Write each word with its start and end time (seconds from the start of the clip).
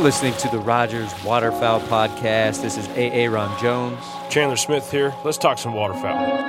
You're 0.00 0.06
listening 0.06 0.32
to 0.38 0.48
the 0.48 0.58
Rogers 0.60 1.12
Waterfowl 1.24 1.82
Podcast. 1.82 2.62
This 2.62 2.78
is 2.78 2.88
A.A. 2.88 3.28
Ron 3.28 3.60
Jones. 3.60 4.02
Chandler 4.30 4.56
Smith 4.56 4.90
here. 4.90 5.14
Let's 5.26 5.36
talk 5.36 5.58
some 5.58 5.74
waterfowl. 5.74 6.48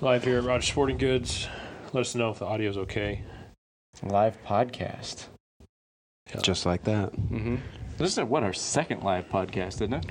Live 0.00 0.24
here 0.24 0.38
at 0.38 0.44
Rogers 0.44 0.66
Sporting 0.66 0.96
Goods. 0.96 1.46
Let 1.92 2.00
us 2.00 2.14
know 2.14 2.30
if 2.30 2.38
the 2.38 2.46
audio's 2.46 2.78
okay. 2.78 3.20
live 4.02 4.42
podcast. 4.46 5.26
Just 6.40 6.64
like 6.64 6.84
that. 6.84 7.12
Mm-hmm. 7.12 7.56
This 7.98 8.16
is 8.16 8.24
what 8.24 8.42
our 8.44 8.54
second 8.54 9.02
live 9.02 9.28
podcast, 9.28 9.74
isn't 9.74 9.92
it? 9.92 10.06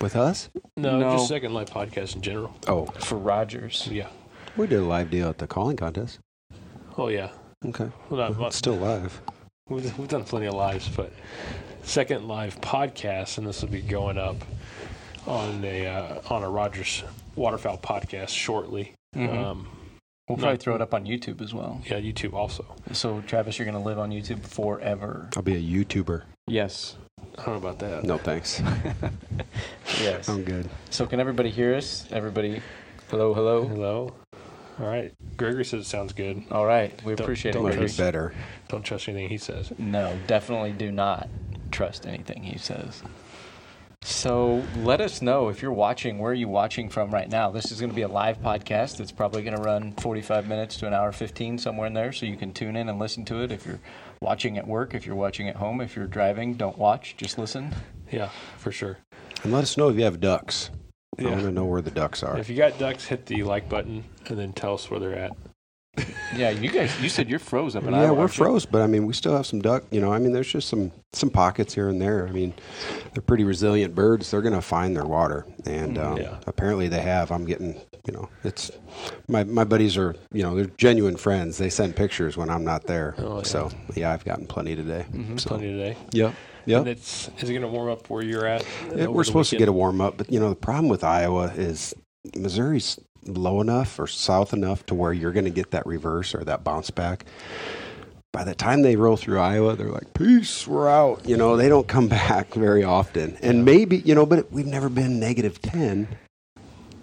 With 0.00 0.14
us? 0.16 0.48
No, 0.76 0.98
No. 0.98 1.12
just 1.16 1.28
second 1.28 1.54
live 1.54 1.70
podcast 1.70 2.14
in 2.14 2.22
general. 2.22 2.54
Oh, 2.68 2.86
For 2.86 3.16
Rogers. 3.18 3.88
Yeah. 3.90 4.08
we 4.56 4.66
did 4.66 4.78
a 4.80 4.84
live 4.84 5.10
deal 5.10 5.28
at 5.28 5.38
the 5.38 5.46
calling 5.46 5.76
contest. 5.76 6.18
Oh 6.96 7.08
yeah. 7.08 7.30
Okay. 7.66 7.88
Well, 8.10 8.32
not 8.34 8.46
It's 8.48 8.56
still 8.56 8.76
live. 8.76 9.20
We've, 9.68 9.98
we've 9.98 10.08
done 10.08 10.24
plenty 10.24 10.46
of 10.46 10.54
lives, 10.54 10.88
but 10.88 11.12
second 11.82 12.26
live 12.28 12.60
podcast, 12.60 13.38
and 13.38 13.46
this 13.46 13.60
will 13.62 13.68
be 13.70 13.82
going 13.82 14.18
up 14.18 14.36
on 15.26 15.64
a 15.64 15.86
uh, 15.86 16.20
on 16.30 16.42
a 16.42 16.48
Rogers 16.48 17.02
Waterfowl 17.36 17.78
podcast 17.78 18.28
shortly. 18.30 18.92
Mhm. 19.16 19.36
Um, 19.44 19.68
We'll 20.28 20.36
probably 20.36 20.58
throw 20.58 20.74
it 20.74 20.82
up 20.82 20.92
on 20.92 21.06
YouTube 21.06 21.40
as 21.40 21.54
well. 21.54 21.80
yeah, 21.86 21.98
YouTube 21.98 22.34
also. 22.34 22.62
So, 22.92 23.22
Travis, 23.22 23.58
you're 23.58 23.64
going 23.64 23.82
to 23.82 23.82
live 23.82 23.98
on 23.98 24.10
YouTube 24.10 24.44
forever. 24.44 25.30
I'll 25.34 25.42
be 25.42 25.54
a 25.54 25.84
YouTuber. 25.84 26.24
Yes. 26.46 26.96
I 27.38 27.44
don't 27.44 27.62
know 27.62 27.68
about 27.68 27.78
that. 27.80 28.04
No 28.04 28.18
thanks. 28.18 28.60
Yes. 30.00 30.28
I'm 30.28 30.44
good. 30.44 30.68
So, 30.90 31.06
can 31.06 31.18
everybody 31.18 31.50
hear 31.50 31.74
us? 31.74 32.06
Everybody, 32.12 32.60
hello, 33.10 33.34
hello. 33.34 33.66
Hello. 33.66 34.14
All 34.78 34.86
right. 34.86 35.12
Gregory 35.36 35.64
says 35.64 35.80
it 35.82 35.88
sounds 35.88 36.12
good. 36.12 36.44
All 36.52 36.66
right. 36.66 36.92
We 37.04 37.14
Don't- 37.14 37.24
appreciate 37.24 37.52
don't 37.54 37.62
it. 37.62 37.64
Might 37.64 37.70
be 37.72 37.78
Gregory. 37.86 37.96
better. 37.96 38.34
Don't 38.68 38.82
trust 38.84 39.08
anything 39.08 39.28
he 39.28 39.38
says. 39.38 39.72
No, 39.78 40.16
definitely 40.28 40.72
do 40.72 40.92
not 40.92 41.28
trust 41.72 42.06
anything 42.06 42.44
he 42.44 42.58
says. 42.58 43.02
So 44.02 44.62
let 44.76 45.00
us 45.00 45.20
know 45.20 45.48
if 45.48 45.60
you're 45.62 45.72
watching. 45.72 46.18
Where 46.18 46.30
are 46.30 46.34
you 46.34 46.48
watching 46.48 46.88
from 46.88 47.10
right 47.10 47.28
now? 47.28 47.50
This 47.50 47.72
is 47.72 47.80
going 47.80 47.90
to 47.90 47.96
be 47.96 48.02
a 48.02 48.08
live 48.08 48.40
podcast. 48.40 49.00
It's 49.00 49.10
probably 49.10 49.42
going 49.42 49.56
to 49.56 49.62
run 49.62 49.92
45 49.94 50.46
minutes 50.46 50.76
to 50.76 50.86
an 50.86 50.94
hour 50.94 51.10
15 51.10 51.58
somewhere 51.58 51.88
in 51.88 51.94
there, 51.94 52.12
so 52.12 52.24
you 52.26 52.36
can 52.36 52.52
tune 52.52 52.76
in 52.76 52.88
and 52.88 52.98
listen 53.00 53.24
to 53.26 53.42
it. 53.42 53.50
If 53.50 53.66
you're 53.66 53.80
watching 54.20 54.58
at 54.58 54.66
work, 54.66 54.94
if 54.94 55.06
you're 55.06 55.16
watching 55.16 55.48
at 55.48 55.56
home, 55.56 55.80
if 55.80 55.96
you're 55.96 56.06
driving, 56.06 56.54
don't 56.54 56.78
watch, 56.78 57.14
just 57.16 57.38
listen. 57.38 57.74
Yeah, 58.10 58.30
for 58.56 58.72
sure. 58.72 58.98
And 59.44 59.52
let 59.52 59.62
us 59.62 59.76
know 59.76 59.88
if 59.88 59.96
you 59.96 60.04
have 60.04 60.20
ducks. 60.20 60.70
I 61.18 61.22
Yeah. 61.22 61.30
want 61.30 61.42
to 61.42 61.50
know 61.50 61.64
where 61.64 61.82
the 61.82 61.90
ducks 61.90 62.22
are. 62.22 62.38
If 62.38 62.48
you 62.48 62.56
got 62.56 62.78
ducks, 62.78 63.04
hit 63.06 63.26
the 63.26 63.42
like 63.42 63.68
button 63.68 64.04
and 64.26 64.38
then 64.38 64.52
tell 64.52 64.74
us 64.74 64.90
where 64.90 65.00
they're 65.00 65.14
at. 65.18 65.32
Yeah, 66.36 66.50
you 66.50 66.70
guys, 66.70 67.00
you 67.00 67.08
said 67.08 67.28
you're 67.30 67.38
froze 67.38 67.74
up 67.74 67.84
in 67.84 67.92
yeah, 67.94 68.02
Iowa. 68.02 68.12
we're 68.12 68.20
aren't 68.20 68.34
froze, 68.34 68.66
but 68.66 68.82
I 68.82 68.86
mean, 68.86 69.06
we 69.06 69.14
still 69.14 69.34
have 69.34 69.46
some 69.46 69.60
duck. 69.62 69.84
You 69.90 70.00
know, 70.02 70.12
I 70.12 70.18
mean, 70.18 70.32
there's 70.32 70.52
just 70.52 70.68
some 70.68 70.92
some 71.14 71.30
pockets 71.30 71.72
here 71.74 71.88
and 71.88 72.00
there. 72.00 72.28
I 72.28 72.32
mean, 72.32 72.52
they're 73.14 73.22
pretty 73.22 73.44
resilient 73.44 73.94
birds. 73.94 74.30
They're 74.30 74.42
going 74.42 74.54
to 74.54 74.60
find 74.60 74.94
their 74.94 75.06
water, 75.06 75.46
and 75.64 75.96
um, 75.98 76.18
Yeah. 76.18 76.36
apparently 76.46 76.86
they 76.86 77.00
have. 77.00 77.32
I'm 77.32 77.46
getting, 77.46 77.80
you 78.08 78.14
know, 78.14 78.28
it's 78.42 78.70
my 79.28 79.44
my 79.44 79.64
buddies 79.64 79.98
are, 79.98 80.16
you 80.32 80.42
know, 80.42 80.56
they're 80.56 80.72
genuine 80.78 81.16
friends. 81.16 81.58
They 81.58 81.68
send 81.68 81.94
pictures 81.94 82.38
when 82.38 82.48
I'm 82.48 82.64
not 82.64 82.84
there. 82.84 83.14
Oh, 83.18 83.38
yeah. 83.38 83.42
So 83.42 83.70
yeah, 83.94 84.12
I've 84.12 84.24
gotten 84.24 84.46
plenty 84.46 84.74
today. 84.74 85.04
Mm-hmm, 85.12 85.36
so, 85.36 85.50
Plenty 85.50 85.72
today. 85.72 85.96
Yep. 86.12 86.34
Yep. 86.64 86.78
And 86.80 86.88
it's 86.88 87.28
is 87.38 87.50
it 87.50 87.52
going 87.52 87.62
to 87.62 87.68
warm 87.68 87.90
up 87.90 88.08
where 88.08 88.22
you're 88.22 88.46
at? 88.46 88.64
Yeah, 88.86 89.04
over 89.04 89.10
we're 89.12 89.24
supposed 89.24 89.50
to 89.50 89.56
get 89.56 89.68
a 89.68 89.72
warm 89.72 90.00
up, 90.00 90.16
but 90.16 90.32
you 90.32 90.40
know 90.40 90.48
the 90.48 90.56
problem 90.56 90.88
with 90.88 91.04
Iowa 91.04 91.52
is 91.54 91.94
Missouri's 92.34 92.98
low 93.26 93.60
enough 93.60 93.98
or 93.98 94.06
south 94.06 94.54
enough 94.54 94.86
to 94.86 94.94
where 94.94 95.12
you're 95.12 95.32
going 95.32 95.44
to 95.44 95.50
get 95.50 95.70
that 95.72 95.86
reverse 95.86 96.34
or 96.34 96.44
that 96.44 96.64
bounce 96.64 96.90
back. 96.90 97.26
By 98.32 98.44
the 98.44 98.54
time 98.54 98.82
they 98.82 98.96
roll 98.96 99.16
through 99.16 99.38
Iowa, 99.38 99.76
they're 99.76 99.90
like, 99.90 100.14
"Peace, 100.14 100.66
we're 100.66 100.88
out." 100.88 101.28
You 101.28 101.36
know, 101.36 101.56
they 101.56 101.68
don't 101.68 101.88
come 101.88 102.08
back 102.28 102.54
very 102.54 102.84
often, 102.84 103.36
and 103.42 103.66
maybe 103.66 103.98
you 103.98 104.14
know, 104.14 104.24
but 104.24 104.50
we've 104.50 104.66
never 104.66 104.88
been 104.88 105.20
negative 105.20 105.60
ten 105.60 106.08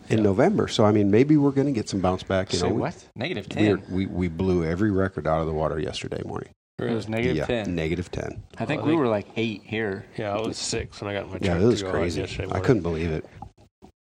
in 0.09 0.17
Yeah. 0.19 0.23
November, 0.23 0.67
so 0.67 0.85
I 0.85 0.91
mean, 0.91 1.09
maybe 1.11 1.38
we're 1.38 1.51
going 1.51 1.67
to 1.67 1.73
get 1.73 1.89
some 1.89 1.99
bounce 1.99 2.23
back. 2.23 2.51
You 2.53 2.59
Say 2.59 2.69
know, 2.69 2.75
what? 2.75 3.07
We, 3.16 3.33
10. 3.33 3.83
we 3.89 4.05
we 4.05 4.27
blew 4.27 4.63
every 4.63 4.91
record 4.91 5.27
out 5.27 5.41
of 5.41 5.47
the 5.47 5.53
water 5.53 5.79
yesterday 5.79 6.21
morning. 6.25 6.49
It 6.77 6.91
was 6.91 7.07
negative 7.07 7.38
yeah, 7.38 7.45
10. 7.45 7.73
negative 7.73 8.11
ten. 8.11 8.43
I 8.57 8.66
think 8.66 8.81
I 8.81 8.83
we 8.83 8.89
think- 8.91 8.99
were 8.99 9.07
like 9.07 9.27
8 9.38 9.61
here. 9.63 10.05
Yeah, 10.17 10.35
I 10.35 10.41
was 10.41 10.57
six 10.57 10.99
when 11.01 11.09
I 11.09 11.13
got 11.19 11.31
my 11.31 11.38
Yeah, 11.41 11.57
it 11.57 11.63
was 11.63 11.79
to 11.79 11.83
go 11.85 11.89
out 11.89 11.95
crazy. 11.95 12.19
yesterday 12.21 12.51
I 12.51 12.59
couldn't 12.59 12.81
believe 12.81 13.11
it. 13.11 13.25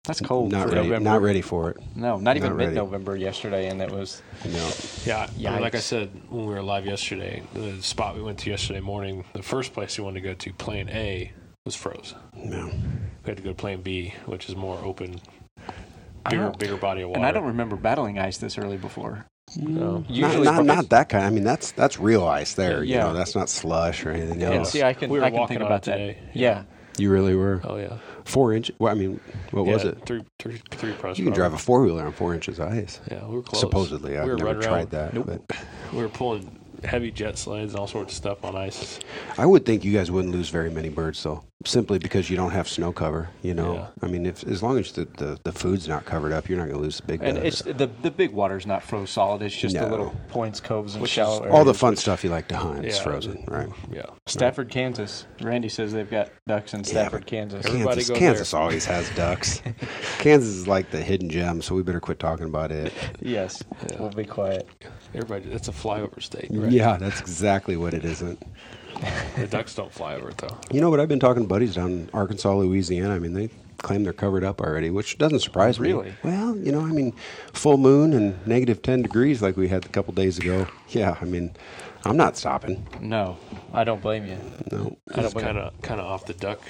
That's 0.03 0.19
cold 0.21 0.51
Not 0.51 0.67
for 0.69 0.75
ready. 0.75 0.87
November. 0.89 1.09
Not 1.09 1.21
ready 1.21 1.41
for 1.41 1.71
it. 1.71 1.77
No, 1.95 2.17
not 2.19 2.35
even 2.37 2.49
Not 2.49 2.57
mid-November 2.57 3.15
yesterday, 3.15 3.69
and 3.69 3.81
it 3.81 3.89
was 3.89 4.21
No. 4.45 4.69
Yeah, 5.05 5.25
I 5.49 5.53
mean, 5.53 5.61
like 5.61 5.73
I 5.73 5.79
said 5.79 6.11
when 6.29 6.45
we 6.45 6.53
were 6.53 6.61
live 6.61 6.85
yesterday, 6.85 7.41
the 7.53 7.81
spot 7.81 8.15
we 8.15 8.21
went 8.21 8.37
to 8.39 8.49
yesterday 8.51 8.81
morning, 8.81 9.23
the 9.33 9.41
first 9.41 9.73
place 9.73 9.97
we 9.97 10.03
wanted 10.03 10.21
to 10.21 10.27
go 10.27 10.33
to, 10.35 10.53
Plan 10.53 10.89
A, 10.89 11.31
was 11.65 11.75
froze. 11.75 12.13
No. 12.35 12.65
We 12.67 13.29
had 13.29 13.37
to 13.37 13.43
go 13.43 13.49
to 13.49 13.55
Plan 13.55 13.81
B, 13.81 14.13
which 14.27 14.47
is 14.49 14.55
more 14.55 14.77
open, 14.83 15.21
I 15.57 15.71
bigger, 16.29 16.51
bigger 16.57 16.77
body 16.77 17.01
of 17.01 17.09
water. 17.09 17.19
And 17.19 17.25
I 17.27 17.31
don't 17.31 17.45
remember 17.45 17.75
battling 17.75 18.19
ice 18.19 18.37
this 18.37 18.57
early 18.57 18.77
before. 18.77 19.25
No. 19.57 19.97
Not, 19.99 20.09
Usually, 20.09 20.43
not, 20.45 20.61
it's- 20.61 20.65
not 20.65 20.89
that 20.89 21.09
kind. 21.09 21.23
I 21.25 21.29
mean, 21.29 21.43
that's 21.43 21.71
that's 21.71 21.99
real 21.99 22.25
ice 22.25 22.55
there. 22.55 22.83
You 22.83 22.95
Yeah. 22.95 23.03
know, 23.03 23.13
that's 23.13 23.35
not 23.35 23.49
slush 23.49 24.05
or 24.05 24.11
anything 24.11 24.41
else. 24.43 24.73
Yeah, 24.75 24.81
see, 24.81 24.83
I 24.83 24.93
can, 24.93 25.09
We 25.09 25.19
were 25.19 25.25
I 25.25 25.29
can 25.29 25.39
walking 25.39 25.57
think 25.59 25.65
about 25.65 25.87
it 25.87 25.91
that. 25.91 25.97
today. 25.97 26.19
Yeah. 26.33 26.63
You 26.97 27.11
really 27.11 27.35
were 27.35 27.61
Oh 27.65 27.75
yeah. 27.77 27.97
four 28.23 28.53
inch. 28.53 28.71
Well, 28.79 28.91
I 28.91 28.95
mean, 28.95 29.19
what 29.51 29.65
was 29.65 29.83
it? 29.83 30.03
Three, 30.05 30.23
three, 30.39 30.61
three 30.71 30.93
press. 30.93 31.17
You 31.19 31.25
can 31.25 31.33
drive 31.33 31.53
a 31.53 31.57
four 31.57 31.83
wheeler 31.83 32.05
on 32.05 32.13
four 32.13 32.33
inches 32.33 32.57
of 32.57 32.69
ice. 32.69 33.01
Yeah, 33.11 33.25
we 33.27 33.35
were 33.35 33.41
close. 33.43 33.59
Supposedly, 33.59 34.17
I've 34.17 34.25
were 34.25 34.35
never 34.37 34.45
running 34.45 34.61
tried 34.61 34.73
around- 34.77 34.89
that. 34.91 35.13
Nope. 35.13 35.41
But 35.47 35.57
We 35.93 36.01
were 36.01 36.09
pulling 36.09 36.57
heavy 36.85 37.11
jet 37.11 37.37
sleds 37.37 37.73
and 37.73 37.79
all 37.79 37.87
sorts 37.87 38.13
of 38.13 38.17
stuff 38.17 38.43
on 38.45 38.55
ice. 38.55 38.99
I 39.37 39.45
would 39.45 39.65
think 39.65 39.83
you 39.83 39.91
guys 39.93 40.09
wouldn't 40.09 40.33
lose 40.33 40.49
very 40.49 40.69
many 40.71 40.89
birds, 40.89 41.21
though, 41.21 41.43
simply 41.65 41.99
because 41.99 42.29
you 42.29 42.37
don't 42.37 42.51
have 42.51 42.67
snow 42.67 42.91
cover. 42.91 43.29
You 43.41 43.53
know, 43.53 43.73
Yeah. 43.75 43.87
I 44.01 44.07
mean, 44.07 44.25
if 44.25 44.45
as 44.47 44.61
long 44.63 44.77
as 44.77 44.91
the, 44.91 45.05
the, 45.17 45.39
the 45.43 45.51
food's 45.51 45.87
not 45.87 46.05
covered 46.05 46.31
up, 46.31 46.47
you're 46.47 46.57
not 46.57 46.65
going 46.65 46.77
to 46.77 46.81
lose 46.81 46.97
the 46.97 47.03
big 47.03 47.21
And 47.23 47.37
bugs. 47.37 47.61
it's 47.61 47.77
the 47.77 47.89
the 48.01 48.11
big 48.11 48.31
water's 48.31 48.65
not 48.65 48.83
froze 48.83 49.09
solid. 49.09 49.41
It's 49.41 49.55
just 49.55 49.75
the 49.75 49.87
little 49.87 50.15
points, 50.29 50.59
coves, 50.59 50.93
and 50.95 51.01
Which 51.01 51.11
is 51.11 51.15
shallow 51.15 51.49
All 51.49 51.65
the 51.65 51.73
fun 51.73 51.95
stuff 51.95 52.23
you 52.23 52.29
like 52.29 52.47
to 52.49 52.57
hunt 52.57 52.85
is 52.85 52.97
frozen, 52.99 53.43
right? 53.47 53.69
Yeah. 53.91 54.05
Stafford, 54.27 54.69
Kansas. 54.69 55.25
Randy 55.41 55.69
says 55.69 55.91
they've 55.93 56.09
got 56.09 56.29
ducks 56.47 56.73
in 56.73 56.83
Stafford, 56.83 57.21
but 57.21 57.27
Kansas. 57.27 57.65
Everybody 57.65 57.95
Kansas, 57.97 58.09
go 58.09 58.15
Kansas 58.15 58.53
always 58.53 58.85
has 58.85 59.09
ducks. 59.15 59.61
Kansas 60.19 60.49
is 60.49 60.67
like 60.67 60.91
the 60.91 61.01
hidden 61.01 61.29
gem, 61.29 61.61
so 61.61 61.75
we 61.75 61.83
better 61.83 61.99
quit 61.99 62.19
talking 62.19 62.45
about 62.45 62.71
it. 62.71 62.93
Yes. 63.21 63.63
We'll 63.99 64.09
be 64.09 64.25
quiet. 64.25 64.67
Everybody, 65.13 65.49
that's 65.49 65.67
a 65.67 65.71
flyover 65.71 66.21
state. 66.21 66.47
Right? 66.51 66.71
Yeah, 66.71 66.97
that's 66.97 67.19
exactly 67.19 67.77
what 67.77 67.93
it 67.93 68.03
isn't. 68.05 68.41
The 69.35 69.47
ducks 69.47 69.75
don't 69.75 69.91
fly 69.91 70.15
over 70.15 70.29
it 70.29 70.37
though. 70.37 70.57
You 70.71 70.79
know, 70.79 70.89
but 70.89 71.01
I've 71.01 71.09
been 71.09 71.19
talking 71.19 71.43
to 71.43 71.49
buddies 71.49 71.75
down 71.75 71.91
in 71.91 72.09
Arkansas, 72.13 72.53
Louisiana. 72.53 73.13
I 73.13 73.19
mean, 73.19 73.33
they 73.33 73.49
claim 73.79 74.03
they're 74.03 74.13
covered 74.13 74.43
up 74.45 74.61
already, 74.61 74.89
which 74.89 75.17
doesn't 75.17 75.41
surprise 75.41 75.79
me. 75.79 75.91
Really? 75.91 76.13
Well, 76.23 76.55
you 76.55 76.71
know, 76.71 76.79
I 76.79 76.91
mean, 76.91 77.13
full 77.53 77.77
moon 77.77 78.13
and 78.13 78.35
negative 78.47 78.81
10 78.81 79.01
degrees 79.01 79.41
like 79.41 79.57
we 79.57 79.67
had 79.67 79.85
a 79.85 79.89
couple 79.89 80.13
days 80.13 80.37
ago. 80.37 80.67
Yeah, 80.89 81.17
I 81.19 81.25
mean, 81.25 81.53
I'm 82.05 82.15
not 82.15 82.37
stopping. 82.37 82.87
No, 83.01 83.37
I 83.73 83.83
don't 83.83 84.01
blame 84.01 84.25
you. 84.25 84.37
No. 84.71 84.97
I 85.13 85.21
don't 85.21 85.33
blame 85.33 85.45
kind 85.45 85.57
of 85.57 85.81
kind 85.81 85.99
of 85.99 86.07
off 86.07 86.25
the 86.25 86.33
duck 86.33 86.61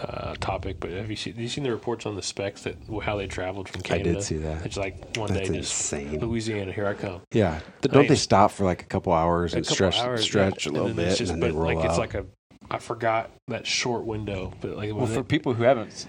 uh, 0.00 0.34
topic, 0.40 0.78
but 0.80 0.90
have 0.90 1.10
you 1.10 1.16
seen 1.16 1.34
have 1.34 1.42
you 1.42 1.48
seen 1.48 1.64
the 1.64 1.70
reports 1.70 2.06
on 2.06 2.14
the 2.16 2.22
specs 2.22 2.62
that 2.62 2.76
how 3.02 3.16
they 3.16 3.26
traveled 3.26 3.68
from 3.68 3.80
Canada? 3.82 4.10
I 4.10 4.12
did 4.14 4.22
see 4.22 4.36
that. 4.38 4.64
It's 4.64 4.76
like 4.76 5.16
one 5.16 5.32
That's 5.32 5.48
day 5.48 5.56
just 5.58 5.92
insane. 5.92 6.20
Louisiana, 6.20 6.72
here 6.72 6.86
I 6.86 6.94
come. 6.94 7.20
Yeah. 7.32 7.60
But 7.80 7.92
don't 7.92 8.02
mean, 8.02 8.08
they 8.10 8.14
stop 8.16 8.50
for 8.52 8.64
like 8.64 8.82
a 8.82 8.86
couple 8.86 9.12
hours 9.12 9.54
A 9.54 9.58
and 9.58 9.66
couple 9.66 9.74
stretch 9.74 9.98
hours, 9.98 10.22
stretch 10.22 10.66
yeah, 10.66 10.70
a 10.70 10.72
little 10.72 10.88
and 10.88 10.98
then 10.98 11.06
it's 11.08 11.14
bit 11.14 11.18
just- 11.18 11.32
and 11.32 11.42
then 11.42 11.50
they 11.50 11.56
roll 11.56 11.66
like 11.74 11.78
out? 11.78 11.86
it's 11.86 11.98
like 11.98 12.14
a 12.14 12.26
I 12.70 12.78
forgot 12.78 13.30
that 13.48 13.66
short 13.66 14.04
window, 14.04 14.52
but 14.60 14.76
like 14.76 14.94
Well, 14.94 15.06
for 15.06 15.12
they- 15.14 15.22
people 15.22 15.54
who 15.54 15.62
haven't, 15.62 16.06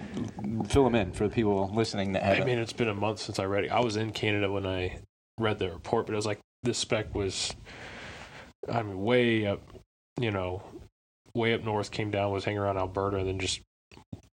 fill 0.68 0.84
them 0.84 0.94
in 0.94 1.12
for 1.12 1.26
the 1.26 1.34
people 1.34 1.70
listening 1.74 2.12
that 2.12 2.22
I 2.22 2.26
haven't. 2.26 2.46
mean, 2.46 2.58
it's 2.58 2.72
been 2.74 2.88
a 2.88 2.94
month 2.94 3.18
since 3.20 3.38
I 3.38 3.44
read 3.44 3.64
it. 3.64 3.70
I 3.72 3.80
was 3.80 3.96
in 3.96 4.10
Canada 4.12 4.52
when 4.52 4.66
I 4.66 4.98
read 5.38 5.58
the 5.58 5.70
report, 5.70 6.04
but 6.06 6.12
it 6.12 6.16
was 6.16 6.26
like 6.26 6.38
this 6.62 6.76
spec 6.76 7.14
was, 7.14 7.54
I 8.70 8.82
mean, 8.82 9.00
way 9.02 9.46
up, 9.46 9.62
you 10.20 10.30
know, 10.30 10.62
way 11.34 11.54
up 11.54 11.64
north, 11.64 11.90
came 11.90 12.10
down, 12.10 12.30
was 12.30 12.44
hanging 12.44 12.58
around 12.60 12.76
Alberta, 12.76 13.16
and 13.18 13.26
then 13.28 13.38
just 13.38 13.60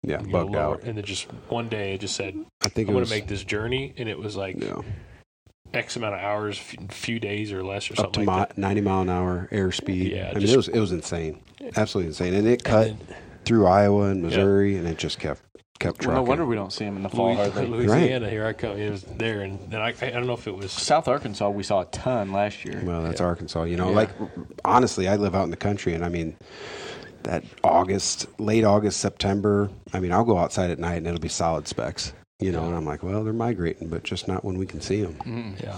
yeah, 0.03 0.19
you 0.21 0.27
know, 0.27 0.31
bugged 0.31 0.51
lower- 0.51 0.61
out. 0.75 0.83
And 0.83 0.97
then 0.97 1.05
just 1.05 1.25
one 1.49 1.69
day 1.69 1.93
it 1.95 2.01
just 2.01 2.15
said, 2.15 2.35
I 2.61 2.69
think 2.69 2.87
I'm 2.89 2.93
going 2.93 3.05
to 3.05 3.09
make 3.09 3.27
this 3.27 3.43
journey. 3.43 3.93
And 3.97 4.07
it 4.09 4.17
was 4.19 4.35
like 4.35 4.61
yeah, 4.61 4.81
X 5.73 5.95
amount 5.95 6.15
of 6.15 6.21
hours, 6.21 6.59
f- 6.59 6.91
few 6.91 7.19
days 7.19 7.51
or 7.51 7.63
less 7.63 7.89
or 7.89 7.93
up 7.93 7.97
something 7.99 8.25
to 8.25 8.31
like 8.31 8.57
mi- 8.57 8.61
90 8.61 8.81
mile 8.81 9.01
an 9.01 9.09
hour 9.09 9.49
airspeed. 9.51 10.11
Yeah, 10.11 10.31
I 10.35 10.37
mean, 10.37 10.47
it 10.47 10.55
was 10.55 10.67
it 10.67 10.79
was 10.79 10.91
insane, 10.91 11.41
absolutely 11.75 12.09
insane, 12.09 12.33
and 12.33 12.47
it 12.47 12.63
cut 12.63 12.87
And 12.87 12.99
then 12.99 13.17
through 13.45 13.65
Iowa 13.67 14.03
and 14.09 14.21
Missouri, 14.21 14.77
and 14.77 14.87
it 14.87 14.97
just 14.97 15.19
kept 15.19 15.41
kept 15.79 16.05
well, 16.05 16.15
no 16.17 16.21
wonder 16.21 16.45
we 16.45 16.55
don't 16.55 16.71
see 16.71 16.85
them 16.85 16.95
in 16.95 17.03
the 17.03 17.09
fall 17.09 17.33
Louis- 17.33 17.35
hardly. 17.49 17.65
Louisiana, 17.67 18.29
here 18.29 18.45
I 18.45 18.53
come. 18.53 18.77
It 18.77 18.89
was 18.91 19.03
there. 19.03 19.41
And 19.41 19.59
then 19.71 19.81
I, 19.81 19.87
I 20.01 20.11
don't 20.11 20.27
know 20.27 20.33
if 20.33 20.47
it 20.47 20.55
was. 20.55 20.71
South 20.71 21.07
Arkansas, 21.09 21.49
we 21.49 21.63
saw 21.63 21.81
a 21.81 21.85
ton 21.85 22.31
last 22.31 22.63
year. 22.63 22.81
Well, 22.85 23.01
that's 23.03 23.19
Arkansas. 23.19 23.63
You 23.63 23.75
know, 23.77 23.89
Yeah. 23.89 23.95
like 23.95 24.09
honestly, 24.63 25.07
I 25.09 25.15
live 25.17 25.33
out 25.35 25.43
in 25.43 25.49
the 25.49 25.57
country, 25.57 25.93
and 25.93 26.05
I 26.05 26.09
mean, 26.09 26.37
that 27.23 27.43
August, 27.63 28.27
late 28.39 28.63
August, 28.63 28.99
September. 28.99 29.69
I 29.93 29.99
mean, 29.99 30.11
I'll 30.11 30.23
go 30.23 30.37
outside 30.37 30.71
at 30.71 30.79
night, 30.79 30.95
and 30.97 31.07
it'll 31.07 31.19
be 31.19 31.29
solid 31.29 31.67
specs. 31.67 32.13
You 32.39 32.51
know, 32.51 32.65
and 32.65 32.75
I'm 32.75 32.83
like, 32.83 33.03
well, 33.03 33.23
they're 33.23 33.31
migrating, 33.31 33.87
but 33.87 34.03
just 34.03 34.27
not 34.27 34.43
when 34.43 34.57
we 34.57 34.65
can 34.65 34.81
see 34.81 35.01
them. 35.01 35.13
Mm. 35.23 35.63
Yeah. 35.63 35.77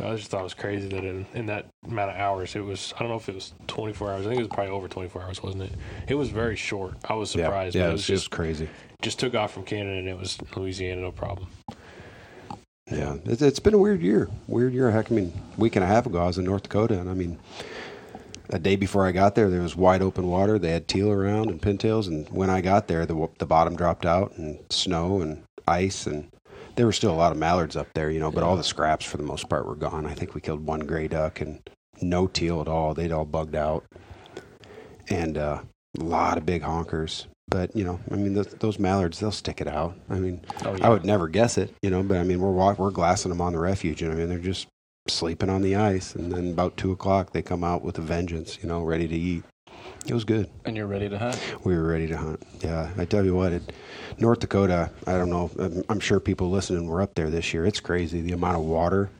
I 0.00 0.16
just 0.16 0.30
thought 0.30 0.40
it 0.40 0.44
was 0.44 0.54
crazy 0.54 0.88
that 0.88 1.04
in, 1.04 1.26
in 1.34 1.46
that 1.46 1.66
amount 1.86 2.10
of 2.10 2.16
hours, 2.16 2.56
it 2.56 2.64
was, 2.64 2.94
I 2.96 3.00
don't 3.00 3.08
know 3.08 3.16
if 3.16 3.28
it 3.28 3.34
was 3.34 3.52
24 3.66 4.12
hours. 4.12 4.26
I 4.26 4.30
think 4.30 4.40
it 4.40 4.42
was 4.44 4.48
probably 4.48 4.72
over 4.72 4.88
24 4.88 5.22
hours, 5.22 5.42
wasn't 5.42 5.64
it? 5.64 5.72
It 6.08 6.14
was 6.14 6.30
very 6.30 6.56
short. 6.56 6.94
I 7.04 7.14
was 7.14 7.30
surprised. 7.30 7.74
Yeah, 7.74 7.82
yeah, 7.82 7.88
it 7.88 7.92
it's 7.92 7.98
was 7.98 8.06
just 8.06 8.22
just, 8.24 8.30
crazy. 8.30 8.68
just 9.02 9.18
took 9.18 9.34
off 9.34 9.52
from 9.52 9.64
Canada 9.64 9.98
and 9.98 10.08
it 10.08 10.18
was 10.18 10.38
Louisiana, 10.56 11.02
no 11.02 11.12
problem. 11.12 11.48
Yeah, 12.90 13.16
it's, 13.24 13.42
it's 13.42 13.58
been 13.58 13.74
a 13.74 13.78
weird 13.78 14.00
year. 14.00 14.28
Weird 14.46 14.72
year. 14.72 14.90
Heck, 14.90 15.10
I 15.10 15.14
mean, 15.14 15.32
week 15.56 15.76
and 15.76 15.84
a 15.84 15.88
half 15.88 16.06
ago, 16.06 16.18
I 16.18 16.26
was 16.26 16.38
in 16.38 16.44
North 16.44 16.62
Dakota, 16.62 16.98
and 16.98 17.10
I 17.10 17.14
mean, 17.14 17.38
a 18.50 18.58
day 18.58 18.76
before 18.76 19.06
I 19.06 19.12
got 19.12 19.34
there, 19.34 19.50
there 19.50 19.62
was 19.62 19.76
wide 19.76 20.02
open 20.02 20.26
water. 20.26 20.58
They 20.58 20.70
had 20.70 20.88
teal 20.88 21.10
around 21.10 21.50
and 21.50 21.60
pintails, 21.60 22.06
and 22.06 22.28
when 22.30 22.50
I 22.50 22.60
got 22.60 22.88
there, 22.88 23.06
the 23.06 23.28
the 23.38 23.46
bottom 23.46 23.76
dropped 23.76 24.06
out, 24.06 24.32
and 24.36 24.58
snow 24.70 25.20
and 25.20 25.42
ice, 25.66 26.06
and 26.06 26.28
there 26.76 26.86
were 26.86 26.92
still 26.92 27.12
a 27.12 27.16
lot 27.16 27.32
of 27.32 27.38
mallards 27.38 27.76
up 27.76 27.88
there, 27.94 28.10
you 28.10 28.20
know, 28.20 28.30
but 28.30 28.42
all 28.42 28.56
the 28.56 28.62
scraps 28.64 29.04
for 29.04 29.16
the 29.16 29.22
most 29.22 29.48
part 29.48 29.66
were 29.66 29.74
gone. 29.74 30.06
I 30.06 30.14
think 30.14 30.34
we 30.34 30.40
killed 30.40 30.66
one 30.66 30.80
gray 30.80 31.08
duck 31.08 31.40
and 31.40 31.60
no 32.02 32.26
teal 32.26 32.60
at 32.60 32.68
all. 32.68 32.92
They'd 32.94 33.12
all 33.12 33.24
bugged 33.24 33.54
out, 33.56 33.84
and 35.08 35.38
uh, 35.38 35.62
a 35.98 36.04
lot 36.04 36.38
of 36.38 36.46
big 36.46 36.62
honkers. 36.62 37.26
But 37.48 37.74
you 37.76 37.84
know, 37.84 38.00
I 38.10 38.16
mean, 38.16 38.34
th- 38.34 38.58
those 38.58 38.78
mallards, 38.78 39.20
they'll 39.20 39.30
stick 39.30 39.60
it 39.60 39.68
out. 39.68 39.96
I 40.10 40.14
mean, 40.18 40.40
Oh, 40.64 40.76
I 40.82 40.88
would 40.88 41.04
never 41.04 41.28
guess 41.28 41.58
it, 41.58 41.72
you 41.82 41.90
know. 41.90 42.02
But 42.02 42.18
I 42.18 42.24
mean, 42.24 42.40
we're 42.40 42.50
we're 42.74 42.90
glassing 42.90 43.30
them 43.30 43.40
on 43.40 43.52
the 43.52 43.58
refuge, 43.60 44.02
and 44.02 44.12
I 44.12 44.16
mean, 44.16 44.28
they're 44.28 44.38
just 44.38 44.66
sleeping 45.10 45.50
on 45.50 45.62
the 45.62 45.76
ice, 45.76 46.14
and 46.14 46.32
then 46.32 46.50
about 46.52 46.76
two 46.76 46.92
o'clock 46.92 47.32
they 47.32 47.42
come 47.42 47.64
out 47.64 47.82
with 47.82 47.98
a 47.98 48.02
vengeance, 48.02 48.58
you 48.62 48.68
know, 48.68 48.82
ready 48.82 49.06
to 49.08 49.14
eat. 49.16 49.44
It 50.06 50.14
was 50.14 50.24
good. 50.24 50.48
And 50.64 50.76
you're 50.76 50.86
ready 50.86 51.08
to 51.08 51.18
hunt. 51.18 51.40
We 51.64 51.76
were 51.76 51.86
ready 51.86 52.06
to 52.08 52.16
hunt. 52.16 52.42
Yeah, 52.60 52.90
I 52.96 53.04
tell 53.04 53.24
you 53.24 53.34
what, 53.34 53.52
it, 53.52 53.72
North 54.18 54.40
Dakota. 54.40 54.90
I 55.06 55.12
don't 55.12 55.30
know. 55.30 55.50
I'm, 55.58 55.82
I'm 55.88 56.00
sure 56.00 56.20
people 56.20 56.50
listening 56.50 56.86
were 56.86 57.02
up 57.02 57.14
there 57.14 57.28
this 57.30 57.52
year. 57.52 57.66
It's 57.66 57.80
crazy 57.80 58.20
the 58.20 58.32
amount 58.32 58.56
of 58.56 58.62
water 58.64 59.10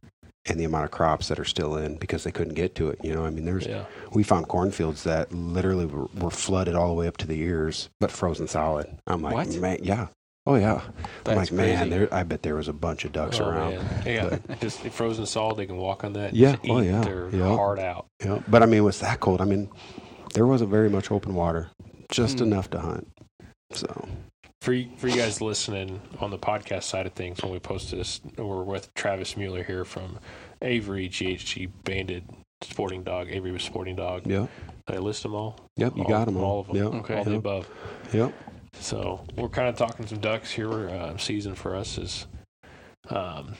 and 0.48 0.60
the 0.60 0.64
amount 0.64 0.84
of 0.84 0.92
crops 0.92 1.26
that 1.26 1.40
are 1.40 1.44
still 1.44 1.76
in 1.76 1.96
because 1.96 2.22
they 2.22 2.30
couldn't 2.30 2.54
get 2.54 2.76
to 2.76 2.88
it. 2.88 3.00
You 3.02 3.12
know, 3.14 3.24
I 3.26 3.30
mean, 3.30 3.44
there's 3.44 3.66
Yeah. 3.66 3.84
we 4.12 4.22
found 4.22 4.46
cornfields 4.46 5.02
that 5.02 5.32
literally 5.32 5.86
were, 5.86 6.06
were 6.14 6.30
flooded 6.30 6.76
all 6.76 6.86
the 6.88 6.94
way 6.94 7.08
up 7.08 7.16
to 7.18 7.26
the 7.26 7.40
ears, 7.40 7.88
but 7.98 8.12
frozen 8.12 8.46
solid. 8.46 8.86
I'm 9.08 9.22
like, 9.22 9.34
What? 9.34 9.56
man, 9.56 9.78
yeah, 9.82 10.06
oh 10.46 10.54
yeah. 10.56 10.74
I'm 10.84 10.92
That's 11.24 11.36
like, 11.36 11.52
man, 11.52 11.90
there. 11.90 12.12
I 12.12 12.22
bet 12.22 12.42
there 12.42 12.54
was 12.56 12.68
a 12.68 12.72
bunch 12.72 13.04
of 13.04 13.12
ducks 13.12 13.40
Oh, 13.40 13.48
around. 13.48 13.74
man. 13.76 14.02
Yeah. 14.06 14.56
just 14.60 14.80
frozen 14.90 15.26
solid, 15.26 15.56
they 15.56 15.66
can 15.66 15.76
walk 15.76 16.04
on 16.04 16.12
that. 16.14 16.30
and 16.30 16.36
Yeah. 16.36 16.52
just 16.52 16.64
Oh, 16.70 16.80
eat 16.80 16.86
yeah. 16.86 17.00
Their 17.02 17.28
Yeah. 17.30 17.56
heart 17.56 17.78
out. 17.78 18.06
Yeah, 18.24 18.40
but 18.48 18.62
I 18.62 18.66
mean, 18.66 18.78
it 18.78 18.82
was 18.82 19.00
that 19.00 19.20
cold. 19.20 19.40
I 19.40 19.44
mean, 19.44 19.68
there 20.34 20.46
wasn't 20.46 20.70
very 20.70 20.88
much 20.90 21.10
open 21.10 21.34
water, 21.34 21.70
just 22.10 22.38
Hmm. 22.38 22.44
enough 22.44 22.70
to 22.70 22.78
hunt. 22.80 23.08
So 23.72 24.06
For 24.62 24.72
you, 24.72 24.88
for 24.96 25.08
you 25.08 25.16
guys 25.16 25.40
listening 25.40 26.00
on 26.20 26.30
the 26.30 26.38
podcast 26.38 26.84
side 26.84 27.06
of 27.06 27.12
things, 27.12 27.42
when 27.42 27.52
we 27.52 27.58
post 27.58 27.90
this, 27.90 28.20
we're 28.36 28.62
with 28.64 28.92
Travis 28.94 29.36
Mueller 29.36 29.62
here 29.62 29.84
from 29.84 30.18
Avery 30.62 31.08
GHG 31.08 31.68
Banded 31.84 32.24
Sporting 32.62 33.02
Dog. 33.02 33.28
Avery 33.30 33.52
was 33.52 33.62
Sporting 33.62 33.96
Dog. 33.96 34.26
yeah, 34.26 34.46
Did 34.86 34.96
I 34.96 34.98
list 34.98 35.22
them 35.22 35.34
all? 35.34 35.56
yep, 35.76 35.94
you 35.96 36.02
all, 36.04 36.08
got 36.08 36.24
them 36.24 36.36
all. 36.38 36.44
All 36.44 36.60
of 36.60 36.66
them. 36.68 36.76
Yep, 36.76 36.86
Okay. 37.02 37.16
All 37.18 37.24
the 37.24 37.34
above. 37.36 37.68
yep. 38.12 38.32
So 38.80 39.24
we're 39.36 39.48
kind 39.48 39.68
of 39.68 39.76
talking 39.76 40.06
some 40.06 40.18
ducks 40.20 40.50
here. 40.52 40.88
Uh, 40.88 41.16
season 41.16 41.54
for 41.54 41.74
us 41.74 41.98
is 41.98 42.26
um, 43.10 43.54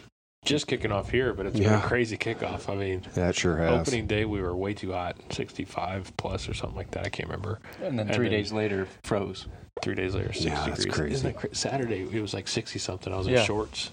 just 0.45 0.67
kicking 0.67 0.93
off 0.93 1.11
here, 1.11 1.33
but 1.35 1.47
it's 1.47 1.59
been 1.59 1.73
a 1.73 1.81
crazy 1.81 2.17
kickoff. 2.17 2.71
I 2.71 2.77
mean, 2.77 3.03
That 3.15 3.35
sure 3.35 3.57
has. 3.57 3.81
opening 3.89 4.07
day 4.07 4.25
we 4.25 4.41
were 4.41 4.55
way 4.55 4.75
too 4.75 4.93
hot, 4.93 5.17
65 5.31 6.17
plus 6.17 6.49
or 6.49 6.55
something 6.55 6.77
like 6.77 6.91
that. 6.93 7.07
I 7.07 7.09
can't 7.09 7.29
remember. 7.29 7.59
And 7.83 7.99
then 7.99 8.07
And 8.07 8.15
three 8.15 8.29
then- 8.29 8.39
days 8.39 8.53
later, 8.53 8.87
froze. 9.05 9.47
Three 9.83 9.95
days 9.95 10.15
later, 10.15 10.33
six 10.33 10.45
Yeah, 10.47 10.67
that's 10.67 10.79
degrees. 10.85 10.95
crazy. 10.95 11.15
Isn't 11.15 11.33
that 11.33 11.39
cra- 11.39 11.55
Saturday 11.55 12.03
it 12.11 12.23
was 12.23 12.33
like 12.33 12.49
60 12.49 12.79
something. 12.79 13.13
I 13.13 13.17
was 13.17 13.27
Yeah. 13.27 13.41
in 13.41 13.47
shorts. 13.47 13.91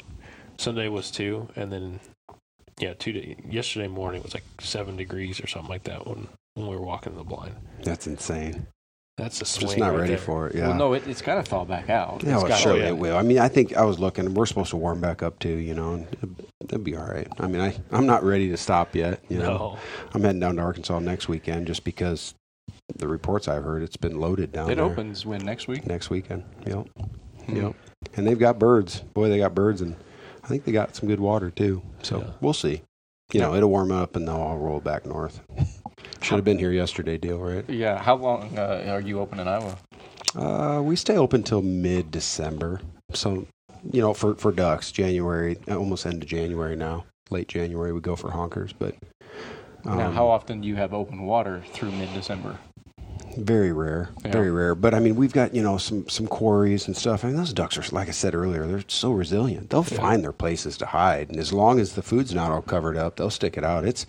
Sunday 0.58 0.88
was 0.88 1.12
two, 1.12 1.50
and 1.58 1.72
then 1.74 2.00
yeah, 2.80 2.94
two 2.94 3.12
day. 3.12 3.36
Yesterday 3.50 3.88
morning 3.88 4.22
it 4.22 4.24
was 4.24 4.34
like 4.34 4.44
seven 4.62 4.96
degrees 4.96 5.42
or 5.42 5.48
something 5.48 5.70
like 5.70 5.84
that 5.84 6.08
when 6.08 6.28
when 6.56 6.68
we 6.68 6.76
were 6.76 6.82
walking 6.86 7.16
the 7.16 7.24
blind. 7.24 7.56
That's 7.82 8.06
insane. 8.08 8.68
That's 9.18 9.42
a 9.42 9.46
swing. 9.46 9.68
Just 9.68 9.78
not 9.78 9.92
right 9.92 10.00
ready 10.00 10.10
there. 10.16 10.18
for 10.18 10.48
it. 10.48 10.56
Yeah. 10.56 10.70
Well, 10.70 10.78
no, 10.78 10.94
it, 10.94 11.08
it's 11.08 11.22
got 11.22 11.36
to 11.36 11.44
thaw 11.44 11.66
back 11.66 11.90
out. 11.90 12.24
yeah, 12.24 12.34
It's 12.34 12.42
well, 12.44 12.48
gotta- 12.50 12.62
sure 12.62 12.78
it 12.78 12.98
will. 12.98 13.16
I 13.16 13.22
mean, 13.22 13.38
I 13.38 13.48
think 13.48 13.76
I 13.78 13.84
was 13.86 14.00
looking. 14.00 14.34
We're 14.34 14.48
supposed 14.48 14.72
to 14.72 14.78
warm 14.78 15.00
back 15.02 15.22
up 15.22 15.38
too, 15.40 15.50
you 15.58 15.76
know, 15.76 15.94
and 15.94 16.46
it'd 16.64 16.84
be 16.84 16.96
all 16.96 17.06
right. 17.06 17.28
I 17.40 17.48
mean, 17.48 17.62
I 17.62 17.76
I'm 17.92 18.08
not 18.08 18.24
ready 18.24 18.50
to 18.50 18.58
stop 18.58 18.96
yet. 18.96 19.24
You 19.30 19.38
know, 19.38 19.46
No, 19.58 19.78
I'm 20.14 20.22
heading 20.24 20.40
down 20.40 20.56
to 20.56 20.64
Arkansas 20.64 20.98
next 21.00 21.28
weekend 21.28 21.68
just 21.68 21.84
because 21.84 22.34
the 22.96 23.08
reports 23.08 23.48
I've 23.48 23.64
heard 23.64 23.84
it's 23.84 23.98
been 23.98 24.20
loaded 24.20 24.52
down 24.52 24.70
It 24.72 24.76
there 24.76 24.84
opens 24.86 25.26
when 25.26 25.44
next 25.46 25.68
week? 25.68 25.86
next 25.86 26.10
weekend. 26.10 26.44
Yep. 26.66 26.88
Hmm. 27.46 27.56
Yep. 27.56 27.76
And 28.18 28.26
they've 28.28 28.40
got 28.40 28.58
birds. 28.58 29.02
Boy, 29.14 29.30
they 29.30 29.38
got 29.38 29.54
birds, 29.54 29.82
and 29.82 29.96
I 30.44 30.48
think 30.48 30.66
they 30.66 30.72
got 30.72 30.96
some 30.96 31.08
good 31.08 31.20
water 31.20 31.52
too. 31.52 31.82
So 32.02 32.20
Yeah. 32.20 32.32
we'll 32.42 32.54
see. 32.54 32.82
You 33.32 33.40
know, 33.40 33.56
it'll 33.56 33.70
warm 33.70 33.92
up, 33.92 34.16
and 34.16 34.28
they'll 34.28 34.36
all 34.36 34.58
roll 34.58 34.80
back 34.80 35.06
north. 35.06 35.42
Should 36.22 36.36
have 36.36 36.46
been 36.46 36.60
here 36.60 36.72
yesterday, 36.72 37.18
deal 37.18 37.40
right? 37.40 37.68
Yeah. 37.70 37.98
How 37.98 38.16
long 38.16 38.58
uh, 38.58 38.86
are 38.88 39.02
you 39.02 39.20
open 39.20 39.40
in 39.40 39.48
Iowa? 39.48 39.78
Uh, 40.36 40.82
we 40.82 40.96
stay 40.96 41.18
open 41.18 41.44
till 41.44 41.62
mid 41.62 42.12
December. 42.12 42.82
So, 43.14 43.48
you 43.92 44.02
know, 44.02 44.14
for 44.14 44.36
for 44.36 44.52
ducks, 44.52 44.92
January, 44.92 45.58
almost 45.68 46.06
end 46.06 46.24
of 46.24 46.30
January 46.30 46.76
now. 46.76 47.06
Late 47.30 47.48
January, 47.48 47.92
we 47.94 48.02
go 48.02 48.16
for 48.16 48.30
honkers, 48.30 48.74
but 48.78 48.96
now, 49.86 50.08
um, 50.08 50.14
how 50.14 50.28
often 50.28 50.62
do 50.62 50.68
you 50.68 50.76
have 50.76 50.94
open 50.94 51.24
water 51.26 51.62
through 51.74 51.92
mid-December? 51.92 52.58
Very 53.38 53.72
rare, 53.72 54.10
Yeah. 54.24 54.32
very 54.32 54.52
rare. 54.52 54.76
But 54.76 54.94
I 54.94 55.00
mean, 55.00 55.16
we've 55.16 55.34
got 55.34 55.56
you 55.56 55.64
know 55.64 55.78
some 55.78 56.08
some 56.10 56.28
quarries 56.28 56.88
and 56.88 56.96
stuff. 56.96 57.24
I 57.24 57.28
mean, 57.30 57.38
those 57.38 57.54
ducks 57.54 57.78
are 57.78 57.96
like 57.96 58.08
I 58.08 58.12
said 58.12 58.36
earlier, 58.36 58.66
they're 58.68 58.84
so 58.88 59.12
resilient. 59.12 59.70
They'll 59.70 59.86
Yeah. 59.90 59.98
find 59.98 60.24
their 60.24 60.32
places 60.32 60.78
to 60.78 60.86
hide, 60.88 61.30
and 61.30 61.40
as 61.40 61.52
long 61.52 61.80
as 61.80 61.94
the 61.94 62.02
food's 62.04 62.34
not 62.34 62.52
all 62.52 62.62
covered 62.62 62.98
up, 62.98 63.16
they'll 63.16 63.30
stick 63.30 63.58
it 63.58 63.64
out. 63.64 63.86
It's 63.86 64.06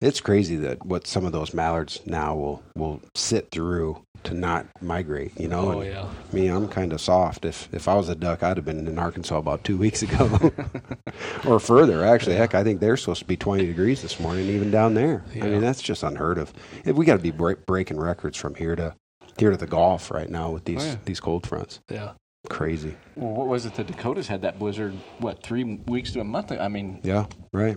it's 0.00 0.20
crazy 0.20 0.56
that 0.56 0.84
what 0.84 1.06
some 1.06 1.24
of 1.24 1.32
those 1.32 1.54
mallards 1.54 2.00
now 2.06 2.34
will 2.34 2.62
will 2.74 3.00
sit 3.14 3.50
through 3.50 4.02
to 4.24 4.34
not 4.34 4.66
migrate. 4.82 5.32
You 5.38 5.48
know, 5.48 5.72
oh 5.72 5.80
And 5.80 5.90
yeah, 5.92 6.08
me, 6.32 6.48
I'm 6.48 6.68
kind 6.68 6.92
of 6.92 7.00
soft. 7.00 7.44
If 7.44 7.68
if 7.72 7.88
I 7.88 7.94
was 7.94 8.08
a 8.08 8.14
duck, 8.14 8.42
I'd 8.42 8.56
have 8.56 8.64
been 8.66 8.86
in 8.86 8.98
Arkansas 8.98 9.38
about 9.38 9.64
two 9.64 9.76
weeks 9.76 10.02
ago, 10.02 10.52
or 11.46 11.60
further. 11.60 12.04
Actually, 12.04 12.36
heck, 12.36 12.54
I 12.54 12.64
think 12.64 12.80
they're 12.80 12.96
supposed 12.96 13.20
to 13.20 13.26
be 13.26 13.36
20 13.36 13.66
degrees 13.66 14.02
this 14.02 14.18
morning, 14.20 14.46
even 14.48 14.70
down 14.70 14.94
there. 14.94 15.24
I 15.34 15.46
mean, 15.48 15.60
that's 15.60 15.82
just 15.82 16.02
unheard 16.02 16.38
of. 16.38 16.52
If 16.84 16.96
we 16.96 17.04
got 17.04 17.16
to 17.16 17.22
be 17.22 17.30
break, 17.30 17.64
breaking 17.66 17.98
records 17.98 18.36
from 18.36 18.54
here 18.54 18.76
to 18.76 18.94
here 19.38 19.50
to 19.50 19.56
the 19.56 19.66
Gulf 19.66 20.10
right 20.10 20.30
now 20.30 20.50
with 20.50 20.64
these 20.64 20.82
Oh, 20.82 20.86
yeah. 20.88 20.96
these 21.04 21.20
cold 21.20 21.46
fronts. 21.46 21.80
yeah. 21.90 22.12
Crazy. 22.48 22.94
Well, 23.16 23.32
what 23.32 23.48
was 23.48 23.66
it? 23.66 23.74
The 23.74 23.82
Dakotas 23.82 24.28
had 24.28 24.42
that 24.42 24.56
blizzard. 24.56 24.94
What 25.18 25.42
three 25.42 25.64
weeks 25.88 26.12
to 26.12 26.20
a 26.20 26.24
month? 26.24 26.52
I 26.52 26.68
mean, 26.68 27.00
Yeah. 27.02 27.26
Right. 27.52 27.76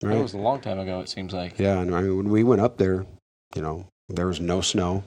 That 0.00 0.20
was 0.22 0.34
a 0.34 0.38
long 0.38 0.60
time 0.60 0.78
ago. 0.78 1.00
It 1.00 1.08
seems 1.08 1.32
like. 1.32 1.58
Yeah, 1.58 1.80
and 1.80 1.94
I 1.94 2.02
mean, 2.02 2.16
when 2.16 2.28
we 2.30 2.44
went 2.44 2.60
up 2.60 2.76
there, 2.78 3.06
you 3.54 3.62
know, 3.62 3.86
there 4.08 4.26
was 4.26 4.40
no 4.40 4.60
snow, 4.60 5.02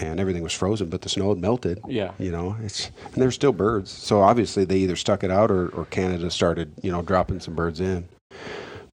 and 0.00 0.20
everything 0.20 0.42
was 0.42 0.52
frozen, 0.52 0.88
but 0.88 1.02
the 1.02 1.08
snow 1.08 1.30
had 1.30 1.38
melted. 1.38 1.80
Yeah. 1.88 2.12
You 2.18 2.30
know, 2.30 2.56
it's 2.62 2.90
and 3.04 3.14
there's 3.22 3.34
still 3.34 3.52
birds. 3.52 3.90
So 3.90 4.20
obviously 4.22 4.64
they 4.64 4.78
either 4.78 4.96
stuck 4.96 5.24
it 5.24 5.30
out 5.30 5.50
or, 5.50 5.68
or 5.70 5.84
Canada 5.86 6.30
started, 6.30 6.72
you 6.82 6.92
know, 6.92 7.02
dropping 7.02 7.40
some 7.40 7.54
birds 7.54 7.80
in. 7.80 8.08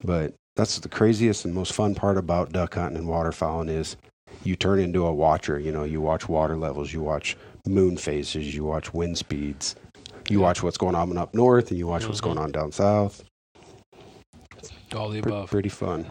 But 0.02 0.34
that's 0.56 0.78
the 0.80 0.88
craziest 0.88 1.44
and 1.44 1.54
most 1.54 1.72
fun 1.72 1.94
part 1.94 2.16
about 2.18 2.52
duck 2.52 2.74
hunting 2.74 2.98
and 2.98 3.06
waterfowling 3.08 3.68
is 3.70 3.96
you 4.44 4.56
turn 4.56 4.80
into 4.80 5.06
a 5.06 5.12
watcher. 5.14 5.58
You 5.58 5.72
know, 5.72 5.84
you 5.84 6.00
watch 6.00 6.28
water 6.28 6.56
levels, 6.56 6.92
you 6.92 7.00
watch 7.00 7.36
moon 7.66 7.96
phases, 7.96 8.54
you 8.54 8.64
watch 8.64 8.92
wind 8.92 9.18
speeds, 9.18 9.76
you 10.28 10.40
watch 10.40 10.62
what's 10.62 10.78
going 10.78 10.94
on 10.94 11.16
up 11.16 11.32
north, 11.34 11.70
and 11.70 11.78
you 11.78 11.86
watch 11.86 12.06
what's 12.06 12.20
Mhm. 12.20 12.24
going 12.24 12.38
on 12.38 12.52
down 12.52 12.72
south. 12.72 13.24
All 14.96 15.08
the 15.10 15.20
Pre- 15.20 15.32
above. 15.32 15.50
pretty 15.50 15.68
fun. 15.68 16.06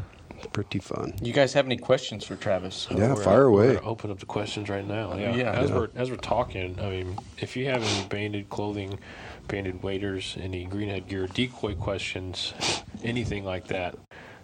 Pretty 0.54 0.78
fun. 0.78 1.14
You 1.22 1.34
guys 1.34 1.54
have 1.54 1.66
any 1.66 1.78
questions 1.78 2.24
for 2.24 2.36
Travis? 2.36 2.88
Yeah, 2.92 3.14
We're- 3.14 3.24
fire 3.24 3.50
we're 3.52 3.64
away. 3.64 3.76
gonna 3.76 3.88
open 3.88 4.12
up 4.12 4.20
the 4.20 4.28
questions 4.28 4.70
right 4.70 4.88
now. 4.88 5.16
Yeah. 5.18 5.36
Yeah. 5.36 5.52
As 5.52 5.70
Yeah. 5.72 5.76
we're 5.76 5.90
as 5.96 6.12
we're 6.12 6.18
talking, 6.18 6.78
I 6.80 6.90
mean, 6.92 7.18
if 7.40 7.58
you 7.58 7.66
have 7.66 7.82
any 7.84 8.06
banded 8.08 8.50
clothing, 8.50 9.00
banded 9.48 9.82
waders, 9.82 10.38
any 10.40 10.68
greenhead 10.68 11.08
gear, 11.08 11.26
decoy 11.28 11.74
questions, 11.74 12.54
anything 13.04 13.46
like 13.46 13.68
that, 13.70 13.96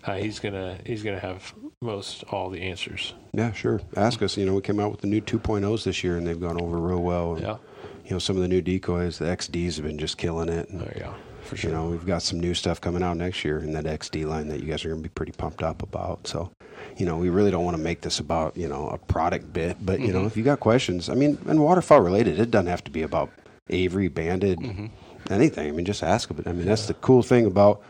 uh, 0.06 0.16
he's 0.16 0.40
gonna 0.40 0.78
he's 0.84 1.04
gonna 1.04 1.20
have 1.20 1.54
most 1.80 2.24
all 2.32 2.50
the 2.50 2.62
answers. 2.63 3.13
Yeah, 3.34 3.52
sure. 3.54 3.80
Ask 3.96 4.24
us. 4.24 4.36
You 4.36 4.48
know, 4.48 4.56
we 4.56 4.62
came 4.62 4.80
out 4.80 4.90
with 4.90 5.02
the 5.02 5.08
new 5.08 5.22
2.0s 5.22 5.84
this 5.84 6.04
year, 6.04 6.18
and 6.18 6.25
they've 6.25 6.40
gone 6.42 6.60
over 6.60 6.80
real 6.80 7.04
well. 7.04 7.34
And, 7.34 7.42
Yeah. 7.42 7.58
You 8.06 8.12
know, 8.12 8.20
some 8.20 8.36
of 8.36 8.42
the 8.42 8.48
new 8.50 8.62
decoys, 8.62 9.20
the 9.20 9.25
XDs 9.30 9.75
have 9.78 9.86
been 9.86 9.98
just 10.00 10.18
killing 10.18 10.50
it. 10.50 10.70
And, 10.70 10.82
Oh 10.82 10.92
yeah. 10.98 11.13
For 11.53 11.62
sure. 11.62 11.69
You 11.72 11.75
know, 11.77 11.88
we've 11.89 12.05
got 12.05 12.22
some 12.22 12.39
new 12.39 12.53
stuff 12.53 12.79
coming 12.81 13.03
out 13.03 13.17
next 13.17 13.43
year 13.43 13.60
in 13.60 13.74
that 13.74 13.86
XD 13.86 14.25
line 14.25 14.48
that 14.50 14.60
you 14.62 14.67
guys 14.67 14.83
are 14.86 14.89
going 14.89 15.01
to 15.01 15.07
be 15.10 15.13
pretty 15.13 15.31
pumped 15.33 15.63
up 15.63 15.81
about. 15.83 16.27
So, 16.27 16.51
you 16.98 17.05
know, 17.05 17.17
we 17.17 17.29
really 17.29 17.51
don't 17.51 17.63
want 17.65 17.77
to 17.77 17.83
make 17.83 18.01
this 18.01 18.19
about, 18.19 18.55
you 18.57 18.67
know, 18.67 18.89
a 18.89 18.98
product 18.98 19.53
bit, 19.53 19.77
but, 19.86 20.00
you 20.00 20.12
know, 20.13 20.22
Mhm. 20.24 20.27
if 20.27 20.38
you 20.38 20.43
got 20.43 20.60
questions, 20.60 21.10
I 21.10 21.13
mean, 21.15 21.38
and 21.48 21.60
waterfowl 21.62 22.01
related, 22.01 22.39
it 22.39 22.51
doesn't 22.51 22.67
have 22.67 22.83
to 22.86 22.91
be 22.91 23.01
about 23.03 23.29
Avery, 23.69 24.07
banded, 24.07 24.60
Mhm. 24.60 24.89
anything. 25.29 25.67
I 25.67 25.72
mean, 25.72 25.86
just 25.86 26.03
ask 26.03 26.29
about 26.29 26.45
it. 26.48 26.50
I 26.50 26.53
mean, 26.53 26.65
that's 26.65 26.88
the 26.88 26.93
cool 26.95 27.24
thing 27.24 27.45
about 27.45 27.81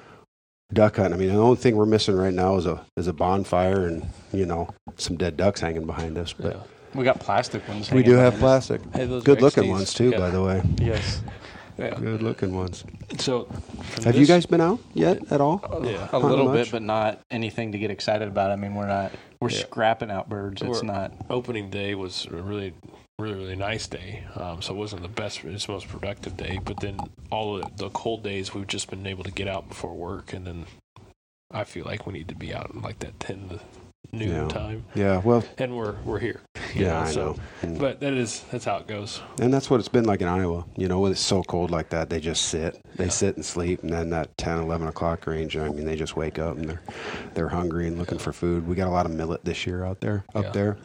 duck 0.73 0.97
hunting. 0.97 1.13
I 1.13 1.17
mean, 1.17 1.29
the 1.29 1.39
only 1.41 1.55
thing 1.57 1.75
we're 1.75 1.85
missing 1.85 2.15
right 2.15 2.33
now 2.33 2.57
is 2.57 2.65
a 2.65 2.81
is 2.97 3.07
a 3.07 3.13
bonfire 3.13 3.85
and, 3.87 4.05
you 4.31 4.45
know, 4.45 4.69
some 4.97 5.17
dead 5.17 5.37
ducks 5.37 5.61
hanging 5.61 5.85
behind 5.85 6.17
us. 6.17 6.33
But 6.33 6.55
yeah. 6.55 6.61
We 6.95 7.03
got 7.03 7.19
plastic 7.19 7.67
ones. 7.67 7.91
we 7.91 8.03
do 8.03 8.13
have 8.13 8.35
plastic. 8.37 8.81
Hey, 8.93 9.07
Good 9.07 9.41
looking 9.41 9.63
XDs. 9.63 9.69
ones, 9.69 9.93
too, 9.95 10.09
Yeah. 10.11 10.19
by 10.19 10.29
the 10.29 10.43
way. 10.43 10.61
Yes. 10.79 11.21
Yeah. 11.77 11.95
good 11.99 12.21
looking 12.21 12.55
ones. 12.55 12.83
So, 13.19 13.45
from 13.83 14.03
Have 14.05 14.15
you 14.15 14.25
guys 14.25 14.45
been 14.45 14.61
out 14.61 14.79
yet 14.93 15.31
at 15.31 15.41
all? 15.41 15.61
Yeah. 15.83 16.07
A 16.11 16.19
little 16.19 16.45
much? 16.45 16.65
bit, 16.65 16.71
but 16.71 16.81
not 16.81 17.19
anything 17.31 17.71
to 17.71 17.77
get 17.79 17.89
excited 17.91 18.27
about. 18.27 18.51
I 18.51 18.55
mean, 18.55 18.75
we're 18.75 18.87
not 18.87 19.11
we're 19.41 19.49
Yeah. 19.49 19.59
scrapping 19.59 20.09
out 20.11 20.29
birds. 20.29 20.61
It's 20.61 20.81
We're- 20.81 20.87
not. 20.87 21.11
opening 21.29 21.69
day 21.69 21.95
was 21.95 22.25
a 22.31 22.35
really 22.41 22.73
really 23.19 23.35
really 23.35 23.55
nice 23.55 23.85
day 23.87 24.23
um, 24.35 24.59
so 24.61 24.73
it 24.73 24.77
wasn't 24.77 25.01
the 25.01 25.07
best 25.07 25.43
it's 25.45 25.67
most 25.69 25.87
productive 25.87 26.35
day 26.35 26.59
but 26.65 26.79
then 26.79 26.97
all 27.31 27.57
of 27.57 27.77
the 27.77 27.89
cold 27.91 28.23
days 28.23 28.55
we've 28.55 28.65
just 28.67 28.89
been 28.89 29.05
able 29.05 29.23
to 29.23 29.29
get 29.31 29.47
out 29.47 29.69
before 29.69 29.93
work 29.93 30.33
and 30.33 30.47
then 30.47 30.65
i 31.51 31.63
feel 31.63 31.85
like 31.85 32.07
we 32.07 32.11
need 32.13 32.27
to 32.27 32.33
be 32.35 32.51
out 32.51 32.71
in 32.73 32.81
like 32.81 32.97
that 32.99 33.17
10 33.19 33.49
to 33.49 33.59
noon 34.11 34.29
Yeah. 34.29 34.47
time 34.47 34.83
Yeah, 34.95 35.21
well, 35.23 35.43
and 35.57 35.75
we're 35.75 35.95
we're 36.05 36.19
here 36.19 36.41
yeah, 36.75 37.01
I 37.01 37.11
so 37.11 37.35
know. 37.63 37.75
But 37.77 37.99
that 38.01 38.13
is 38.13 38.43
that's 38.51 38.65
how 38.65 38.77
it 38.77 38.87
goes 38.87 39.21
and 39.39 39.53
that's 39.53 39.69
what 39.69 39.79
it's 39.79 39.89
been 39.89 40.05
like 40.05 40.21
in 40.21 40.27
Iowa. 40.27 40.65
You 40.75 40.87
know, 40.87 40.99
when 40.99 41.11
it's 41.11 41.21
so 41.21 41.43
cold 41.43 41.71
like 41.71 41.89
that, 41.89 42.09
they 42.09 42.19
just 42.19 42.43
sit. 42.47 42.79
They 42.95 43.05
Yeah. 43.05 43.09
sit 43.09 43.35
and 43.35 43.45
sleep, 43.45 43.83
and 43.83 43.91
then 43.91 44.09
that 44.11 44.35
10, 44.37 44.59
11 44.59 44.87
o'clock 44.87 45.25
range, 45.27 45.55
I 45.57 45.69
mean, 45.69 45.85
they 45.85 45.95
just 45.95 46.15
wake 46.15 46.39
up 46.39 46.57
and 46.57 46.69
they're 46.69 46.81
they're 47.35 47.49
hungry 47.49 47.87
and 47.87 47.97
looking 47.97 48.17
for 48.17 48.33
food. 48.33 48.67
We 48.67 48.75
got 48.75 48.87
a 48.87 48.91
lot 48.91 49.05
of 49.05 49.11
millet 49.13 49.45
this 49.45 49.65
year 49.67 49.83
out 49.85 50.01
there, 50.01 50.25
up 50.35 50.45
Yeah. 50.45 50.51
there. 50.51 50.77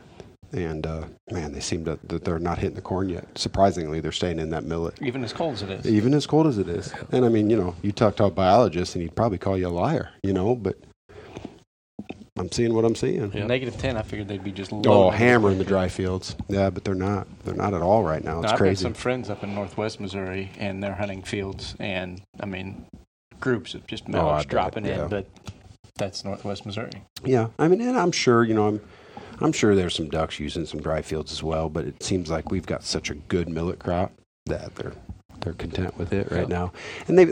And 0.53 0.87
uh, 0.87 1.05
man, 1.31 1.53
they 1.53 1.61
seem 1.61 1.85
to 1.85 1.99
that 2.09 2.25
they're 2.25 2.39
not 2.39 2.59
hitting 2.59 2.75
the 2.77 2.81
corn 2.83 3.09
yet. 3.11 3.27
Surprisingly, 3.37 4.01
they're 4.01 4.13
staying 4.13 4.39
in 4.39 4.49
that 4.51 4.65
millet. 4.65 4.95
Even 5.03 5.23
as 5.25 5.33
cold 5.35 5.55
as 5.55 5.63
it 5.63 5.71
is. 5.71 5.87
even 5.87 6.15
as 6.15 6.27
cold 6.27 6.47
as 6.47 6.57
it 6.59 6.69
is. 6.69 6.93
And 7.13 7.25
I 7.25 7.29
mean, 7.29 7.51
you 7.51 7.57
know, 7.57 7.75
you 7.83 7.93
talk 7.93 8.17
to 8.17 8.25
a 8.25 8.31
biologist 8.31 8.95
and 8.95 9.03
he'd 9.03 9.15
probably 9.15 9.39
call 9.39 9.59
you 9.59 9.69
a 9.69 9.71
liar, 9.71 10.11
you 10.23 10.33
know, 10.33 10.55
but 10.55 10.77
I'm 12.39 12.51
seeing 12.53 12.75
what 12.75 12.85
I'm 12.85 12.95
seeing. 12.95 13.33
Yeah. 13.33 13.47
Negative 13.47 13.77
ten. 13.77 13.97
I 13.97 14.03
figured 14.03 14.29
they'd 14.29 14.45
be 14.45 14.53
just 14.53 14.71
Oh, 14.73 15.11
hammering 15.11 15.59
the 15.59 15.65
dry 15.65 15.89
fields. 15.89 16.37
Yeah, 16.49 16.71
but 16.71 16.85
they're 16.85 16.95
not. 16.95 17.27
They're 17.45 17.55
not 17.55 17.75
at 17.75 17.83
all 17.83 18.03
right 18.03 18.23
now. 18.23 18.35
Now, 18.35 18.39
It's 18.41 18.47
I've 18.53 18.59
got 18.59 18.59
crazy. 18.59 18.83
some 18.83 18.95
friends 18.95 19.31
up 19.31 19.43
in 19.43 19.55
Northwest 19.55 20.01
Missouri, 20.01 20.51
and 20.59 20.83
they're 20.83 20.95
hunting 20.95 21.23
fields, 21.23 21.75
and 21.81 22.21
I 22.41 22.47
mean, 22.47 22.87
groups 23.41 23.75
of 23.75 23.87
just 23.87 24.05
Oh, 24.07 24.11
I 24.11 24.13
mallards 24.13 24.45
bet, 24.47 24.51
dropping 24.51 24.85
yeah. 24.87 25.05
in, 25.05 25.09
but 25.09 25.27
that's 25.97 26.25
Northwest 26.25 26.65
Missouri. 26.67 26.93
Yeah, 27.25 27.49
I 27.59 27.69
mean, 27.69 27.81
and 27.81 27.97
I'm 27.99 28.13
sure, 28.13 28.45
you 28.45 28.55
know, 28.55 28.69
I'm, 28.69 28.81
I'm 29.41 29.53
sure 29.53 29.75
there's 29.75 29.95
some 29.97 30.09
ducks 30.09 30.39
using 30.39 30.65
some 30.67 30.81
dry 30.81 31.03
fields 31.03 31.33
as 31.33 31.43
well. 31.43 31.69
But 31.69 31.87
it 31.87 32.03
seems 32.03 32.31
like 32.31 32.51
we've 32.51 32.67
got 32.67 32.85
such 32.85 33.11
a 33.11 33.15
good 33.15 33.49
millet 33.49 33.79
crop 33.81 34.13
that 34.47 34.75
they're 34.77 34.93
they're 35.41 35.53
content 35.55 35.97
with 35.99 36.13
it 36.13 36.31
right 36.31 36.49
Yeah. 36.49 36.57
now, 36.59 36.73
and 37.07 37.19
they 37.19 37.27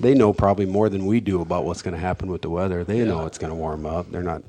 they 0.00 0.14
know 0.14 0.32
probably 0.32 0.66
more 0.66 0.88
than 0.88 1.06
we 1.06 1.20
do 1.20 1.40
about 1.40 1.64
what's 1.64 1.82
going 1.82 1.94
to 1.94 2.00
happen 2.00 2.30
with 2.30 2.42
the 2.42 2.50
weather. 2.50 2.84
They 2.84 3.04
know 3.04 3.26
it's 3.26 3.38
going 3.38 3.50
to 3.50 3.56
warm 3.56 3.86
up. 3.86 4.10
They're 4.10 4.22
not. 4.22 4.42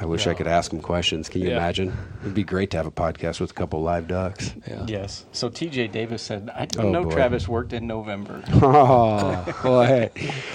I 0.00 0.04
wish 0.04 0.28
I 0.28 0.34
could 0.34 0.46
ask 0.46 0.70
them 0.70 0.80
questions. 0.80 1.28
Can 1.28 1.40
you 1.42 1.48
Yeah. 1.48 1.56
imagine? 1.56 1.92
It'd 2.22 2.32
be 2.32 2.44
great 2.44 2.70
to 2.70 2.76
have 2.76 2.86
a 2.86 2.90
podcast 2.92 3.40
with 3.40 3.50
a 3.50 3.54
couple 3.54 3.82
live 3.82 4.06
ducks. 4.06 4.54
yeah 4.64 4.84
Yes. 4.86 5.24
So 5.32 5.48
T.J. 5.48 5.88
Davis 5.88 6.22
said, 6.22 6.50
"I 6.54 6.66
didn't 6.66 6.84
Oh, 6.86 6.90
know 6.92 7.02
boy. 7.02 7.10
Travis 7.10 7.48
worked 7.48 7.72
in 7.72 7.88
November." 7.88 8.40
Oh, 8.62 9.44
well, 9.64 9.82
hey, 9.82 10.10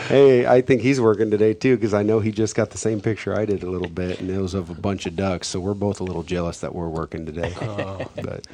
hey, 0.08 0.46
I 0.48 0.62
think 0.62 0.82
he's 0.82 1.02
working 1.02 1.30
today 1.30 1.54
too 1.54 1.76
because 1.76 1.94
I 1.94 2.04
know 2.04 2.22
he 2.22 2.32
just 2.32 2.56
got 2.56 2.70
the 2.70 2.78
same 2.78 3.02
picture 3.02 3.38
I 3.38 3.44
did 3.44 3.64
a 3.64 3.70
little 3.70 3.90
bit, 3.90 4.22
and 4.22 4.30
it 4.30 4.40
was 4.40 4.54
of 4.54 4.70
a 4.70 4.76
bunch 4.76 5.06
of 5.08 5.18
ducks. 5.18 5.50
So 5.50 5.60
we're 5.60 5.74
both 5.74 6.00
a 6.00 6.06
little 6.06 6.24
jealous 6.24 6.60
that 6.62 6.74
we're 6.74 6.88
working 6.88 7.26
today. 7.26 7.54
Oh. 7.62 8.00
but 8.24 8.48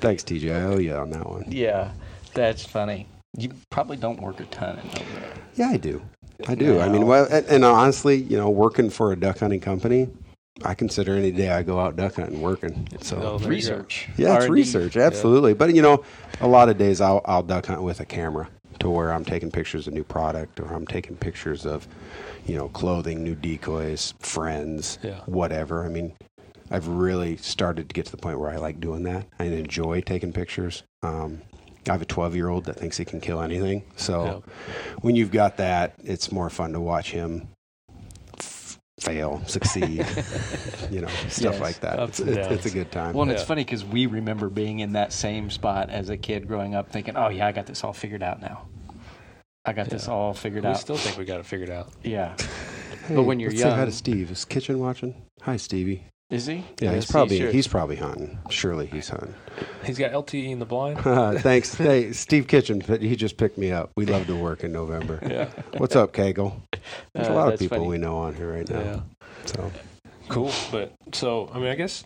thanks, 0.00 0.22
TJ. 0.24 0.54
I 0.54 0.62
owe 0.62 0.78
you 0.78 0.94
on 0.94 1.10
that 1.10 1.26
one. 1.28 1.44
yeah, 1.48 1.92
that's 2.34 2.64
funny. 2.64 3.06
You 3.36 3.50
probably 3.70 3.96
don't 3.96 4.20
work 4.20 4.40
a 4.40 4.44
ton 4.46 4.78
in 4.78 4.86
November. 4.88 5.32
Yeah, 5.54 5.68
I 5.70 5.76
do. 5.76 6.02
I 6.48 6.54
do. 6.54 6.80
I 6.80 6.88
mean, 6.88 7.06
well, 7.06 7.26
and, 7.30 7.46
and 7.46 7.64
honestly, 7.64 8.16
you 8.16 8.36
know, 8.36 8.50
working 8.50 8.90
for 8.90 9.12
a 9.12 9.16
duck 9.16 9.38
hunting 9.38 9.60
company, 9.60 10.08
I 10.64 10.74
consider 10.74 11.14
any 11.14 11.30
day 11.30 11.50
I 11.50 11.62
go 11.62 11.78
out 11.78 11.96
duck 11.96 12.16
hunting 12.16 12.40
working. 12.40 12.88
So. 13.02 13.16
Oh, 13.16 13.38
there 13.38 13.52
you 13.52 13.62
go. 13.62 13.76
Research. 13.76 14.08
Yeah, 14.16 14.34
it's 14.34 14.44
R&D. 14.44 14.52
research, 14.52 14.96
absolutely. 14.96 15.54
But 15.54 15.74
you 15.74 15.82
know, 15.82 16.02
a 16.40 16.48
lot 16.48 16.68
of 16.68 16.76
days 16.78 17.00
I'll 17.00 17.20
I'll 17.24 17.42
duck 17.42 17.66
hunt 17.66 17.82
with 17.82 18.00
a 18.00 18.04
camera 18.06 18.48
to 18.80 18.88
where 18.90 19.12
I'm 19.12 19.24
taking 19.24 19.50
pictures 19.50 19.86
of 19.86 19.92
new 19.94 20.04
product 20.04 20.58
or 20.58 20.72
I'm 20.72 20.86
taking 20.86 21.14
pictures 21.14 21.66
of, 21.66 21.86
you 22.46 22.56
know, 22.56 22.68
clothing, 22.70 23.22
new 23.22 23.34
decoys, 23.34 24.14
friends, 24.20 24.98
Yeah. 25.02 25.20
whatever. 25.26 25.84
I 25.84 25.88
mean, 25.88 26.14
I've 26.70 26.86
really 26.88 27.36
started 27.36 27.88
to 27.88 27.92
get 27.92 28.06
to 28.06 28.12
the 28.12 28.18
point 28.18 28.38
where 28.38 28.50
I 28.50 28.56
like 28.56 28.80
doing 28.80 29.02
that. 29.04 29.26
I 29.38 29.44
enjoy 29.44 30.00
taking 30.02 30.32
pictures. 30.32 30.82
Um, 31.02 31.42
I 31.88 31.92
have 31.92 32.02
a 32.02 32.06
12 32.06 32.36
year 32.36 32.48
old 32.48 32.66
that 32.66 32.76
thinks 32.76 32.96
he 32.96 33.04
can 33.04 33.20
kill 33.20 33.40
anything. 33.40 33.82
So 33.96 34.42
Yeah. 34.46 34.52
when 35.00 35.16
you've 35.16 35.32
got 35.32 35.56
that, 35.56 35.94
it's 36.04 36.30
more 36.30 36.50
fun 36.50 36.72
to 36.74 36.80
watch 36.80 37.10
him 37.10 37.48
f- 38.38 38.78
fail, 39.00 39.42
succeed, 39.46 40.06
you 40.90 41.00
know, 41.00 41.08
stuff 41.28 41.54
Yes, 41.54 41.60
like 41.60 41.80
that. 41.80 41.98
It's, 42.00 42.20
it's, 42.20 42.48
it's 42.48 42.66
a 42.66 42.70
good 42.70 42.92
time. 42.92 43.14
Well, 43.14 43.22
and 43.22 43.32
it's 43.32 43.42
funny 43.42 43.64
because 43.64 43.84
we 43.84 44.06
remember 44.06 44.48
being 44.48 44.80
in 44.80 44.92
that 44.92 45.12
same 45.12 45.50
spot 45.50 45.90
as 45.90 46.10
a 46.10 46.16
kid 46.16 46.46
growing 46.46 46.74
up, 46.74 46.90
thinking, 46.92 47.16
"Oh 47.16 47.28
yeah, 47.28 47.46
I 47.46 47.52
got 47.52 47.66
this 47.66 47.82
all 47.82 47.94
figured 47.94 48.22
out 48.22 48.40
now. 48.42 48.68
I 49.64 49.72
got 49.72 49.88
this 49.88 50.06
all 50.06 50.34
figured 50.34 50.64
we 50.64 50.68
out." 50.68 50.74
We 50.76 50.80
still 50.80 50.96
think 50.96 51.16
we 51.16 51.24
got 51.24 51.40
it 51.40 51.46
figured 51.46 51.70
out 51.70 51.90
yeah. 52.02 52.36
Hey, 53.06 53.14
But 53.16 53.22
when 53.22 53.40
you're 53.40 53.50
let's 53.50 53.62
say 53.62 53.70
hi 53.70 53.84
to 53.86 53.90
Steve. 53.92 54.30
Is 54.30 54.44
Kitchen 54.44 54.78
watching? 54.78 55.14
Hi, 55.42 55.56
Stevie. 55.56 56.04
Is 56.30 56.46
he? 56.46 56.56
Yeah, 56.80 56.92
Yes, 56.92 56.94
he's 56.94 57.06
he 57.06 57.12
probably 57.12 57.38
should. 57.38 57.54
he's 57.54 57.66
probably 57.68 57.96
hunting. 57.96 58.38
Surely 58.50 58.86
he's 58.86 59.08
hunting. 59.08 59.34
he's 59.84 59.98
got 59.98 60.12
lte 60.12 60.48
in 60.50 60.60
the 60.60 60.64
blind 60.64 61.00
Thanks, 61.40 61.74
hey 61.74 62.12
Steve 62.12 62.46
Kitchen. 62.46 62.80
He 62.80 63.16
just 63.16 63.36
picked 63.36 63.58
me 63.58 63.72
up. 63.72 63.90
We 63.96 64.06
love 64.06 64.26
to 64.28 64.36
work 64.36 64.62
in 64.62 64.70
November. 64.72 65.18
yeah 65.28 65.46
What's 65.78 65.96
up, 65.96 66.12
Kegel? 66.12 66.62
There's 67.14 67.26
a 67.28 67.32
Uh, 67.32 67.34
lot 67.34 67.52
of 67.52 67.58
people 67.58 67.78
funny. 67.78 67.88
we 67.88 67.98
know 67.98 68.16
on 68.18 68.34
here 68.36 68.52
right 68.52 68.68
now. 68.68 68.80
yeah 68.80 69.00
So 69.46 69.72
Cool. 70.28 70.52
But 70.70 70.92
so, 71.12 71.50
I 71.52 71.58
mean, 71.58 71.66
I 71.68 71.74
guess 71.74 72.04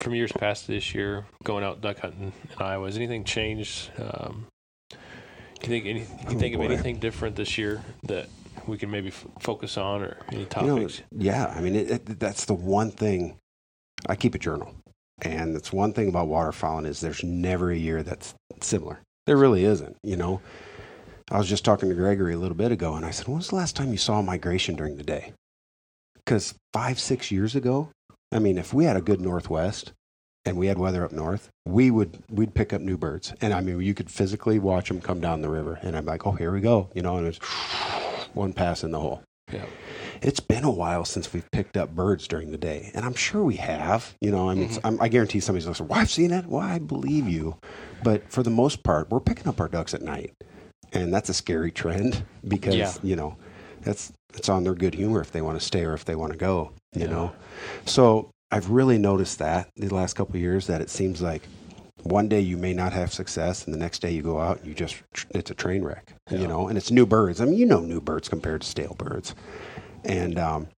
from 0.00 0.14
years 0.14 0.30
past 0.30 0.68
this 0.68 0.94
year, 0.94 1.24
going 1.42 1.64
out 1.64 1.80
duck 1.80 1.98
hunting 1.98 2.32
in 2.44 2.62
Iowa, 2.64 2.86
has 2.86 2.96
anything 2.96 3.24
changed? 3.24 3.90
Um, 3.98 4.46
you 4.92 5.68
think 5.68 5.86
any, 5.86 6.00
you 6.00 6.06
Oh, 6.28 6.38
think 6.38 6.54
of 6.54 6.60
anything 6.60 6.98
different 6.98 7.34
this 7.34 7.58
year 7.58 7.82
that 8.04 8.28
we 8.68 8.76
can 8.78 8.90
maybe 8.92 9.08
f- 9.08 9.26
focus 9.40 9.76
on, 9.76 10.02
or 10.02 10.18
any 10.28 10.40
you 10.40 10.44
know, 10.44 10.76
topics? 10.76 11.02
yeah. 11.16 11.52
I 11.56 11.60
mean, 11.60 11.74
it, 11.74 11.90
it, 11.90 12.20
that's 12.20 12.44
the 12.44 12.54
one 12.54 12.90
thing. 12.92 13.38
I 14.08 14.16
keep 14.16 14.34
a 14.34 14.38
journal, 14.38 14.74
and 15.22 15.56
it's 15.56 15.72
one 15.72 15.92
thing 15.92 16.08
about 16.08 16.28
waterfowling 16.28 16.86
is 16.86 17.00
there's 17.00 17.24
never 17.24 17.70
a 17.70 17.76
year 17.76 18.02
that's 18.02 18.34
similar. 18.60 19.00
There 19.26 19.36
really 19.36 19.64
isn't. 19.64 19.96
You 20.02 20.16
know, 20.16 20.40
I 21.30 21.38
was 21.38 21.48
just 21.48 21.64
talking 21.64 21.88
to 21.88 21.94
Gregory 21.94 22.34
a 22.34 22.38
little 22.38 22.56
bit 22.56 22.72
ago, 22.72 22.94
and 22.94 23.06
I 23.06 23.10
said, 23.10 23.28
"When 23.28 23.38
was 23.38 23.48
the 23.48 23.56
last 23.56 23.76
time 23.76 23.92
you 23.92 23.98
saw 23.98 24.18
a 24.18 24.22
migration 24.22 24.76
during 24.76 24.96
the 24.96 25.02
day?" 25.02 25.32
Because 26.16 26.54
five, 26.72 26.98
six 26.98 27.30
years 27.30 27.54
ago, 27.54 27.90
I 28.32 28.38
mean, 28.38 28.58
if 28.58 28.74
we 28.74 28.84
had 28.84 28.96
a 28.96 29.02
good 29.02 29.20
northwest 29.20 29.92
and 30.44 30.56
we 30.56 30.66
had 30.66 30.78
weather 30.78 31.04
up 31.04 31.12
north, 31.12 31.48
we 31.64 31.90
would 31.90 32.22
we'd 32.30 32.54
pick 32.54 32.72
up 32.72 32.82
new 32.82 32.98
birds, 32.98 33.32
and 33.40 33.54
I 33.54 33.60
mean, 33.60 33.80
you 33.80 33.94
could 33.94 34.10
physically 34.10 34.58
watch 34.58 34.88
them 34.88 35.00
come 35.00 35.20
down 35.20 35.40
the 35.40 35.48
river, 35.48 35.78
and 35.82 35.96
I'm 35.96 36.04
like, 36.04 36.26
"Oh, 36.26 36.32
here 36.32 36.52
we 36.52 36.60
go," 36.60 36.90
you 36.94 37.02
know, 37.02 37.16
and 37.16 37.26
it's 37.26 37.38
one 38.34 38.52
pass 38.52 38.84
in 38.84 38.90
the 38.90 39.00
hole. 39.00 39.22
Yeah. 39.52 39.66
It's 40.22 40.40
been 40.40 40.64
a 40.64 40.70
while 40.70 41.04
since 41.04 41.32
we've 41.32 41.50
picked 41.50 41.76
up 41.76 41.94
birds 41.94 42.26
during 42.28 42.50
the 42.50 42.58
day, 42.58 42.90
and 42.94 43.04
I'm 43.04 43.14
sure 43.14 43.42
we 43.42 43.56
have. 43.56 44.14
You 44.20 44.30
know, 44.30 44.48
I 44.48 44.54
mean, 44.54 44.64
it's- 44.64 44.78
mm-hmm. 44.78 44.86
I'm, 44.86 45.00
I 45.02 45.08
guarantee 45.08 45.40
somebody's 45.40 45.66
listening. 45.66 45.88
Well, 45.88 46.00
I've 46.00 46.10
seen 46.10 46.30
it. 46.32 46.46
Well, 46.46 46.62
I 46.62 46.78
believe 46.78 47.28
you, 47.28 47.56
but 48.02 48.30
for 48.30 48.42
the 48.42 48.50
most 48.50 48.82
part, 48.82 49.10
we're 49.10 49.20
picking 49.20 49.48
up 49.48 49.60
our 49.60 49.68
ducks 49.68 49.94
at 49.94 50.02
night, 50.02 50.32
and 50.92 51.12
that's 51.12 51.28
a 51.28 51.34
scary 51.34 51.70
trend 51.70 52.24
because 52.48 52.74
Yeah. 52.74 52.92
you 53.02 53.16
know, 53.16 53.36
that's 53.82 54.12
it's 54.34 54.48
on 54.48 54.64
their 54.64 54.74
good 54.74 54.94
humor 54.94 55.20
if 55.20 55.30
they 55.30 55.42
want 55.42 55.58
to 55.60 55.64
stay 55.64 55.84
or 55.84 55.94
if 55.94 56.04
they 56.04 56.14
want 56.16 56.32
to 56.32 56.38
go. 56.38 56.72
You 56.94 57.02
Yeah. 57.02 57.10
know, 57.10 57.32
so 57.86 58.30
I've 58.50 58.70
really 58.70 58.98
noticed 58.98 59.38
that 59.40 59.68
the 59.76 59.92
last 59.94 60.14
couple 60.14 60.36
of 60.36 60.40
years 60.42 60.66
that 60.68 60.80
it 60.80 60.90
seems 60.90 61.20
like 61.22 61.42
one 62.02 62.28
day 62.28 62.40
you 62.40 62.56
may 62.58 62.74
not 62.74 62.92
have 62.92 63.12
success, 63.12 63.64
and 63.64 63.72
the 63.72 63.78
next 63.78 64.00
day 64.00 64.10
you 64.10 64.22
go 64.22 64.38
out, 64.38 64.58
and 64.58 64.66
you 64.66 64.74
just 64.74 64.96
it's 65.30 65.50
a 65.50 65.54
train 65.54 65.82
wreck. 65.82 66.14
Yeah. 66.30 66.38
You 66.40 66.48
know, 66.48 66.68
and 66.68 66.76
it's 66.78 66.90
new 66.90 67.06
birds. 67.06 67.40
I 67.40 67.44
mean, 67.46 67.54
you 67.58 67.66
know, 67.66 67.80
new 67.80 68.00
birds 68.00 68.28
compared 68.28 68.60
to 68.62 68.66
stale 68.66 68.94
birds, 68.98 69.34
and 70.04 70.38
um, 70.38 70.68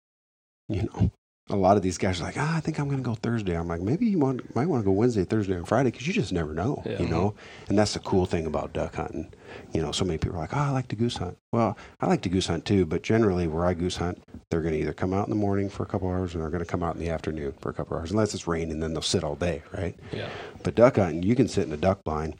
you 0.68 0.82
know, 0.82 1.10
a 1.48 1.54
lot 1.54 1.76
of 1.76 1.82
these 1.84 1.96
guys 1.96 2.20
are 2.20 2.24
like, 2.24 2.36
ah, 2.36 2.56
I 2.56 2.60
think 2.60 2.80
I'm 2.80 2.86
going 2.88 2.98
to 2.98 3.04
go 3.08 3.14
Thursday. 3.14 3.56
I'm 3.56 3.68
like, 3.68 3.80
maybe 3.80 4.04
you 4.06 4.18
want, 4.18 4.52
might 4.56 4.66
want 4.66 4.82
to 4.82 4.84
go 4.84 4.90
Wednesday, 4.90 5.22
Thursday, 5.22 5.52
and 5.54 5.66
Friday 5.68 5.92
because 5.92 6.04
you 6.04 6.12
just 6.12 6.32
never 6.32 6.52
know, 6.52 6.82
Yeah. 6.84 7.00
you 7.00 7.08
know. 7.08 7.34
And 7.68 7.78
that's 7.78 7.92
the 7.92 8.00
cool 8.00 8.26
thing 8.26 8.46
about 8.46 8.72
duck 8.72 8.96
hunting. 8.96 9.32
You 9.72 9.80
know, 9.80 9.92
so 9.92 10.04
many 10.04 10.18
people 10.18 10.38
are 10.38 10.40
like, 10.40 10.56
oh, 10.56 10.58
I 10.58 10.70
like 10.70 10.88
to 10.88 10.96
goose 10.96 11.16
hunt. 11.18 11.36
Well, 11.52 11.78
I 12.00 12.06
like 12.08 12.22
to 12.22 12.28
goose 12.28 12.48
hunt 12.48 12.64
too, 12.64 12.84
but 12.84 13.02
generally 13.02 13.46
where 13.46 13.64
I 13.64 13.74
goose 13.74 13.96
hunt, 13.96 14.20
they're 14.50 14.60
going 14.60 14.74
to 14.74 14.80
either 14.80 14.92
come 14.92 15.14
out 15.14 15.28
in 15.28 15.30
the 15.30 15.36
morning 15.36 15.68
for 15.68 15.84
a 15.84 15.86
couple 15.86 16.08
hours 16.08 16.34
or 16.34 16.38
they're 16.38 16.50
going 16.50 16.64
to 16.64 16.68
come 16.68 16.82
out 16.82 16.96
in 16.96 17.00
the 17.00 17.10
afternoon 17.10 17.54
for 17.60 17.70
a 17.70 17.72
couple 17.74 17.96
hours, 17.96 18.10
unless 18.10 18.34
it's 18.34 18.48
raining, 18.48 18.80
then 18.80 18.92
they'll 18.92 19.00
sit 19.02 19.22
all 19.22 19.36
day, 19.36 19.62
right? 19.72 19.94
Yeah. 20.12 20.28
But 20.64 20.74
duck 20.74 20.96
hunting, 20.96 21.22
you 21.22 21.36
can 21.36 21.46
sit 21.46 21.64
in 21.68 21.72
a 21.72 21.76
duck 21.76 22.02
blind 22.02 22.34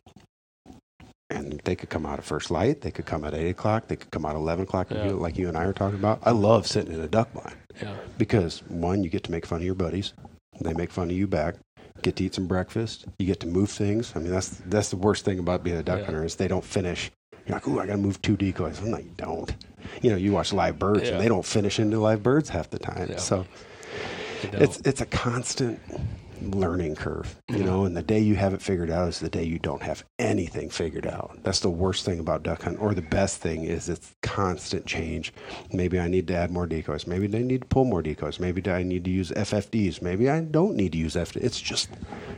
and 1.30 1.60
they 1.64 1.74
could 1.74 1.88
come 1.88 2.06
out 2.06 2.18
at 2.18 2.24
first 2.24 2.50
light. 2.50 2.80
They 2.82 2.90
could 2.90 3.06
come 3.06 3.24
at 3.24 3.34
8 3.34 3.48
o'clock. 3.50 3.88
They 3.88 3.96
could 3.96 4.10
come 4.10 4.24
out 4.24 4.30
at 4.32 4.36
11 4.36 4.64
o'clock, 4.64 4.90
like 4.90 5.00
Yeah. 5.00 5.06
you- 5.10 5.16
like 5.16 5.38
you 5.38 5.48
and 5.48 5.56
I 5.56 5.64
are 5.64 5.72
talking 5.72 5.98
about. 5.98 6.20
I 6.22 6.30
love 6.30 6.66
sitting 6.66 6.92
in 6.92 7.00
a 7.00 7.08
duck 7.08 7.32
blind 7.32 7.56
Yeah. 7.82 7.94
because, 8.18 8.60
one, 8.68 9.02
you 9.02 9.10
get 9.10 9.24
to 9.24 9.30
make 9.30 9.44
fun 9.46 9.58
of 9.60 9.64
your 9.64 9.74
buddies. 9.74 10.12
They 10.60 10.72
make 10.72 10.90
fun 10.90 11.10
of 11.10 11.16
you 11.16 11.26
back. 11.26 11.56
Get 12.02 12.16
to 12.16 12.24
eat 12.24 12.34
some 12.34 12.46
breakfast. 12.46 13.06
You 13.18 13.26
get 13.26 13.40
to 13.40 13.46
move 13.46 13.70
things. 13.70 14.12
I 14.14 14.20
mean, 14.20 14.30
that's 14.30 14.60
that's 14.66 14.90
the 14.90 14.96
worst 14.96 15.24
thing 15.24 15.38
about 15.38 15.64
being 15.64 15.76
a 15.76 15.82
duck 15.82 16.00
Yeah. 16.00 16.04
hunter 16.06 16.24
is 16.24 16.36
they 16.36 16.48
don't 16.48 16.64
finish. 16.64 17.10
You're 17.46 17.56
like, 17.56 17.66
ooh, 17.68 17.80
I 17.80 17.86
got 17.86 17.92
to 17.92 17.98
move 17.98 18.20
two 18.22 18.36
decoys. 18.36 18.80
I'm 18.80 18.90
like, 18.90 19.04
you 19.04 19.12
don't. 19.16 19.54
You 20.02 20.10
know, 20.10 20.16
you 20.16 20.32
watch 20.32 20.52
live 20.52 20.78
birds 20.78 21.08
and 21.08 21.20
they 21.20 21.28
don't 21.28 21.44
finish 21.44 21.78
into 21.78 21.98
live 21.98 22.22
birds 22.22 22.48
half 22.50 22.70
the 22.70 22.78
time. 22.78 23.18
So 23.18 23.46
it's 24.52 24.78
it's 24.84 25.00
a 25.00 25.06
constant 25.06 25.80
learning 26.54 26.94
curve, 26.94 27.36
you 27.48 27.62
know, 27.64 27.84
and 27.84 27.96
the 27.96 28.02
day 28.02 28.18
you 28.18 28.36
have 28.36 28.54
it 28.54 28.62
figured 28.62 28.90
out 28.90 29.08
is 29.08 29.20
the 29.20 29.28
day 29.28 29.44
you 29.44 29.58
don't 29.58 29.82
have 29.82 30.04
anything 30.18 30.70
figured 30.70 31.06
out. 31.06 31.38
That's 31.42 31.60
the 31.60 31.70
worst 31.70 32.04
thing 32.04 32.18
about 32.20 32.42
duck 32.42 32.62
hunting, 32.62 32.80
or 32.80 32.94
the 32.94 33.02
best 33.02 33.40
thing 33.40 33.64
is 33.64 33.88
it's 33.88 34.14
constant 34.22 34.86
change. 34.86 35.32
Maybe 35.72 35.98
I 36.00 36.08
need 36.08 36.26
to 36.28 36.34
add 36.34 36.50
more 36.50 36.66
decoys. 36.66 37.06
Maybe 37.06 37.26
I 37.36 37.42
need 37.42 37.62
to 37.62 37.66
pull 37.66 37.84
more 37.84 38.02
decoys. 38.02 38.40
Maybe 38.40 38.68
I 38.70 38.82
need 38.82 39.04
to 39.04 39.10
use 39.10 39.30
FFDs. 39.32 40.02
Maybe 40.02 40.28
I 40.30 40.40
don't 40.40 40.76
need 40.76 40.92
to 40.92 40.98
use 40.98 41.14
FFDs. 41.14 41.42
It's 41.42 41.60
just, 41.60 41.90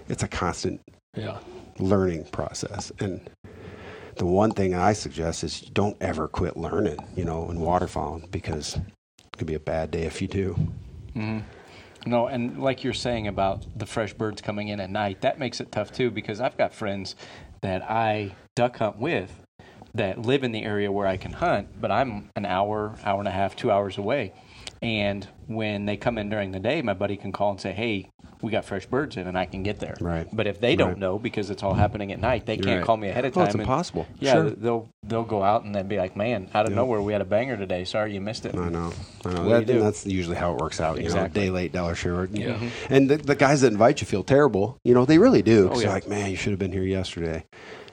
it's 0.09 0.23
a 0.23 0.29
constant 0.29 0.81
Yeah. 1.17 1.39
learning 1.79 2.25
process. 2.33 2.91
And 3.01 3.29
the 4.17 4.27
one 4.27 4.51
thing 4.53 4.75
I 4.75 4.93
suggest 4.95 5.45
is 5.45 5.61
don't 5.61 5.97
ever 6.01 6.27
quit 6.29 6.57
learning, 6.57 6.99
you 7.17 7.25
know, 7.25 7.51
in 7.51 7.59
waterfowling 7.59 8.31
because 8.31 8.77
it 8.77 9.37
could 9.37 9.47
be 9.47 9.55
a 9.55 9.61
bad 9.61 9.91
day 9.91 10.03
if 10.03 10.21
you 10.21 10.29
do. 10.29 10.57
hmm 11.15 11.39
No, 12.07 12.27
and 12.27 12.63
like 12.63 12.85
you're 12.85 12.95
saying 12.95 13.27
about 13.27 13.67
the 13.77 13.87
fresh 13.87 14.13
birds 14.15 14.41
coming 14.41 14.69
in 14.69 14.81
at 14.81 14.91
night, 14.91 15.21
that 15.23 15.39
makes 15.39 15.61
it 15.61 15.73
tough 15.73 15.93
too 15.93 16.11
because 16.11 16.41
I've 16.41 16.57
got 16.57 16.73
friends 16.73 17.17
that 17.61 17.83
I 17.83 18.35
duck 18.55 18.79
hunt 18.79 18.99
with 18.99 19.33
that 19.95 20.21
live 20.23 20.45
in 20.45 20.53
the 20.53 20.63
area 20.63 20.93
where 20.93 21.07
I 21.07 21.17
can 21.17 21.33
hunt, 21.33 21.81
but 21.81 21.91
I'm 21.91 22.31
an 22.37 22.47
hour, 22.47 22.97
hour 23.05 23.19
and 23.19 23.29
a 23.29 23.33
half, 23.33 23.57
two 23.57 23.71
hours 23.71 23.99
away. 23.99 24.33
And 24.81 25.27
when 25.47 25.87
they 25.87 25.97
come 25.97 26.19
in 26.19 26.29
during 26.29 26.53
the 26.53 26.61
day, 26.61 26.83
my 26.83 26.95
buddy 26.95 27.17
can 27.17 27.33
call 27.33 27.51
and 27.51 27.61
say, 27.61 27.73
"Hey, 27.73 28.11
we 28.43 28.51
got 28.51 28.65
fresh 28.65 28.87
birds 28.87 29.17
in," 29.17 29.27
and 29.27 29.37
I 29.39 29.45
can 29.47 29.63
get 29.63 29.81
there. 29.81 29.97
Right. 30.01 30.27
But 30.33 30.47
if 30.47 30.61
they 30.61 30.77
don't 30.77 30.89
Right. 30.91 30.99
know 30.99 31.19
because 31.19 31.51
it's 31.51 31.63
all 31.63 31.75
happening 31.75 32.13
at 32.13 32.21
night, 32.21 32.47
they 32.47 32.55
You're 32.55 32.65
can't 32.65 32.79
right. 32.81 32.87
call 32.87 32.97
me 32.97 33.09
ahead 33.09 33.25
of 33.25 33.33
Oh, 33.33 33.41
time. 33.41 33.45
it's 33.47 33.55
and- 33.55 33.63
impossible. 33.63 34.07
Yeah, 34.21 34.33
Sure. 34.35 34.51
they'll 34.51 34.89
they'll 35.07 35.25
go 35.25 35.43
out 35.43 35.65
and 35.65 35.75
then 35.75 35.89
be 35.89 35.97
like, 35.97 36.17
"Man, 36.17 36.49
out 36.55 36.67
of 36.67 36.73
Yep. 36.73 36.77
nowhere, 36.77 37.01
we 37.01 37.13
had 37.13 37.23
a 37.23 37.25
banger 37.25 37.57
today. 37.57 37.85
Sorry 37.85 38.13
you 38.13 38.21
missed 38.21 38.45
it." 38.45 38.55
I 38.55 38.69
know. 38.69 38.93
I 39.25 39.33
know. 39.33 39.43
Do 39.45 39.49
That, 39.49 39.71
and 39.71 39.83
that's 39.83 40.05
usually 40.07 40.37
how 40.37 40.53
it 40.53 40.61
works 40.61 40.81
out. 40.81 40.99
You 40.99 41.05
Exactly. 41.05 41.41
know, 41.41 41.47
day 41.47 41.51
late, 41.51 41.73
dollar 41.73 41.95
short. 41.95 42.31
Yeah. 42.33 42.55
Mhm. 42.55 42.69
And 42.91 43.09
the, 43.11 43.17
the 43.17 43.35
guys 43.35 43.63
that 43.63 43.73
invite 43.73 44.01
you 44.01 44.07
feel 44.07 44.23
terrible. 44.25 44.77
You 44.85 44.93
know, 44.95 45.05
they 45.07 45.19
really 45.19 45.41
do. 45.43 45.69
'cause 45.69 45.79
Oh, 45.79 45.81
they're 45.81 45.89
yeah. 45.89 45.95
like, 45.95 46.09
man, 46.09 46.31
you 46.31 46.37
should 46.37 46.51
have 46.51 46.59
been 46.59 46.73
here 46.73 46.83
yesterday. 46.85 47.45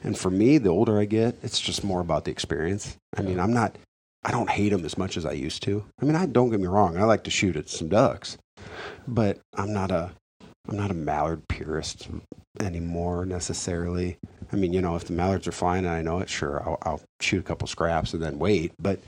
And 0.04 0.18
for 0.18 0.30
me, 0.30 0.58
the 0.58 0.70
older 0.70 1.00
I 1.00 1.06
get, 1.06 1.36
it's 1.42 1.60
just 1.60 1.84
more 1.84 2.02
about 2.02 2.26
the 2.26 2.32
experience. 2.32 2.98
I 3.18 3.22
mean, 3.22 3.40
I'm 3.40 3.54
not, 3.54 3.78
I 4.24 4.32
don't 4.32 4.50
hate 4.50 4.70
them 4.70 4.84
as 4.86 4.98
much 4.98 5.16
as 5.18 5.26
I 5.26 5.32
used 5.32 5.64
to. 5.64 5.84
I 6.02 6.06
mean, 6.06 6.16
I 6.16 6.26
don't 6.26 6.50
get 6.52 6.60
me 6.60 6.68
wrong. 6.68 6.98
I 6.98 7.04
like 7.06 7.24
to 7.24 7.32
shoot 7.32 7.56
at 7.56 7.70
some 7.70 7.88
ducks, 7.88 8.38
but 9.08 9.40
I'm 9.56 9.72
not 9.74 9.90
a, 9.92 10.12
I'm 10.68 10.78
not 10.78 10.92
a 10.92 10.96
mallard 10.96 11.48
purist 11.48 12.08
anymore 12.60 13.26
necessarily. 13.26 14.18
I 14.52 14.56
mean, 14.56 14.74
you 14.74 14.82
know, 14.82 14.96
if 14.96 15.06
the 15.06 15.14
mallards 15.14 15.48
are 15.48 15.52
flying 15.52 15.86
and 15.86 15.94
I 15.94 16.02
know 16.02 16.20
it, 16.20 16.30
sure, 16.30 16.62
I'll, 16.66 16.78
I'll 16.84 17.02
shoot 17.20 17.40
a 17.40 17.44
couple 17.44 17.68
scraps 17.68 18.14
and 18.14 18.24
then 18.24 18.40
wait. 18.40 18.72
But 18.80 19.00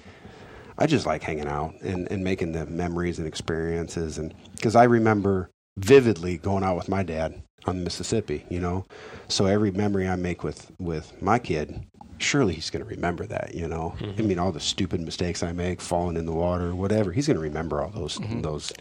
I 0.77 0.85
just 0.85 1.05
like 1.05 1.23
hanging 1.23 1.47
out 1.47 1.73
and, 1.81 2.11
and 2.11 2.23
making 2.23 2.51
the 2.51 2.65
memories 2.65 3.19
and 3.19 3.27
experiences. 3.27 4.17
And 4.17 4.33
because 4.55 4.75
I 4.75 4.83
remember 4.83 5.49
vividly 5.77 6.37
going 6.37 6.63
out 6.63 6.75
with 6.75 6.89
my 6.89 7.03
dad 7.03 7.41
on 7.65 7.77
the 7.77 7.83
Mississippi, 7.83 8.45
you 8.49 8.59
know, 8.59 8.85
so 9.27 9.45
every 9.45 9.71
memory 9.71 10.07
I 10.07 10.15
make 10.15 10.43
with, 10.43 10.71
with 10.79 11.19
my 11.21 11.39
kid, 11.39 11.83
surely 12.19 12.53
he's 12.53 12.69
going 12.69 12.83
to 12.83 12.89
remember 12.89 13.25
that, 13.27 13.53
you 13.53 13.67
know, 13.67 13.95
mm-hmm. 13.99 14.19
I 14.19 14.23
mean, 14.23 14.39
all 14.39 14.51
the 14.51 14.59
stupid 14.59 15.01
mistakes 15.01 15.43
I 15.43 15.51
make, 15.51 15.81
falling 15.81 16.17
in 16.17 16.25
the 16.25 16.33
water, 16.33 16.75
whatever, 16.75 17.11
he's 17.11 17.27
going 17.27 17.37
to 17.37 17.43
remember 17.43 17.81
all 17.81 17.89
those, 17.89 18.17
mm-hmm. 18.17 18.41
those, 18.41 18.71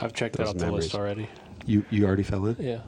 I've 0.00 0.12
checked 0.12 0.36
Those 0.36 0.48
out 0.48 0.58
the 0.58 0.70
list 0.70 0.94
already. 0.94 1.28
You, 1.66 1.84
you 1.90 2.04
already 2.06 2.22
fell 2.22 2.46
in? 2.46 2.56
Yeah. 2.58 2.80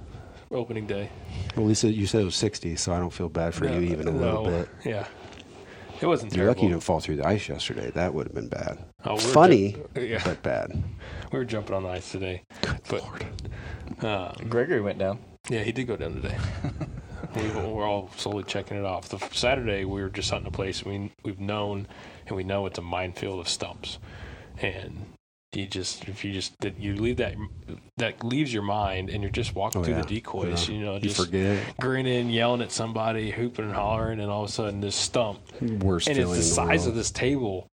Opening 0.50 0.86
day. 0.86 1.10
Well, 1.56 1.66
Lisa, 1.66 1.90
you 1.92 2.06
said 2.06 2.20
it 2.20 2.24
was 2.24 2.36
60, 2.36 2.76
so 2.76 2.92
I 2.92 2.98
don't 3.00 3.12
feel 3.12 3.28
bad 3.28 3.54
for 3.54 3.64
No, 3.64 3.74
you 3.78 3.90
even 3.92 4.06
a 4.08 4.10
little 4.12 4.44
bit. 4.44 4.68
Yeah. 4.84 5.06
It 6.00 6.06
wasn't 6.06 6.32
You're 6.32 6.44
terrible. 6.44 6.54
lucky 6.60 6.66
you 6.66 6.72
didn't 6.72 6.82
fall 6.82 7.00
through 7.00 7.16
the 7.16 7.26
ice 7.26 7.48
yesterday. 7.48 7.90
That 7.92 8.12
would 8.14 8.26
have 8.26 8.34
been 8.34 8.48
bad. 8.48 8.78
Oh, 9.04 9.10
we 9.10 9.14
were 9.14 9.20
Funny, 9.20 9.76
ju- 9.94 10.02
yeah. 10.04 10.22
but 10.24 10.42
bad. 10.42 10.70
We 11.32 11.38
were 11.38 11.44
jumping 11.44 11.74
on 11.74 11.84
the 11.84 11.88
ice 11.88 12.10
today. 12.12 12.42
But, 12.88 14.04
um, 14.04 14.48
Gregory 14.48 14.80
went 14.80 14.98
down. 14.98 15.18
yeah, 15.48 15.62
he 15.62 15.72
did 15.72 15.86
go 15.86 15.96
down 15.96 16.14
today. 16.20 16.36
we, 17.36 17.42
we're 17.50 17.86
all 17.88 18.10
slowly 18.16 18.44
checking 18.44 18.76
it 18.76 18.84
off. 18.84 19.08
The 19.08 19.18
Saturday 19.32 19.84
we 19.84 20.02
were 20.02 20.08
just 20.10 20.30
hunting 20.30 20.48
a 20.48 20.50
place 20.50 20.84
we 20.84 21.12
we've 21.24 21.40
known 21.40 21.86
and 22.26 22.36
we 22.36 22.44
know 22.44 22.66
it's 22.66 22.78
a 22.78 22.82
minefield 22.82 23.40
of 23.40 23.48
stumps, 23.48 23.98
and 24.60 25.06
you 25.56 25.66
just 25.66 26.08
if 26.08 26.24
you 26.24 26.32
just 26.32 26.58
that 26.60 26.78
you 26.80 26.94
leave 26.96 27.16
that 27.18 27.34
that 27.98 28.22
leaves 28.24 28.52
your 28.52 28.62
mind 28.62 29.10
and 29.10 29.22
you're 29.22 29.30
just 29.30 29.54
walking 29.54 29.80
Oh, 29.80 29.84
through 29.84 29.94
yeah. 29.94 30.02
the 30.02 30.08
decoys, 30.08 30.68
Yeah. 30.68 30.74
you 30.74 30.84
know, 30.84 30.96
You 30.96 31.10
forget. 31.10 31.62
grinning, 31.80 32.30
yelling 32.30 32.60
at 32.62 32.72
somebody, 32.72 33.30
hooping 33.30 33.64
and 33.66 33.74
hollering, 33.74 34.20
and 34.20 34.30
all 34.30 34.44
of 34.44 34.48
a 34.48 34.52
sudden 34.52 34.80
this 34.80 34.96
stump 34.96 35.40
Worst 35.60 36.08
and 36.08 36.18
it's 36.18 36.28
the 36.30 36.36
the 36.36 36.42
size 36.42 36.80
world. 36.80 36.88
of 36.90 36.94
this 36.96 37.10
table. 37.10 37.68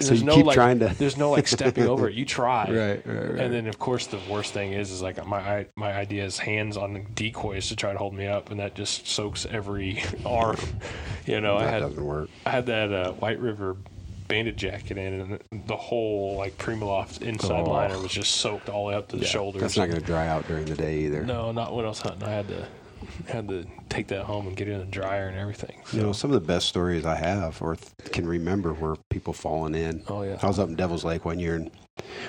So 0.00 0.08
There's 0.10 0.20
you 0.20 0.26
no 0.26 0.34
keep 0.36 0.46
like, 0.46 0.54
trying 0.54 0.78
to- 0.78 0.94
There's 0.98 1.16
no 1.16 1.30
like 1.32 1.48
stepping 1.48 1.88
over 1.88 2.08
it. 2.08 2.14
You 2.14 2.24
try. 2.24 2.66
Right, 2.70 3.04
right, 3.04 3.30
right. 3.32 3.40
And 3.40 3.52
then 3.52 3.66
of 3.66 3.80
course 3.80 4.06
the 4.06 4.20
worst 4.30 4.52
thing 4.52 4.72
is 4.72 4.92
is 4.92 5.02
like 5.02 5.24
my 5.26 5.66
my 5.76 5.92
idea 5.92 6.24
is 6.24 6.38
hands 6.38 6.76
on 6.76 6.92
the 6.92 7.00
decoys 7.00 7.68
to 7.68 7.76
try 7.76 7.92
to 7.92 7.98
hold 7.98 8.14
me 8.14 8.26
up, 8.28 8.50
and 8.52 8.60
that 8.60 8.76
just 8.76 9.08
soaks 9.08 9.44
every 9.50 10.00
arm. 10.24 10.56
You 11.26 11.40
know, 11.40 11.56
I 11.56 11.64
had 11.64 11.80
doesn't 11.80 12.04
work. 12.04 12.30
I 12.46 12.50
had 12.50 12.66
that 12.66 12.92
uh, 12.92 13.12
White 13.14 13.40
River 13.40 13.76
bandit 14.28 14.56
jacket 14.56 14.98
in, 14.98 15.40
and 15.50 15.66
the 15.66 15.76
whole 15.76 16.36
like 16.36 16.56
Primaloft 16.58 17.22
inside 17.22 17.66
Oh. 17.66 17.70
liner 17.70 17.98
was 17.98 18.12
just 18.12 18.32
soaked 18.36 18.68
all 18.68 18.84
the 18.84 18.90
way 18.90 18.94
up 18.94 19.08
to 19.08 19.16
the 19.16 19.22
Yeah, 19.22 19.28
shoulders. 19.28 19.62
That's 19.62 19.76
not 19.76 19.88
going 19.88 20.00
to 20.00 20.06
dry 20.06 20.28
out 20.28 20.46
during 20.46 20.66
the 20.66 20.74
day 20.76 21.00
either. 21.00 21.24
no, 21.24 21.50
not 21.52 21.74
when 21.74 21.84
I 21.84 21.88
was 21.88 22.00
hunting. 22.00 22.22
I 22.24 22.30
had 22.30 22.48
to 22.48 22.66
had 23.28 23.48
to 23.48 23.64
take 23.88 24.08
that 24.08 24.24
home 24.24 24.48
and 24.48 24.56
get 24.56 24.66
it 24.68 24.72
in 24.72 24.80
the 24.80 24.84
dryer 24.86 25.28
and 25.28 25.38
everything. 25.38 25.76
You 25.92 26.02
know, 26.02 26.12
some 26.12 26.30
of 26.32 26.34
the 26.40 26.46
best 26.46 26.66
stories 26.68 27.06
I 27.06 27.14
have 27.14 27.62
or 27.62 27.76
th- 27.76 28.10
can 28.12 28.26
remember 28.26 28.74
were 28.74 28.96
people 29.08 29.32
falling 29.32 29.74
in. 29.76 30.02
Oh 30.08 30.22
yeah. 30.22 30.36
I 30.42 30.46
was 30.46 30.58
up 30.58 30.68
in 30.68 30.74
Devil's 30.74 31.04
Lake 31.04 31.24
one 31.24 31.38
year 31.38 31.54
and 31.54 31.70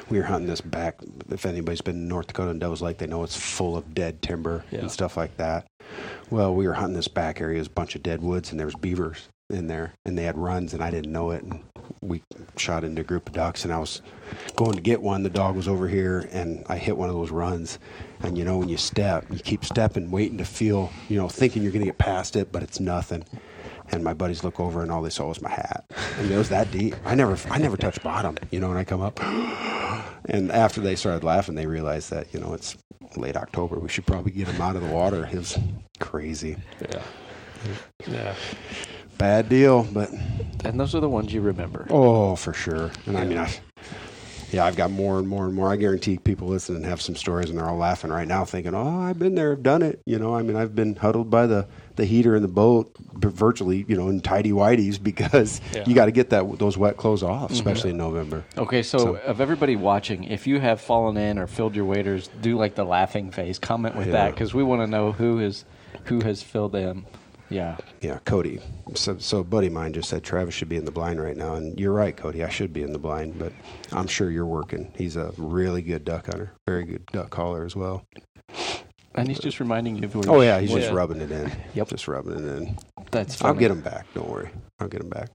we 0.10 0.20
were 0.20 0.26
hunting 0.26 0.48
this 0.48 0.62
back. 0.62 1.00
If 1.32 1.48
anybody's 1.48 1.82
been 1.82 1.96
in 1.96 2.08
North 2.08 2.28
Dakota 2.28 2.52
and 2.52 2.60
Devil's 2.60 2.84
Lake, 2.84 3.00
they 3.00 3.08
know 3.08 3.24
it's 3.24 3.36
full 3.36 3.76
of 3.76 3.96
dead 3.96 4.22
timber 4.22 4.64
Yeah. 4.72 4.80
and 4.82 4.92
stuff 4.92 5.18
like 5.18 5.36
that. 5.38 5.66
Well, 6.30 6.54
we 6.54 6.68
were 6.68 6.74
hunting 6.76 6.96
this 6.96 7.08
back 7.08 7.42
area, 7.42 7.56
it 7.56 7.60
was 7.60 7.68
a 7.68 7.72
bunch 7.72 7.96
of 7.96 8.04
dead 8.04 8.22
woods, 8.22 8.52
and 8.52 8.60
there 8.60 8.68
was 8.68 8.76
beavers 8.76 9.28
in 9.50 9.68
there, 9.68 9.94
and 10.06 10.18
they 10.18 10.24
had 10.24 10.38
runs, 10.38 10.74
and 10.74 10.84
I 10.84 10.92
didn't 10.92 11.12
know 11.12 11.32
it. 11.32 11.44
And 11.44 11.64
we 12.02 12.22
shot 12.56 12.84
into 12.84 13.02
a 13.02 13.06
group 13.06 13.28
of 13.28 13.34
ducks, 13.34 13.64
and 13.64 13.74
I 13.74 13.80
was 13.80 14.02
going 14.56 14.74
to 14.74 14.82
get 14.82 15.02
one. 15.02 15.24
The 15.24 15.30
dog 15.30 15.56
was 15.56 15.68
over 15.68 15.88
here, 15.88 16.28
and 16.32 16.64
I 16.68 16.78
hit 16.78 16.98
one 16.98 17.10
of 17.10 17.16
those 17.16 17.32
runs. 17.32 17.80
And 18.22 18.38
you 18.38 18.46
know, 18.46 18.58
when 18.58 18.70
you 18.70 18.78
step, 18.78 19.26
you 19.30 19.40
keep 19.40 19.66
stepping, 19.66 20.12
waiting 20.12 20.38
to 20.38 20.46
feel, 20.46 20.92
you 21.08 21.18
know, 21.18 21.28
thinking 21.28 21.64
you're 21.64 21.72
going 21.72 21.82
to 21.82 21.88
get 21.88 21.98
past 21.98 22.36
it, 22.36 22.52
but 22.52 22.64
it's 22.64 22.80
nothing. 22.80 23.26
And 23.92 24.04
my 24.04 24.14
buddies 24.14 24.44
look 24.44 24.60
over, 24.60 24.84
and 24.84 24.92
all 24.92 25.02
they 25.02 25.10
saw 25.10 25.28
was 25.28 25.42
my 25.42 25.50
hat. 25.50 25.84
And 26.18 26.30
it 26.30 26.38
was 26.38 26.50
that 26.50 26.70
deep. 26.72 26.96
I 27.06 27.16
never, 27.16 27.38
I 27.50 27.58
never 27.58 27.76
touched 27.76 28.04
bottom. 28.04 28.38
You 28.52 28.60
know, 28.60 28.68
when 28.68 28.78
I 28.78 28.84
come 28.84 29.02
up, 29.02 29.20
and 30.26 30.52
after 30.52 30.80
they 30.80 30.96
started 30.96 31.24
laughing, 31.24 31.56
they 31.56 31.66
realized 31.66 32.12
that 32.12 32.32
you 32.34 32.40
know 32.40 32.54
it's 32.54 32.78
late 33.16 33.36
October. 33.36 33.80
We 33.80 33.90
should 33.90 34.06
probably 34.06 34.32
get 34.32 34.48
him 34.48 34.62
out 34.62 34.76
of 34.76 34.84
the 34.84 34.94
water. 34.94 35.26
It 35.26 35.36
was 35.38 35.58
crazy, 36.00 36.56
Yeah. 36.82 37.02
Yeah. 38.08 38.36
Bad 39.20 39.48
deal, 39.50 39.84
but 39.84 40.10
And 40.66 40.80
those 40.80 40.96
are 40.96 41.00
the 41.00 41.10
ones 41.10 41.32
you 41.32 41.42
remember. 41.42 41.86
oh, 41.92 42.36
for 42.36 42.54
sure. 42.54 42.90
And 43.06 43.18
I 43.18 43.26
mean, 43.26 43.38
I, 43.38 43.54
yeah, 44.52 44.66
I've 44.66 44.76
got 44.76 44.90
more 44.90 45.20
and 45.20 45.28
more 45.28 45.46
and 45.46 45.54
more. 45.54 45.72
I 45.72 45.76
guarantee 45.76 46.18
people 46.18 46.48
listening 46.48 46.84
have 46.86 47.02
some 47.02 47.16
stories, 47.16 47.50
and 47.52 47.60
they're 47.60 47.70
all 47.70 47.78
laughing 47.78 48.10
right 48.10 48.28
now, 48.28 48.46
thinking, 48.46 48.74
"Oh, 48.74 49.00
I've 49.02 49.20
been 49.20 49.36
there, 49.36 49.52
I've 49.52 49.62
done 49.62 49.84
it." 49.84 50.02
You 50.06 50.18
know, 50.18 50.34
I 50.36 50.42
mean, 50.42 50.56
I've 50.56 50.74
been 50.74 50.96
huddled 50.96 51.30
by 51.30 51.46
the 51.46 51.68
the 51.98 52.06
heater 52.06 52.36
in 52.36 52.42
the 52.42 52.48
boat, 52.48 52.92
virtually, 53.14 53.86
you 53.88 53.96
know, 53.96 54.08
in 54.10 54.22
tidy 54.22 54.52
whities 54.52 55.02
because 55.04 55.62
Yeah. 55.76 55.84
you 55.86 55.94
got 55.94 56.06
to 56.06 56.12
get 56.12 56.32
that 56.32 56.58
those 56.58 56.78
wet 56.80 56.98
clothes 56.98 57.22
off, 57.22 57.44
mm-hmm. 57.46 57.54
especially 57.54 57.92
in 57.92 57.98
November. 57.98 58.44
Okay, 58.58 58.82
so, 58.82 58.98
So- 58.98 59.16
of 59.18 59.40
everybody 59.40 59.76
watching, 59.76 60.24
if 60.24 60.48
you 60.48 60.60
have 60.60 60.82
fallen 60.82 61.16
in 61.18 61.38
or 61.38 61.46
filled 61.46 61.76
your 61.76 61.86
waders, 61.86 62.28
do 62.42 62.58
like 62.58 62.74
the 62.74 62.86
laughing 62.86 63.30
face. 63.30 63.60
Comment 63.60 63.96
with 63.96 64.12
that 64.14 64.32
because 64.34 64.54
we 64.56 64.64
want 64.64 64.82
to 64.82 64.88
know 64.88 65.12
who 65.12 65.40
is 65.40 65.64
who 66.06 66.22
has 66.22 66.42
filled 66.42 66.74
in. 66.74 67.06
Yeah. 67.50 67.78
Yeah, 68.02 68.20
Cody. 68.26 68.60
So, 68.96 69.18
so 69.18 69.40
a 69.40 69.44
buddy 69.44 69.68
of 69.68 69.74
mine 69.74 69.94
just 69.94 70.10
said 70.10 70.24
Travis 70.24 70.54
should 70.54 70.70
be 70.70 70.76
in 70.78 70.86
the 70.86 70.92
blind 70.92 71.22
right 71.22 71.36
now, 71.38 71.56
and 71.56 71.80
you're 71.80 71.94
right, 71.94 72.16
Cody. 72.16 72.44
I 72.44 72.50
should 72.50 72.74
be 72.74 72.84
in 72.84 72.94
the 72.94 73.00
blind, 73.00 73.40
but 73.40 73.52
I'm 73.92 74.08
sure 74.08 74.30
you're 74.30 74.46
working. 74.46 74.92
He's 74.96 75.16
a 75.16 75.34
really 75.38 75.82
good 75.82 76.06
duck 76.06 76.28
hunter, 76.28 76.52
very 76.68 76.84
good 76.86 77.06
duck 77.08 77.30
caller 77.32 77.66
as 77.66 77.76
well. 77.76 78.06
And 79.16 79.28
he's 79.28 79.40
just 79.40 79.60
reminding 79.60 79.98
you 79.98 80.06
of 80.06 80.16
where 80.16 80.24
Oh 80.30 80.42
yeah, 80.42 80.60
he's 80.60 80.72
just 80.72 80.90
Yeah. 80.90 80.94
rubbing 80.96 81.20
it 81.22 81.32
in. 81.32 81.52
Yep. 81.74 81.88
just 81.90 82.08
rubbing 82.08 82.34
it 82.34 82.58
in. 82.58 82.78
That's 83.12 83.44
I'll 83.44 83.56
get 83.56 83.72
him 83.72 83.82
back. 83.82 84.06
Don't 84.14 84.30
worry, 84.30 84.50
I'll 84.80 84.88
get 84.88 85.02
him 85.02 85.10
back. 85.10 85.30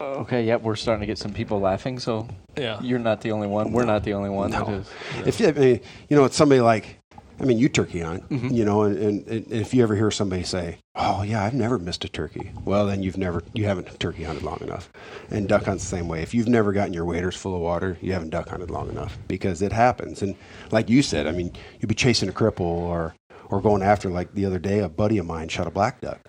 Okay, 0.00 0.44
yep, 0.46 0.62
we're 0.62 0.76
starting 0.76 1.00
to 1.00 1.06
get 1.06 1.18
some 1.18 1.34
people 1.34 1.60
laughing, 1.60 1.98
so 1.98 2.26
Yeah. 2.56 2.80
you're 2.80 2.98
not 2.98 3.20
the 3.20 3.32
only 3.32 3.46
one. 3.46 3.70
We're 3.72 3.84
not 3.84 4.02
the 4.02 4.14
only 4.14 4.30
one. 4.30 4.50
No. 4.52 4.64
that 4.64 5.26
is. 5.26 5.40
If 5.40 5.56
I 5.58 5.60
mean, 5.60 5.80
you 6.08 6.16
know, 6.16 6.24
it's 6.24 6.36
somebody 6.36 6.62
like, 6.62 6.96
I 7.40 7.44
mean, 7.44 7.58
you 7.58 7.68
turkey 7.70 8.00
hunt, 8.00 8.28
Mhm. 8.28 8.54
you 8.54 8.64
know, 8.64 8.82
and, 8.82 8.98
and, 8.98 9.26
and 9.26 9.52
if 9.52 9.72
you 9.72 9.82
ever 9.82 9.96
hear 9.96 10.10
somebody 10.10 10.42
say, 10.42 10.76
"Oh 10.94 11.22
yeah, 11.22 11.42
I've 11.42 11.54
never 11.54 11.78
missed 11.78 12.04
a 12.04 12.08
turkey," 12.08 12.50
well, 12.64 12.86
then 12.86 13.02
you've 13.02 13.16
never, 13.16 13.42
you 13.54 13.64
haven't 13.64 13.98
turkey 13.98 14.24
hunted 14.24 14.42
long 14.44 14.58
enough. 14.60 14.90
And 15.30 15.48
duck 15.48 15.64
hunt's 15.64 15.84
the 15.84 15.96
same 15.96 16.06
way. 16.08 16.20
If 16.22 16.34
you've 16.34 16.48
never 16.48 16.72
gotten 16.72 16.92
your 16.92 17.04
waders 17.06 17.36
full 17.36 17.54
of 17.54 17.62
water, 17.62 17.96
you 18.02 18.12
haven't 18.12 18.30
duck 18.30 18.48
hunted 18.50 18.70
long 18.70 18.90
enough 18.90 19.16
because 19.26 19.62
it 19.62 19.72
happens. 19.72 20.20
And 20.22 20.34
like 20.70 20.90
you 20.90 21.02
said, 21.02 21.26
I 21.26 21.32
mean, 21.32 21.52
you'd 21.80 21.88
be 21.88 21.94
chasing 21.94 22.28
a 22.28 22.32
cripple 22.32 22.60
or 22.60 23.14
or 23.48 23.60
going 23.60 23.82
after 23.82 24.10
like 24.10 24.34
the 24.34 24.44
other 24.44 24.58
day, 24.58 24.78
a 24.80 24.88
buddy 24.88 25.16
of 25.18 25.26
mine 25.26 25.48
shot 25.48 25.66
a 25.66 25.70
black 25.70 26.00
duck, 26.00 26.20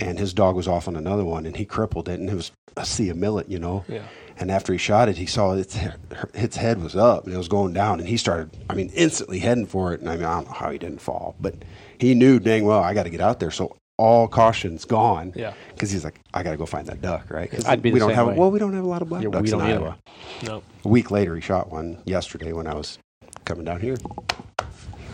and 0.00 0.18
his 0.18 0.32
dog 0.32 0.56
was 0.56 0.66
off 0.66 0.88
on 0.88 0.96
another 0.96 1.24
one, 1.24 1.46
and 1.46 1.56
he 1.56 1.64
crippled 1.64 2.08
it, 2.08 2.18
and 2.18 2.28
it 2.30 2.34
was 2.34 2.50
a 2.76 2.84
sea 2.84 3.08
of 3.10 3.16
millet, 3.16 3.48
you 3.48 3.58
know. 3.58 3.84
Yeah. 3.88 4.02
And 4.38 4.50
after 4.50 4.72
he 4.72 4.78
shot 4.78 5.08
it, 5.08 5.16
he 5.16 5.26
saw 5.26 5.52
its 5.54 5.78
its 6.34 6.56
head 6.56 6.82
was 6.82 6.94
up 6.94 7.24
and 7.24 7.32
it 7.34 7.38
was 7.38 7.48
going 7.48 7.72
down, 7.72 8.00
and 8.00 8.08
he 8.08 8.16
started. 8.16 8.50
I 8.68 8.74
mean, 8.74 8.90
instantly 8.94 9.38
heading 9.38 9.66
for 9.66 9.92
it. 9.94 10.00
And 10.00 10.10
I 10.10 10.16
mean, 10.16 10.24
I 10.24 10.34
don't 10.36 10.46
know 10.48 10.52
how 10.54 10.70
he 10.70 10.78
didn't 10.78 11.00
fall, 11.00 11.34
but 11.40 11.54
he 11.98 12.14
knew 12.14 12.38
dang 12.38 12.64
well 12.64 12.82
I 12.82 12.92
got 12.94 13.04
to 13.04 13.10
get 13.10 13.20
out 13.22 13.40
there. 13.40 13.50
So 13.50 13.76
all 13.98 14.28
caution's 14.28 14.84
gone. 14.84 15.32
Yeah. 15.34 15.54
Because 15.72 15.90
he's 15.90 16.04
like, 16.04 16.20
I 16.34 16.42
got 16.42 16.50
to 16.50 16.58
go 16.58 16.66
find 16.66 16.86
that 16.88 17.00
duck, 17.00 17.30
right? 17.30 17.50
'Cause 17.50 17.64
I'd 17.64 17.80
be 17.80 17.90
we 17.90 17.94
the 17.94 18.00
don't 18.00 18.10
same 18.10 18.16
have 18.16 18.26
way. 18.26 18.34
well, 18.36 18.50
we 18.50 18.58
don't 18.58 18.74
have 18.74 18.84
a 18.84 18.86
lot 18.86 19.00
of 19.00 19.08
black 19.08 19.22
Yeah, 19.22 19.28
we 19.28 19.32
ducks 19.32 19.50
don't 19.52 19.62
in. 19.62 19.78
Iowa. 19.78 19.96
No. 20.42 20.62
A 20.84 20.88
week 20.88 21.10
later, 21.10 21.34
he 21.34 21.40
shot 21.40 21.72
one 21.72 21.96
yesterday 22.04 22.52
when 22.52 22.66
I 22.66 22.74
was 22.74 22.98
coming 23.46 23.64
down 23.64 23.80
here. 23.80 23.96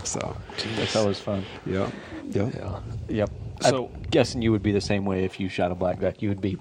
So, 0.02 0.36
That's 0.74 0.96
always 0.96 1.20
fun. 1.20 1.44
yeah, 1.64 1.88
yeah. 2.30 2.50
Yeah. 2.56 2.80
Yep. 3.08 3.30
So- 3.62 3.90
I'm 3.94 4.02
guessing 4.10 4.42
you 4.42 4.52
would 4.52 4.62
be 4.62 4.72
the 4.72 4.80
same 4.80 5.04
way 5.04 5.24
if 5.24 5.40
you 5.40 5.48
shot 5.48 5.72
a 5.72 5.74
black 5.74 6.00
duck. 6.00 6.20
You 6.22 6.28
would 6.28 6.40
be, 6.40 6.58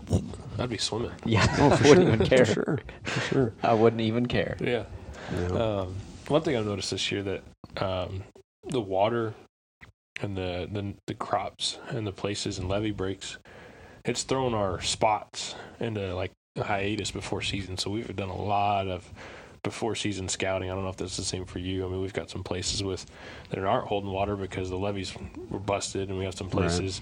I'd 0.58 0.70
be 0.70 0.78
swimming. 0.78 1.12
yeah. 1.26 1.46
Oh, 1.60 1.70
I 1.70 1.70
wouldn't 1.70 1.86
sure, 1.86 2.02
even 2.02 2.26
care. 2.26 2.46
for 2.46 2.54
sure, 2.54 2.80
for 3.04 3.20
sure. 3.22 3.54
I 3.64 3.74
wouldn't 3.74 4.02
even 4.02 4.26
care. 4.26 4.58
Yeah. 4.60 4.86
Yeah. 5.34 5.48
Um, 5.48 5.96
one 6.28 6.42
thing 6.42 6.56
I've 6.56 6.66
noticed 6.66 6.92
this 6.92 7.12
year 7.12 7.24
that 7.24 7.44
um, 7.84 8.24
the 8.70 8.82
water 8.82 9.34
and 10.22 10.38
the, 10.38 10.68
the 10.72 10.94
the 11.08 11.14
crops 11.14 11.78
and 11.90 12.06
the 12.06 12.12
places 12.12 12.58
and 12.58 12.70
levee 12.70 12.92
breaks, 12.92 13.38
it's 14.06 14.24
thrown 14.24 14.54
our 14.54 14.82
spots 14.82 15.56
into 15.80 16.14
like 16.16 16.32
a 16.58 16.64
hiatus 16.64 17.12
before 17.12 17.42
season. 17.42 17.78
So 17.78 17.90
we've 17.92 18.16
done 18.16 18.30
a 18.30 18.42
lot 18.42 18.88
of 18.88 19.12
before 19.64 19.96
season 19.96 20.28
scouting. 20.28 20.72
I 20.72 20.74
don't 20.74 20.84
know 20.84 20.90
if 20.90 20.98
that's 20.98 21.18
the 21.18 21.24
same 21.24 21.46
for 21.46 21.60
you. 21.60 21.86
I 21.86 21.90
mean, 21.90 22.02
we've 22.02 22.14
got 22.14 22.30
some 22.30 22.44
places 22.44 22.84
with 22.84 23.06
that 23.50 23.64
aren't 23.64 23.88
holding 23.88 24.12
water 24.12 24.36
because 24.36 24.70
the 24.70 24.78
levees 24.78 25.14
were 25.50 25.60
busted, 25.60 26.10
and 26.10 26.18
we 26.18 26.26
have 26.26 26.36
some 26.36 26.48
Right. 26.48 26.54
places 26.54 27.02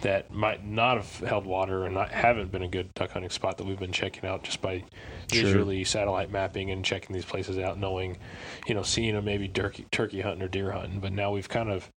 that 0.00 0.32
might 0.32 0.64
not 0.66 0.96
have 0.96 1.18
held 1.28 1.46
water 1.46 1.84
and 1.84 1.94
not, 1.94 2.10
haven't 2.10 2.50
been 2.50 2.62
a 2.62 2.68
good 2.68 2.92
duck 2.94 3.10
hunting 3.12 3.30
spot 3.30 3.56
that 3.58 3.64
we've 3.64 3.78
been 3.78 3.92
checking 3.92 4.28
out 4.28 4.42
just 4.42 4.60
by 4.60 4.82
Sure. 5.30 5.42
visually 5.44 5.84
satellite 5.84 6.30
mapping 6.30 6.72
and 6.72 6.84
checking 6.84 7.14
these 7.14 7.24
places 7.24 7.56
out, 7.56 7.78
knowing, 7.78 8.18
you 8.66 8.74
know, 8.74 8.82
seeing 8.82 9.14
them 9.14 9.24
maybe 9.24 9.46
turkey, 9.46 9.86
turkey 9.92 10.20
hunting 10.20 10.42
or 10.42 10.48
deer 10.48 10.72
hunting. 10.72 10.98
But 10.98 11.12
now 11.12 11.30
we've 11.30 11.48
kind 11.48 11.70
of 11.70 11.88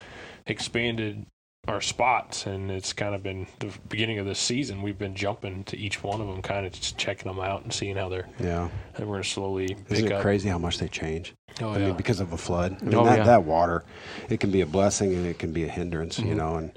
expanded 0.45 1.25
our 1.67 1.81
spots, 1.81 2.45
and 2.45 2.69
it's 2.71 2.93
kind 2.93 3.15
of 3.15 3.23
been 3.23 3.47
the 3.59 3.69
beginning 3.89 4.19
of 4.19 4.25
this 4.25 4.39
season. 4.39 4.81
We've 4.81 4.97
been 4.97 5.15
jumping 5.15 5.63
to 5.65 5.77
each 5.77 6.03
one 6.03 6.21
of 6.21 6.27
them, 6.27 6.41
kind 6.41 6.65
of 6.65 6.71
just 6.73 6.97
checking 6.97 7.29
them 7.31 7.39
out 7.39 7.63
and 7.63 7.73
seeing 7.73 7.95
how 7.97 8.09
they're. 8.09 8.27
yeah. 8.39 8.69
And 8.95 9.07
we're 9.07 9.15
gonna 9.15 9.23
slowly 9.23 9.75
Isn't 9.89 10.05
it 10.05 10.11
up. 10.11 10.21
crazy 10.21 10.49
how 10.49 10.57
much 10.57 10.77
they 10.77 10.87
change? 10.87 11.33
Oh 11.61 11.69
I 11.69 11.77
yeah, 11.77 11.85
mean, 11.87 11.95
because 11.97 12.19
of 12.19 12.33
a 12.33 12.37
flood. 12.37 12.77
I 12.81 12.85
mean, 12.85 12.95
Oh, 12.95 13.05
that, 13.05 13.17
yeah. 13.19 13.23
that 13.25 13.43
water, 13.43 13.83
it 14.29 14.39
can 14.39 14.51
be 14.51 14.61
a 14.61 14.65
blessing 14.65 15.13
and 15.13 15.25
it 15.25 15.39
can 15.39 15.53
be 15.53 15.63
a 15.63 15.67
hindrance, 15.69 16.19
you 16.19 16.33
Mhm. 16.33 16.37
know. 16.37 16.55
And 16.55 16.71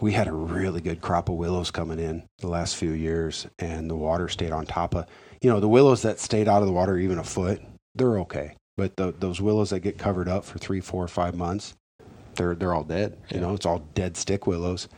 we 0.00 0.12
had 0.12 0.28
a 0.28 0.32
really 0.32 0.80
good 0.80 1.00
crop 1.00 1.28
of 1.28 1.36
willows 1.36 1.70
coming 1.70 1.98
in 1.98 2.24
the 2.38 2.48
last 2.48 2.76
few 2.76 2.90
years, 2.92 3.46
and 3.58 3.88
the 3.90 3.96
water 3.96 4.28
stayed 4.28 4.50
on 4.52 4.66
top 4.66 4.94
of, 4.94 5.06
you 5.42 5.50
know, 5.50 5.60
the 5.60 5.68
willows 5.68 6.02
that 6.02 6.18
stayed 6.18 6.48
out 6.48 6.62
of 6.62 6.66
the 6.66 6.72
water 6.72 6.96
even 6.98 7.18
a 7.18 7.24
foot, 7.24 7.60
they're 7.94 8.18
okay. 8.20 8.54
But 8.76 8.96
the, 8.96 9.12
those 9.18 9.40
willows 9.42 9.70
that 9.70 9.80
get 9.80 9.98
covered 9.98 10.28
up 10.28 10.44
for 10.44 10.58
three, 10.58 10.80
four, 10.80 11.06
five 11.06 11.34
months, 11.34 11.74
they're 12.40 12.54
they're 12.54 12.74
all 12.74 12.84
dead. 12.84 13.16
You 13.30 13.36
Yeah. 13.36 13.40
know, 13.42 13.54
it's 13.54 13.66
all 13.66 13.82
dead 13.94 14.16
stick 14.16 14.46
willows. 14.46 14.88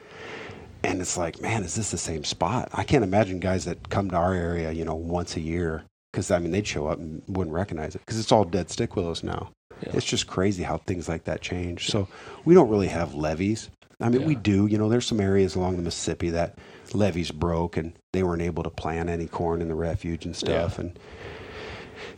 And 0.85 1.01
it's 1.01 1.17
like, 1.17 1.41
man, 1.41 1.63
is 1.63 1.75
this 1.75 1.91
the 1.93 1.99
same 1.99 2.25
spot? 2.25 2.69
I 2.73 2.83
can't 2.85 3.05
imagine 3.05 3.39
guys 3.39 3.65
that 3.67 3.89
come 3.89 4.11
to 4.11 4.17
our 4.17 4.35
area, 4.35 4.73
you 4.73 4.85
know, 4.85 4.95
once 4.97 5.37
a 5.37 5.41
year, 5.41 5.85
because 6.13 6.31
I 6.31 6.39
mean 6.39 6.51
they'd 6.53 6.67
show 6.67 6.87
up 6.89 6.99
and 6.99 7.23
wouldn't 7.29 7.55
recognize 7.55 7.95
it 7.95 8.01
because 8.01 8.19
it's 8.19 8.33
all 8.33 8.45
dead 8.45 8.71
stick 8.71 8.97
willows 8.97 9.23
now. 9.23 9.51
Yeah. 9.83 9.93
It's 9.95 10.07
just 10.07 10.27
crazy 10.27 10.63
how 10.63 10.79
things 10.79 11.09
like 11.09 11.25
that 11.25 11.41
change. 11.41 11.91
So 11.91 12.09
we 12.45 12.55
don't 12.55 12.69
really 12.69 12.89
have 12.89 13.15
levees. 13.15 13.71
I 14.01 14.09
mean, 14.09 14.25
we 14.25 14.35
do. 14.35 14.67
You 14.67 14.79
know, 14.79 14.89
there's 14.89 15.07
some 15.07 15.21
areas 15.21 15.55
along 15.55 15.77
the 15.77 15.83
Mississippi 15.83 16.31
that 16.31 16.59
levees 16.93 17.31
broke 17.31 17.77
and 17.77 17.93
they 18.13 18.23
weren't 18.25 18.43
able 18.43 18.65
to 18.65 18.71
plant 18.71 19.09
any 19.09 19.27
corn 19.29 19.63
in 19.63 19.69
the 19.69 19.75
refuge 19.77 20.25
and 20.25 20.35
stuff. 20.35 20.79
And 20.81 20.99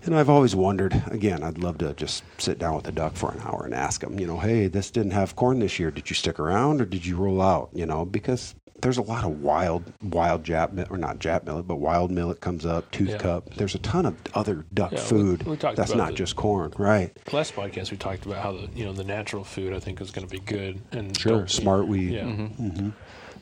and 0.04 0.14
I've 0.14 0.30
always 0.30 0.54
wondered. 0.54 1.02
Again, 1.10 1.42
I'd 1.42 1.58
love 1.58 1.78
to 1.78 1.94
just 1.94 2.24
sit 2.38 2.58
down 2.58 2.76
with 2.76 2.88
a 2.88 2.92
duck 2.92 3.14
for 3.16 3.30
an 3.32 3.40
hour 3.44 3.62
and 3.64 3.74
ask 3.74 4.00
them. 4.00 4.18
You 4.18 4.26
know, 4.26 4.38
hey, 4.38 4.66
this 4.68 4.90
didn't 4.90 5.12
have 5.12 5.36
corn 5.36 5.58
this 5.60 5.78
year. 5.78 5.90
Did 5.90 6.10
you 6.10 6.14
stick 6.16 6.38
around 6.38 6.80
or 6.80 6.84
did 6.84 7.04
you 7.06 7.16
roll 7.16 7.40
out? 7.40 7.70
You 7.72 7.86
know, 7.86 8.04
because 8.04 8.54
there's 8.82 8.98
a 8.98 9.02
lot 9.02 9.24
of 9.24 9.40
wild, 9.40 9.92
wild 10.02 10.42
Jap 10.42 10.90
or 10.90 10.98
not 10.98 11.18
Jap 11.18 11.44
millet, 11.44 11.66
but 11.66 11.76
wild 11.76 12.10
millet 12.10 12.40
comes 12.40 12.66
up, 12.66 12.90
tooth 12.90 13.10
Yeah. 13.10 13.18
cup. 13.18 13.54
There's 13.54 13.74
a 13.74 13.78
ton 13.78 14.04
of 14.04 14.16
other 14.34 14.66
duck 14.74 14.92
Yeah, 14.92 14.98
food 14.98 15.46
we 15.46 15.56
talked 15.56 15.76
that's 15.76 15.94
not 15.94 16.14
just 16.14 16.36
corn, 16.36 16.72
right? 16.76 17.16
last 17.32 17.54
podcast 17.54 17.90
we 17.90 17.96
talked 17.96 18.26
about 18.26 18.42
how 18.42 18.52
the 18.52 18.68
you 18.74 18.84
know 18.84 18.92
the 18.92 19.04
natural 19.04 19.42
food 19.44 19.72
I 19.72 19.78
think 19.78 20.00
is 20.00 20.10
going 20.10 20.26
to 20.26 20.30
be 20.30 20.40
good 20.40 20.82
and 20.92 21.18
Sure, 21.18 21.46
smart 21.46 21.86
weed. 21.88 22.12
Yeah, 22.12 22.24
hmm 22.26 22.90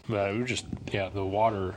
but 0.08 0.32
we 0.32 0.38
were 0.40 0.44
just 0.46 0.66
yeah 0.92 1.08
the 1.08 1.24
water. 1.24 1.74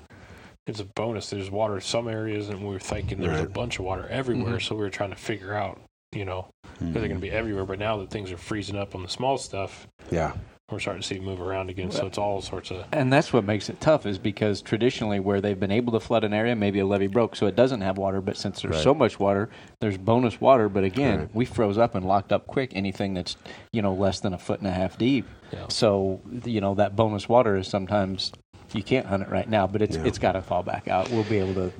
It's 0.67 0.79
a 0.79 0.85
bonus. 0.85 1.29
There's 1.29 1.51
water 1.51 1.75
in 1.75 1.81
some 1.81 2.07
areas, 2.07 2.49
and 2.49 2.61
we 2.61 2.73
were 2.73 2.79
thinking 2.79 3.19
there's 3.19 3.41
a 3.41 3.47
bunch 3.49 3.77
of 3.79 3.85
water 3.85 4.07
everywhere. 4.09 4.55
Mhm. 4.57 4.61
So 4.67 4.75
we 4.75 4.81
were 4.81 4.89
trying 4.89 5.11
to 5.11 5.15
figure 5.15 5.53
out, 5.53 5.79
you 6.11 6.25
know, 6.25 6.47
are 6.81 6.85
they 6.87 7.01
going 7.01 7.11
to 7.11 7.19
be 7.19 7.29
everywhere? 7.31 7.65
But 7.65 7.77
now 7.79 7.97
that 7.97 8.09
things 8.09 8.31
are 8.31 8.37
freezing 8.37 8.75
up 8.75 8.95
on 8.95 9.03
the 9.03 9.09
small 9.09 9.37
stuff, 9.37 9.87
Yeah, 10.09 10.33
we're 10.71 10.79
starting 10.79 11.03
to 11.03 11.07
see 11.07 11.15
it 11.15 11.23
move 11.23 11.39
around 11.39 11.69
again. 11.69 11.91
So 11.91 12.07
it's 12.07 12.17
all 12.17 12.41
sorts 12.41 12.71
of 12.71 12.83
And 12.91 13.13
that's 13.13 13.31
what 13.31 13.43
makes 13.43 13.69
it 13.69 13.79
tough 13.79 14.07
is 14.07 14.17
because 14.17 14.63
traditionally 14.63 15.19
where 15.19 15.39
they've 15.39 15.59
been 15.59 15.69
able 15.71 15.93
to 15.93 15.99
flood 15.99 16.23
an 16.23 16.33
area, 16.33 16.55
maybe 16.55 16.79
a 16.79 16.85
levee 16.87 17.05
broke, 17.07 17.35
so 17.35 17.45
it 17.45 17.55
doesn't 17.55 17.81
have 17.81 17.99
water. 17.99 18.19
But 18.19 18.35
since 18.35 18.61
there's 18.63 18.73
Right. 18.75 18.83
so 18.83 18.95
much 18.95 19.19
water, 19.19 19.49
there's 19.81 19.99
bonus 19.99 20.41
water. 20.41 20.67
But 20.67 20.83
again, 20.83 21.19
Right. 21.19 21.29
we 21.35 21.45
froze 21.45 21.77
up 21.77 21.93
and 21.93 22.03
locked 22.07 22.31
up 22.33 22.47
quick 22.47 22.71
anything 22.75 23.13
that's 23.13 23.37
you 23.71 23.83
know 23.83 23.93
less 23.93 24.19
than 24.19 24.33
a 24.33 24.39
foot 24.39 24.59
and 24.59 24.67
a 24.67 24.71
half 24.73 24.97
deep. 24.97 25.25
Yeah. 25.53 25.65
So 25.69 26.21
you 26.43 26.59
know 26.59 26.73
that 26.73 26.95
bonus 26.95 27.29
water 27.29 27.55
is 27.55 27.67
sometimes 27.67 28.31
you 28.75 28.83
can't 28.83 29.05
hunt 29.05 29.23
it 29.23 29.29
right 29.29 29.49
now, 29.49 29.65
but 29.67 29.81
it's 29.81 29.95
Yeah. 29.95 30.03
it's 30.05 30.19
got 30.19 30.33
to 30.33 30.41
fall 30.41 30.63
back 30.63 30.87
out. 30.87 31.09
We'll 31.09 31.23
be 31.23 31.37
able 31.37 31.53
to. 31.55 31.71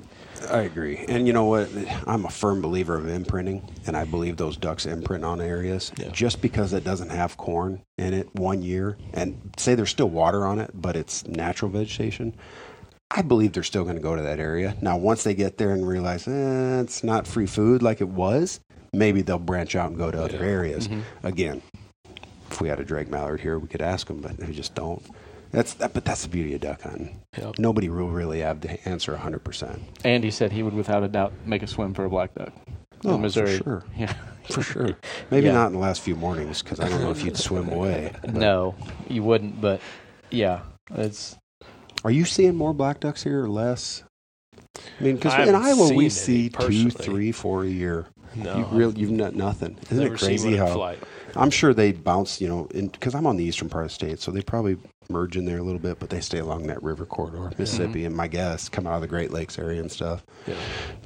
I 0.50 0.62
agree. 0.62 0.98
And 1.08 1.26
you 1.26 1.32
know 1.32 1.46
what? 1.46 1.68
I'm 2.06 2.24
a 2.26 2.30
firm 2.30 2.60
believer 2.60 2.96
of 2.96 3.08
imprinting, 3.08 3.62
and 3.86 3.96
I 3.96 4.04
believe 4.04 4.36
those 4.36 4.56
ducks 4.56 4.84
imprint 4.86 5.24
on 5.24 5.40
areas. 5.40 5.92
Yeah. 5.98 6.08
Just 6.10 6.42
because 6.42 6.72
it 6.74 6.84
doesn't 6.84 7.08
have 7.08 7.36
corn 7.38 7.80
in 7.96 8.12
it 8.12 8.28
one 8.34 8.62
year, 8.62 8.98
and 9.14 9.38
say 9.56 9.74
there's 9.74 9.90
still 9.90 10.10
water 10.10 10.44
on 10.46 10.58
it, 10.58 10.70
but 10.74 10.94
it's 10.94 11.26
natural 11.26 11.70
vegetation, 11.70 12.34
I 13.10 13.22
believe 13.22 13.52
they're 13.54 13.62
still 13.62 13.84
going 13.84 13.96
to 13.96 14.02
go 14.02 14.14
to 14.14 14.22
that 14.22 14.38
area. 14.38 14.76
Now, 14.82 14.96
once 14.98 15.22
they 15.24 15.34
get 15.34 15.56
there 15.58 15.70
and 15.72 15.86
realize 15.88 16.28
eh, 16.28 16.80
it's 16.80 17.02
not 17.02 17.26
free 17.26 17.46
food 17.46 17.82
like 17.82 18.00
it 18.02 18.08
was, 18.08 18.60
maybe 18.92 19.22
they'll 19.22 19.38
branch 19.38 19.74
out 19.74 19.88
and 19.90 19.96
go 19.98 20.10
to 20.10 20.22
other 20.22 20.36
Yeah. 20.38 20.44
areas. 20.44 20.88
Mm-hmm. 20.88 21.26
Again, 21.26 21.62
if 22.50 22.60
we 22.60 22.68
had 22.68 22.78
a 22.78 22.84
Drake 22.84 23.08
Mallard 23.08 23.40
here, 23.40 23.58
we 23.58 23.68
could 23.68 23.82
ask 23.82 24.06
them, 24.06 24.20
but 24.20 24.36
they 24.36 24.52
just 24.52 24.74
don't. 24.74 25.02
That's 25.52 25.74
that, 25.74 25.92
but 25.94 26.04
that's 26.04 26.22
the 26.22 26.28
beauty 26.28 26.54
of 26.54 26.60
duck 26.60 26.82
hunting. 26.82 27.20
Yep. 27.38 27.58
Nobody 27.58 27.88
will 27.88 28.08
really 28.08 28.40
have 28.40 28.60
the 28.60 28.86
answer 28.88 29.12
100. 29.12 29.44
percent 29.44 29.80
Andy 30.04 30.30
said 30.30 30.52
he 30.52 30.62
would 30.62 30.74
without 30.74 31.02
a 31.02 31.08
doubt 31.08 31.32
make 31.44 31.62
a 31.62 31.66
swim 31.66 31.94
for 31.94 32.04
a 32.04 32.10
black 32.10 32.34
duck. 32.34 32.52
Oh, 33.04 33.14
in 33.14 33.20
Missouri. 33.22 33.58
for 33.58 33.62
sure. 33.64 33.84
Yeah. 33.96 34.12
For 34.48 34.62
sure. 34.62 34.96
Maybe 35.30 35.46
Yeah. 35.48 35.54
not 35.54 35.66
in 35.68 35.72
the 35.72 35.78
last 35.80 36.02
few 36.02 36.14
mornings 36.14 36.62
because 36.62 36.78
I 36.78 36.88
don't 36.88 37.00
know 37.00 37.10
if 37.10 37.24
you'd 37.24 37.36
swim 37.36 37.68
away. 37.68 38.12
but- 38.22 38.34
No, 38.34 38.74
you 39.08 39.22
wouldn't. 39.24 39.60
But 39.60 39.80
yeah, 40.30 40.60
it's 40.94 41.36
Are 42.04 42.10
you 42.12 42.24
seeing 42.24 42.54
more 42.54 42.72
black 42.72 43.00
ducks 43.00 43.24
here 43.24 43.42
or 43.42 43.48
less? 43.48 44.04
I 45.00 45.02
mean, 45.02 45.16
because 45.16 45.48
in 45.48 45.54
Iowa 45.54 45.92
we 45.94 46.08
see 46.10 46.40
any 46.40 46.48
two, 46.50 46.56
personally. 46.58 46.90
three, 46.90 47.32
four 47.32 47.64
a 47.64 47.68
year. 47.68 48.06
no. 48.36 48.58
You 48.58 48.64
really, 48.66 49.00
you've 49.00 49.10
not 49.10 49.34
nothing. 49.34 49.78
Isn't 49.90 50.06
it 50.12 50.18
crazy 50.18 50.56
how? 50.56 50.94
I'm 51.34 51.50
sure 51.50 51.74
they 51.74 51.92
bounce. 51.92 52.40
You 52.40 52.48
know, 52.48 52.68
because 52.72 53.14
I'm 53.14 53.26
on 53.26 53.36
the 53.36 53.44
eastern 53.44 53.68
part 53.68 53.84
of 53.84 53.90
the 53.90 53.94
state, 53.94 54.20
so 54.20 54.30
they 54.30 54.42
probably 54.42 54.76
merge 55.10 55.36
in 55.36 55.44
there 55.44 55.58
a 55.58 55.62
little 55.62 55.78
bit, 55.80 55.98
but 55.98 56.10
they 56.10 56.20
stay 56.20 56.38
along 56.38 56.66
that 56.68 56.82
river 56.82 57.06
corridor, 57.06 57.50
Mississippi, 57.58 58.04
and 58.04 58.14
my 58.16 58.28
guess 58.28 58.68
come 58.68 58.86
out 58.86 58.94
of 58.94 59.00
the 59.00 59.06
Great 59.08 59.30
Lakes 59.32 59.58
area 59.58 59.80
and 59.80 59.90
stuff. 59.90 60.24
Yeah. 60.46 60.54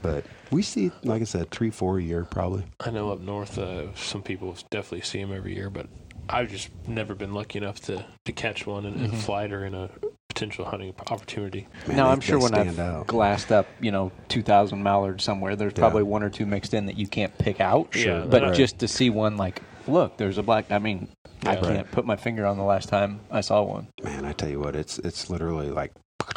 But 0.03 0.25
we 0.51 0.63
see, 0.63 0.91
like 1.05 1.23
I 1.23 1.25
said, 1.25 1.51
three, 1.51 1.71
four 1.71 1.99
a 1.99 2.03
year 2.03 2.25
probably. 2.25 2.65
I 2.81 2.91
know 2.91 3.11
up 3.11 3.21
north, 3.21 3.59
uh, 3.59 3.95
some 3.95 4.23
people 4.23 4.57
definitely 4.71 5.03
see 5.03 5.21
them 5.21 5.33
every 5.33 5.55
year, 5.55 5.71
but 5.71 5.87
I've 6.29 6.51
just 6.51 6.71
never 6.87 7.15
been 7.15 7.33
lucky 7.35 7.59
enough 7.59 7.81
to, 7.83 8.05
to 8.25 8.33
catch 8.33 8.67
one 8.67 8.85
in, 8.87 8.95
in 9.05 9.11
a 9.13 9.17
flight 9.17 9.53
or 9.53 9.65
in 9.65 9.75
a 9.75 9.91
potential 10.29 10.65
hunting 10.65 10.95
opportunity. 11.11 11.67
Man, 11.89 11.97
now 11.97 12.07
they- 12.07 12.13
I'm 12.13 12.21
sure 12.21 12.39
when 12.39 12.55
I've 12.55 12.79
out. 12.79 13.07
glassed 13.09 13.51
up, 13.51 13.67
you 13.81 13.91
know, 13.91 14.13
2,000 14.29 14.81
mallards 14.83 15.25
somewhere, 15.25 15.57
there's 15.57 15.73
Yeah. 15.73 15.81
probably 15.81 16.05
one 16.05 16.23
or 16.23 16.31
two 16.31 16.47
mixed 16.47 16.73
in 16.73 16.87
that 16.87 16.97
you 16.97 17.07
can't 17.09 17.37
pick 17.39 17.61
out. 17.61 17.89
Sure. 17.95 18.25
But 18.27 18.43
Right. 18.43 18.55
just 18.55 18.79
to 18.79 18.89
see 18.89 19.11
one 19.11 19.37
like, 19.37 19.61
look, 19.89 20.17
there's 20.19 20.39
a 20.39 20.43
black. 20.45 20.71
I 20.71 20.79
mean, 20.79 21.09
I 21.45 21.57
can't 21.57 21.91
put 21.91 22.05
my 22.05 22.17
finger 22.17 22.47
on 22.47 22.57
the 22.57 22.65
last 22.65 22.89
time 22.89 23.21
I 23.31 23.41
saw 23.41 23.63
one. 23.63 23.89
man, 24.03 24.25
I 24.25 24.33
tell 24.33 24.49
you 24.49 24.61
what, 24.61 24.77
it's 24.77 24.99
it's 24.99 25.31
literally 25.31 25.71
like, 25.71 25.93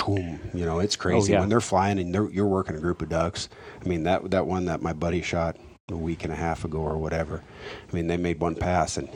boom, 0.06 0.40
you 0.54 0.66
know, 0.66 0.80
it's 0.80 0.96
oh, 0.98 1.02
crazy 1.02 1.34
yeah. 1.34 1.40
when 1.40 1.50
they're 1.50 1.62
flying 1.62 2.00
and 2.00 2.14
they're, 2.14 2.30
you're 2.30 2.48
working 2.48 2.76
a 2.76 2.80
group 2.80 3.02
of 3.02 3.10
ducks. 3.10 3.50
I 3.84 3.88
mean, 3.88 4.04
that 4.04 4.32
that 4.32 4.48
one 4.48 4.66
that 4.66 4.82
my 4.82 4.94
buddy 4.94 5.22
shot 5.22 5.58
a 5.92 5.98
week 5.98 6.24
and 6.24 6.32
a 6.32 6.36
half 6.36 6.64
ago 6.64 6.80
or 6.80 6.98
whatever. 6.98 7.44
I 7.92 7.96
mean, 7.96 8.08
they 8.08 8.18
made 8.18 8.40
one 8.40 8.56
pass, 8.56 8.98
and 8.98 9.10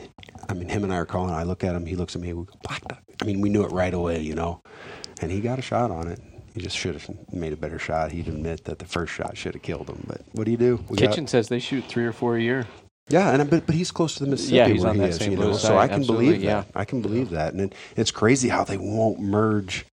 I 0.48 0.54
mean, 0.54 0.68
him 0.68 0.84
and 0.84 0.92
I 0.92 0.96
are 0.96 1.06
calling. 1.06 1.32
I 1.32 1.44
look 1.44 1.64
at 1.64 1.74
him, 1.74 1.86
he 1.86 1.96
looks 1.96 2.14
at 2.14 2.22
me, 2.22 2.32
we 2.32 2.44
go 2.44 2.52
black 2.62 2.86
duck. 2.86 3.02
I 3.20 3.24
mean, 3.24 3.40
we 3.40 3.48
knew 3.48 3.64
it 3.64 3.72
right 3.72 3.92
away, 3.92 4.20
you 4.20 4.34
know, 4.34 4.62
and 5.20 5.30
he 5.30 5.40
got 5.40 5.58
a 5.58 5.62
shot 5.62 5.90
on 5.90 6.08
it. 6.08 6.20
He 6.54 6.60
just 6.60 6.76
should 6.76 6.94
have 6.94 7.32
made 7.32 7.52
a 7.52 7.56
better 7.56 7.78
shot. 7.78 8.10
He'd 8.10 8.26
admit 8.28 8.64
that 8.64 8.78
the 8.78 8.84
first 8.84 9.12
shot 9.12 9.36
should 9.36 9.54
have 9.54 9.62
killed 9.62 9.88
him, 9.88 10.02
but 10.06 10.22
what 10.32 10.44
do 10.44 10.50
you 10.50 10.56
do? 10.56 10.84
We 10.88 10.96
got- 10.96 11.10
Kitchen 11.10 11.26
says 11.26 11.48
they 11.48 11.58
shoot 11.60 11.84
three 11.84 12.04
or 12.04 12.12
four 12.12 12.36
a 12.36 12.40
year. 12.40 12.66
Yeah, 13.08 13.30
and 13.34 13.48
but, 13.50 13.66
but 13.66 13.74
he's 13.74 13.90
close 13.90 14.14
to 14.16 14.24
the 14.24 14.30
Mississippi 14.30 14.56
Yeah, 14.56 14.68
he's 14.68 14.80
where 14.82 14.90
on 14.90 14.94
he 14.96 15.00
that 15.02 15.08
is, 15.10 15.16
St. 15.16 15.30
you 15.32 15.36
know. 15.36 15.46
Louis 15.46 15.60
So 15.60 15.68
side, 15.68 15.78
I 15.78 15.88
can 15.88 16.00
absolutely, 16.00 16.26
believe 16.26 16.42
yeah. 16.42 16.60
that. 16.62 16.66
I 16.74 16.84
can 16.84 17.02
believe 17.02 17.30
that, 17.30 17.52
and 17.52 17.60
it, 17.62 17.74
it's 17.96 18.10
crazy 18.10 18.48
how 18.48 18.64
they 18.64 18.76
won't 18.76 19.20
merge 19.20 19.84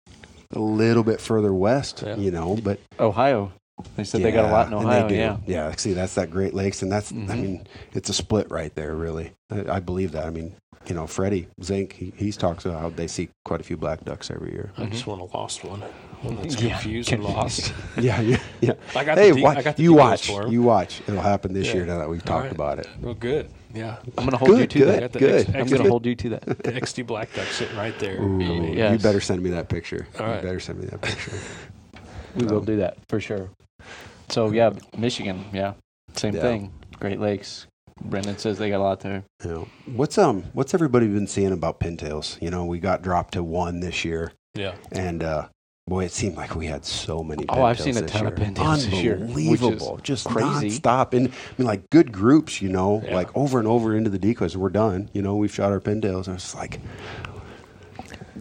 a 0.51 0.59
little 0.59 1.03
bit 1.03 1.19
further 1.19 1.53
west, 1.53 2.03
Yeah. 2.05 2.15
you 2.15 2.31
know. 2.31 2.55
But 2.61 2.79
Ohio 2.99 3.51
They 3.97 4.03
said 4.05 4.21
they 4.21 4.31
got 4.31 4.45
a 4.49 4.51
lot 4.51 4.67
in 4.67 4.73
Ohio. 4.73 5.09
Yeah. 5.09 5.37
yeah. 5.45 5.75
See, 5.75 5.93
that's 5.93 6.15
that 6.15 6.29
Great 6.31 6.53
Lakes, 6.53 6.81
and 6.81 6.91
that's 6.91 7.11
I 7.11 7.15
Mhm. 7.15 7.41
mean, 7.41 7.67
it's 7.93 8.09
a 8.09 8.13
split 8.13 8.49
right 8.49 8.73
there. 8.75 8.95
Really, 8.95 9.31
I, 9.51 9.75
I 9.75 9.79
believe 9.79 10.11
that. 10.13 10.25
I 10.25 10.29
mean, 10.29 10.55
you 10.87 10.95
know, 10.95 11.07
Freddie 11.07 11.47
Zink, 11.63 11.93
he, 11.93 12.13
he's 12.15 12.37
talks 12.37 12.65
about 12.65 12.79
how 12.81 12.89
they 12.89 13.07
see 13.07 13.29
quite 13.43 13.59
a 13.59 13.63
few 13.63 13.77
black 13.77 14.03
ducks 14.05 14.29
every 14.31 14.51
year. 14.51 14.71
I 14.77 14.85
just 14.85 15.07
want 15.07 15.21
a 15.21 15.25
lost 15.37 15.63
one. 15.63 15.81
One 16.21 16.35
that's 16.37 16.61
Yeah, 16.61 16.71
confused 16.79 17.11
and 17.11 17.23
lost. 17.23 17.73
yeah, 17.99 18.19
yeah, 18.21 18.39
yeah. 18.61 18.73
I 18.95 19.03
got 19.03 19.17
hey, 19.17 19.29
the 19.31 19.35
de- 19.37 19.43
wa- 19.43 19.49
I 19.51 19.61
got 19.61 19.77
the 19.77 19.83
you 19.83 19.93
watch, 19.93 20.27
for 20.27 20.43
'em. 20.43 20.51
you 20.51 20.61
watch. 20.63 21.01
It'll 21.07 21.21
happen 21.21 21.53
this 21.53 21.67
Yeah. 21.67 21.73
year 21.75 21.85
now 21.85 21.97
that 21.99 22.09
we've 22.09 22.21
All 22.21 22.27
talked 22.27 22.43
right. 22.45 22.51
about 22.53 22.79
it. 22.79 22.87
Well, 23.01 23.13
good. 23.13 23.49
Yeah. 23.73 23.97
I'm 24.17 24.25
going 24.25 24.31
to 24.31 24.37
hold 24.37 24.57
you 24.57 24.67
to 24.67 24.79
good, 24.79 24.87
that. 24.87 24.99
Got 25.01 25.11
the 25.13 25.19
good. 25.19 25.35
X- 25.41 25.49
I'm 25.49 25.67
going 25.67 25.83
to 25.83 25.89
hold 25.89 26.05
you 26.05 26.15
to 26.15 26.29
that. 26.29 26.43
The 26.63 26.71
XD 26.71 27.05
black 27.05 27.33
duck 27.33 27.47
sitting 27.47 27.75
right 27.77 27.97
there. 27.99 28.21
Ooh, 28.21 28.25
I 28.25 28.27
mean, 28.27 28.73
Yeah. 28.77 28.93
You 28.93 28.97
better 28.99 29.19
send 29.21 29.41
me 29.43 29.49
that 29.51 29.67
picture. 29.69 30.07
All 30.19 30.27
You 30.35 30.41
better 30.41 30.59
send 30.59 30.79
me 30.79 30.85
that 30.87 31.01
picture. 31.01 31.31
We 32.35 32.45
will 32.45 32.61
do 32.61 32.77
that 32.77 32.97
for 33.07 33.19
sure. 33.21 33.49
So 34.29 34.51
yeah, 34.51 34.71
Michigan, 34.97 35.45
yeah, 35.53 35.73
same 36.15 36.35
Yeah. 36.35 36.41
thing. 36.41 36.73
Great 36.99 37.19
Lakes. 37.21 37.67
Brendan 38.01 38.37
says 38.37 38.57
they 38.57 38.69
got 38.69 38.77
a 38.77 38.83
lot 38.83 38.99
there. 38.99 39.23
You 39.43 39.49
know, 39.49 39.67
what's 39.95 40.17
um, 40.17 40.43
what's 40.53 40.73
everybody 40.73 41.07
been 41.07 41.27
seeing 41.27 41.51
about 41.53 41.79
pintails? 41.79 42.41
You 42.41 42.49
know, 42.49 42.65
we 42.65 42.79
got 42.79 43.01
dropped 43.01 43.33
to 43.35 43.43
one 43.43 43.79
this 43.79 44.03
year, 44.03 44.33
Yeah. 44.53 44.75
and 44.91 45.23
uh, 45.23 45.47
boy, 45.87 46.03
it 46.05 46.11
seemed 46.11 46.35
like 46.35 46.55
we 46.55 46.65
had 46.67 46.83
so 46.83 47.23
many. 47.23 47.45
Oh, 47.47 47.63
I've 47.63 47.77
pintails 47.77 47.81
seen 47.83 47.97
a 47.97 48.01
this 48.01 48.11
ton 48.11 48.27
of 48.27 48.37
year. 48.37 48.47
pintails 48.47 48.75
this 48.89 49.01
year, 49.03 49.15
Unbelievable, 49.15 49.99
just 50.03 50.25
crazy. 50.27 50.69
Stop 50.71 51.13
and 51.13 51.29
I 51.29 51.31
mean, 51.57 51.67
like 51.67 51.89
good 51.89 52.11
groups. 52.11 52.61
You 52.61 52.69
know, 52.69 53.01
Yeah. 53.05 53.15
like 53.15 53.35
over 53.35 53.59
and 53.59 53.67
over 53.67 53.95
into 53.95 54.09
the 54.09 54.19
decoys. 54.19 54.57
We're 54.57 54.69
done. 54.69 55.09
You 55.13 55.21
know, 55.21 55.35
we've 55.37 55.53
shot 55.53 55.71
our 55.71 55.79
pintails. 55.79 56.27
And 56.27 56.35
it's 56.35 56.53
like, 56.53 56.81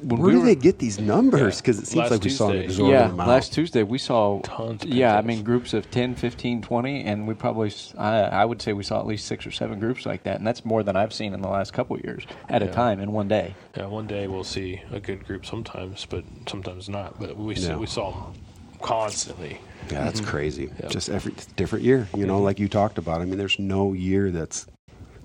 When 0.05 0.21
where 0.21 0.27
we 0.29 0.33
do 0.35 0.39
were- 0.41 0.45
they 0.47 0.55
get 0.55 0.79
these 0.79 0.99
numbers? 1.01 1.41
Yeah. 1.57 1.61
Because 1.61 1.79
it 1.79 1.87
seems 1.87 1.97
Last 1.97 2.11
like 2.11 2.25
we 2.25 2.31
saw 2.31 2.47
an 2.49 2.53
Tuesday. 2.53 2.65
exorbitant 2.67 3.01
Yeah, 3.09 3.13
amount. 3.13 3.29
last 3.29 3.53
Tuesday 3.55 3.83
we 3.83 3.99
saw 3.99 4.41
Tons 4.43 4.83
of 4.85 4.89
Yeah, 4.91 5.17
I 5.17 5.21
pintails. 5.23 5.25
mean 5.27 5.43
groups 5.45 5.73
of 5.75 5.91
10, 5.91 6.15
15, 6.15 6.63
20 6.63 7.05
and 7.05 7.27
we 7.27 7.35
probably 7.35 7.69
s- 7.69 7.95
I, 7.99 8.21
I 8.23 8.45
would 8.45 8.61
say 8.63 8.73
we 8.73 8.83
saw 8.85 9.01
at 9.01 9.07
least 9.07 9.27
6 9.27 9.47
or 9.47 9.51
7 9.51 9.79
groups 9.81 10.05
like 10.07 10.23
that 10.25 10.37
and 10.39 10.47
that's 10.47 10.65
more 10.65 10.83
than 10.83 10.97
I've 10.97 11.13
seen 11.13 11.33
in 11.35 11.41
the 11.43 11.49
last 11.49 11.73
couple 11.73 11.97
of 11.97 12.05
years 12.05 12.25
at 12.49 12.63
a 12.63 12.67
time 12.69 13.01
in 13.01 13.13
one 13.13 13.29
day. 13.29 13.55
Yeah, 13.77 13.87
one 13.87 14.07
day 14.07 14.27
we'll 14.27 14.45
see 14.45 14.81
a 14.93 15.01
good 15.01 15.25
group 15.27 15.45
sometimes, 15.47 16.07
but 16.09 16.25
sometimes 16.49 16.89
not. 16.89 17.19
But 17.19 17.37
we 17.37 17.55
Yeah. 17.55 17.69
saw, 17.69 17.79
we 17.79 17.87
saw 17.87 18.11
them 18.11 18.35
constantly. 18.81 19.59
Yeah, 19.91 20.05
that's 20.05 20.21
crazy. 20.21 20.71
Yep. 20.83 20.91
Just 20.91 21.09
every 21.09 21.33
different 21.57 21.85
year, 21.85 22.09
you 22.17 22.27
know, 22.27 22.41
Mhm. 22.41 22.45
like 22.45 22.59
you 22.59 22.69
talked 22.69 22.99
about. 22.99 23.21
I 23.21 23.25
mean, 23.25 23.39
there's 23.39 23.59
no 23.59 23.93
year 23.93 24.31
that's 24.31 24.67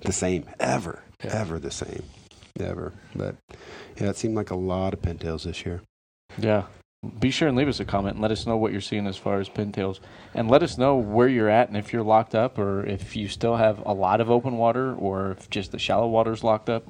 the 0.02 0.12
same 0.12 0.44
ever, 0.58 1.02
Yeah. 1.24 1.30
ever 1.40 1.58
the 1.58 1.70
same, 1.70 2.02
ever. 2.58 2.92
But 3.14 3.36
yeah, 3.96 4.10
it 4.10 4.16
seemed 4.16 4.34
like 4.34 4.50
a 4.50 4.56
lot 4.56 4.94
of 4.94 5.02
pintails 5.02 5.44
this 5.44 5.64
year. 5.64 5.82
Yeah. 6.38 6.64
Be 7.18 7.30
sure 7.30 7.48
and 7.48 7.56
leave 7.56 7.68
us 7.68 7.80
a 7.80 7.84
comment 7.84 8.16
and 8.16 8.22
let 8.22 8.30
us 8.30 8.46
know 8.46 8.58
what 8.58 8.72
you're 8.72 8.80
seeing 8.82 9.06
as 9.06 9.16
far 9.16 9.40
as 9.40 9.48
pintails. 9.48 10.00
And 10.34 10.50
let 10.50 10.62
us 10.62 10.76
know 10.76 10.96
where 10.96 11.28
you're 11.28 11.48
at 11.48 11.68
and 11.68 11.76
if 11.76 11.92
you're 11.92 12.02
locked 12.02 12.34
up 12.34 12.58
or 12.58 12.84
if 12.84 13.16
you 13.16 13.28
still 13.28 13.56
have 13.56 13.82
a 13.86 13.92
lot 13.92 14.20
of 14.20 14.30
open 14.30 14.58
water 14.58 14.94
or 14.94 15.32
if 15.32 15.48
just 15.48 15.72
the 15.72 15.78
shallow 15.78 16.08
water's 16.08 16.44
locked 16.44 16.68
up. 16.68 16.86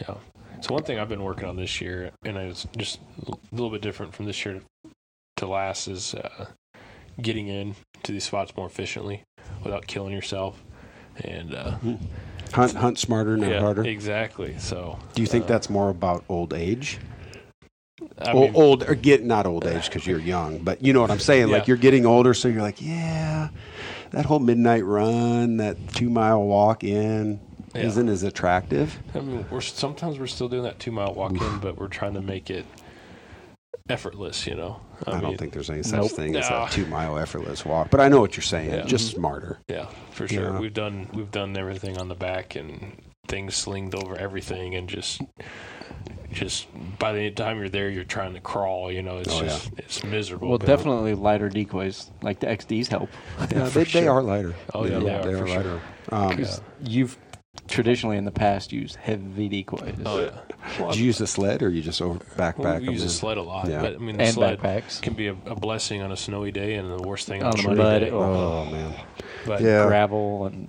Yeah. 0.00 0.14
So 0.62 0.74
one 0.74 0.84
thing 0.84 0.98
I've 0.98 1.08
been 1.08 1.22
working 1.22 1.48
on 1.48 1.56
this 1.56 1.80
year, 1.80 2.10
and 2.24 2.36
it's 2.36 2.66
just 2.76 3.00
a 3.26 3.34
little 3.52 3.70
bit 3.70 3.80
different 3.80 4.14
from 4.14 4.26
this 4.26 4.44
year 4.44 4.60
to 5.36 5.46
last, 5.46 5.88
is 5.88 6.14
uh, 6.14 6.46
getting 7.20 7.48
in 7.48 7.76
to 8.02 8.12
these 8.12 8.24
spots 8.24 8.54
more 8.56 8.66
efficiently 8.66 9.22
without 9.64 9.86
killing 9.86 10.12
yourself. 10.12 10.62
And 11.24 11.54
uh, 11.54 11.76
Hunt, 12.52 12.74
hunt 12.74 12.98
smarter, 12.98 13.36
not 13.36 13.50
yeah, 13.50 13.60
harder. 13.60 13.84
exactly. 13.84 14.56
So 14.58 14.98
Do 15.14 15.22
you 15.22 15.28
think 15.28 15.44
uh, 15.44 15.48
that's 15.48 15.70
more 15.70 15.88
about 15.88 16.24
old 16.28 16.52
age? 16.52 16.98
I 18.18 18.32
mean, 18.34 18.54
old 18.54 18.82
or 18.88 18.94
get 18.94 19.24
not 19.24 19.46
old 19.46 19.66
age 19.66 19.86
because 19.86 20.06
you're 20.06 20.18
young, 20.18 20.58
but 20.58 20.82
you 20.82 20.92
know 20.92 21.00
what 21.00 21.10
I'm 21.10 21.18
saying. 21.18 21.48
Like 21.48 21.68
you're 21.68 21.76
getting 21.76 22.06
older, 22.06 22.34
so 22.34 22.48
you're 22.48 22.62
like, 22.62 22.80
yeah, 22.80 23.48
that 24.10 24.24
whole 24.26 24.38
midnight 24.38 24.84
run, 24.84 25.58
that 25.58 25.76
two 25.94 26.10
mile 26.10 26.42
walk 26.42 26.82
in, 26.84 27.40
Yeah. 27.74 27.82
isn't 27.82 28.08
as 28.08 28.22
attractive. 28.22 28.98
I 29.14 29.20
mean, 29.20 29.44
we're 29.50 29.60
sometimes 29.60 30.18
we're 30.18 30.26
still 30.26 30.48
doing 30.48 30.62
that 30.64 30.78
two 30.78 30.90
mile 30.92 31.14
walk 31.14 31.32
in, 31.40 31.58
but 31.60 31.78
we're 31.78 31.88
trying 31.88 32.14
to 32.14 32.20
make 32.22 32.50
it 32.50 32.64
effortless. 33.88 34.46
You 34.46 34.54
know, 34.56 34.80
I, 35.06 35.12
mean, 35.12 35.20
don't 35.22 35.38
think 35.38 35.52
there's 35.52 35.70
any 35.70 35.82
such 35.82 36.00
Nope. 36.00 36.10
thing 36.12 36.36
as 36.36 36.48
No. 36.50 36.64
a 36.64 36.68
two 36.70 36.86
mile 36.86 37.18
effortless 37.18 37.64
walk, 37.64 37.90
but 37.90 38.00
I 38.00 38.08
know 38.08 38.20
what 38.20 38.36
you're 38.36 38.42
saying. 38.42 38.70
Yeah. 38.70 38.82
Just 38.82 39.12
smarter. 39.12 39.58
Yeah, 39.68 39.86
for 40.12 40.28
sure. 40.28 40.52
Yeah. 40.54 40.58
We've 40.60 40.74
done 40.74 41.08
we've 41.14 41.30
done 41.30 41.56
everything 41.56 41.98
on 41.98 42.08
the 42.08 42.14
back 42.14 42.56
and 42.56 43.00
things 43.28 43.54
slinged 43.54 43.94
over 43.94 44.16
everything 44.16 44.74
and 44.74 44.88
just 44.88 45.22
just 46.32 46.68
by 46.98 47.12
the 47.12 47.30
time 47.30 47.58
you're 47.58 47.68
there 47.68 47.90
you're 47.90 48.04
trying 48.04 48.34
to 48.34 48.40
crawl, 48.40 48.90
you 48.90 49.02
know, 49.02 49.18
it's 49.18 49.32
Oh, 49.32 49.42
yeah. 49.42 49.48
just 49.48 49.70
it's 49.78 50.04
miserable. 50.04 50.48
Well, 50.48 50.58
but- 50.58 50.66
definitely 50.66 51.14
lighter 51.14 51.48
decoys 51.48 52.10
like 52.22 52.40
the 52.40 52.46
XDs 52.46 52.86
help. 52.88 53.10
Yeah, 53.50 53.64
for 53.68 53.80
they, 53.80 53.84
they 53.84 54.08
are 54.08 54.22
lighter. 54.22 54.54
Oh, 54.74 54.84
You 54.84 54.92
yeah, 54.92 54.98
know, 54.98 55.04
they 55.04 55.14
are, 55.14 55.22
they 55.22 55.32
for 55.38 55.44
are 55.44 55.46
sure. 55.46 55.56
lighter. 55.56 55.80
Um, 56.12 56.28
Because 56.28 56.60
you've 56.84 57.16
traditionally 57.70 58.16
in 58.18 58.24
the 58.24 58.30
past 58.30 58.72
used 58.72 58.96
heavy 58.96 59.48
decoys. 59.48 59.94
Oh 60.04 60.20
yeah. 60.20 60.30
Well, 60.78 60.90
Did 60.90 60.98
you 61.00 61.06
use 61.06 61.20
a 61.20 61.26
sled 61.26 61.62
or 61.62 61.70
you 61.70 61.80
just 61.82 62.02
over 62.02 62.18
backpack 62.36 62.58
well, 62.58 62.80
we 62.80 62.88
use 62.90 63.00
the 63.00 63.04
in? 63.04 63.10
sled 63.10 63.38
a 63.38 63.42
lot, 63.42 63.68
Yeah. 63.68 63.80
but 63.80 63.94
I 63.94 63.98
mean 63.98 64.16
the 64.18 64.24
and 64.24 64.34
sled 64.34 64.58
backpacks. 64.60 65.00
can 65.00 65.14
be 65.14 65.28
a, 65.28 65.36
a 65.46 65.54
blessing 65.54 66.02
on 66.02 66.12
a 66.12 66.16
snowy 66.16 66.50
day 66.52 66.74
and 66.74 66.90
the 66.90 67.02
worst 67.02 67.26
thing 67.26 67.42
on, 67.42 67.52
On 67.52 67.58
a 67.58 67.62
the 67.62 67.68
muddy 67.68 67.78
mud, 67.78 68.00
day. 68.02 68.10
oh. 68.10 68.20
Oh 68.22 68.64
man, 68.66 68.94
But 69.46 69.60
Yeah. 69.62 69.86
gravel 69.86 70.46
and 70.46 70.68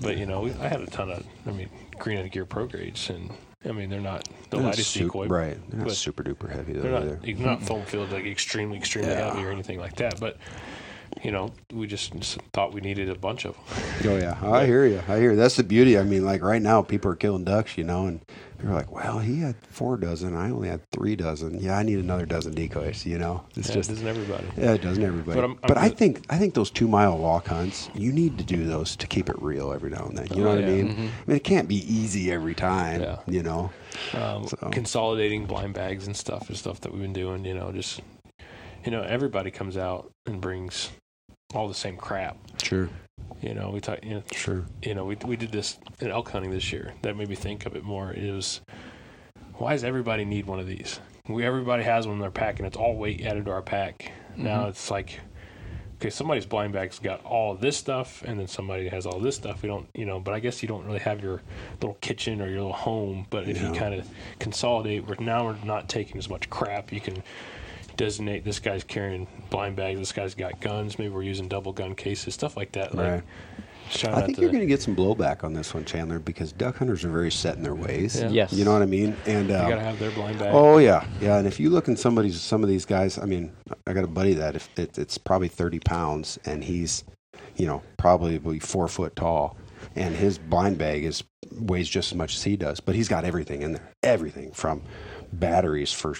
but 0.00 0.16
you 0.18 0.26
know, 0.26 0.42
we, 0.42 0.52
I 0.54 0.68
had 0.68 0.80
a 0.80 0.86
ton 0.86 1.10
of 1.10 1.24
I 1.46 1.52
mean 1.52 1.68
Greenhead 1.96 2.30
Gear 2.32 2.44
Pro 2.44 2.66
grades 2.66 3.08
and 3.10 3.30
I 3.64 3.72
mean 3.72 3.88
they're 3.90 4.00
not 4.00 4.24
the 4.24 4.30
They're 4.50 4.60
not 4.60 4.66
lightest 4.70 4.90
su- 4.92 5.04
decoy, 5.04 5.26
right? 5.26 5.58
They're 5.70 5.80
not 5.86 5.92
super 5.92 6.22
duper 6.22 6.50
heavy 6.50 6.74
though 6.74 6.82
They're 6.82 6.92
not 6.92 7.24
either. 7.26 7.42
not 7.44 7.62
foam 7.62 7.84
filled 7.84 8.12
like 8.12 8.24
extremely 8.26 8.76
extremely 8.76 9.10
Yeah. 9.10 9.30
heavy 9.34 9.44
or 9.46 9.50
anything 9.50 9.78
like 9.80 9.96
that. 9.96 10.20
But 10.20 10.36
you 11.22 11.30
know, 11.30 11.52
we 11.72 11.86
just, 11.86 12.12
thought 12.52 12.72
we 12.72 12.80
needed 12.80 13.08
a 13.10 13.14
bunch 13.14 13.44
of 13.44 13.54
them. 13.54 13.84
Oh 14.04 14.16
yeah, 14.16 14.38
I 14.42 14.64
hear 14.64 14.86
you. 14.86 15.02
I 15.08 15.18
hear 15.18 15.30
you. 15.32 15.36
That's 15.36 15.56
the 15.56 15.64
beauty. 15.64 15.98
I 15.98 16.04
mean, 16.04 16.24
like 16.24 16.40
right 16.42 16.62
now, 16.62 16.82
people 16.82 17.10
are 17.10 17.16
killing 17.16 17.42
ducks, 17.44 17.76
you 17.76 17.82
know, 17.82 18.06
and 18.06 18.20
they're 18.58 18.72
like, 18.72 18.92
"Well, 18.92 19.18
he 19.18 19.40
had 19.40 19.56
four 19.70 19.96
dozen. 19.96 20.36
I 20.36 20.50
only 20.50 20.68
had 20.68 20.88
three 20.92 21.16
dozen. 21.16 21.58
Yeah, 21.58 21.76
I 21.76 21.82
need 21.82 21.98
another 21.98 22.24
dozen 22.24 22.54
decoys." 22.54 23.04
You 23.04 23.18
know, 23.18 23.42
it's 23.56 23.68
Yeah, 23.68 23.74
just 23.74 23.90
doesn't 23.90 24.06
everybody. 24.06 24.46
yeah, 24.56 24.74
it 24.74 24.82
doesn't 24.82 25.02
everybody. 25.02 25.40
But 25.40 25.56
But, 25.62 25.76
I'm- 25.78 25.84
I'm 25.84 25.92
I 25.92 25.94
think 25.94 26.24
I 26.30 26.38
think 26.38 26.54
those 26.54 26.70
two 26.70 26.86
mile 26.86 27.18
walk 27.18 27.48
hunts, 27.48 27.90
you 27.94 28.12
need 28.12 28.38
to 28.38 28.44
do 28.44 28.64
those 28.66 28.94
to 28.96 29.06
keep 29.08 29.28
it 29.28 29.36
real 29.42 29.72
every 29.72 29.90
now 29.90 30.04
and 30.06 30.16
then. 30.16 30.28
You 30.30 30.44
know 30.44 30.50
Oh, 30.50 30.54
what 30.54 30.64
I 30.64 30.68
yeah. 30.68 30.82
mean? 30.82 30.88
Mhm. 30.88 30.98
I 30.98 31.22
mean, 31.26 31.36
it 31.36 31.44
can't 31.44 31.68
be 31.68 31.92
easy 31.92 32.30
every 32.30 32.54
time. 32.54 33.00
Yeah. 33.02 33.16
You 33.26 33.42
know. 33.42 33.70
Um, 34.14 34.46
So- 34.46 34.68
Consolidating 34.70 35.46
blind 35.46 35.74
bags 35.74 36.06
and 36.06 36.16
stuff 36.16 36.50
is 36.50 36.60
stuff 36.60 36.80
that 36.82 36.92
we've 36.92 37.02
been 37.02 37.12
doing. 37.12 37.44
You 37.44 37.54
know, 37.54 37.72
just 37.72 38.00
you 38.84 38.92
know, 38.92 39.02
everybody 39.02 39.50
comes 39.50 39.76
out 39.76 40.12
and 40.24 40.40
brings 40.40 40.90
all 41.54 41.66
the 41.68 41.74
same 41.74 41.96
crap. 41.96 42.36
Sure. 42.62 42.88
You 43.40 43.54
know, 43.54 43.70
we 43.70 43.80
talk, 43.80 44.04
you 44.04 44.14
know, 44.16 44.22
Sure. 44.32 44.64
you 44.82 44.94
know, 44.94 45.04
we 45.04 45.16
we 45.24 45.36
did 45.36 45.50
this 45.52 45.78
in 46.00 46.10
elk 46.10 46.28
hunting 46.30 46.50
this 46.50 46.72
year. 46.72 46.92
That 47.02 47.16
made 47.16 47.28
me 47.28 47.36
think 47.36 47.64
of 47.66 47.74
it 47.76 47.84
more. 47.84 48.12
It 48.12 48.30
was 48.32 48.60
why 49.54 49.72
does 49.72 49.84
everybody 49.84 50.24
need 50.24 50.46
one 50.46 50.60
of 50.60 50.66
these? 50.66 51.00
We 51.28 51.44
everybody 51.44 51.84
has 51.84 52.06
one 52.06 52.16
in 52.16 52.20
their 52.20 52.30
pack, 52.30 52.58
and 52.58 52.66
it's 52.66 52.76
all 52.76 52.96
weight 52.96 53.22
added 53.24 53.46
to 53.46 53.50
our 53.52 53.62
pack. 53.62 54.12
Now 54.36 54.64
Mhm. 54.64 54.68
it's 54.70 54.90
like, 54.90 55.20
okay, 55.96 56.10
somebody's 56.10 56.46
blind 56.46 56.72
bag's 56.74 56.98
got 56.98 57.24
all 57.24 57.54
this 57.54 57.76
stuff, 57.76 58.22
and 58.26 58.38
then 58.38 58.46
somebody 58.46 58.88
has 58.88 59.06
all 59.06 59.18
this 59.18 59.36
stuff. 59.36 59.62
We 59.62 59.68
don't, 59.68 59.88
you 59.94 60.04
know, 60.04 60.20
but 60.20 60.34
I 60.34 60.40
guess 60.40 60.62
you 60.62 60.68
don't 60.68 60.84
really 60.84 61.00
have 61.00 61.22
your 61.22 61.42
little 61.80 61.96
kitchen 62.02 62.40
or 62.42 62.46
your 62.48 62.58
little 62.58 62.72
home. 62.72 63.26
But 63.30 63.48
if 63.48 63.60
you 63.62 63.72
kind 63.72 63.94
of 63.94 64.06
consolidate, 64.38 65.06
we're 65.06 65.16
now 65.18 65.46
we're 65.46 65.56
not 65.64 65.88
taking 65.88 66.18
as 66.18 66.28
much 66.28 66.50
crap. 66.50 66.92
You 66.92 67.00
can 67.00 67.22
designate 67.98 68.44
this 68.44 68.58
guy's 68.58 68.82
carrying 68.84 69.26
blind 69.50 69.76
bags, 69.76 69.98
this 69.98 70.12
guy's 70.12 70.34
got 70.34 70.58
guns. 70.60 70.98
Maybe 70.98 71.10
we're 71.10 71.22
using 71.22 71.48
double 71.48 71.72
gun 71.74 71.94
cases, 71.94 72.32
stuff 72.32 72.56
like 72.56 72.72
that. 72.72 72.94
Right. 72.94 73.22
just 73.90 74.00
trying 74.00 74.14
I 74.14 74.22
think 74.22 74.36
to- 74.36 74.42
you're 74.42 74.50
going 74.50 74.62
to 74.62 74.66
get 74.66 74.80
some 74.80 74.96
blowback 74.96 75.44
on 75.44 75.52
this 75.52 75.74
one, 75.74 75.84
Chandler, 75.84 76.18
because 76.18 76.52
duck 76.52 76.76
hunters 76.76 77.04
are 77.04 77.10
very 77.10 77.30
set 77.30 77.56
in 77.56 77.62
their 77.62 77.74
ways. 77.74 78.18
Yeah. 78.20 78.30
Yes. 78.30 78.52
You 78.54 78.64
know 78.64 78.72
what 78.72 78.80
I 78.80 78.86
mean? 78.86 79.14
And 79.26 79.50
You 79.50 79.54
uh, 79.56 79.68
gotta 79.68 79.82
have 79.82 79.98
their 79.98 80.10
blind 80.12 80.38
bag. 80.38 80.54
Oh 80.54 80.78
yeah, 80.78 81.06
yeah. 81.20 81.36
And 81.36 81.46
if 81.46 81.60
you 81.60 81.68
look 81.68 81.88
in 81.88 81.96
somebody's 81.96 82.40
some 82.40 82.62
of 82.62 82.70
these 82.70 82.86
guys, 82.86 83.18
I 83.18 83.26
mean, 83.26 83.52
I 83.86 83.92
got 83.92 84.04
a 84.04 84.08
buddy 84.08 84.32
that 84.34 84.56
if 84.56 84.70
it, 84.78 84.96
it's 84.96 85.18
probably 85.18 85.48
thirty 85.48 85.80
pounds, 85.80 86.38
and 86.46 86.64
he's, 86.64 87.04
you 87.56 87.66
know, 87.66 87.82
probably 87.98 88.58
four 88.60 88.88
foot 88.88 89.14
tall, 89.16 89.56
and 89.96 90.14
his 90.14 90.38
blind 90.38 90.78
bag 90.78 91.04
is 91.04 91.24
weighs 91.52 91.88
just 91.88 92.12
as 92.12 92.16
much 92.16 92.36
as 92.36 92.44
he 92.44 92.56
does, 92.56 92.78
but 92.78 92.94
he's 92.94 93.08
got 93.08 93.24
everything 93.24 93.62
in 93.62 93.72
there, 93.72 93.88
everything 94.02 94.52
from 94.52 94.82
batteries 95.32 95.92
for, 95.92 96.14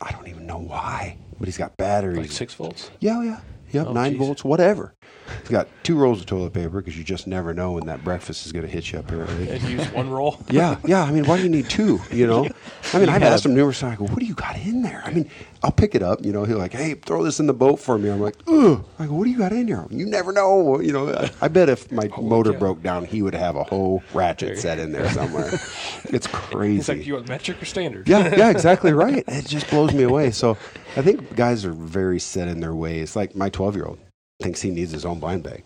I 0.00 0.12
don't 0.12 0.28
even 0.28 0.46
know 0.46 0.58
why, 0.58 1.18
but 1.38 1.46
he's 1.48 1.58
got 1.58 1.76
batteries. 1.76 2.18
like 2.18 2.30
six 2.30 2.54
volts. 2.54 2.90
Yeah, 3.00 3.18
oh, 3.18 3.22
yeah. 3.22 3.40
Yep, 3.72 3.86
Oh, 3.88 3.92
nine 3.92 4.12
geez. 4.12 4.18
volts, 4.18 4.44
whatever. 4.44 4.94
He's 5.42 5.50
got 5.50 5.68
two 5.84 5.96
rolls 5.96 6.18
of 6.20 6.26
toilet 6.26 6.52
paper 6.52 6.80
because 6.80 6.98
you 6.98 7.04
just 7.04 7.28
never 7.28 7.54
know 7.54 7.72
when 7.72 7.86
that 7.86 8.02
breakfast 8.02 8.44
is 8.46 8.50
going 8.52 8.64
to 8.66 8.70
hit 8.70 8.90
you 8.90 8.98
up 8.98 9.08
here. 9.08 9.22
And 9.22 9.62
use 9.62 9.86
one 9.92 10.10
roll. 10.10 10.40
Yeah, 10.50 10.78
yeah. 10.84 11.04
I 11.04 11.12
mean, 11.12 11.24
why 11.24 11.36
do 11.36 11.44
you 11.44 11.48
need 11.48 11.68
two? 11.70 12.00
You 12.10 12.26
know, 12.26 12.48
I 12.92 12.98
mean, 12.98 13.08
You 13.08 13.14
I've 13.14 13.22
asked 13.22 13.46
him 13.46 13.54
numerous 13.54 13.78
times. 13.78 13.94
I 13.94 13.96
go, 13.96 14.06
"What 14.06 14.18
do 14.18 14.26
you 14.26 14.34
got 14.34 14.56
in 14.58 14.82
there?" 14.82 15.02
I 15.04 15.12
mean, 15.12 15.30
I'll 15.62 15.72
pick 15.72 15.94
it 15.94 16.02
up. 16.02 16.24
You 16.24 16.32
know, 16.32 16.44
he'll 16.44 16.58
like, 16.58 16.72
"Hey, 16.72 16.94
throw 16.94 17.22
this 17.22 17.38
in 17.40 17.46
the 17.46 17.52
boat 17.54 17.80
for 17.80 17.98
me." 17.98 18.10
I'm 18.10 18.20
like, 18.20 18.36
"Ugh." 18.46 18.84
I 18.98 19.06
go, 19.06 19.14
"What 19.14 19.24
do 19.24 19.30
you 19.30 19.38
got 19.38 19.52
in 19.52 19.66
there?" 19.66 19.86
You 19.90 20.06
never 20.06 20.32
know. 20.32 20.80
You 20.80 20.92
know, 20.92 21.12
I, 21.12 21.30
I 21.42 21.48
bet 21.48 21.68
if 21.68 21.90
my 21.92 22.08
motor 22.20 22.52
cow. 22.52 22.58
broke 22.58 22.82
down, 22.82 23.04
he 23.04 23.22
would 23.22 23.34
have 23.34 23.56
a 23.56 23.64
whole 23.64 24.02
ratchet 24.14 24.58
set 24.58 24.78
in 24.78 24.92
there 24.92 25.08
somewhere. 25.10 25.48
it's 26.04 26.26
crazy. 26.26 26.76
He's 26.76 26.88
like, 26.88 27.06
you 27.06 27.14
want 27.14 27.28
metric 27.28 27.60
or 27.60 27.66
standard? 27.66 28.08
yeah, 28.08 28.34
yeah, 28.34 28.50
exactly 28.56 28.92
right. 28.92 29.24
It 29.28 29.46
just 29.46 29.68
blows 29.70 29.92
me 29.92 30.04
away. 30.04 30.30
So, 30.30 30.56
I 30.96 31.02
think 31.02 31.36
guys 31.36 31.64
are 31.64 31.72
very 31.72 32.18
set 32.20 32.48
in 32.48 32.60
their 32.60 32.74
ways. 32.74 33.16
Like 33.16 33.36
my 33.36 33.50
12 33.50 33.76
year 33.76 33.84
old 33.86 33.98
thinks 34.42 34.62
he 34.62 34.70
needs 34.70 34.92
his 34.92 35.04
own 35.04 35.20
blind 35.20 35.42
bag. 35.42 35.64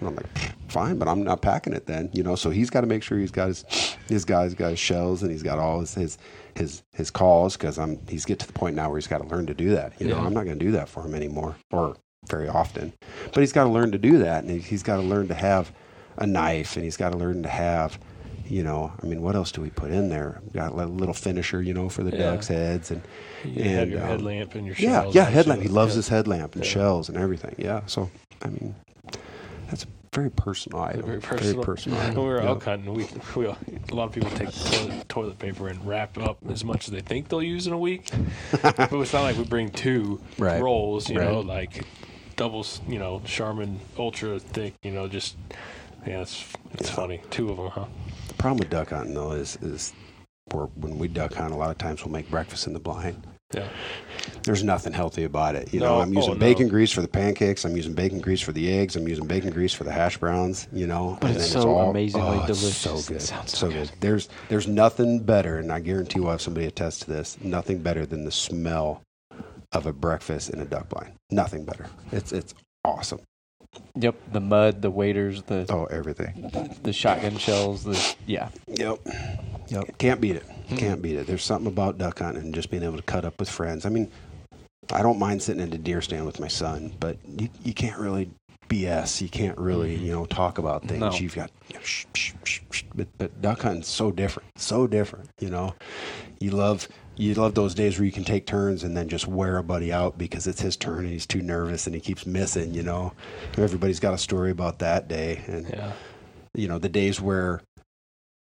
And 0.00 0.08
I'm 0.08 0.16
like, 0.16 0.26
fine, 0.68 0.98
but 0.98 1.08
I'm 1.08 1.22
not 1.24 1.40
packing 1.42 1.72
it 1.72 1.86
then, 1.86 2.10
you 2.12 2.22
know. 2.22 2.34
So 2.36 2.50
he's 2.50 2.68
got 2.70 2.82
to 2.82 2.86
make 2.86 3.02
sure 3.02 3.18
he's 3.18 3.30
got 3.30 3.48
his 3.48 3.64
his 4.08 4.24
guy's 4.24 4.54
got 4.54 4.70
his 4.70 4.78
shells 4.78 5.22
and 5.22 5.30
he's 5.30 5.42
got 5.42 5.58
all 5.58 5.80
his 5.80 5.94
his 5.94 6.18
his, 6.54 6.82
his 6.94 7.10
calls 7.10 7.56
because 7.56 7.78
I'm 7.78 7.98
he's 8.08 8.24
get 8.24 8.38
to 8.40 8.46
the 8.46 8.52
point 8.52 8.76
now 8.76 8.88
where 8.88 8.98
he's 8.98 9.06
got 9.06 9.18
to 9.18 9.28
learn 9.28 9.46
to 9.46 9.54
do 9.54 9.70
that. 9.70 9.98
You 10.00 10.08
know, 10.08 10.18
I'm 10.18 10.34
not 10.34 10.44
going 10.44 10.58
to 10.58 10.64
do 10.64 10.72
that 10.72 10.88
for 10.88 11.02
him 11.02 11.14
anymore 11.14 11.56
or 11.70 11.96
very 12.28 12.48
often, 12.48 12.92
but 13.32 13.40
he's 13.40 13.52
got 13.52 13.64
to 13.64 13.70
learn 13.70 13.92
to 13.92 13.98
do 13.98 14.18
that 14.18 14.42
and 14.44 14.50
he- 14.50 14.58
he's 14.58 14.82
got 14.82 14.96
to 14.96 15.02
learn 15.02 15.28
to 15.28 15.34
have 15.34 15.72
a 16.18 16.26
knife 16.26 16.76
and 16.76 16.84
he's 16.84 16.96
got 16.96 17.10
to 17.12 17.18
learn 17.18 17.42
to 17.42 17.48
have. 17.48 17.98
You 18.48 18.62
know, 18.62 18.92
I 19.02 19.06
mean, 19.06 19.22
what 19.22 19.34
else 19.34 19.50
do 19.50 19.60
we 19.60 19.70
put 19.70 19.90
in 19.90 20.08
there? 20.08 20.40
Got 20.52 20.70
a 20.72 20.86
little 20.86 21.14
finisher, 21.14 21.60
you 21.60 21.74
know, 21.74 21.88
for 21.88 22.04
the 22.04 22.12
Yeah. 22.12 22.30
ducks' 22.30 22.46
heads, 22.46 22.92
and 22.92 23.02
You 23.44 23.62
And, 23.64 23.90
your 23.90 24.00
um, 24.02 24.06
headlamp 24.06 24.54
and 24.54 24.64
your 24.66 24.76
yeah, 24.78 25.00
shells 25.00 25.14
yeah, 25.16 25.24
and 25.26 25.34
headlamp. 25.34 25.62
He 25.62 25.68
loves 25.68 25.94
Yeah. 25.94 25.96
his 25.96 26.08
headlamp 26.08 26.54
and 26.54 26.64
Yeah. 26.64 26.70
shells 26.70 27.08
and 27.08 27.18
everything. 27.18 27.56
Yeah, 27.58 27.80
so 27.86 28.08
I 28.42 28.48
mean, 28.48 28.76
that's 29.68 29.84
a 29.84 29.86
very 30.12 30.30
personal 30.30 30.80
item. 30.80 31.02
Very 31.02 31.20
personal. 31.20 31.62
personal 31.64 31.98
When 31.98 32.06
item. 32.10 32.22
we 32.22 32.28
were 32.28 32.42
yeah. 32.42 32.48
elk 32.48 32.64
hunting, 32.64 32.94
we, 32.94 33.06
we 33.36 33.46
a 33.46 33.56
lot 33.94 34.04
of 34.04 34.12
people 34.12 34.30
take 34.30 34.50
toilet, 34.52 35.08
toilet 35.08 35.38
paper 35.38 35.68
and 35.68 35.86
wrap 35.86 36.16
up 36.18 36.38
as 36.48 36.64
much 36.64 36.86
as 36.88 36.92
they 36.92 37.00
think 37.00 37.28
they'll 37.28 37.42
use 37.42 37.66
in 37.66 37.72
a 37.72 37.78
week. 37.78 38.10
but 38.62 38.92
it's 38.92 39.12
not 39.12 39.22
like 39.22 39.36
we 39.36 39.44
bring 39.44 39.70
two 39.70 40.20
Right. 40.38 40.60
rolls, 40.62 41.10
you 41.10 41.16
know, 41.16 41.40
like 41.40 41.84
doubles, 42.36 42.80
you 42.88 42.98
know, 42.98 43.20
Charmin 43.24 43.80
ultra 43.98 44.38
thick, 44.38 44.74
you 44.82 44.90
know, 44.92 45.06
just 45.08 45.36
yeah, 46.06 46.22
it's 46.22 46.46
it's 46.74 46.88
Yeah. 46.88 46.94
funny. 46.94 47.20
Two 47.30 47.50
of 47.50 47.56
them, 47.58 47.68
huh? 47.68 47.84
The 48.28 48.34
problem 48.34 48.58
with 48.58 48.70
duck 48.70 48.90
hunting 48.90 49.14
though 49.14 49.32
is 49.32 49.56
is 49.56 49.92
we're, 50.52 50.66
when 50.66 50.96
we 50.98 51.08
duck 51.08 51.34
hunt, 51.34 51.52
a 51.52 51.56
lot 51.56 51.70
of 51.70 51.78
times 51.78 52.04
we'll 52.04 52.12
make 52.12 52.30
breakfast 52.30 52.66
in 52.68 52.72
the 52.72 52.78
blind. 52.78 53.26
Yeah. 53.52 53.68
There's 54.42 54.62
nothing 54.64 54.92
healthy 54.92 55.24
about 55.24 55.54
it. 55.56 55.72
You 55.72 55.80
No, 55.80 55.86
know, 55.96 56.00
I'm 56.00 56.12
using 56.12 56.30
oh, 56.30 56.34
no. 56.34 56.38
bacon 56.40 56.68
grease 56.68 56.90
for 56.92 57.02
the 57.02 57.08
pancakes. 57.08 57.64
I'm 57.64 57.76
using 57.76 57.94
bacon 57.94 58.20
grease 58.20 58.40
for 58.40 58.52
the 58.52 58.72
eggs. 58.72 58.96
I'm 58.96 59.06
using 59.08 59.26
bacon 59.26 59.50
grease 59.50 59.72
for 59.72 59.84
the 59.84 59.92
hash 59.92 60.16
browns. 60.18 60.68
You 60.72 60.86
know, 60.86 61.18
But 61.20 61.28
and 61.28 61.36
it's 61.36 61.52
then 61.52 61.62
so 61.62 61.70
all, 61.74 61.90
amazingly 61.90 62.26
oh, 62.38 62.44
it's 62.48 62.60
delicious. 62.60 62.76
So 62.76 62.96
It 62.98 63.06
good, 63.06 63.22
sounds 63.22 63.50
so 63.56 63.68
so 63.68 63.72
good. 63.72 63.90
There's 64.00 64.28
there's 64.48 64.68
nothing 64.68 65.20
better, 65.22 65.58
and 65.58 65.70
I 65.72 65.80
guarantee 65.80 66.20
we'll 66.20 66.30
have 66.30 66.40
somebody 66.40 66.66
attest 66.66 67.02
to 67.02 67.10
this. 67.10 67.36
Nothing 67.42 67.78
better 67.82 68.06
than 68.06 68.24
the 68.24 68.32
smell 68.32 69.02
of 69.72 69.86
a 69.86 69.92
breakfast 69.92 70.50
in 70.50 70.60
a 70.60 70.64
duck 70.64 70.88
blind. 70.88 71.12
Nothing 71.30 71.64
better. 71.64 71.86
It's 72.12 72.32
it's 72.32 72.54
awesome. 72.84 73.20
Yep, 73.96 74.16
the 74.32 74.40
mud, 74.40 74.82
the 74.82 74.90
waders, 74.90 75.42
the 75.42 75.66
Oh, 75.68 75.84
everything. 75.86 76.50
the 76.82 76.92
shotgun 76.92 77.36
shells, 77.36 77.84
the 77.84 78.14
yeah. 78.26 78.50
Yep. 78.68 79.00
Yep. 79.68 79.98
Can't 79.98 80.20
beat 80.20 80.36
it. 80.36 80.44
Hmm. 80.68 80.76
Can't 80.76 81.02
beat 81.02 81.16
it. 81.16 81.26
There's 81.26 81.44
something 81.44 81.66
about 81.66 81.98
duck 81.98 82.18
hunting 82.18 82.44
and 82.44 82.54
just 82.54 82.70
being 82.70 82.82
able 82.82 82.96
to 82.96 83.02
cut 83.02 83.24
up 83.24 83.38
with 83.38 83.48
friends. 83.48 83.86
I 83.86 83.88
mean, 83.88 84.10
I 84.92 85.02
don't 85.02 85.18
mind 85.18 85.42
sitting 85.42 85.62
in 85.62 85.72
a 85.72 85.78
deer 85.78 86.00
stand 86.00 86.26
with 86.26 86.40
my 86.40 86.48
son, 86.48 86.92
but 87.00 87.18
you, 87.26 87.48
you 87.64 87.74
can't 87.74 87.98
really 87.98 88.30
BS. 88.68 89.20
You 89.20 89.28
can't 89.28 89.56
really, 89.58 89.96
mm-hmm. 89.96 90.06
you 90.06 90.12
know, 90.12 90.26
talk 90.26 90.58
about 90.58 90.84
things. 90.86 91.00
No. 91.00 91.10
You've 91.12 91.34
got, 91.34 91.50
you 91.68 91.76
know, 91.76 91.82
shh, 91.82 92.06
shh, 92.14 92.32
shh, 92.44 92.60
shh. 92.70 92.84
But, 92.94 93.08
but 93.18 93.40
duck 93.40 93.62
hunting's 93.62 93.88
so 93.88 94.10
different. 94.10 94.48
So 94.56 94.86
different. 94.86 95.30
You 95.40 95.50
know, 95.50 95.74
you 96.40 96.50
love. 96.50 96.88
You 97.18 97.34
love 97.34 97.54
those 97.54 97.74
days 97.74 97.98
where 97.98 98.04
you 98.04 98.12
can 98.12 98.24
take 98.24 98.46
turns 98.46 98.82
and 98.84 98.96
then 98.96 99.08
just 99.08 99.26
wear 99.26 99.56
a 99.56 99.62
buddy 99.62 99.92
out 99.92 100.18
because 100.18 100.46
it's 100.46 100.60
his 100.60 100.76
turn 100.76 101.00
and 101.04 101.08
he's 101.12 101.26
too 101.26 101.40
nervous 101.40 101.86
and 101.86 101.94
he 101.94 102.00
keeps 102.00 102.26
missing. 102.26 102.74
You 102.74 102.82
know, 102.82 103.12
everybody's 103.56 104.00
got 104.00 104.12
a 104.14 104.18
story 104.18 104.50
about 104.50 104.78
that 104.80 105.08
day, 105.08 105.42
and 105.46 105.66
Yeah. 105.68 105.92
you 106.54 106.68
know, 106.68 106.78
the 106.78 106.88
days 106.90 107.20
where 107.20 107.62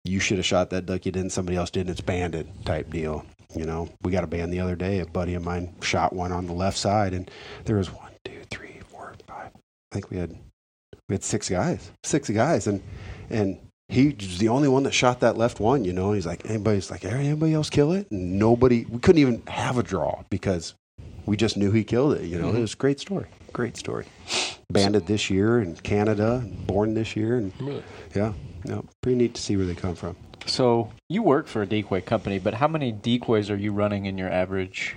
you 0.03 0.19
should 0.19 0.37
have 0.37 0.45
shot 0.45 0.69
that 0.71 0.85
duck, 0.85 1.05
you 1.05 1.11
didn't, 1.11 1.31
somebody 1.31 1.57
else 1.57 1.69
did, 1.69 1.81
and 1.81 1.89
it's 1.91 2.01
banded 2.01 2.47
type 2.65 2.89
deal. 2.89 3.25
You 3.55 3.65
know, 3.65 3.89
we 4.03 4.11
got 4.11 4.23
a 4.23 4.27
band 4.27 4.51
the 4.53 4.59
other 4.59 4.75
day. 4.75 4.99
A 4.99 5.05
buddy 5.05 5.33
of 5.35 5.43
mine 5.43 5.73
shot 5.81 6.13
one 6.13 6.31
on 6.31 6.45
the 6.45 6.53
left 6.53 6.77
side, 6.77 7.13
and 7.13 7.29
there 7.65 7.77
was 7.77 7.91
one, 7.91 8.11
two, 8.25 8.41
three, 8.51 8.79
four, 8.89 9.13
five. 9.27 9.51
I 9.55 9.93
think 9.95 10.09
we 10.11 10.17
had 10.17 10.37
we 11.07 11.15
had 11.15 11.23
six 11.23 11.49
guys, 11.49 11.91
six 12.03 12.29
guys, 12.29 12.67
and 12.67 12.83
and 13.29 13.57
he 13.89 14.15
was 14.17 14.37
the 14.37 14.49
only 14.49 14.67
one 14.67 14.83
that 14.83 14.93
shot 14.93 15.19
that 15.21 15.35
left 15.35 15.59
one. 15.59 15.83
You 15.83 15.93
know, 15.93 16.13
he's 16.13 16.25
like, 16.25 16.47
anybody's 16.47 16.91
like, 16.91 17.03
anybody 17.03 17.53
else 17.53 17.69
kill 17.69 17.91
it? 17.91 18.09
And 18.11 18.37
nobody, 18.37 18.85
we 18.85 18.99
couldn't 18.99 19.19
even 19.19 19.41
have 19.47 19.77
a 19.79 19.83
draw 19.83 20.23
because 20.29 20.75
we 21.25 21.35
just 21.35 21.57
knew 21.57 21.71
he 21.71 21.83
killed 21.83 22.13
it. 22.13 22.23
You 22.23 22.37
know, 22.37 22.47
mm-hmm. 22.47 22.57
it 22.57 22.61
was 22.61 22.73
a 22.73 22.77
great 22.77 22.99
story, 22.99 23.27
great 23.51 23.75
story. 23.75 24.05
Banded 24.71 25.07
this 25.07 25.31
year 25.31 25.59
in 25.59 25.75
Canada, 25.75 26.47
born 26.67 26.93
this 26.93 27.15
year, 27.15 27.37
and 27.37 27.51
Really? 27.59 27.83
yeah, 28.15 28.33
yeah, 28.63 28.81
pretty 29.01 29.17
neat 29.17 29.33
to 29.33 29.41
see 29.41 29.57
where 29.57 29.65
they 29.65 29.73
come 29.73 29.95
from. 29.95 30.15
So 30.45 30.91
you 31.07 31.23
work 31.23 31.47
for 31.47 31.63
a 31.63 31.65
decoy 31.65 32.01
company, 32.01 32.37
but 32.37 32.53
how 32.53 32.67
many 32.67 32.91
decoys 32.91 33.49
are 33.49 33.57
you 33.57 33.73
running 33.73 34.05
in 34.05 34.17
your 34.19 34.29
average 34.29 34.95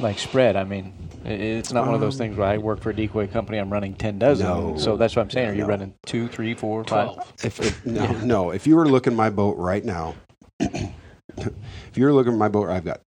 like 0.00 0.18
spread? 0.18 0.56
I 0.56 0.64
mean, 0.64 0.92
it's 1.24 1.72
not 1.72 1.86
one 1.86 1.94
of 1.94 2.00
those 2.00 2.16
things 2.16 2.36
where 2.36 2.46
I 2.48 2.58
work 2.58 2.80
for 2.80 2.90
a 2.90 2.94
decoy 2.96 3.26
company, 3.28 3.58
I'm 3.58 3.72
running 3.72 3.94
ten 3.94 4.18
dozen. 4.18 4.46
No. 4.46 4.76
So 4.76 4.96
that's 4.96 5.14
what 5.16 5.22
I'm 5.22 5.30
saying. 5.30 5.48
Are 5.50 5.54
you 5.54 5.62
No. 5.62 5.68
running 5.68 5.94
two, 6.06 6.28
three, 6.28 6.54
four, 6.54 6.84
five? 6.84 7.10
If, 7.42 7.60
if 7.60 7.86
no, 7.86 8.06
no, 8.24 8.50
if 8.50 8.66
you 8.66 8.76
were 8.76 8.86
looking 8.88 9.14
my 9.14 9.30
boat 9.30 9.56
right 9.56 9.84
now, 9.84 10.14
if 10.60 11.96
you 11.96 12.04
were 12.04 12.12
looking 12.12 12.32
at 12.32 12.38
my 12.38 12.48
boat, 12.48 12.68
I've 12.68 12.84
got 12.84 13.00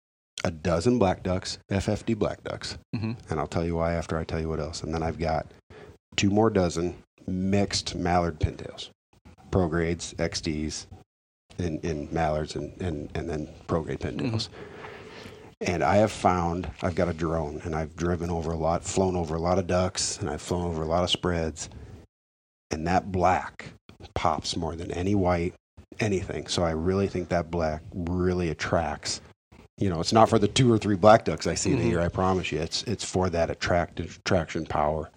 a 0.44 0.51
dozen 0.51 0.99
black 0.99 1.23
ducks, 1.23 1.59
FFD 1.70 2.16
black 2.18 2.42
ducks, 2.44 2.79
Mm-hmm. 2.94 3.12
and 3.31 3.40
I'll 3.40 3.47
tell 3.47 3.64
you 3.64 3.77
why 3.77 3.94
after 3.94 4.18
I 4.18 4.25
tell 4.25 4.40
you 4.40 4.49
what 4.49 4.61
else. 4.61 4.83
And 4.83 4.92
then 4.94 5.03
I've 5.03 5.18
got 5.18 5.47
two 6.16 6.31
more 6.31 6.51
dozen 6.51 6.94
mixed 7.27 7.94
mallard 7.97 8.38
pintails, 8.38 8.90
pro 9.51 9.68
grades, 9.68 10.14
XDs, 10.14 10.87
in 11.59 12.09
mallards, 12.12 12.57
and, 12.57 12.79
and, 12.83 13.11
and 13.14 13.29
then 13.31 13.49
pro 13.66 13.81
grade 13.83 14.01
pintails. 14.01 14.49
And 15.66 15.83
I 15.83 15.96
have 15.96 16.12
found 16.12 16.70
I've 16.83 16.94
got 16.94 17.09
a 17.09 17.14
drone, 17.14 17.61
and 17.64 17.74
I've 17.74 17.96
driven 17.96 18.31
over 18.31 18.53
a 18.53 18.57
lot, 18.57 18.85
flown 18.85 19.16
over 19.16 19.35
a 19.35 19.40
lot 19.40 19.59
of 19.59 19.66
ducks, 19.66 20.18
and 20.18 20.29
I've 20.29 20.42
flown 20.42 20.66
over 20.66 20.83
a 20.83 20.87
lot 20.87 21.05
of 21.05 21.11
spreads, 21.11 21.70
and 22.70 22.87
that 22.87 23.11
black 23.11 23.72
pops 24.14 24.57
more 24.57 24.77
than 24.77 24.90
any 24.90 25.14
white, 25.14 25.55
anything. 26.00 26.46
So 26.48 26.62
I 26.62 26.72
really 26.72 27.09
think 27.09 27.31
that 27.31 27.50
black 27.50 27.83
really 27.94 28.50
attracts. 28.50 29.22
You 29.79 29.88
know, 29.88 30.00
it's 30.00 30.12
not 30.12 30.29
for 30.29 30.38
the 30.38 30.48
two 30.48 30.70
or 30.72 30.79
three 30.79 30.96
black 30.96 31.24
ducks 31.24 31.46
I 31.46 31.55
see 31.55 31.72
in 31.72 31.79
a 31.79 31.83
Mhm. 31.83 31.88
year. 31.88 32.00
I 32.00 32.09
promise 32.09 32.53
you, 32.53 32.61
it's 32.61 32.83
it's 32.85 33.05
for 33.05 33.31
that 33.31 33.50
attractive 33.50 34.18
attraction 34.20 34.66
power. 34.66 35.11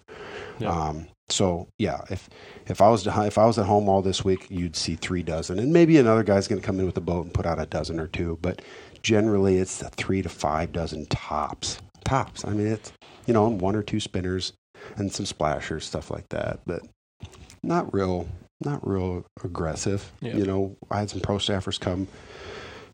Yeah. 0.58 0.70
Um, 0.72 1.06
so 1.28 1.68
yeah, 1.78 2.00
if 2.10 2.28
if 2.66 2.80
I 2.80 2.88
was 2.88 3.02
to, 3.04 3.24
if 3.26 3.36
I 3.38 3.44
was 3.46 3.58
at 3.58 3.66
home 3.66 3.88
all 3.88 4.02
this 4.02 4.24
week, 4.24 4.46
you'd 4.50 4.74
see 4.76 4.96
three 4.96 5.22
dozen, 5.22 5.58
and 5.58 5.72
maybe 5.72 5.98
another 5.98 6.22
guy's 6.24 6.48
going 6.48 6.60
to 6.60 6.66
come 6.66 6.80
in 6.80 6.86
with 6.86 6.96
a 6.96 7.02
boat 7.02 7.24
and 7.26 7.34
put 7.34 7.46
out 7.46 7.60
a 7.60 7.66
dozen 7.66 8.00
or 8.00 8.06
two. 8.08 8.38
But 8.40 8.62
generally, 9.02 9.58
it's 9.58 9.78
the 9.78 9.88
three 9.90 10.22
to 10.22 10.28
five 10.28 10.72
dozen 10.72 11.06
tops. 11.06 11.78
Tops. 12.04 12.44
I 12.44 12.50
mean, 12.50 12.68
it's 12.68 12.92
you 13.26 13.34
know 13.34 13.48
one 13.48 13.76
or 13.76 13.82
two 13.82 14.00
spinners 14.00 14.52
and 14.96 15.12
some 15.12 15.26
splashers, 15.26 15.84
stuff 15.84 16.10
like 16.10 16.28
that. 16.30 16.60
But 16.66 16.82
not 17.62 17.92
real, 17.92 18.28
not 18.60 18.86
real 18.86 19.24
aggressive. 19.44 20.10
Yeah. 20.20 20.36
You 20.36 20.46
know, 20.46 20.76
I 20.90 21.00
had 21.00 21.10
some 21.10 21.20
pro 21.20 21.36
staffers 21.36 21.78
come. 21.78 22.06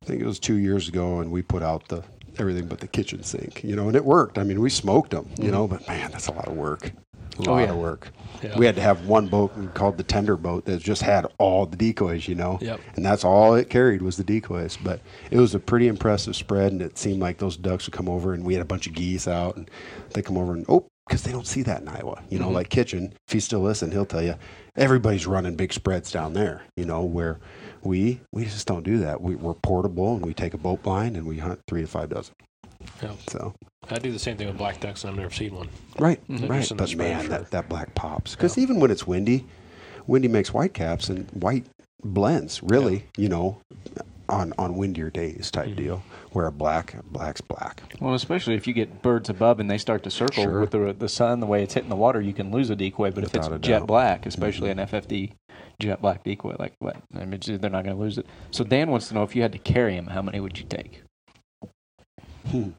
I 0.03 0.07
think 0.07 0.21
it 0.21 0.27
was 0.27 0.39
two 0.39 0.57
years 0.57 0.89
ago, 0.89 1.21
and 1.21 1.31
we 1.31 1.43
put 1.43 1.63
out 1.63 1.89
the 1.89 2.03
everything 2.39 2.67
but 2.67 2.81
the 2.81 2.89
kitchen 2.89 3.23
sink. 3.23 3.63
You 3.65 3.77
know, 3.77 3.87
and 3.87 3.97
it 3.97 4.05
worked. 4.05 4.39
I 4.39 4.43
mean, 4.43 4.61
we 4.61 4.71
smoked 4.71 5.11
them. 5.11 5.29
You 5.37 5.45
mm-hmm. 5.45 5.53
know, 5.53 5.69
but 5.69 5.87
man, 5.89 6.11
that's 6.11 6.29
a 6.29 6.33
lot 6.33 6.49
of 6.49 6.55
work. 6.55 6.93
A 7.39 7.49
Oh, 7.49 7.53
lot 7.53 7.59
yeah. 7.61 7.71
of 7.71 7.77
work. 7.79 8.11
Yeah. 8.43 8.57
We 8.59 8.67
had 8.67 8.77
to 8.77 8.83
have 8.83 9.07
one 9.07 9.27
boat 9.29 9.53
called 9.75 9.97
the 9.97 10.03
tender 10.03 10.37
boat 10.37 10.67
that 10.67 10.81
just 10.83 11.03
had 11.03 11.27
all 11.39 11.67
the 11.67 11.77
decoys, 11.77 12.29
you 12.29 12.35
know, 12.35 12.59
Yep. 12.61 12.81
and 12.97 13.05
that's 13.05 13.25
all 13.25 13.55
it 13.55 13.71
carried 13.71 14.03
was 14.03 14.17
the 14.17 14.25
decoys. 14.25 14.77
But 14.83 15.01
it 15.31 15.39
was 15.39 15.55
a 15.55 15.59
pretty 15.59 15.89
impressive 15.89 16.37
spread, 16.37 16.73
and 16.73 16.83
it 16.83 16.99
seemed 16.99 17.21
like 17.21 17.39
those 17.39 17.57
ducks 17.57 17.87
would 17.87 17.95
come 17.95 18.09
over, 18.09 18.33
and 18.35 18.45
we 18.45 18.55
had 18.55 18.63
a 18.63 18.67
bunch 18.67 18.87
of 18.87 18.93
geese 18.95 19.27
out, 19.27 19.57
and 19.57 19.71
they 20.13 20.23
come 20.23 20.37
over 20.37 20.53
and 20.53 20.65
oh, 20.69 20.87
because 21.09 21.23
they 21.23 21.33
don't 21.33 21.47
see 21.47 21.63
that 21.63 21.83
in 21.83 21.89
Iowa, 21.89 22.23
you 22.31 22.39
know, 22.39 22.49
Mhm. 22.51 22.55
like 22.55 22.69
Kitchen. 22.71 23.13
If 23.27 23.33
he's 23.33 23.45
still 23.45 23.61
listening, 23.61 23.93
he'll 23.93 24.07
tell 24.07 24.23
you 24.23 24.37
everybody's 24.77 25.27
running 25.27 25.55
big 25.57 25.73
spreads 25.73 26.11
down 26.13 26.33
there, 26.35 26.63
you 26.77 26.85
know, 26.85 27.03
where 27.05 27.41
we 27.83 28.21
we 28.33 28.45
just 28.45 28.67
don't 28.67 28.85
do 28.85 28.99
that. 28.99 29.21
We, 29.21 29.35
we're 29.35 29.55
portable, 29.55 30.15
and 30.17 30.25
we 30.25 30.33
take 30.35 30.55
a 30.55 30.59
boat 30.59 30.83
blind, 30.83 31.17
and 31.17 31.27
we 31.27 31.39
hunt 31.39 31.61
three 31.69 31.83
to 31.83 31.87
five 31.87 32.11
dozen. 32.11 32.35
Yeah. 33.05 33.13
So 33.29 33.55
I 33.91 33.99
do 33.99 34.11
the 34.13 34.19
same 34.19 34.37
thing 34.37 34.47
with 34.49 34.59
black 34.59 34.81
ducks, 34.81 35.05
and 35.05 35.11
I've 35.11 35.17
never 35.19 35.33
seen 35.35 35.55
one. 35.55 35.69
Right, 35.99 36.21
Mhm. 36.29 36.49
right. 36.49 36.59
Just 36.61 36.71
in 36.73 36.77
the 36.79 36.83
But 36.85 36.97
man, 36.97 37.21
sure. 37.21 37.29
that, 37.31 37.51
that 37.51 37.69
black 37.69 37.95
pops. 37.95 38.35
Because 38.35 38.57
even 38.59 38.81
when 38.81 38.91
it's 38.91 39.07
windy, 39.07 39.45
windy 40.07 40.29
makes 40.29 40.53
white 40.55 40.75
caps 40.75 41.09
and 41.09 41.29
white 41.33 41.65
blends, 42.03 42.63
really, 42.63 43.05
you 43.17 43.29
know, 43.29 43.59
on, 44.29 44.53
on 44.59 44.77
windier 44.77 45.11
days 45.11 45.51
type 45.51 45.69
Mhm. 45.69 45.77
deal, 45.77 46.03
where 46.33 46.47
a 46.47 46.53
black, 46.53 46.97
black's 47.13 47.43
black. 47.43 47.83
Well, 48.01 48.15
especially 48.15 48.55
if 48.55 48.67
you 48.67 48.73
get 48.73 49.03
birds 49.03 49.29
above 49.29 49.61
and 49.61 49.71
they 49.71 49.77
start 49.79 50.03
to 50.05 50.11
circle 50.11 50.43
Sure. 50.45 50.61
with 50.61 50.71
the 50.71 50.95
the 50.99 51.09
sun, 51.11 51.41
the 51.41 51.47
way 51.47 51.63
it's 51.63 51.75
hitting 51.75 51.91
the 51.91 51.97
water, 51.97 52.21
you 52.23 52.33
can 52.33 52.51
lose 52.51 52.71
a 52.71 52.77
decoy. 52.77 53.11
But 53.11 53.25
Without 53.25 53.47
if 53.49 53.53
it's 53.59 53.67
jet 53.67 53.81
doubt. 53.81 53.87
black, 53.89 54.25
especially 54.27 54.69
Mhm. 54.69 54.73
an 54.73 54.79
FFD 54.81 55.33
jet 55.79 56.01
black 56.01 56.25
decoy, 56.25 56.57
like 56.59 56.73
what? 56.79 56.97
I 57.15 57.27
mean, 57.27 57.39
they're 57.45 57.71
not 57.71 57.85
going 57.85 57.97
to 57.97 58.03
lose 58.03 58.17
it. 58.17 58.27
So 58.51 58.65
Dan 58.65 58.91
wants 58.91 59.09
to 59.09 59.15
know 59.15 59.23
if 59.25 59.37
you 59.37 59.43
had 59.43 59.53
to 59.53 59.59
carry 59.59 59.95
him, 59.95 60.07
how 60.07 60.23
many 60.23 60.41
would 60.41 60.59
you 60.59 60.65
take? 60.65 61.03
Hmm. 62.51 62.71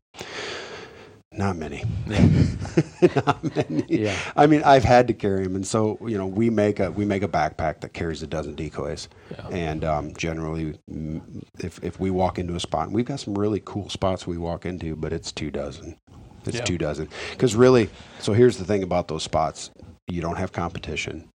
Not 1.31 1.57
many. 1.57 1.83
Yeah. 2.07 2.27
Not 3.15 3.55
many. 3.55 3.85
Yeah. 3.89 4.17
I 4.37 4.47
mean, 4.47 4.63
I've 4.63 4.85
had 4.85 5.07
to 5.09 5.13
carry 5.13 5.43
them, 5.43 5.55
and 5.55 5.67
so 5.67 5.97
you 6.07 6.17
know, 6.17 6.27
we 6.27 6.49
make 6.49 6.79
a 6.79 6.91
we 6.91 7.03
make 7.03 7.23
a 7.23 7.27
backpack 7.27 7.81
that 7.81 7.91
carries 7.93 8.23
a 8.23 8.27
dozen 8.27 8.55
decoys, 8.55 9.09
Yeah. 9.31 9.47
and 9.49 9.83
um, 9.83 10.13
generally, 10.15 10.79
mm, 10.89 11.21
if 11.59 11.83
if 11.83 11.99
we 11.99 12.09
walk 12.09 12.39
into 12.39 12.55
a 12.55 12.59
spot, 12.61 12.89
we've 12.91 13.05
got 13.05 13.19
some 13.19 13.37
really 13.37 13.61
cool 13.65 13.89
spots 13.89 14.25
we 14.25 14.37
walk 14.37 14.65
into, 14.65 14.95
but 14.95 15.11
it's 15.11 15.31
two 15.33 15.51
dozen, 15.51 15.97
It's 16.45 16.57
Yeah. 16.57 16.63
two 16.63 16.77
dozen. 16.77 17.09
Because 17.31 17.53
really, 17.53 17.89
so 18.19 18.31
here's 18.31 18.57
the 18.57 18.63
thing 18.65 18.81
about 18.81 19.09
those 19.09 19.23
spots: 19.23 19.71
you 20.07 20.21
don't 20.21 20.37
have 20.37 20.53
competition. 20.53 21.27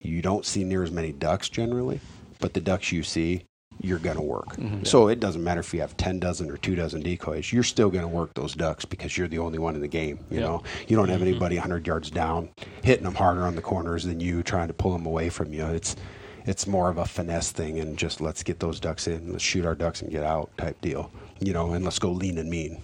You 0.00 0.22
don't 0.22 0.44
see 0.44 0.64
near 0.64 0.82
as 0.82 0.90
many 0.90 1.12
ducks 1.12 1.48
generally, 1.48 2.00
but 2.40 2.52
the 2.54 2.60
ducks 2.60 2.90
you 2.90 3.04
see, 3.04 3.44
you're 3.80 3.98
gonna 3.98 4.22
work. 4.22 4.48
Mm-hmm. 4.56 4.84
So 4.84 5.08
it 5.08 5.20
doesn't 5.20 5.42
matter 5.42 5.60
if 5.60 5.72
you 5.74 5.80
have 5.80 5.96
ten 5.96 6.18
dozen 6.18 6.50
or 6.50 6.56
two 6.56 6.74
dozen 6.74 7.02
decoys. 7.02 7.52
You're 7.52 7.62
still 7.62 7.90
gonna 7.90 8.08
work 8.08 8.34
those 8.34 8.54
ducks 8.54 8.84
because 8.84 9.16
you're 9.16 9.28
the 9.28 9.38
only 9.38 9.58
one 9.58 9.74
in 9.74 9.80
the 9.80 9.88
game. 9.88 10.18
You 10.30 10.40
know, 10.40 10.62
you 10.88 10.96
don't 10.96 11.08
have 11.08 11.20
mm-hmm. 11.20 11.28
anybody 11.28 11.56
100 11.56 11.86
yards 11.86 12.10
down 12.10 12.48
hitting 12.82 13.04
them 13.04 13.14
harder 13.14 13.42
on 13.42 13.56
the 13.56 13.62
corners 13.62 14.04
than 14.04 14.20
you 14.20 14.42
trying 14.42 14.68
to 14.68 14.74
pull 14.74 14.92
them 14.92 15.06
away 15.06 15.28
from 15.28 15.52
you. 15.52 15.64
It's 15.66 15.96
it's 16.44 16.66
more 16.66 16.88
of 16.88 16.98
a 16.98 17.04
finesse 17.04 17.50
thing 17.50 17.80
and 17.80 17.98
just 17.98 18.20
let's 18.20 18.42
get 18.42 18.60
those 18.60 18.78
ducks 18.78 19.08
in, 19.08 19.32
let's 19.32 19.42
shoot 19.42 19.66
our 19.66 19.74
ducks 19.74 20.00
and 20.02 20.10
get 20.10 20.22
out 20.22 20.50
type 20.56 20.80
deal. 20.80 21.10
You 21.40 21.52
know, 21.52 21.72
and 21.72 21.84
let's 21.84 21.98
go 21.98 22.10
lean 22.10 22.38
and 22.38 22.48
mean. 22.48 22.80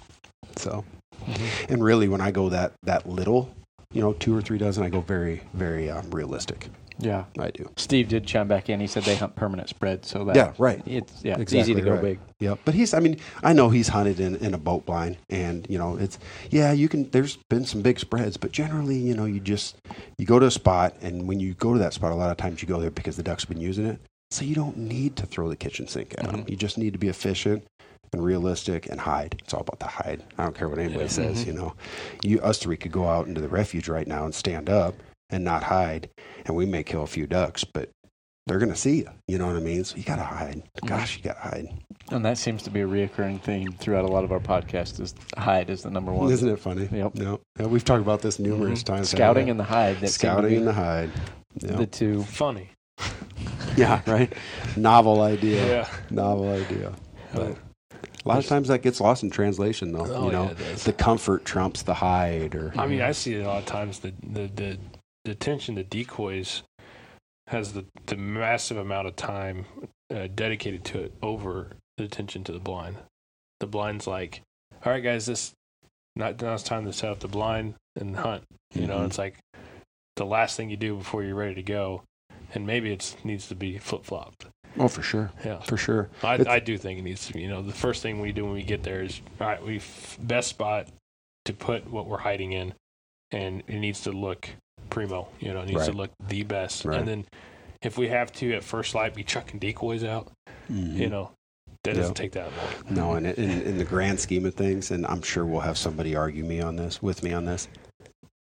So, 0.56 0.84
mm-hmm. 1.24 1.72
and 1.72 1.82
really, 1.82 2.08
when 2.08 2.20
I 2.20 2.30
go 2.30 2.48
that 2.50 2.72
that 2.82 3.08
little, 3.08 3.54
you 3.92 4.02
know, 4.02 4.12
two 4.14 4.36
or 4.36 4.42
three 4.42 4.58
dozen, 4.58 4.84
I 4.84 4.90
go 4.90 5.00
very 5.00 5.42
very 5.54 5.90
um, 5.90 6.10
realistic. 6.10 6.68
Yeah. 7.04 7.24
I 7.38 7.50
do. 7.50 7.70
Steve 7.76 8.08
did 8.08 8.26
chime 8.26 8.48
back 8.48 8.68
in. 8.68 8.80
He 8.80 8.86
said 8.86 9.02
they 9.02 9.16
hunt 9.16 9.34
permanent 9.36 9.68
spread, 9.68 10.04
so 10.04 10.24
that 10.24 10.36
Yeah, 10.36 10.52
right. 10.58 10.82
It's 10.86 11.22
yeah, 11.24 11.38
it's 11.38 11.52
easy 11.52 11.74
to 11.74 11.80
Exactly 11.80 11.82
go 11.82 11.92
right. 11.92 12.02
big. 12.02 12.18
Yep. 12.40 12.58
But 12.64 12.74
he's, 12.74 12.94
I 12.94 13.00
mean, 13.00 13.18
I 13.42 13.52
know 13.52 13.68
he's 13.68 13.88
hunted 13.88 14.20
in, 14.20 14.36
in 14.36 14.54
a 14.54 14.58
boat 14.58 14.86
blind 14.86 15.16
and, 15.30 15.66
you 15.68 15.78
know, 15.78 15.96
it's, 15.96 16.18
yeah, 16.50 16.72
you 16.72 16.88
can, 16.88 17.08
there's 17.10 17.36
been 17.48 17.64
some 17.64 17.82
big 17.82 17.98
spreads, 18.00 18.36
but 18.36 18.52
generally, 18.52 18.96
you 18.96 19.14
know, 19.14 19.26
you 19.26 19.40
just, 19.40 19.76
you 20.18 20.26
go 20.26 20.38
to 20.38 20.46
a 20.46 20.50
spot 20.50 20.94
and 21.02 21.28
when 21.28 21.38
you 21.40 21.54
go 21.54 21.72
to 21.72 21.78
that 21.78 21.92
spot, 21.92 22.12
a 22.12 22.14
lot 22.14 22.30
of 22.30 22.36
times 22.36 22.62
you 22.62 22.68
go 22.68 22.80
there 22.80 22.90
because 22.90 23.16
the 23.16 23.22
duck's 23.22 23.44
been 23.44 23.60
using 23.60 23.86
it. 23.86 24.00
So 24.30 24.44
you 24.44 24.54
don't 24.54 24.76
need 24.78 25.16
to 25.16 25.26
throw 25.26 25.48
the 25.48 25.56
kitchen 25.56 25.86
sink 25.86 26.14
at 26.18 26.24
them. 26.24 26.40
Mm-hmm. 26.40 26.50
You 26.50 26.56
just 26.56 26.78
need 26.78 26.94
to 26.94 26.98
be 26.98 27.08
efficient 27.08 27.64
and 28.14 28.24
realistic 28.24 28.88
and 28.90 28.98
hide. 28.98 29.36
It's 29.44 29.54
all 29.54 29.60
about 29.60 29.78
the 29.78 29.86
hide. 29.86 30.22
I 30.38 30.44
don't 30.44 30.54
care 30.56 30.68
what 30.68 30.78
anybody 30.78 31.04
Yeah. 31.04 31.08
says, 31.10 31.40
mm-hmm. 31.40 31.50
you 31.50 31.56
know. 31.56 31.74
You, 32.22 32.40
us 32.40 32.58
three 32.58 32.76
could 32.76 32.92
go 32.92 33.06
out 33.06 33.26
into 33.26 33.40
the 33.40 33.48
refuge 33.48 33.88
right 33.88 34.06
now 34.06 34.24
and 34.24 34.34
stand 34.34 34.68
up 34.68 34.94
and 35.32 35.44
not 35.44 35.64
hide 35.64 36.08
and 36.44 36.56
we 36.56 36.66
may 36.66 36.82
kill 36.82 37.02
a 37.02 37.06
few 37.06 37.26
ducks, 37.26 37.64
but 37.64 37.90
they're 38.46 38.58
going 38.58 38.72
to 38.72 38.78
see 38.78 38.98
you. 38.98 39.10
You 39.28 39.38
know 39.38 39.46
what 39.46 39.56
I 39.56 39.60
mean? 39.60 39.84
So 39.84 39.96
you 39.96 40.02
got 40.02 40.16
to 40.16 40.22
hide. 40.22 40.56
Mm-hmm. 40.56 40.86
Gosh, 40.86 41.16
you 41.16 41.22
got 41.22 41.34
to 41.34 41.48
hide. 41.48 41.68
And 42.10 42.24
that 42.24 42.38
seems 42.38 42.62
to 42.64 42.70
be 42.70 42.80
a 42.80 42.86
reoccurring 42.86 43.40
theme 43.40 43.72
throughout 43.72 44.04
a 44.04 44.08
lot 44.08 44.24
of 44.24 44.32
our 44.32 44.40
podcasts. 44.40 45.00
Is 45.00 45.14
hide 45.36 45.70
is 45.70 45.82
the 45.82 45.90
number 45.90 46.12
one. 46.12 46.30
Isn't 46.30 46.48
it 46.48 46.58
funny? 46.58 46.88
Yep. 46.90 47.14
No. 47.14 47.40
Yeah, 47.58 47.66
we've 47.66 47.84
talked 47.84 48.02
about 48.02 48.22
this 48.22 48.38
numerous 48.38 48.82
mm-hmm. 48.82 48.94
times. 48.94 49.10
Scouting 49.10 49.46
haven't 49.46 49.50
and 49.50 49.60
the 49.60 49.64
hide. 49.64 49.96
That 49.96 50.02
we? 50.02 50.08
seem 50.08 50.28
to 50.28 50.34
scouting 50.34 50.50
be 50.50 50.56
and 50.56 50.66
the 50.66 50.72
hide. 50.72 51.10
the 51.54 51.86
two. 51.86 52.22
Funny. 52.24 52.70
yeah, 53.76 54.02
right. 54.06 54.32
Novel 54.76 55.22
idea. 55.22 55.66
Yeah. 55.66 55.88
Novel 56.10 56.50
idea. 56.52 56.92
But 57.34 57.56
a 58.24 58.28
lot 58.28 58.38
of 58.38 58.46
times 58.46 58.68
that 58.68 58.82
gets 58.82 59.00
lost 59.00 59.22
in 59.22 59.30
translation, 59.30 59.92
though. 59.92 60.06
Oh, 60.06 60.26
you 60.26 60.32
know, 60.32 60.44
yeah, 60.44 60.50
it 60.50 60.58
does. 60.58 60.84
the 60.84 60.92
comfort 60.92 61.44
trumps 61.44 61.82
the 61.82 61.94
hide, 61.94 62.54
or 62.54 62.72
I 62.76 62.86
mean, 62.86 63.00
I 63.00 63.12
see 63.12 63.34
it 63.34 63.44
a 63.44 63.46
lot 63.46 63.60
of 63.60 63.66
times. 63.66 64.00
The 64.00 64.12
the 64.22 64.48
the, 64.48 64.78
the 65.01 65.01
attention 65.32 65.76
to 65.76 65.84
decoys 65.84 66.62
has 67.48 67.72
the, 67.72 67.84
the 68.06 68.16
massive 68.16 68.76
amount 68.76 69.06
of 69.06 69.16
time 69.16 69.66
uh, 70.14 70.28
dedicated 70.34 70.84
to 70.84 71.00
it 71.00 71.14
over 71.22 71.70
the 71.96 72.04
attention 72.04 72.44
to 72.44 72.52
the 72.52 72.58
blind. 72.58 72.96
The 73.60 73.66
blind's 73.66 74.06
like, 74.06 74.42
all 74.84 74.92
right, 74.92 75.02
guys, 75.02 75.26
this 75.26 75.52
not 76.16 76.40
now 76.42 76.54
it's 76.54 76.62
time 76.62 76.84
to 76.84 76.92
set 76.92 77.10
up 77.10 77.20
the 77.20 77.28
blind 77.28 77.74
and 77.98 78.16
hunt. 78.16 78.44
You 78.74 78.86
know, 78.86 78.98
Mhm. 78.98 79.06
it's 79.06 79.18
like 79.18 79.38
the 80.16 80.26
last 80.26 80.56
thing 80.56 80.70
you 80.70 80.76
do 80.76 80.96
before 80.96 81.22
you're 81.22 81.34
ready 81.34 81.54
to 81.54 81.62
go, 81.62 82.02
and 82.54 82.66
maybe 82.66 82.92
it 82.92 83.16
needs 83.24 83.48
to 83.48 83.54
be 83.54 83.78
flip 83.78 84.04
flopped. 84.04 84.46
oh, 84.78 84.88
for 84.88 85.02
sure, 85.02 85.30
Yeah, 85.44 85.60
for 85.60 85.76
sure. 85.76 86.10
I, 86.22 86.34
It's- 86.34 86.46
I 86.46 86.58
do 86.58 86.76
think 86.78 86.98
it 86.98 87.02
needs 87.02 87.26
to 87.26 87.32
be. 87.34 87.42
You 87.42 87.48
know, 87.48 87.62
the 87.62 87.72
first 87.72 88.02
thing 88.02 88.20
we 88.20 88.32
do 88.32 88.44
when 88.44 88.54
we 88.54 88.62
get 88.62 88.82
there 88.82 89.02
is 89.02 89.20
all 89.40 89.46
right. 89.46 89.62
We 89.62 89.80
best 90.18 90.48
spot 90.48 90.88
to 91.46 91.52
put 91.54 91.88
what 91.90 92.06
we're 92.06 92.18
hiding 92.18 92.52
in, 92.52 92.74
and 93.30 93.62
it 93.66 93.78
needs 93.78 94.02
to 94.02 94.12
look 94.12 94.48
primo. 94.92 95.28
You 95.40 95.54
know, 95.54 95.60
it 95.62 95.68
needs 95.68 95.86
to 95.86 95.92
look 95.92 96.10
the 96.28 96.42
best. 96.44 96.84
Right. 96.84 96.98
And 96.98 97.08
then 97.08 97.24
if 97.82 97.98
we 97.98 98.08
have 98.08 98.32
to 98.34 98.52
at 98.54 98.62
first 98.62 98.94
light 98.94 99.14
be 99.14 99.24
chucking 99.24 99.58
decoys 99.58 100.04
out, 100.04 100.30
Mhm. 100.70 100.96
you 100.96 101.08
know, 101.08 101.30
that 101.84 101.94
Yeah. 101.94 102.00
doesn't 102.00 102.14
take 102.14 102.32
that 102.32 102.50
long. 102.56 102.94
No, 102.94 103.12
and 103.14 103.26
in, 103.26 103.62
in 103.62 103.78
the 103.78 103.84
grand 103.84 104.20
scheme 104.20 104.46
of 104.46 104.54
things, 104.54 104.90
and 104.90 105.06
I'm 105.06 105.22
sure 105.22 105.44
we'll 105.44 105.60
have 105.62 105.76
somebody 105.78 106.14
argue 106.14 106.44
me 106.44 106.60
on 106.60 106.76
this, 106.76 107.02
with 107.02 107.22
me 107.22 107.32
on 107.32 107.44
this, 107.46 107.66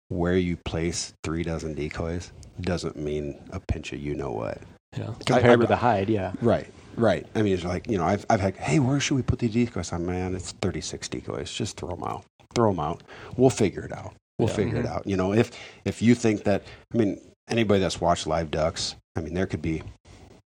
where 0.09 0.37
you 0.37 0.57
place 0.65 1.13
three 1.23 1.43
dozen 1.43 1.73
decoys 1.73 2.31
doesn't 2.61 2.95
mean 2.95 3.39
a 3.51 3.59
pinch 3.59 3.93
of 3.93 3.99
you 3.99 4.13
know 4.13 4.31
what. 4.31 4.59
Yeah. 4.95 5.13
Compared 5.25 5.59
I- 5.59 5.61
to 5.63 5.67
the 5.67 5.75
hide, 5.77 6.09
yeah. 6.09 6.33
Right, 6.41 6.67
right. 6.95 7.25
I 7.33 7.41
mean, 7.41 7.53
it's 7.53 7.63
like, 7.63 7.87
you 7.89 7.97
know, 7.97 8.03
I've, 8.05 8.25
I've 8.29 8.41
had, 8.41 8.55
hey, 8.57 8.77
where 8.77 8.99
should 8.99 9.15
we 9.15 9.23
put 9.23 9.39
these 9.39 9.53
decoys? 9.53 9.91
I'm, 9.91 10.05
man, 10.05 10.35
it's 10.35 10.51
36 10.51 11.07
decoys. 11.07 11.51
Just 11.51 11.77
throw 11.77 11.89
them 11.89 12.03
out. 12.03 12.25
Throw 12.53 12.69
them 12.69 12.79
out. 12.79 13.01
We'll 13.35 13.49
figure 13.49 13.83
it 13.83 13.91
out. 13.91 14.13
We'll 14.43 14.49
Yeah. 14.49 14.55
figure 14.55 14.77
it 14.79 14.85
out. 14.85 15.07
You 15.07 15.17
know, 15.17 15.33
if, 15.33 15.51
if 15.85 16.01
you 16.01 16.15
think 16.15 16.43
that, 16.43 16.63
I 16.93 16.97
mean, 16.97 17.19
anybody 17.47 17.79
that's 17.79 17.99
watched 18.01 18.27
live 18.27 18.51
ducks, 18.51 18.95
I 19.15 19.21
mean, 19.21 19.33
there 19.33 19.45
could 19.45 19.61
be, 19.61 19.81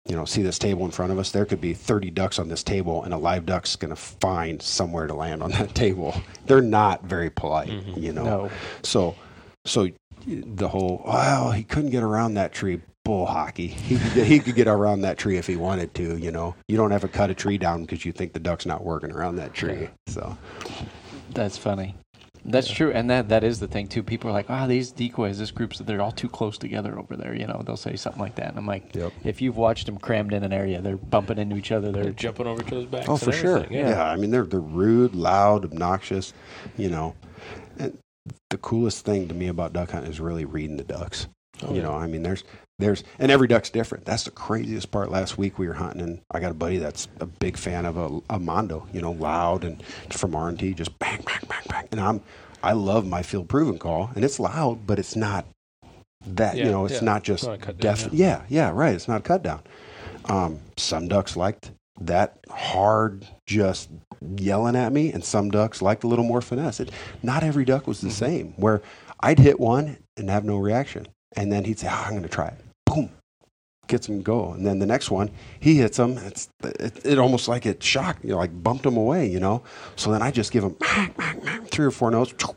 you 0.08 0.14
know, 0.16 0.24
see 0.24 0.42
this 0.42 0.58
table 0.58 0.84
in 0.84 0.90
front 0.90 1.12
of 1.12 1.18
us? 1.18 1.30
There 1.32 1.44
could 1.44 1.60
be 1.60 1.74
30 1.74 2.10
ducks 2.10 2.38
on 2.38 2.48
this 2.48 2.62
table, 2.62 3.02
and 3.02 3.12
a 3.12 3.16
live 3.18 3.44
duck's 3.46 3.76
going 3.76 3.90
to 3.90 3.96
find 3.96 4.62
somewhere 4.62 5.06
to 5.06 5.14
land 5.14 5.42
on 5.42 5.50
that 5.52 5.74
table. 5.74 6.14
They're 6.46 6.60
not 6.62 7.04
very 7.04 7.30
polite, 7.30 7.68
Mhm. 7.68 8.00
you 8.02 8.12
know. 8.12 8.24
No. 8.24 8.50
So, 8.82 9.14
so 9.64 9.88
the 10.26 10.68
whole 10.68 11.02
well, 11.06 11.50
he 11.52 11.62
couldn't 11.64 11.90
get 11.90 12.02
around 12.02 12.34
that 12.34 12.52
tree. 12.52 12.80
Bull 13.04 13.26
hockey. 13.26 13.68
He 13.68 13.98
could, 13.98 14.24
he 14.24 14.38
could 14.40 14.56
get 14.56 14.66
around 14.66 15.02
that 15.02 15.16
tree 15.16 15.36
if 15.36 15.46
he 15.46 15.54
wanted 15.54 15.94
to. 15.94 16.16
You 16.18 16.32
know, 16.32 16.56
you 16.66 16.76
don't 16.76 16.90
have 16.90 17.02
to 17.02 17.08
cut 17.08 17.30
a 17.30 17.34
tree 17.34 17.56
down 17.56 17.82
because 17.82 18.04
you 18.04 18.10
think 18.10 18.32
the 18.32 18.40
duck's 18.40 18.66
not 18.66 18.82
working 18.84 19.12
around 19.12 19.36
that 19.36 19.54
tree. 19.54 19.88
So, 20.08 20.36
That's 21.30 21.56
funny. 21.56 21.94
That's 22.48 22.70
true, 22.70 22.92
and 22.92 23.10
that 23.10 23.28
that 23.30 23.42
is 23.44 23.58
the 23.60 23.66
thing 23.66 23.88
too. 23.88 24.02
People 24.02 24.30
are 24.30 24.32
like, 24.32 24.48
"Ah, 24.48 24.66
these 24.66 24.92
decoys, 24.92 25.38
this 25.38 25.50
group's 25.50 25.78
they're 25.80 26.00
all 26.00 26.12
too 26.12 26.28
close 26.28 26.56
together 26.58 26.98
over 26.98 27.16
there." 27.16 27.34
You 27.34 27.46
know, 27.46 27.62
they'll 27.66 27.76
say 27.76 27.96
something 27.96 28.20
like 28.22 28.36
that, 28.36 28.48
and 28.50 28.58
I'm 28.58 28.66
like, 28.66 28.94
Yep. 28.94 29.12
"If 29.24 29.42
you've 29.42 29.56
watched 29.56 29.86
them 29.86 29.98
crammed 29.98 30.32
in 30.32 30.44
an 30.44 30.52
area, 30.52 30.80
they're 30.80 30.96
bumping 30.96 31.38
into 31.38 31.56
each 31.56 31.72
other. 31.72 31.90
They're 31.90 32.04
They're 32.04 32.12
jumping 32.12 32.46
over 32.46 32.62
each 32.62 32.72
other's 32.72 32.86
backs. 32.86 33.06
oh, 33.08 33.16
for 33.16 33.32
sure. 33.32 33.56
everything, 33.58 33.78
Yeah. 33.78 34.04
I 34.08 34.16
mean, 34.16 34.30
they're 34.30 34.44
they're 34.44 34.60
rude, 34.60 35.14
loud, 35.14 35.64
obnoxious. 35.64 36.32
You 36.76 36.88
know, 36.90 37.14
and 37.78 37.98
the 38.50 38.58
coolest 38.58 39.04
thing 39.04 39.26
to 39.28 39.34
me 39.34 39.48
about 39.48 39.72
duck 39.72 39.90
hunting 39.90 40.10
is 40.10 40.20
really 40.20 40.44
reading 40.44 40.76
the 40.76 40.84
ducks. 40.84 41.26
Oh, 41.62 41.70
you 41.70 41.76
yeah. 41.76 41.82
know, 41.84 41.94
I 41.94 42.06
mean, 42.06 42.22
there's, 42.22 42.44
there's, 42.78 43.02
and 43.18 43.30
every 43.32 43.48
duck's 43.48 43.70
different. 43.70 44.04
That's 44.04 44.24
the 44.24 44.30
craziest 44.30 44.90
part. 44.90 45.10
Last 45.10 45.38
week 45.38 45.58
we 45.58 45.66
were 45.66 45.74
hunting, 45.74 46.02
and 46.02 46.20
I 46.30 46.40
got 46.40 46.50
a 46.50 46.54
buddy 46.54 46.76
that's 46.78 47.08
a 47.20 47.26
big 47.26 47.56
fan 47.56 47.86
of 47.86 47.96
a, 47.96 48.20
a 48.34 48.38
mondo. 48.38 48.86
You 48.92 49.00
know, 49.00 49.12
loud 49.12 49.64
and 49.64 49.82
from 50.10 50.34
R 50.36 50.48
and 50.48 50.58
T, 50.58 50.74
just 50.74 50.98
bang, 50.98 51.22
bang, 51.24 51.40
bang, 51.48 51.62
bang. 51.68 51.88
And 51.90 52.00
I'm, 52.00 52.20
I 52.62 52.72
love 52.72 53.06
my 53.06 53.22
field 53.22 53.48
proven 53.48 53.78
call, 53.78 54.10
and 54.14 54.24
it's 54.24 54.38
loud, 54.38 54.86
but 54.86 54.98
it's 54.98 55.16
not 55.16 55.46
that. 56.26 56.56
Yeah, 56.56 56.66
you 56.66 56.70
know, 56.70 56.84
it's 56.84 56.94
yeah. 56.96 57.00
not 57.04 57.22
just 57.22 57.44
It's 57.44 57.60
not 57.66 57.68
a 57.68 57.72
down, 57.72 57.94
def- 57.96 58.12
yeah, 58.12 58.42
yeah, 58.48 58.70
right. 58.70 58.94
It's 58.94 59.08
not 59.08 59.20
a 59.20 59.22
cut 59.24 59.42
down. 59.42 59.62
Um, 60.26 60.58
some 60.76 61.08
ducks 61.08 61.36
liked 61.36 61.70
that 62.00 62.38
hard, 62.50 63.26
just 63.46 63.88
yelling 64.36 64.76
at 64.76 64.92
me, 64.92 65.12
and 65.12 65.24
some 65.24 65.50
ducks 65.50 65.80
liked 65.80 66.04
a 66.04 66.08
little 66.08 66.24
more 66.26 66.42
finesse. 66.42 66.80
It, 66.80 66.90
not 67.22 67.42
every 67.42 67.64
duck 67.64 67.86
was 67.86 68.00
the 68.02 68.08
Mm-hmm. 68.08 68.24
same. 68.24 68.52
Where 68.56 68.82
I'd 69.20 69.38
hit 69.38 69.58
one 69.58 69.96
and 70.18 70.28
have 70.28 70.44
no 70.44 70.58
reaction, 70.58 71.06
and 71.36 71.50
then 71.50 71.64
he'd 71.64 71.78
say, 71.78 71.88
oh, 71.90 72.02
"I'm 72.04 72.10
going 72.10 72.22
to 72.22 72.28
try 72.28 72.48
it." 72.48 72.58
Gets 73.88 74.08
him 74.08 74.22
go, 74.22 74.52
and 74.52 74.66
then 74.66 74.78
the 74.78 74.86
next 74.86 75.10
one 75.10 75.30
he 75.60 75.76
hits 75.76 75.98
him. 75.98 76.18
It's 76.18 76.48
it, 76.64 77.04
it 77.04 77.18
almost 77.18 77.48
like 77.48 77.66
it 77.66 77.82
shocked, 77.82 78.24
you 78.24 78.30
know, 78.30 78.38
like 78.38 78.62
bumped 78.62 78.84
him 78.84 78.96
away, 78.96 79.26
you 79.28 79.38
know. 79.38 79.62
So 79.94 80.10
then 80.10 80.22
I 80.22 80.30
just 80.30 80.52
give 80.52 80.64
him 80.64 80.76
three 81.66 81.86
or 81.86 81.90
four 81.90 82.10
notes. 82.10 82.34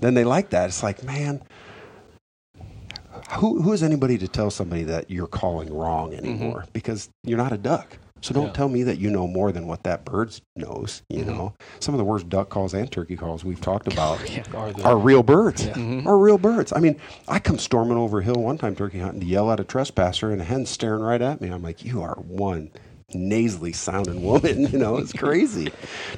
Then 0.00 0.14
they 0.14 0.24
like 0.24 0.48
that. 0.48 0.70
It's 0.70 0.82
like, 0.82 1.04
man, 1.04 1.42
who 3.32 3.60
who 3.60 3.72
is 3.74 3.82
anybody 3.82 4.16
to 4.18 4.26
tell 4.26 4.50
somebody 4.50 4.82
that 4.84 5.10
you're 5.10 5.26
calling 5.26 5.72
wrong 5.72 6.12
mm-hmm. 6.12 6.24
anymore? 6.24 6.64
Because 6.72 7.10
you're 7.22 7.38
not 7.38 7.52
a 7.52 7.58
duck. 7.58 7.98
So 8.22 8.34
don't 8.34 8.46
Yeah. 8.46 8.52
tell 8.52 8.68
me 8.68 8.82
that 8.82 8.98
you 8.98 9.10
know 9.10 9.26
more 9.26 9.50
than 9.52 9.66
what 9.66 9.82
that 9.84 10.04
bird 10.04 10.38
knows. 10.56 11.02
You 11.08 11.24
Mhm. 11.24 11.26
know, 11.26 11.52
some 11.78 11.94
of 11.94 11.98
the 11.98 12.04
worst 12.04 12.28
duck 12.28 12.48
calls 12.50 12.74
and 12.74 12.90
turkey 12.90 13.16
calls 13.16 13.44
we've 13.44 13.60
talked 13.60 13.86
about 13.92 14.18
Are 14.54 14.72
the, 14.72 14.82
are 14.84 14.98
real 14.98 15.22
birds. 15.22 15.66
Yeah. 15.66 15.72
Mhm. 15.74 16.06
Are 16.06 16.18
real 16.18 16.38
birds. 16.38 16.72
I 16.74 16.80
mean, 16.80 16.96
I 17.28 17.38
come 17.38 17.58
storming 17.58 17.96
over 17.96 18.20
a 18.20 18.24
hill 18.24 18.34
one 18.36 18.58
time 18.58 18.74
turkey 18.76 18.98
hunting 18.98 19.20
to 19.20 19.26
yell 19.26 19.50
at 19.50 19.58
a 19.60 19.64
trespasser, 19.64 20.30
and 20.30 20.40
a 20.40 20.44
hen 20.44 20.66
staring 20.66 21.02
right 21.02 21.22
at 21.22 21.40
me. 21.40 21.48
I'm 21.48 21.62
like, 21.62 21.84
you 21.84 22.02
are 22.02 22.16
one 22.26 22.70
nasally 23.12 23.72
sounding 23.72 24.22
woman. 24.22 24.66
You 24.72 24.78
know, 24.78 24.96
it's 24.98 25.12
crazy. 25.12 25.72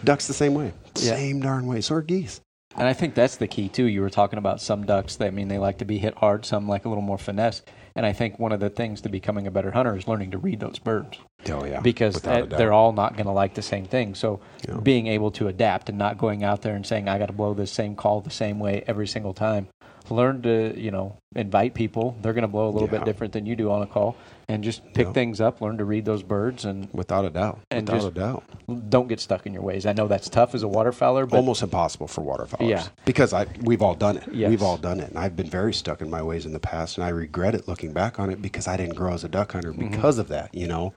Ducks 0.04 0.26
the 0.26 0.34
same 0.34 0.54
way, 0.54 0.72
Yeah. 0.98 1.14
same 1.16 1.40
darn 1.40 1.66
way. 1.66 1.80
So 1.80 1.94
are 1.94 2.02
geese. 2.02 2.40
And 2.76 2.88
I 2.88 2.94
think 2.94 3.14
that's 3.14 3.36
the 3.36 3.46
key 3.46 3.68
too. 3.68 3.84
You 3.84 4.00
were 4.00 4.10
talking 4.10 4.38
about 4.38 4.60
some 4.60 4.84
ducks. 4.86 5.16
That, 5.16 5.28
I 5.28 5.30
mean, 5.30 5.48
they 5.48 5.58
like 5.58 5.78
to 5.78 5.84
be 5.84 5.98
hit 5.98 6.14
hard. 6.16 6.44
Some 6.46 6.68
like 6.68 6.84
a 6.84 6.88
little 6.88 7.02
more 7.02 7.18
finesse. 7.18 7.62
And 7.94 8.06
I 8.06 8.12
think 8.12 8.38
one 8.38 8.52
of 8.52 8.60
the 8.60 8.70
things 8.70 9.00
to 9.02 9.08
becoming 9.08 9.46
a 9.46 9.50
better 9.50 9.70
hunter 9.70 9.96
is 9.96 10.08
learning 10.08 10.30
to 10.32 10.38
read 10.38 10.60
those 10.60 10.78
birds. 10.78 11.18
Oh 11.50 11.64
yeah, 11.64 11.80
because 11.80 12.14
that- 12.22 12.50
they're 12.50 12.72
all 12.72 12.92
not 12.92 13.14
going 13.16 13.26
to 13.26 13.32
like 13.32 13.54
the 13.54 13.62
same 13.62 13.84
thing. 13.84 14.14
So 14.14 14.40
Yeah. 14.66 14.78
being 14.82 15.06
able 15.08 15.30
to 15.32 15.48
adapt 15.48 15.88
and 15.88 15.98
not 15.98 16.16
going 16.18 16.42
out 16.44 16.62
there 16.62 16.74
and 16.74 16.86
saying 16.86 17.08
I 17.08 17.18
got 17.18 17.26
to 17.26 17.32
blow 17.32 17.52
this 17.54 17.70
same 17.70 17.94
call 17.94 18.20
the 18.20 18.30
same 18.30 18.58
way 18.58 18.84
every 18.86 19.06
single 19.06 19.34
time. 19.34 19.68
Learn 20.10 20.42
to 20.42 20.78
you 20.78 20.90
know 20.90 21.16
invite 21.34 21.74
people. 21.74 22.16
They're 22.22 22.32
going 22.32 22.42
to 22.42 22.48
blow 22.48 22.66
a 22.68 22.70
little 22.70 22.88
Yeah. 22.88 22.98
bit 22.98 23.04
different 23.04 23.32
than 23.32 23.46
you 23.46 23.56
do 23.56 23.70
on 23.70 23.82
a 23.82 23.86
call, 23.86 24.16
and 24.48 24.62
just 24.64 24.82
pick 24.94 25.06
Yeah. 25.08 25.12
things 25.12 25.40
up. 25.40 25.60
Learn 25.60 25.78
to 25.78 25.84
read 25.84 26.04
those 26.04 26.22
birds 26.22 26.64
and 26.64 26.88
without 26.92 27.24
a 27.24 27.30
doubt. 27.30 27.60
And 27.70 27.88
without 27.88 28.08
a 28.08 28.10
doubt. 28.10 28.44
don't 28.90 29.08
get 29.08 29.20
stuck 29.20 29.46
in 29.46 29.52
your 29.52 29.62
ways. 29.62 29.86
I 29.86 29.92
know 29.92 30.08
that's 30.08 30.28
tough 30.28 30.54
as 30.54 30.62
a 30.62 30.66
waterfowler, 30.66 31.28
but 31.28 31.36
almost 31.36 31.62
impossible 31.62 32.06
for 32.08 32.22
waterfowlers. 32.22 32.68
Yeah. 32.68 32.86
because 33.04 33.32
I 33.32 33.46
we've 33.62 33.82
all 33.82 33.94
done 33.94 34.16
it. 34.18 34.24
Yes. 34.32 34.50
We've 34.50 34.62
all 34.62 34.76
done 34.76 35.00
it, 35.00 35.08
and 35.10 35.18
I've 35.18 35.36
been 35.36 35.48
very 35.50 35.72
stuck 35.74 36.00
in 36.00 36.10
my 36.10 36.22
ways 36.22 36.46
in 36.46 36.52
the 36.52 36.60
past, 36.60 36.96
and 36.98 37.04
I 37.04 37.08
regret 37.10 37.54
it 37.54 37.68
looking 37.68 37.92
back 37.92 38.18
on 38.20 38.30
it 38.30 38.40
because 38.42 38.66
I 38.68 38.76
didn't 38.76 38.94
grow 38.96 39.12
as 39.14 39.24
a 39.24 39.28
duck 39.28 39.52
hunter 39.52 39.72
Mm-hmm. 39.72 39.90
because 39.90 40.18
of 40.18 40.28
that. 40.28 40.54
You 40.54 40.66
know, 40.68 40.92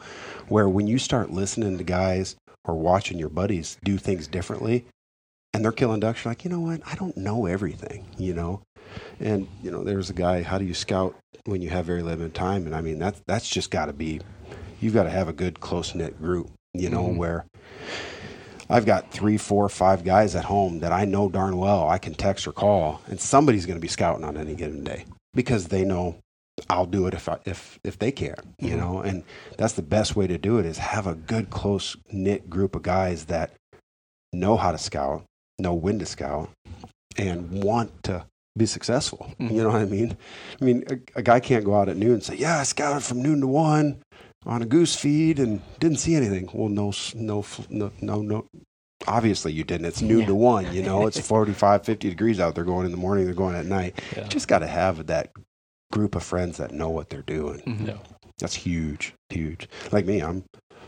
where 0.47 0.67
when 0.69 0.87
you 0.87 0.97
start 0.97 1.31
listening 1.31 1.77
to 1.77 1.83
guys 1.83 2.35
or 2.65 2.75
watching 2.75 3.17
your 3.19 3.29
buddies 3.29 3.77
do 3.83 3.97
things 3.97 4.27
differently, 4.27 4.85
and 5.53 5.63
they're 5.63 5.71
killing 5.71 5.99
ducks, 6.01 6.25
you're 6.25 6.31
like, 6.31 6.43
you 6.43 6.49
know 6.49 6.59
what? 6.59 6.81
I 6.85 6.95
don't 6.95 7.15
know 7.15 7.45
everything. 7.45 8.05
You 8.17 8.33
know, 8.33 8.61
and 9.19 9.47
you 9.63 9.71
know, 9.71 9.83
there's 9.83 10.09
a 10.09 10.13
guy. 10.13 10.41
How 10.43 10.57
do 10.57 10.65
you 10.65 10.73
scout 10.73 11.15
when 11.45 11.61
you 11.61 11.69
have 11.69 11.85
very 11.85 12.01
limited 12.01 12.33
time? 12.33 12.65
And 12.65 12.75
I 12.75 12.81
mean, 12.81 12.99
that's 12.99 13.21
that's 13.27 13.47
just 13.47 13.71
got 13.71 13.85
to 13.85 13.93
be. 13.93 14.21
You've 14.81 14.93
got 14.93 15.03
to 15.03 15.09
have 15.09 15.27
a 15.27 15.33
good 15.33 15.59
close 15.59 15.95
knit 15.95 16.21
group. 16.21 16.49
You 16.73 16.89
know, 16.89 17.03
Mhm. 17.07 17.17
where 17.17 17.45
I've 18.69 18.85
got 18.85 19.11
three, 19.11 19.37
four, 19.37 19.69
five 19.69 20.03
guys 20.03 20.35
at 20.35 20.45
home 20.45 20.79
that 20.79 20.91
I 20.91 21.05
know 21.05 21.29
darn 21.29 21.57
well 21.57 21.87
I 21.87 21.97
can 21.99 22.13
text 22.15 22.47
or 22.47 22.51
call, 22.51 23.01
and 23.07 23.19
somebody's 23.19 23.65
going 23.65 23.77
to 23.77 23.81
be 23.81 23.87
scouting 23.87 24.23
on 24.25 24.37
any 24.37 24.55
given 24.55 24.83
day 24.83 25.05
because 25.33 25.67
they 25.67 25.85
know 25.85 26.15
I'll 26.69 26.85
do 26.85 27.05
it 27.07 27.13
if 27.13 27.29
I, 27.29 27.37
if 27.45 27.79
if 27.83 27.99
they 27.99 28.11
care, 28.11 28.37
you 28.59 28.71
Mhm. 28.75 28.79
know. 28.79 28.99
And 29.01 29.23
that's 29.57 29.73
the 29.73 29.81
best 29.83 30.15
way 30.15 30.25
to 30.27 30.37
do 30.37 30.57
it 30.57 30.65
is 30.65 30.79
have 30.79 31.05
a 31.05 31.13
good 31.15 31.49
close 31.49 31.95
knit 32.11 32.49
group 32.49 32.75
of 32.75 32.81
guys 32.81 33.25
that 33.25 33.51
know 34.33 34.57
how 34.57 34.71
to 34.71 34.77
scout, 34.77 35.23
know 35.59 35.73
when 35.73 35.99
to 35.99 36.05
scout, 36.05 36.49
and 37.17 37.63
want 37.63 38.03
to 38.03 38.25
be 38.58 38.66
successful. 38.66 39.32
Mhm. 39.39 39.51
You 39.51 39.64
know 39.64 39.70
what 39.70 39.82
I 39.82 39.86
mean? 39.86 40.18
I 40.62 40.66
mean, 40.66 40.84
a, 40.89 41.20
a 41.20 41.22
guy 41.22 41.39
can't 41.39 41.66
go 41.66 41.76
out 41.76 41.89
at 41.89 41.97
noon 41.97 42.14
and 42.14 42.24
say, 42.24 42.36
"Yeah, 42.36 42.60
I 42.60 42.64
scouted 42.64 43.03
from 43.03 43.22
noon 43.22 43.41
to 43.41 43.47
one." 43.47 44.01
On 44.47 44.62
a 44.62 44.66
goose 44.66 44.95
feed 44.95 45.39
and 45.39 45.60
didn't 45.80 45.97
see 45.97 46.14
anything. 46.14 46.47
Well, 46.53 46.70
no, 46.70 46.93
no, 47.16 47.43
no, 47.70 47.91
no, 47.99 48.22
no. 48.22 48.45
Obviously, 49.08 49.51
you 49.51 49.64
didn't. 49.64 49.88
It's 49.88 50.03
noon 50.03 50.20
Yeah. 50.22 50.26
to 50.28 50.36
one. 50.36 50.72
You 50.74 50.84
know, 50.84 51.08
it's 51.08 51.20
45, 51.28 51.84
50 51.84 52.10
degrees 52.10 52.39
out. 52.39 52.53
They're 52.53 52.64
going 52.64 52.86
in 52.86 52.91
the 52.91 52.97
morning. 52.97 53.26
They're 53.26 53.34
going 53.34 53.56
at 53.56 53.66
night. 53.66 53.99
Yeah. 54.16 54.28
Just 54.28 54.47
got 54.47 54.60
to 54.60 54.68
have 54.68 55.08
that 55.08 55.32
group 55.91 56.14
of 56.16 56.22
friends 56.24 56.58
that 56.58 56.74
know 56.74 56.89
what 56.91 57.10
they're 57.10 57.24
doing. 57.24 57.60
Mhm. 57.62 57.88
Yeah. 57.88 57.97
That's 58.38 58.53
huge, 58.53 59.16
huge. 59.30 59.68
Like 59.91 60.06
me, 60.06 60.22
I'm 60.22 60.43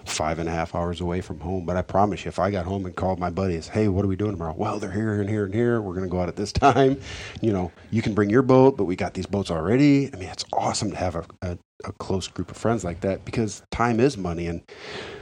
five 0.10 0.40
and 0.40 0.50
a 0.50 0.52
half 0.52 0.76
hours 0.76 1.02
away 1.02 1.22
from 1.22 1.40
home, 1.40 1.66
but 1.66 1.78
I 1.78 1.82
promise 1.82 2.26
you, 2.26 2.30
if 2.30 2.40
I 2.40 2.52
got 2.52 2.66
home 2.66 2.86
and 2.86 2.96
called 2.96 3.20
my 3.20 3.30
buddies, 3.30 3.68
hey, 3.68 3.88
what 3.88 4.04
are 4.04 4.08
we 4.08 4.16
doing 4.16 4.32
tomorrow? 4.32 4.56
Well, 4.58 4.80
they're 4.80 4.92
here 4.92 5.20
and 5.20 5.30
here 5.30 5.46
and 5.46 5.54
here. 5.54 5.82
We're 5.82 5.94
going 5.94 6.06
to 6.06 6.12
go 6.12 6.22
out 6.22 6.30
at 6.30 6.36
this 6.36 6.52
time. 6.54 7.00
You 7.42 7.52
know, 7.52 7.72
you 7.92 8.02
can 8.02 8.14
bring 8.14 8.30
your 8.30 8.42
boat, 8.42 8.78
but 8.78 8.86
we 8.86 8.96
got 8.96 9.14
these 9.14 9.26
boats 9.26 9.52
already. 9.52 10.10
I 10.14 10.18
mean, 10.18 10.30
it's 10.30 10.46
awesome 10.54 10.92
to 10.92 10.98
have 10.98 11.16
a, 11.16 11.26
a, 11.42 11.58
a 11.86 11.92
close 11.94 12.28
group 12.28 12.52
of 12.52 12.58
friends 12.58 12.84
like 12.84 13.02
that 13.02 13.26
because 13.26 13.62
time 13.72 14.00
is 14.00 14.18
money. 14.18 14.48
And 14.48 14.62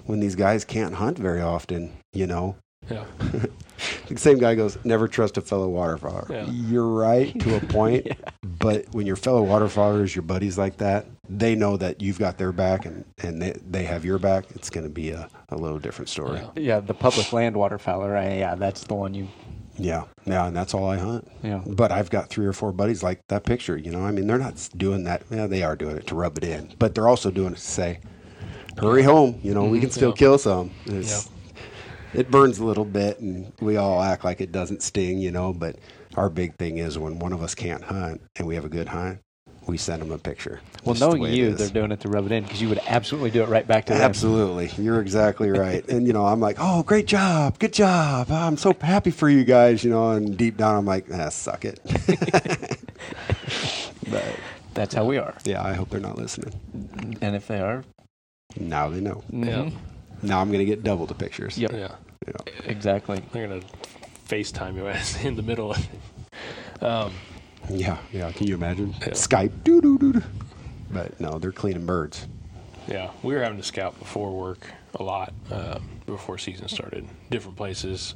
when 0.05 0.19
these 0.19 0.35
guys 0.35 0.65
can't 0.65 0.95
hunt 0.95 1.17
very 1.17 1.41
often, 1.41 1.93
you 2.13 2.27
know, 2.27 2.55
Yeah. 2.89 3.05
the 4.07 4.17
same 4.17 4.37
guy 4.37 4.55
goes, 4.55 4.77
never 4.83 5.07
trust 5.07 5.37
a 5.37 5.41
fellow 5.41 5.69
waterfowler. 5.69 6.29
Yeah. 6.29 6.45
You're 6.49 6.87
right 6.87 7.37
to 7.41 7.57
a 7.57 7.59
point. 7.59 8.05
Yeah. 8.05 8.13
But 8.59 8.85
when 8.93 9.05
your 9.05 9.15
fellow 9.15 9.43
waterfowlers, 9.45 10.15
your 10.15 10.21
buddies 10.21 10.57
like 10.57 10.77
that, 10.77 11.05
they 11.27 11.55
know 11.55 11.77
that 11.77 12.01
you've 12.01 12.19
got 12.19 12.37
their 12.37 12.51
back 12.51 12.85
and, 12.85 13.03
and 13.19 13.41
they, 13.41 13.59
they 13.67 13.83
have 13.83 14.05
your 14.05 14.17
back. 14.17 14.45
It's 14.51 14.69
going 14.69 14.85
to 14.85 14.93
be 14.93 15.09
a, 15.11 15.29
a 15.49 15.55
little 15.55 15.79
different 15.79 16.09
story. 16.09 16.39
Yeah. 16.39 16.49
Yeah, 16.55 16.79
the 16.79 16.93
public 16.93 17.31
land 17.33 17.55
waterfowler. 17.55 18.15
I, 18.15 18.37
yeah, 18.37 18.55
that's 18.55 18.83
the 18.83 18.93
one 18.93 19.13
you. 19.13 19.27
Yeah. 19.77 20.05
Yeah. 20.25 20.47
And 20.47 20.55
that's 20.55 20.73
all 20.73 20.89
I 20.89 20.97
hunt. 20.97 21.29
Yeah. 21.43 21.61
But 21.65 21.91
I've 21.91 22.09
got 22.09 22.29
three 22.29 22.45
or 22.45 22.53
four 22.53 22.71
buddies 22.71 23.03
like 23.03 23.27
that 23.27 23.43
picture. 23.43 23.77
You 23.77 23.91
know, 23.91 24.05
I 24.05 24.11
mean, 24.11 24.27
they're 24.27 24.37
not 24.37 24.69
doing 24.77 25.03
that. 25.03 25.23
Yeah, 25.29 25.47
they 25.47 25.63
are 25.63 25.75
doing 25.75 25.97
it 25.97 26.07
to 26.07 26.15
rub 26.15 26.37
it 26.37 26.43
in, 26.43 26.73
but 26.79 26.95
they're 26.95 27.07
also 27.07 27.31
doing 27.31 27.53
it 27.53 27.57
to 27.57 27.61
say, 27.61 27.99
hurry 28.77 29.03
home. 29.03 29.39
You 29.43 29.53
know, 29.53 29.65
we 29.65 29.77
mm-hmm. 29.77 29.81
can 29.81 29.91
still 29.91 30.09
Yeah. 30.09 30.15
kill 30.15 30.37
some. 30.37 30.71
It's, 30.85 31.29
It 32.17 32.31
burns 32.31 32.59
a 32.59 32.65
little 32.65 32.85
bit, 32.85 33.19
and 33.19 33.51
we 33.59 33.77
all 33.77 34.01
act 34.01 34.23
like 34.23 34.41
it 34.41 34.51
doesn't 34.51 34.81
sting, 34.81 35.19
you 35.19 35.31
know. 35.31 35.53
But 35.53 35.77
our 36.15 36.29
big 36.29 36.55
thing 36.55 36.77
is 36.77 36.97
when 36.97 37.19
one 37.19 37.33
of 37.33 37.41
us 37.43 37.55
can't 37.55 37.83
hunt 37.83 38.21
and 38.35 38.47
we 38.47 38.55
have 38.55 38.65
a 38.65 38.69
good 38.69 38.87
hunt, 38.89 39.19
we 39.67 39.77
send 39.77 40.01
them 40.01 40.11
a 40.11 40.17
picture. 40.17 40.59
Well, 40.83 40.93
Just 40.93 40.99
the 41.01 41.07
knowing 41.07 41.21
way 41.23 41.35
you, 41.35 41.53
they're 41.53 41.69
doing 41.69 41.91
it 41.91 41.99
to 42.01 42.07
rub 42.09 42.25
it 42.27 42.31
in 42.31 42.43
because 42.43 42.61
you 42.61 42.69
would 42.69 42.79
absolutely 42.87 43.31
do 43.31 43.41
it 43.41 43.49
right 43.49 43.67
back 43.67 43.85
to 43.87 43.93
them. 43.93 44.01
Absolutely. 44.03 44.71
You're 44.81 45.01
exactly 45.01 45.49
right. 45.49 45.83
And, 45.89 46.05
you 46.05 46.13
know, 46.13 46.25
I'm 46.25 46.39
like, 46.39 46.57
oh, 46.59 46.83
great 46.83 47.07
job. 47.07 47.57
Good 47.57 47.73
job. 47.73 48.29
I'm 48.31 48.57
so 48.57 48.73
happy 48.79 49.09
for 49.11 49.27
you 49.29 49.43
guys, 49.43 49.83
you 49.83 49.89
know. 49.89 50.11
And 50.11 50.37
deep 50.37 50.57
down, 50.57 50.75
I'm 50.75 50.85
like, 50.85 51.07
ah, 51.11 51.29
suck 51.29 51.65
it. 51.65 51.79
but, 54.11 54.23
That's 54.75 54.93
how 54.93 55.05
we 55.05 55.17
are. 55.17 55.33
yeah, 55.45 55.63
I 55.63 55.73
hope 55.73 55.89
they're 55.89 55.99
not 55.99 56.17
listening. 56.17 56.53
And 57.21 57.35
if 57.35 57.47
they 57.47 57.59
are, 57.59 57.83
Now 58.59 58.89
they 58.89 59.01
know. 59.01 59.23
mhm. 59.31 59.73
Now 60.21 60.41
I'm 60.41 60.47
going 60.47 60.59
to 60.59 60.65
get 60.65 60.83
double 60.83 61.05
the 61.05 61.13
pictures. 61.15 61.57
Yep. 61.57 61.71
Yeah. 61.73 61.95
Exactly. 62.65 63.21
They're 63.31 63.47
gonna 63.47 63.61
FaceTime 64.27 64.75
you 64.75 64.87
as 64.89 65.23
in 65.23 65.35
the 65.35 65.43
middle 65.43 65.71
of 65.71 65.77
it. 65.79 66.83
Um, 66.83 67.13
Yeah. 67.69 67.97
Yeah. 68.11 68.31
Can 68.31 68.47
you 68.47 68.55
imagine? 68.55 68.93
Yeah. 69.01 69.09
Skype. 69.09 69.63
Doo 69.63 69.81
doo 69.81 69.97
doo. 69.97 70.13
doo. 70.13 70.23
But 70.91 71.19
no, 71.19 71.39
they're 71.39 71.51
cleaning 71.51 71.85
birds. 71.85 72.27
yeah, 72.87 73.09
we 73.23 73.33
were 73.33 73.41
having 73.41 73.57
to 73.57 73.63
scout 73.63 73.97
before 73.97 74.31
work 74.31 74.67
a 74.93 75.03
lot 75.03 75.33
um, 75.51 75.89
before 76.05 76.37
season 76.37 76.67
started. 76.67 77.07
Different 77.31 77.57
places. 77.57 78.15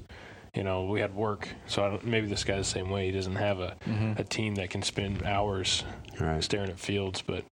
You 0.55 0.63
know, 0.63 0.85
we 0.85 0.99
had 0.99 1.13
work, 1.15 1.47
so 1.67 1.83
I 1.83 1.89
don't, 1.89 2.05
maybe 2.05 2.27
this 2.27 2.43
guy's 2.43 2.59
the 2.59 2.63
same 2.79 2.89
way. 2.89 3.07
He 3.07 3.11
doesn't 3.11 3.35
have 3.35 3.59
a, 3.59 3.75
Mhm. 3.87 4.17
a 4.19 4.23
team 4.23 4.55
that 4.55 4.69
can 4.69 4.81
spend 4.81 5.23
hours 5.23 5.83
Right. 6.19 6.43
staring 6.43 6.69
at 6.69 6.79
fields, 6.79 7.21
but 7.25 7.43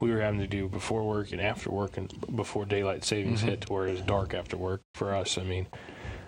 we 0.00 0.10
were 0.10 0.20
having 0.20 0.40
to 0.40 0.46
do 0.46 0.68
before 0.68 1.02
work 1.06 1.32
and 1.32 1.40
after 1.40 1.70
work 1.70 1.96
and 1.96 2.12
before 2.36 2.64
daylight 2.64 3.04
savings 3.04 3.42
Mhm. 3.42 3.48
hit 3.48 3.60
to 3.62 3.72
where 3.72 3.86
it 3.88 3.92
was 3.92 4.00
dark 4.02 4.34
after 4.34 4.56
work 4.56 4.80
for 4.94 5.14
us. 5.14 5.38
I 5.38 5.42
mean, 5.44 5.66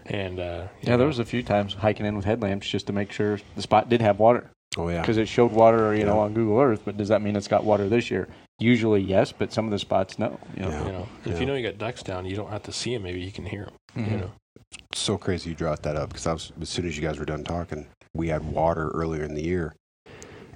and 0.07 0.39
uh, 0.41 0.69
Yeah, 0.83 0.91
know, 0.93 0.99
there 0.99 1.07
was 1.07 1.19
a 1.19 1.25
few 1.25 1.43
times 1.43 1.75
hiking 1.75 2.07
in 2.07 2.17
with 2.17 2.25
headlamps 2.25 2.69
just 2.69 2.87
to 2.89 2.93
make 2.93 3.11
sure 3.13 3.39
the 3.57 3.63
spot 3.63 3.89
did 3.89 4.01
have 4.01 4.19
water 4.19 4.51
Oh, 4.77 4.89
yeah. 4.89 5.01
because 5.01 5.17
it 5.19 5.29
showed 5.29 5.53
water, 5.53 5.95
you 5.95 6.05
know, 6.05 6.19
on 6.19 6.35
Google 6.35 6.59
Earth. 6.61 6.83
But 6.85 6.97
does 6.97 7.09
that 7.09 7.23
mean 7.23 7.37
it's 7.37 7.49
got 7.49 7.65
water 7.65 7.89
this 7.89 8.11
year? 8.11 8.29
Usually, 8.59 9.01
yes, 9.01 9.33
but 9.33 9.53
some 9.53 9.65
of 9.65 9.71
the 9.71 9.79
spots, 9.79 10.19
no. 10.19 10.39
You 10.57 10.63
know? 10.63 10.69
Yeah. 10.71 10.87
you 10.87 10.93
know, 10.93 11.09
if 11.27 11.41
you 11.41 11.47
know 11.47 11.55
you 11.55 11.63
got 11.67 11.79
ducks 11.79 12.03
down, 12.03 12.25
you 12.27 12.37
don't 12.37 12.51
have 12.51 12.63
to 12.65 12.73
see 12.73 12.93
them. 12.95 13.03
Maybe 13.05 13.21
you 13.21 13.33
can 13.33 13.45
hear 13.47 13.65
them. 13.95 14.05
Mhm. 14.05 14.11
You 14.11 14.17
know, 14.19 14.31
It's 14.93 15.01
so 15.01 15.17
crazy 15.19 15.51
you 15.51 15.57
brought 15.57 15.83
that 15.83 15.97
up 15.97 16.09
because 16.11 16.27
I 16.27 16.33
was, 16.33 16.53
as 16.61 16.69
soon 16.69 16.87
as 16.87 16.97
you 16.97 17.03
guys 17.03 17.19
were 17.19 17.25
done 17.25 17.45
talking, 17.45 17.87
we 18.15 18.29
had 18.29 18.45
water 18.45 18.91
earlier 18.91 19.23
in 19.25 19.35
the 19.35 19.43
year. 19.43 19.75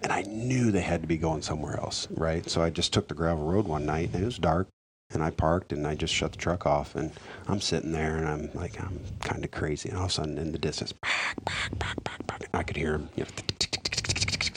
And 0.03 0.13
I 0.13 0.23
knew 0.23 0.71
they 0.71 0.81
had 0.81 1.01
to 1.03 1.09
be 1.09 1.17
going 1.17 1.43
somewhere 1.43 1.77
else, 1.77 2.07
right? 2.13 2.49
So 2.49 2.63
I 2.63 2.71
just 2.71 2.93
took 2.93 3.09
the 3.09 3.15
gravel 3.15 3.45
road 3.45 3.67
one 3.67 3.85
night 3.85 4.11
and 4.13 4.23
it 4.23 4.27
was 4.27 4.39
dark. 4.39 4.69
And 5.11 5.23
I 5.23 5.31
parked 5.31 5.73
and 5.73 5.87
I 5.87 5.95
just 5.95 6.13
shut 6.13 6.33
the 6.33 6.39
truck 6.39 6.67
off. 6.67 6.95
And 6.95 7.13
I'm 7.47 7.61
sitting 7.61 7.93
there 7.93 8.17
and 8.19 8.29
I'm 8.29 8.51
like, 8.53 8.79
I'm 8.81 9.01
kind 9.21 9.43
of 9.43 9.51
crazy. 9.51 9.89
And 9.89 9.97
all 9.99 10.05
of 10.05 10.11
a 10.11 10.13
sudden 10.13 10.37
in 10.37 10.53
the 10.53 10.59
distance, 10.59 10.93
back, 10.93 11.35
back, 11.45 11.79
back, 11.79 12.05
back, 12.05 12.27
back, 12.27 12.49
I 12.53 12.63
could 12.63 12.77
hear 12.77 12.93
them. 12.93 13.09
You 13.17 13.25
know, 13.25 13.31
back, 13.37 13.59
back, 13.59 13.83
back, 13.83 14.15
back, 14.15 14.39
back. 14.39 14.48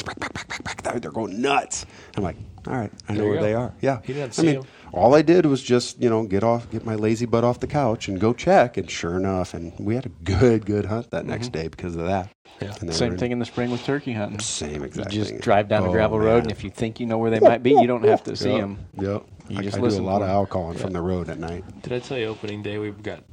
They're 1.02 1.12
going 1.12 1.42
nuts. 1.42 1.86
I'm 2.18 2.24
like, 2.24 2.36
all 2.68 2.74
right, 2.76 2.92
I 3.08 3.14
know 3.14 3.20
There 3.20 3.24
you 3.26 3.30
where 3.32 3.40
go. 3.40 3.46
they 3.46 3.54
are. 3.54 3.74
Yeah. 3.82 4.02
he 4.04 4.14
didn't 4.14 4.38
I 4.38 4.42
mean, 4.44 4.56
them. 4.56 4.66
all 4.92 5.16
I 5.16 5.22
did 5.22 5.46
was 5.46 5.64
just, 5.64 6.02
you 6.02 6.10
know, 6.10 6.24
get 6.26 6.44
off, 6.44 6.70
get 6.70 6.86
my 6.86 6.96
lazy 6.96 7.26
butt 7.26 7.44
off 7.44 7.60
the 7.60 7.68
couch 7.68 8.08
and 8.08 8.20
go 8.20 8.34
check. 8.34 8.78
And 8.78 8.90
sure 8.92 9.16
enough, 9.18 9.54
and 9.54 9.74
we 9.80 9.96
had 9.96 10.06
a 10.06 10.10
good, 10.10 10.66
good 10.66 10.86
hunt 10.86 11.10
that 11.12 11.26
next 11.26 11.50
Mhm. 11.50 11.54
day 11.54 11.68
because 11.70 11.96
of 11.96 12.06
that. 12.06 12.30
Yeah. 12.62 12.74
Same 12.92 13.14
were- 13.14 13.18
thing 13.18 13.32
in 13.32 13.40
the 13.40 13.46
spring 13.46 13.72
with 13.72 13.84
turkey 13.84 14.14
hunting. 14.14 14.40
Same 14.40 14.82
You 14.82 14.84
exact 14.84 15.10
just 15.12 15.30
thing. 15.32 15.40
drive 15.40 15.70
down 15.70 15.84
a 15.84 15.90
Oh, 15.90 15.92
gravel 15.92 16.20
road, 16.20 16.44
and 16.44 16.52
if 16.52 16.64
you 16.64 16.70
think 16.70 17.00
you 17.00 17.06
know 17.08 17.18
where 17.18 17.32
they 17.32 17.40
might 17.40 17.64
be, 17.64 17.72
you 17.72 17.88
don't 17.88 18.04
have 18.06 18.24
to 18.26 18.36
see 18.36 18.50
them. 18.60 18.80
Yep. 19.00 19.24
You 19.50 19.58
I, 19.60 19.62
just 19.64 19.78
I 19.78 19.80
do 19.82 19.86
a 19.88 20.02
lot 20.02 20.18
of 20.18 20.24
of 20.24 20.30
'em. 20.30 20.36
owl 20.36 20.46
calling 20.46 20.78
Yeah. 20.78 20.84
from 20.84 20.94
the 20.94 21.02
road 21.02 21.30
at 21.30 21.40
night. 21.40 21.64
Did 21.82 21.94
I 21.94 22.00
tell 22.00 22.18
you 22.18 22.28
opening 22.28 22.62
day 22.62 22.78
we 22.78 22.92
got 22.92 23.24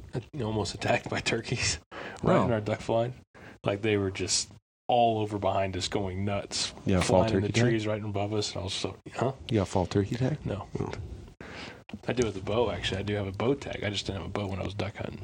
almost 0.41 0.73
attacked 0.73 1.09
by 1.09 1.19
turkeys 1.19 1.77
right 2.23 2.35
No. 2.37 2.45
in 2.45 2.51
our 2.51 2.61
duck 2.61 2.85
blind? 2.85 3.13
Like 3.63 3.81
they 3.81 3.97
were 3.97 4.11
just 4.11 4.49
all 4.89 5.19
over 5.19 5.37
behind 5.37 5.77
us, 5.77 5.87
going 5.87 6.25
nuts, 6.25 6.73
Yeah, 6.85 6.99
fall 6.99 7.19
flying 7.23 7.35
in 7.35 7.41
the 7.43 7.47
turkey 7.47 7.53
tag? 7.61 7.69
trees 7.69 7.87
right 7.87 8.03
above 8.03 8.33
us. 8.33 8.51
And 8.53 8.61
I 8.61 8.63
was 8.65 8.73
so, 8.73 8.95
huh? 9.15 9.31
You 9.49 9.59
got 9.59 9.67
fall 9.69 9.85
turkey 9.85 10.15
tag? 10.15 10.37
No. 10.43 10.65
Oh. 10.79 10.91
I 12.07 12.13
do 12.13 12.25
with 12.25 12.35
the 12.35 12.41
bow 12.41 12.71
actually. 12.71 12.99
I 12.99 13.03
do 13.03 13.15
have 13.15 13.27
a 13.27 13.31
bow 13.31 13.53
tag. 13.53 13.83
I 13.83 13.89
just 13.89 14.05
didn't 14.05 14.19
have 14.21 14.27
a 14.27 14.31
bow 14.33 14.47
when 14.47 14.59
I 14.59 14.63
was 14.63 14.73
duck 14.73 14.95
hunting. 14.97 15.21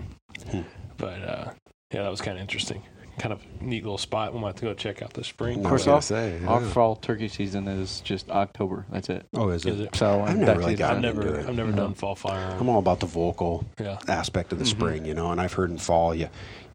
Hmm. 0.50 0.62
But 0.98 1.22
uh, 1.22 1.52
yeah, 1.92 2.04
that 2.04 2.10
was 2.10 2.22
kind 2.22 2.38
of 2.38 2.42
interesting. 2.42 2.82
Kind 3.18 3.32
of 3.32 3.40
neat 3.62 3.84
little 3.84 3.98
spot. 3.98 4.34
We 4.34 4.40
might 4.42 4.48
have 4.48 4.56
to 4.58 4.62
go 4.66 4.74
check 4.74 5.02
out 5.02 5.14
this 5.14 5.28
spring. 5.28 5.60
Of 5.60 5.66
course, 5.66 5.86
was 5.86 5.86
gonna 5.86 5.96
all- 5.96 6.02
say. 6.02 6.46
Our 6.46 6.62
yeah. 6.62 6.70
fall 6.72 6.96
turkey 6.98 7.28
season 7.30 7.68
is 7.68 8.02
just 8.02 8.30
October. 8.30 8.86
That's 8.92 9.10
it. 9.10 9.26
Oh, 9.36 9.50
is 9.50 9.66
it? 9.66 9.74
Is 9.76 9.80
it? 9.82 9.96
So 9.96 10.22
I've 10.22 10.38
never 10.38 10.60
really 10.60 10.74
season- 10.74 10.86
I've 10.92 11.02
never, 11.02 11.22
into 11.22 11.40
it. 11.40 11.48
I've 11.48 11.56
never 11.56 11.72
No. 11.72 11.78
done 11.78 11.94
fall 11.94 12.16
fire. 12.16 12.56
I'm 12.60 12.68
all 12.68 12.80
about 12.80 13.00
the 13.00 13.06
vocal 13.06 13.64
Yeah, 13.80 13.98
aspect 14.10 14.52
of 14.52 14.60
the 14.60 14.66
Mhm. 14.66 14.70
spring, 14.70 15.06
you 15.06 15.14
know. 15.14 15.32
And 15.32 15.40
I've 15.40 15.54
heard 15.54 15.70
in 15.72 15.78
fall, 15.78 16.14
you 16.14 16.28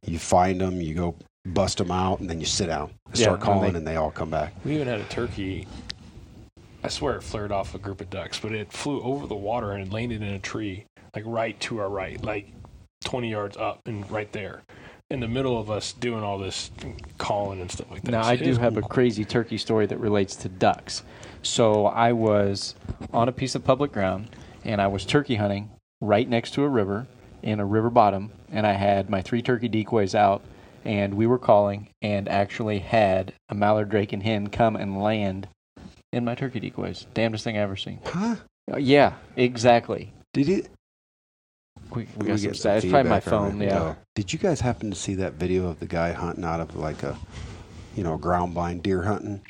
you 0.07 0.18
find 0.18 0.61
them, 0.62 0.80
you 0.80 0.95
go 0.95 1.14
bust 1.47 1.78
them 1.78 1.91
out, 1.91 2.20
and 2.20 2.28
then 2.28 2.41
you 2.41 2.47
sit 2.47 2.66
down, 2.66 2.91
Yeah, 3.11 3.14
start 3.22 3.34
and 3.36 3.43
calling, 3.43 3.72
they- 3.72 3.78
and 3.78 3.86
they 3.86 3.97
all 3.97 4.11
come 4.11 4.30
back. 4.30 4.55
we 4.64 4.74
even 4.74 4.86
had 4.88 5.01
a 5.01 5.05
turkey. 5.05 5.66
I 6.82 6.88
swear 6.88 7.16
it 7.16 7.22
flared 7.22 7.53
off 7.53 7.74
a 7.74 7.78
group 7.78 8.01
of 8.01 8.09
ducks, 8.11 8.38
but 8.41 8.53
it 8.53 8.72
flew 8.72 9.03
over 9.03 9.26
the 9.26 9.34
water 9.34 9.72
and 9.72 9.93
landed 9.93 10.22
in 10.22 10.28
a 10.28 10.38
tree 10.38 10.86
like 11.14 11.24
right 11.26 11.59
to 11.61 11.78
our 11.78 11.88
right, 11.91 12.22
like 12.22 12.53
20 13.05 13.30
yards 13.30 13.57
up 13.57 13.80
and 13.86 14.09
right 14.11 14.30
there. 14.32 14.62
In 15.11 15.18
the 15.18 15.28
middle 15.28 15.59
of 15.59 15.70
us 15.70 15.93
doing 15.93 16.22
all 16.22 16.38
this 16.38 16.70
calling 17.18 17.61
and 17.61 17.68
stuff 17.70 17.91
like 17.91 18.03
that. 18.03 18.12
Now, 18.12 18.22
So 18.22 18.28
I 18.28 18.36
do 18.36 18.45
is 18.45 18.59
have 18.59 18.76
a 18.76 18.82
crazy 18.82 19.24
turkey 19.24 19.59
story 19.59 19.86
that 19.86 19.99
relates 19.99 20.36
to 20.36 20.49
ducks. 20.49 21.03
So, 21.43 21.86
I 21.86 22.12
was 22.12 22.76
on 23.12 23.28
a 23.28 23.32
piece 23.32 23.55
of 23.57 23.64
public 23.64 23.91
ground 23.93 24.28
and 24.64 24.80
I 24.80 24.86
was 24.86 25.05
turkey 25.05 25.34
hunting 25.34 25.70
right 26.01 26.28
next 26.28 26.53
to 26.55 26.62
a 26.62 26.68
river 26.68 27.09
in 27.43 27.59
a 27.59 27.64
river 27.66 27.91
bottom. 27.91 28.30
And 28.53 28.64
I 28.66 28.74
had 28.74 29.11
my 29.11 29.20
three 29.20 29.43
turkey 29.43 29.66
decoys 29.68 30.14
out 30.14 30.43
and 30.85 31.14
we 31.14 31.26
were 31.26 31.39
calling 31.39 31.89
and 32.03 32.28
actually 32.28 32.78
had 32.78 33.33
a 33.49 33.55
mallard 33.55 33.89
drake 33.91 34.12
and 34.12 34.22
hen 34.22 34.49
come 34.49 34.76
and 34.76 35.01
land 35.01 35.49
in 36.12 36.24
my 36.24 36.35
turkey 36.35 36.61
decoys. 36.61 37.07
Damnedest 37.14 37.45
thing 37.45 37.57
I 37.57 37.61
ever 37.61 37.76
seen. 37.76 38.01
Huh? 38.05 38.37
Uh, 38.72 38.76
yeah, 38.76 39.14
exactly. 39.37 40.12
Did 40.33 40.49
it? 40.49 40.70
We, 41.95 42.03
we 42.03 42.07
we 42.18 42.26
got 42.28 42.41
some 42.41 42.51
stats. 42.53 42.76
It's 42.83 42.91
probably 42.91 43.11
my 43.11 43.20
phone. 43.20 43.61
Yeah. 43.61 43.81
Oh. 43.81 43.97
Did 44.14 44.33
you 44.33 44.39
guys 44.39 44.61
happen 44.61 44.91
to 44.91 44.97
see 44.97 45.14
that 45.16 45.35
video 45.35 45.66
of 45.66 45.81
the 45.81 45.87
guy 45.87 46.12
hunting 46.12 46.45
out 46.45 46.61
of 46.61 46.76
like 46.76 47.03
a, 47.03 47.16
you 47.97 48.05
know, 48.05 48.16
ground 48.16 48.55
blind 48.55 48.83
deer 48.83 49.03
hunting, 49.03 49.41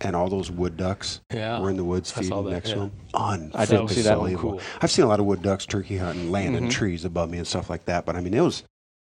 and 0.00 0.16
all 0.16 0.28
those 0.28 0.50
wood 0.50 0.76
ducks 0.76 1.20
Yeah. 1.32 1.60
were 1.60 1.70
in 1.70 1.76
the 1.76 1.84
woods 1.84 2.10
feeding 2.10 2.44
that, 2.44 2.50
next 2.50 2.68
yeah. 2.70 2.74
to 2.74 2.80
him? 2.82 2.92
Un- 3.14 3.52
I 3.54 3.66
didn't 3.66 3.88
see 3.88 4.02
that 4.02 4.18
one. 4.18 4.34
Cool. 4.36 4.60
I've 4.80 4.90
seen 4.90 5.04
a 5.04 5.08
lot 5.08 5.20
of 5.20 5.26
wood 5.26 5.42
ducks 5.42 5.64
turkey 5.66 5.98
hunting, 5.98 6.32
laying 6.32 6.54
in 6.54 6.64
Mhm. 6.66 6.70
trees 6.70 7.04
above 7.04 7.30
me 7.30 7.38
and 7.38 7.46
stuff 7.46 7.70
like 7.70 7.84
that. 7.84 8.04
But 8.04 8.16
I 8.16 8.20
mean, 8.20 8.34
it 8.34 8.40
was 8.40 8.64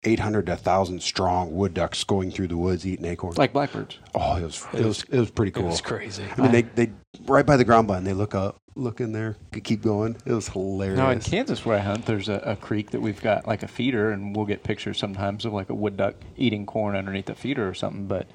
800 0.07 0.47
to 0.47 0.53
1,000 0.53 1.03
strong 1.03 1.55
wood 1.55 1.75
ducks 1.75 2.05
going 2.05 2.31
through 2.31 2.49
the 2.49 2.57
woods 2.57 2.87
eating 2.87 3.05
acorns. 3.05 3.37
Like 3.39 3.53
blackbirds. 3.53 3.99
oh, 4.15 4.37
it 4.37 4.43
was 4.45 4.67
it, 4.73 4.81
It 4.81 4.87
was 4.87 5.03
it 5.11 5.19
was 5.19 5.31
pretty 5.31 5.51
cool. 5.53 5.65
It 5.65 5.67
was 5.69 5.81
crazy. 5.81 6.25
I 6.37 6.41
mean, 6.41 6.53
they 6.53 6.63
they 6.63 6.93
right 7.27 7.45
by 7.45 7.57
the 7.57 7.65
ground 7.65 7.89
blind. 7.89 8.07
They 8.07 8.13
look 8.13 8.35
up, 8.35 8.57
look 8.77 9.01
in 9.01 9.13
there, 9.13 9.37
they 9.51 9.61
keep 9.61 9.83
going. 9.83 10.17
It 10.25 10.33
was 10.33 10.49
hilarious. 10.49 10.99
Now 10.99 11.11
in 11.11 11.21
Kansas, 11.21 11.65
where 11.67 11.77
I 11.77 11.81
hunt, 11.81 12.07
there's 12.07 12.29
a, 12.29 12.37
a 12.45 12.57
creek 12.57 12.91
that 12.91 13.01
we've 13.01 13.21
got 13.21 13.47
like 13.47 13.63
a 13.63 13.69
feeder, 13.69 14.13
and 14.13 14.35
we'll 14.35 14.47
get 14.47 14.63
pictures 14.63 14.99
sometimes 14.99 15.45
of 15.45 15.53
like 15.53 15.71
a 15.71 15.75
wood 15.75 15.97
duck 15.97 16.15
eating 16.37 16.67
corn 16.67 16.95
underneath 16.97 17.27
the 17.27 17.35
feeder 17.35 17.69
or 17.69 17.75
something. 17.75 18.07
But 18.07 18.29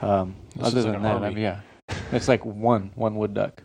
um, 0.00 0.34
other 0.60 0.82
than 0.82 1.02
that, 1.02 1.22
I 1.22 1.28
mean, 1.28 1.38
yeah, 1.38 1.60
it's 2.12 2.28
like 2.28 2.44
one 2.44 2.90
one 2.94 3.16
wood 3.16 3.34
duck. 3.34 3.62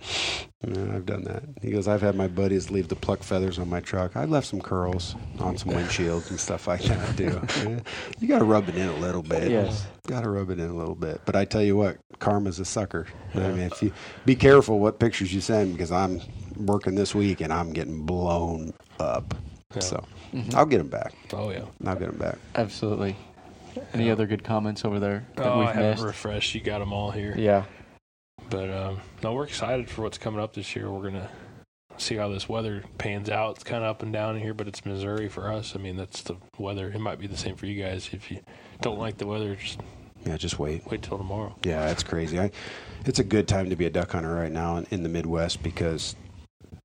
Yeah, 0.66 0.94
I've 0.94 1.06
done 1.06 1.24
that. 1.24 1.42
He 1.62 1.70
goes, 1.70 1.88
I've 1.88 2.02
had 2.02 2.14
my 2.14 2.28
buddies 2.28 2.70
leave 2.70 2.88
the 2.88 2.94
pluck 2.96 3.22
feathers 3.22 3.58
on 3.58 3.70
my 3.70 3.80
truck. 3.80 4.14
I 4.14 4.26
left 4.26 4.46
some 4.46 4.60
curls 4.60 5.16
on 5.38 5.56
some 5.56 5.72
windshields 5.72 6.28
and 6.28 6.38
stuff 6.38 6.66
like 6.66 6.82
that 6.82 7.16
too. 7.16 7.40
Yeah. 7.70 7.80
You 8.18 8.28
got 8.28 8.40
to 8.40 8.44
rub 8.44 8.68
it 8.68 8.76
in 8.76 8.86
a 8.88 8.96
little 8.96 9.22
bit. 9.22 9.50
Yes. 9.50 9.86
Got 10.06 10.24
to 10.24 10.28
rub 10.30 10.50
it 10.50 10.58
in 10.58 10.68
a 10.68 10.76
little 10.76 10.94
bit. 10.94 11.22
But 11.24 11.34
I 11.34 11.46
tell 11.46 11.62
you 11.62 11.76
what, 11.76 11.96
karma's 12.18 12.58
a 12.60 12.66
sucker. 12.66 13.06
I 13.34 13.38
mean, 13.38 13.58
if 13.60 13.82
you 13.82 13.90
be 14.26 14.36
careful 14.36 14.78
what 14.80 14.98
pictures 14.98 15.32
you 15.32 15.40
send 15.40 15.72
because 15.72 15.90
I'm 15.90 16.20
working 16.56 16.94
this 16.94 17.14
week 17.14 17.40
and 17.40 17.52
I'm 17.52 17.72
getting 17.72 18.04
blown 18.04 18.74
up. 18.98 19.34
Yeah. 19.74 19.80
So 19.80 20.04
Mm-hmm. 20.34 20.54
I'll 20.56 20.66
get 20.66 20.78
them 20.78 20.86
back. 20.88 21.12
Oh 21.32 21.50
yeah. 21.50 21.64
I'll 21.84 21.96
get 21.96 22.06
them 22.10 22.16
back. 22.18 22.36
Absolutely. 22.54 23.16
Any 23.92 24.10
other 24.12 24.26
good 24.28 24.44
comments 24.44 24.84
over 24.84 25.00
there 25.00 25.26
that 25.34 25.44
Oh, 25.46 25.54
I 25.54 25.58
we've 25.58 25.68
haven't 25.74 25.90
missed? 25.90 26.02
refreshed. 26.04 26.54
You 26.54 26.60
got 26.60 26.78
them 26.78 26.92
all 26.92 27.10
here. 27.10 27.34
yeah. 27.36 27.64
But 28.50 28.70
um, 28.70 29.00
no, 29.22 29.32
we're 29.32 29.44
excited 29.44 29.88
for 29.88 30.02
what's 30.02 30.18
coming 30.18 30.40
up 30.40 30.54
this 30.54 30.74
year. 30.74 30.90
We're 30.90 31.08
gonna 31.08 31.30
see 31.98 32.16
how 32.16 32.28
this 32.28 32.48
weather 32.48 32.82
pans 32.98 33.30
out. 33.30 33.56
It's 33.56 33.64
kind 33.64 33.84
of 33.84 33.90
up 33.90 34.02
and 34.02 34.12
down 34.12 34.38
here, 34.38 34.54
but 34.54 34.66
it's 34.66 34.84
Missouri 34.84 35.28
for 35.28 35.52
us. 35.52 35.74
I 35.76 35.78
mean, 35.78 35.96
that's 35.96 36.22
the 36.22 36.36
weather. 36.58 36.90
It 36.90 36.98
might 37.00 37.18
be 37.18 37.26
the 37.26 37.36
same 37.36 37.56
for 37.56 37.66
you 37.66 37.80
guys. 37.82 38.10
If 38.12 38.30
you 38.30 38.40
don't 38.80 38.98
like 38.98 39.18
the 39.18 39.26
weather, 39.26 39.54
just 39.54 39.80
Yeah, 40.24 40.36
just 40.36 40.58
wait. 40.58 40.84
wait 40.90 41.02
till 41.02 41.18
tomorrow. 41.18 41.54
Yeah, 41.64 41.90
it's 41.90 42.02
crazy. 42.02 42.40
I, 42.40 42.50
it's 43.04 43.18
a 43.18 43.24
good 43.24 43.46
time 43.46 43.70
to 43.70 43.76
be 43.76 43.86
a 43.86 43.90
duck 43.90 44.12
hunter 44.12 44.34
right 44.34 44.52
now 44.52 44.78
in, 44.78 44.86
in 44.90 45.02
the 45.02 45.08
Midwest 45.08 45.62
because 45.62 46.16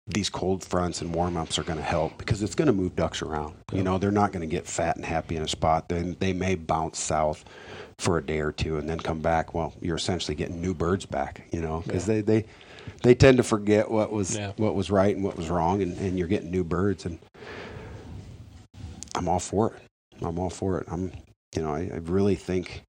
these 0.07 0.29
cold 0.29 0.63
fronts 0.63 1.01
and 1.01 1.15
warm 1.15 1.35
ups 1.35 1.57
are 1.57 1.63
going 1.63 1.79
to 1.79 1.83
help 1.83 2.17
because 2.17 2.43
it's 2.43 2.53
going 2.53 2.67
to 2.67 2.73
move 2.73 2.95
ducks 2.95 3.21
around. 3.21 3.55
You 3.73 3.83
know, 3.83 3.97
they're 3.97 4.11
not 4.11 4.31
going 4.31 4.47
to 4.47 4.51
get 4.51 4.67
fat 4.67 4.97
and 4.97 5.05
happy 5.05 5.35
in 5.35 5.41
a 5.43 5.47
spot. 5.47 5.89
Then 5.89 6.15
they 6.19 6.31
may 6.31 6.55
bounce 6.55 6.99
south 6.99 7.43
for 7.97 8.17
a 8.17 8.25
day 8.25 8.39
or 8.39 8.51
two 8.51 8.77
and 8.77 8.89
then 8.89 8.99
come 8.99 9.19
back. 9.19 9.53
Well, 9.53 9.73
you're 9.81 9.95
essentially 9.95 10.35
getting 10.35 10.61
new 10.61 10.73
birds 10.73 11.05
back. 11.05 11.47
You 11.51 11.61
know, 11.61 11.83
because 11.85 12.05
they 12.05 12.21
they 12.21 12.45
they 13.03 13.15
tend 13.15 13.37
to 13.37 13.43
forget 13.43 13.89
what 13.89 14.11
was 14.11 14.35
Yeah. 14.35 14.51
what 14.57 14.75
was 14.75 14.91
right 14.91 15.15
and 15.15 15.23
what 15.23 15.37
was 15.37 15.49
wrong, 15.49 15.81
and, 15.81 15.97
and 15.99 16.17
you're 16.17 16.27
getting 16.27 16.51
new 16.51 16.63
birds. 16.63 17.05
And 17.05 17.19
I'm 19.15 19.27
all 19.27 19.39
for 19.39 19.73
it. 19.73 19.81
I'm 20.21 20.37
all 20.39 20.49
for 20.49 20.79
it. 20.79 20.87
I'm 20.91 21.11
you 21.55 21.61
know, 21.61 21.73
I, 21.73 21.89
I 21.93 21.97
really 22.03 22.35
think 22.35 22.81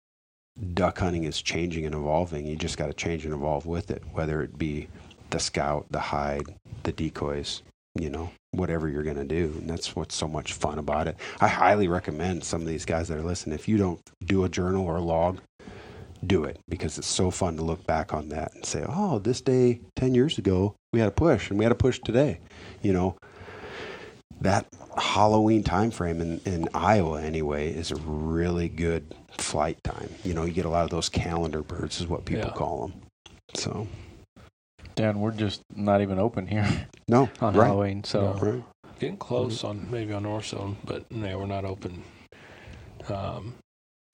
duck 0.74 0.98
hunting 0.98 1.24
is 1.24 1.40
changing 1.40 1.84
and 1.86 1.94
evolving. 1.94 2.46
You 2.46 2.56
just 2.56 2.78
got 2.78 2.86
to 2.86 2.94
change 2.94 3.24
and 3.24 3.32
evolve 3.34 3.66
with 3.66 3.90
it, 3.90 4.02
whether 4.12 4.42
it 4.42 4.58
be 4.58 4.88
the 5.30 5.38
scout, 5.38 5.86
the 5.90 6.00
hide, 6.00 6.46
the 6.82 6.92
decoys, 6.92 7.62
you 7.98 8.10
know, 8.10 8.30
whatever 8.52 8.88
you're 8.88 9.02
going 9.02 9.16
to 9.16 9.24
do. 9.24 9.54
And 9.58 9.68
that's 9.68 9.94
what's 9.96 10.14
so 10.14 10.26
much 10.28 10.52
fun 10.52 10.78
about 10.78 11.08
it. 11.08 11.16
I 11.40 11.48
highly 11.48 11.88
recommend 11.88 12.44
some 12.44 12.60
of 12.62 12.66
these 12.66 12.84
guys 12.84 13.08
that 13.08 13.18
are 13.18 13.22
listening, 13.22 13.54
if 13.54 13.68
you 13.68 13.76
don't 13.76 14.00
do 14.24 14.44
a 14.44 14.48
journal 14.48 14.84
or 14.84 14.96
a 14.96 15.02
log, 15.02 15.40
do 16.26 16.44
it 16.44 16.58
because 16.68 16.96
it's 16.98 17.06
so 17.06 17.30
fun 17.30 17.56
to 17.56 17.62
look 17.62 17.86
back 17.86 18.14
on 18.14 18.30
that 18.30 18.54
and 18.54 18.64
say, 18.64 18.84
oh, 18.88 19.18
this 19.18 19.40
day 19.40 19.80
10 19.96 20.14
years 20.14 20.38
ago, 20.38 20.74
we 20.92 20.98
had 21.00 21.08
a 21.08 21.12
push 21.12 21.50
and 21.50 21.58
we 21.58 21.64
had 21.64 21.72
a 21.72 21.76
push 21.76 22.00
today. 22.00 22.40
You 22.82 22.92
know, 22.94 23.16
that 24.40 24.66
Halloween 24.96 25.62
time 25.62 25.90
frame 25.90 26.20
in, 26.20 26.40
in 26.44 26.68
Iowa 26.74 27.20
anyway 27.22 27.72
is 27.72 27.90
a 27.90 27.96
really 27.96 28.68
good 28.68 29.14
flight 29.38 29.78
time. 29.84 30.08
You 30.24 30.34
know, 30.34 30.44
you 30.44 30.52
get 30.52 30.64
a 30.64 30.70
lot 30.70 30.84
of 30.84 30.90
those 30.90 31.08
calendar 31.08 31.62
birds 31.62 32.00
is 32.00 32.06
what 32.06 32.24
people 32.24 32.48
Yeah. 32.48 32.54
call 32.54 32.88
them. 32.88 33.00
So 33.54 33.86
Dan, 34.96 35.20
we're 35.20 35.30
just 35.30 35.60
not 35.74 36.00
even 36.00 36.18
open 36.18 36.46
here 36.46 36.66
no, 37.08 37.28
on 37.40 37.54
right, 37.54 37.66
Halloween. 37.66 38.02
So 38.02 38.32
No. 38.32 38.50
right. 38.50 38.64
Getting 38.98 39.18
close 39.18 39.62
on 39.62 39.88
maybe 39.90 40.14
on 40.14 40.22
North 40.22 40.46
Zone, 40.46 40.76
but 40.84 41.10
no, 41.12 41.38
we're 41.38 41.44
not 41.46 41.66
open. 41.66 42.02
Um, 43.08 43.54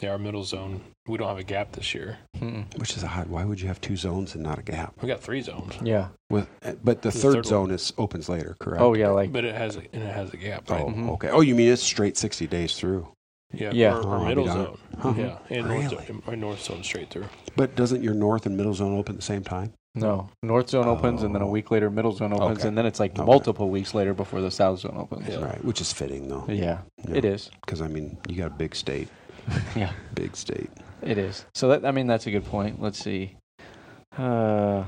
yeah, 0.02 0.10
our 0.10 0.18
middle 0.18 0.42
zone. 0.42 0.80
We 1.06 1.16
don't 1.18 1.28
have 1.28 1.38
a 1.38 1.44
gap 1.44 1.70
this 1.72 1.94
year. 1.94 2.18
mm-mm. 2.36 2.76
Which 2.78 2.96
is 2.96 3.04
odd. 3.04 3.28
Why 3.28 3.44
would 3.44 3.60
you 3.60 3.68
have 3.68 3.80
two 3.80 3.96
zones 3.96 4.34
and 4.34 4.42
not 4.42 4.58
a 4.58 4.62
gap? 4.62 4.94
We 5.00 5.06
got 5.06 5.20
three 5.20 5.40
zones, 5.40 5.74
yeah. 5.82 6.08
With, 6.30 6.48
but 6.82 7.02
the, 7.02 7.10
The 7.10 7.18
third, 7.18 7.32
third 7.34 7.46
zone 7.46 7.70
is 7.70 7.92
opens 7.96 8.28
later, 8.28 8.56
correct? 8.58 8.82
Oh 8.82 8.94
yeah, 8.94 9.10
like 9.10 9.32
but 9.32 9.44
it 9.44 9.54
has 9.54 9.76
a, 9.76 9.82
and 9.92 10.02
it 10.02 10.12
has 10.12 10.32
a 10.32 10.36
gap, 10.36 10.64
Oh, 10.68 10.74
right? 10.74 10.86
Mhm. 10.86 11.10
okay. 11.10 11.28
Oh, 11.28 11.40
you 11.42 11.54
mean 11.54 11.72
it's 11.72 11.82
straight 11.82 12.16
sixty 12.16 12.48
days 12.48 12.76
through? 12.76 13.06
Yeah, 13.54 13.70
Yeah. 13.72 13.94
Our, 13.94 14.02
Oh, 14.04 14.08
our 14.10 14.24
middle 14.28 14.46
zone. 14.48 14.78
Huh. 14.98 15.14
Yeah, 15.16 15.38
and 15.50 15.66
Really? 15.68 15.82
north 15.84 16.06
zone, 16.08 16.22
our 16.26 16.34
north 16.36 16.62
zone 16.64 16.82
straight 16.82 17.10
through. 17.10 17.26
But 17.54 17.76
doesn't 17.76 18.02
your 18.02 18.14
north 18.14 18.46
and 18.46 18.56
middle 18.56 18.74
zone 18.74 18.98
open 18.98 19.14
at 19.14 19.20
the 19.20 19.24
same 19.24 19.44
time? 19.44 19.72
No 19.94 20.28
North 20.42 20.70
Zone 20.70 20.86
opens, 20.86 21.22
and 21.22 21.34
then 21.34 21.42
a 21.42 21.46
Oh. 21.46 21.50
week 21.50 21.70
later 21.70 21.90
Middle 21.90 22.12
Zone 22.12 22.32
opens, 22.32 22.60
Okay. 22.60 22.68
and 22.68 22.78
then 22.78 22.86
it's 22.86 22.98
like 23.00 23.12
Okay. 23.12 23.24
multiple 23.24 23.68
weeks 23.68 23.94
later 23.94 24.14
before 24.14 24.40
the 24.40 24.50
South 24.50 24.80
Zone 24.80 24.96
opens. 24.96 25.28
Yeah. 25.28 25.44
Right, 25.44 25.64
which 25.64 25.80
is 25.80 25.92
fitting 25.92 26.28
though. 26.28 26.44
Yeah, 26.48 26.78
it 27.12 27.24
is. 27.24 27.50
Because 27.60 27.80
I 27.82 27.88
mean, 27.88 28.16
you 28.28 28.36
got 28.36 28.46
a 28.46 28.54
big 28.54 28.74
state, 28.74 29.08
Yeah. 29.76 29.92
big 30.14 30.36
state. 30.36 30.70
It 31.02 31.18
is. 31.18 31.44
So 31.54 31.68
that 31.68 31.84
I 31.84 31.90
mean 31.90 32.06
that's 32.06 32.26
a 32.26 32.30
good 32.30 32.44
point. 32.46 32.80
Let's 32.80 32.98
see. 32.98 33.36
Uh 34.16 34.84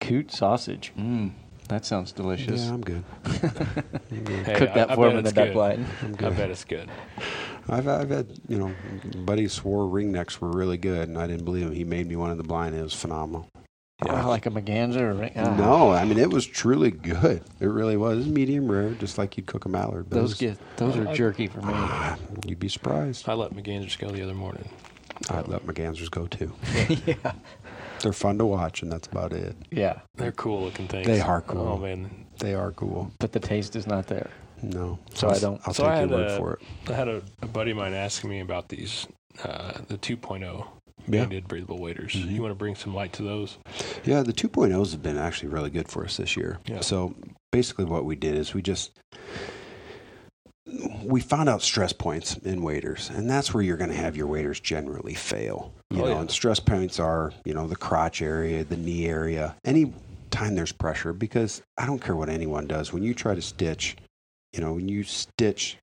coot 0.00 0.30
sausage. 0.32 0.92
Mmm. 0.98 1.32
That 1.68 1.84
sounds 1.84 2.10
delicious. 2.10 2.64
Yeah, 2.64 2.72
I'm 2.72 2.80
good. 2.80 3.04
I'm 3.24 4.24
good. 4.24 4.44
Hey, 4.46 4.54
Cook 4.56 4.70
I- 4.70 4.74
that 4.74 4.90
I 4.90 4.94
for 4.96 5.02
bet 5.04 5.12
him 5.12 5.18
in 5.18 5.24
the 5.24 5.28
it's 5.28 5.32
duck 5.36 5.44
good. 5.48 5.52
blind. 5.54 5.86
I'm 6.02 6.14
I 6.14 6.16
good. 6.16 6.36
bet 6.36 6.50
it's 6.50 6.64
good. 6.64 6.88
I've, 7.68 7.86
I've 7.86 8.10
had, 8.10 8.26
you 8.48 8.58
know, 8.58 8.72
buddies 9.24 9.52
swore 9.52 9.84
ringnecks 9.84 10.40
were 10.40 10.50
really 10.50 10.78
good, 10.78 11.08
and 11.08 11.16
I 11.16 11.28
didn't 11.28 11.44
believe 11.44 11.66
him. 11.66 11.72
He 11.72 11.84
made 11.84 12.08
me 12.08 12.16
one 12.16 12.32
in 12.32 12.38
the 12.38 12.42
blind. 12.42 12.74
It 12.74 12.82
was 12.82 12.94
phenomenal. 12.94 13.46
Yeah, 14.06 14.24
like 14.26 14.46
a 14.46 14.50
Maganza 14.50 15.00
or 15.00 15.22
a 15.22 15.32
ah. 15.36 15.56
No, 15.56 15.90
I 15.90 16.04
mean 16.04 16.18
it 16.18 16.30
was 16.30 16.46
truly 16.46 16.90
good. 16.90 17.42
It 17.60 17.66
really 17.66 17.96
was. 17.96 18.26
Medium 18.26 18.70
rare, 18.70 18.90
just 18.92 19.18
like 19.18 19.36
you'd 19.36 19.46
cook 19.46 19.64
a 19.66 19.68
mallard. 19.68 20.08
but 20.08 20.16
Those 20.16 20.30
was- 20.30 20.38
get 20.38 20.76
those 20.76 20.96
are 20.96 21.06
I- 21.08 21.14
jerky 21.14 21.46
for 21.48 21.58
me. 21.60 21.72
Ah, 21.74 22.16
you'd 22.46 22.58
be 22.58 22.68
surprised. 22.68 23.28
I 23.28 23.34
let 23.34 23.52
McGanders 23.52 23.98
go 23.98 24.08
the 24.10 24.22
other 24.22 24.34
morning. 24.34 24.68
I'd 25.28 25.48
let 25.48 25.66
McGansers 25.66 26.10
go 26.10 26.26
too. 26.26 26.52
yeah. 27.06 27.32
They're 28.00 28.14
fun 28.14 28.38
to 28.38 28.46
watch, 28.46 28.80
and 28.82 28.90
that's 28.90 29.06
about 29.08 29.34
it. 29.34 29.54
Yeah. 29.70 29.98
They're 30.16 30.32
cool 30.32 30.62
looking 30.62 30.88
things. 30.88 31.06
They 31.06 31.20
are 31.20 31.42
cool. 31.42 31.60
Oh 31.60 31.76
man, 31.76 32.10
They 32.38 32.54
are 32.54 32.72
cool. 32.72 33.12
But 33.18 33.32
the 33.32 33.40
taste 33.40 33.76
is 33.76 33.86
not 33.86 34.06
there. 34.06 34.30
No, 34.62 34.98
So 35.14 35.26
I'll 35.26 35.32
I 35.32 35.36
s- 35.36 35.40
don't- 35.42 35.60
I'll 35.66 35.74
So 35.74 35.82
take 35.84 35.92
I 35.92 36.00
your 36.00 36.08
word 36.08 36.30
a- 36.30 36.36
for 36.38 36.52
it. 36.54 36.90
I 36.90 36.94
had 36.94 37.08
a, 37.08 37.22
a 37.42 37.46
buddy 37.46 37.70
of 37.72 37.76
mine 37.76 37.92
asking 37.92 38.30
me 38.30 38.40
about 38.40 38.68
these, 38.70 39.06
uh, 39.44 39.72
the 39.88 39.98
2.0 39.98 40.66
Yeah. 41.12 41.20
banded 41.22 41.48
breathable 41.48 41.78
waders. 41.78 42.12
Mhm. 42.14 42.30
You 42.32 42.40
want 42.42 42.52
to 42.52 42.56
bring 42.56 42.74
some 42.74 42.94
light 42.94 43.12
to 43.14 43.22
those? 43.22 43.58
Yeah, 44.04 44.22
the 44.22 44.32
2.0s 44.32 44.92
have 44.92 45.02
been 45.02 45.18
actually 45.18 45.48
really 45.48 45.70
good 45.70 45.88
for 45.88 46.04
us 46.04 46.16
this 46.16 46.36
year. 46.36 46.58
Yeah. 46.66 46.80
So 46.80 47.14
basically, 47.52 47.84
what 47.86 48.04
we 48.04 48.16
did 48.16 48.34
is 48.36 48.54
we 48.54 48.62
just 48.62 48.92
we 51.04 51.20
found 51.20 51.48
out 51.48 51.62
stress 51.62 51.92
points 51.92 52.36
in 52.38 52.62
waders, 52.62 53.10
and 53.12 53.28
that's 53.28 53.52
where 53.52 53.62
you're 53.62 53.76
going 53.76 53.90
to 53.90 53.96
have 53.96 54.16
your 54.16 54.26
waders 54.28 54.60
generally 54.60 55.14
fail. 55.14 55.72
You 55.90 56.02
Oh, 56.02 56.04
know, 56.04 56.10
yeah. 56.12 56.20
and 56.20 56.30
stress 56.30 56.60
points 56.60 57.00
are 57.00 57.32
you 57.44 57.54
know 57.54 57.66
the 57.66 57.76
crotch 57.76 58.22
area, 58.22 58.62
the 58.64 58.76
knee 58.76 59.06
area, 59.06 59.56
any 59.64 59.92
time 60.30 60.54
there's 60.54 60.70
pressure. 60.72 61.12
Because 61.12 61.62
I 61.76 61.86
don't 61.86 62.00
care 62.00 62.14
what 62.14 62.28
anyone 62.28 62.66
does 62.66 62.92
when 62.92 63.02
you 63.02 63.14
try 63.14 63.34
to 63.34 63.42
stitch, 63.42 63.96
you 64.52 64.60
know, 64.60 64.74
when 64.74 64.88
you 64.88 65.02
stitch 65.02 65.78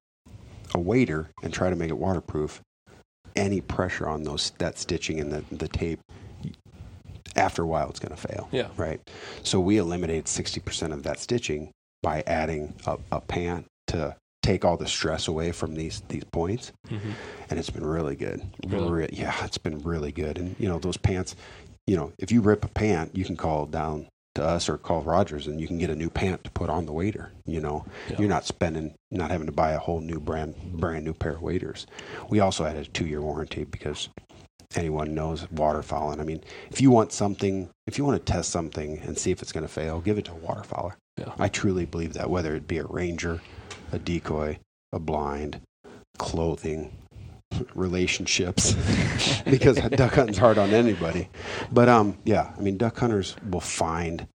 a 0.73 0.79
wader 0.79 1.29
and 1.43 1.51
try 1.53 1.69
to 1.69 1.75
make 1.75 1.89
it 1.89 1.97
waterproof, 1.97 2.61
any 3.37 3.61
pressure 3.61 4.07
on 4.07 4.23
those 4.23 4.51
that 4.57 4.77
stitching 4.77 5.19
and 5.19 5.31
the 5.31 5.43
the 5.55 5.67
tape, 5.67 5.99
after 7.35 7.61
a 7.61 7.67
while, 7.67 7.89
it's 7.89 7.99
going 7.99 8.15
to 8.15 8.27
fail 8.27 8.47
Yeah. 8.51 8.67
right? 8.77 8.99
So 9.43 9.59
we 9.59 9.77
eliminated 9.77 10.25
60% 10.25 10.91
of 10.91 11.03
that 11.03 11.19
stitching 11.19 11.71
by 12.01 12.23
adding 12.25 12.73
a, 12.85 12.97
a 13.11 13.21
pant 13.21 13.65
to 13.87 14.15
take 14.41 14.65
all 14.65 14.77
the 14.77 14.87
stress 14.87 15.27
away 15.27 15.51
from 15.51 15.75
these 15.75 16.01
these 16.07 16.23
points, 16.31 16.71
Mhm. 16.89 17.13
and 17.49 17.59
it's 17.59 17.69
been 17.69 17.85
really 17.85 18.15
good. 18.15 18.41
Really? 18.67 18.89
Re- 18.91 19.09
yeah, 19.11 19.45
it's 19.45 19.57
been 19.57 19.79
really 19.79 20.11
good. 20.11 20.37
And 20.37 20.55
you 20.59 20.67
know 20.67 20.79
those 20.79 20.97
pants, 20.97 21.35
you 21.85 21.95
know, 21.97 22.11
if 22.17 22.31
you 22.31 22.41
rip 22.41 22.63
a 22.65 22.69
pant, 22.69 23.15
you 23.15 23.25
can 23.25 23.35
call 23.35 23.65
down 23.65 24.07
to 24.37 24.43
us 24.45 24.69
or 24.69 24.77
call 24.77 25.01
Rogers, 25.01 25.47
and 25.47 25.59
you 25.59 25.67
can 25.67 25.77
get 25.77 25.89
a 25.89 25.95
new 25.95 26.09
pant 26.09 26.43
to 26.45 26.51
put 26.51 26.69
on 26.69 26.85
the 26.85 26.93
wader. 26.93 27.31
You 27.45 27.59
know, 27.59 27.85
Yeah. 28.09 28.17
you're 28.19 28.29
not 28.29 28.45
spending, 28.45 28.93
not 29.11 29.29
having 29.31 29.47
to 29.47 29.51
buy 29.51 29.71
a 29.71 29.79
whole 29.79 29.99
new 29.99 30.19
brand 30.19 30.55
brand 30.73 31.03
new 31.05 31.13
pair 31.13 31.33
of 31.33 31.41
waders. 31.41 31.85
We 32.29 32.39
also 32.39 32.63
had 32.63 32.75
a 32.77 32.85
two 32.85 33.05
year 33.05 33.21
warranty 33.21 33.63
because 33.65 34.09
anyone 34.75 35.13
knows 35.15 35.45
waterfowling. 35.47 36.19
I 36.19 36.23
mean, 36.23 36.41
if 36.69 36.81
you 36.81 36.91
want 36.91 37.11
something, 37.11 37.69
if 37.87 37.97
you 37.97 38.05
want 38.05 38.23
to 38.23 38.31
test 38.31 38.49
something 38.51 38.99
and 38.99 39.17
see 39.17 39.31
if 39.31 39.41
it's 39.41 39.51
going 39.51 39.65
to 39.65 39.71
fail, 39.71 40.01
give 40.01 40.17
it 40.17 40.25
to 40.25 40.31
a 40.33 40.35
waterfowler. 40.35 40.93
Yeah. 41.17 41.33
I 41.39 41.47
truly 41.49 41.85
believe 41.85 42.13
that, 42.13 42.29
whether 42.29 42.53
it 42.55 42.67
be 42.67 42.77
a 42.77 42.85
ranger, 42.85 43.41
a 43.91 43.97
decoy, 43.99 44.59
a 44.93 44.99
blind, 44.99 45.61
clothing, 46.19 46.91
relationships, 47.75 48.73
because 49.45 49.77
duck 49.77 50.13
hunting's 50.13 50.37
hard 50.37 50.57
on 50.57 50.71
anybody. 50.71 51.29
But 51.71 51.89
um, 51.89 52.17
yeah, 52.25 52.51
I 52.57 52.61
mean, 52.61 52.77
duck 52.77 52.97
hunters 52.99 53.35
will 53.49 53.61
find, 53.61 54.27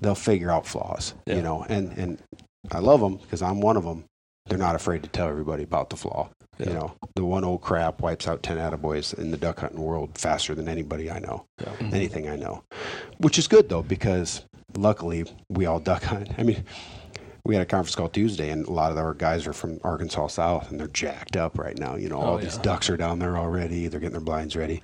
they'll 0.00 0.14
figure 0.14 0.50
out 0.50 0.66
flaws, 0.66 1.14
Yeah. 1.26 1.36
you 1.36 1.42
know, 1.42 1.64
and 1.68 1.92
and 1.98 2.18
I 2.70 2.78
love 2.78 3.00
them 3.00 3.16
because 3.16 3.42
I'm 3.42 3.60
one 3.60 3.76
of 3.76 3.84
them. 3.84 4.04
They're 4.46 4.58
not 4.58 4.74
afraid 4.74 5.02
to 5.02 5.08
tell 5.10 5.28
everybody 5.28 5.62
about 5.62 5.90
the 5.90 5.96
flaw. 5.96 6.30
Yeah. 6.58 6.68
You 6.68 6.74
know, 6.74 6.94
the 7.14 7.24
one 7.24 7.44
old 7.44 7.60
crap 7.60 8.00
wipes 8.00 8.26
out 8.26 8.42
10 8.42 8.56
attaboys 8.56 9.16
in 9.16 9.30
the 9.30 9.36
duck 9.36 9.60
hunting 9.60 9.80
world 9.80 10.16
faster 10.16 10.54
than 10.54 10.68
anybody 10.68 11.10
I 11.10 11.18
know, 11.18 11.44
Yeah. 11.60 11.72
anything 11.92 12.28
I 12.28 12.36
know. 12.36 12.64
Which 13.18 13.38
is 13.38 13.46
good, 13.46 13.68
though, 13.68 13.82
because 13.82 14.42
luckily 14.76 15.24
we 15.50 15.66
all 15.66 15.78
duck 15.80 16.02
hunt. 16.04 16.30
I 16.38 16.42
mean, 16.42 16.64
we 17.48 17.54
had 17.54 17.62
a 17.62 17.66
conference 17.66 17.94
call 17.94 18.10
Tuesday, 18.10 18.50
and 18.50 18.66
a 18.66 18.70
lot 18.70 18.92
of 18.92 18.98
our 18.98 19.14
guys 19.14 19.46
are 19.46 19.54
from 19.54 19.80
Arkansas 19.82 20.26
South, 20.26 20.70
and 20.70 20.78
they're 20.78 20.86
jacked 20.88 21.34
up 21.34 21.58
right 21.58 21.78
now. 21.78 21.96
You 21.96 22.10
know, 22.10 22.18
oh, 22.18 22.20
all 22.20 22.34
Oh, 22.34 22.38
these 22.38 22.56
yeah. 22.56 22.62
ducks 22.62 22.90
are 22.90 22.96
down 22.98 23.18
there 23.18 23.38
already. 23.38 23.88
They're 23.88 24.00
getting 24.00 24.12
their 24.12 24.20
blinds 24.20 24.54
ready, 24.54 24.82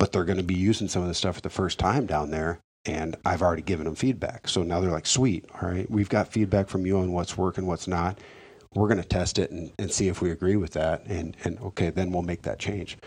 but 0.00 0.10
they're 0.10 0.24
going 0.24 0.38
to 0.38 0.42
be 0.42 0.56
using 0.56 0.88
some 0.88 1.02
of 1.02 1.08
the 1.08 1.14
stuff 1.14 1.36
for 1.36 1.42
the 1.42 1.48
first 1.48 1.78
time 1.78 2.06
down 2.06 2.32
there. 2.32 2.58
And 2.84 3.14
I've 3.24 3.40
already 3.40 3.62
given 3.62 3.84
them 3.84 3.94
feedback. 3.94 4.48
So 4.48 4.64
now 4.64 4.80
they're 4.80 4.90
like, 4.90 5.06
sweet, 5.06 5.44
all 5.62 5.70
right, 5.70 5.88
we've 5.88 6.08
got 6.08 6.26
feedback 6.32 6.68
from 6.68 6.84
you 6.84 6.98
on 6.98 7.12
what's 7.12 7.38
working, 7.38 7.66
what's 7.66 7.86
not. 7.86 8.18
We're 8.74 8.88
going 8.88 9.00
to 9.00 9.08
test 9.08 9.38
it 9.38 9.52
and, 9.52 9.70
and 9.78 9.92
see 9.92 10.08
if 10.08 10.20
we 10.20 10.32
agree 10.32 10.56
with 10.56 10.72
that. 10.72 11.06
And, 11.06 11.36
and 11.44 11.56
okay, 11.60 11.90
then 11.90 12.10
we'll 12.10 12.22
make 12.22 12.42
that 12.42 12.58
change. 12.58 12.98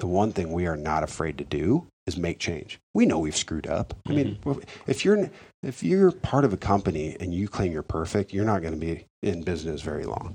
The 0.00 0.06
one 0.06 0.32
thing 0.32 0.52
we 0.52 0.66
are 0.66 0.76
not 0.76 1.02
afraid 1.02 1.38
to 1.38 1.44
do 1.44 1.86
is 2.08 2.16
make 2.16 2.38
change. 2.38 2.80
We 2.94 3.06
know 3.06 3.18
we've 3.18 3.36
screwed 3.36 3.66
up. 3.66 3.94
I 4.08 4.12
mean, 4.12 4.38
mm-hmm. 4.42 4.60
if 4.86 5.04
you're 5.04 5.30
if 5.62 5.82
you're 5.82 6.10
part 6.10 6.44
of 6.44 6.52
a 6.52 6.56
company 6.56 7.16
and 7.20 7.32
you 7.32 7.46
claim 7.48 7.70
you're 7.70 7.82
perfect, 7.82 8.32
you're 8.32 8.46
not 8.46 8.62
going 8.62 8.74
to 8.74 8.80
be 8.80 9.06
in 9.22 9.42
business 9.42 9.82
very 9.82 10.04
long. 10.04 10.34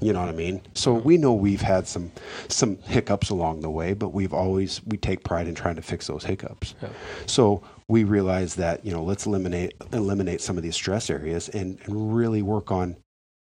You 0.00 0.12
know 0.12 0.20
what 0.20 0.28
I 0.28 0.32
mean? 0.32 0.60
So 0.74 0.92
we 0.92 1.16
know 1.16 1.32
we've 1.32 1.62
had 1.62 1.88
some 1.88 2.12
some 2.48 2.76
hiccups 2.82 3.30
along 3.30 3.60
the 3.60 3.70
way, 3.70 3.94
but 3.94 4.10
we've 4.10 4.34
always 4.34 4.84
we 4.84 4.98
take 4.98 5.24
pride 5.24 5.48
in 5.48 5.54
trying 5.54 5.76
to 5.76 5.82
fix 5.82 6.06
those 6.06 6.24
hiccups. 6.24 6.74
Yeah. 6.82 6.90
So 7.26 7.62
we 7.88 8.04
realize 8.04 8.54
that 8.56 8.84
you 8.84 8.92
know 8.92 9.02
let's 9.02 9.24
eliminate 9.24 9.74
eliminate 9.92 10.42
some 10.42 10.58
of 10.58 10.62
these 10.62 10.74
stress 10.74 11.08
areas 11.08 11.48
and, 11.48 11.78
and 11.84 12.14
really 12.14 12.42
work 12.42 12.70
on 12.70 12.96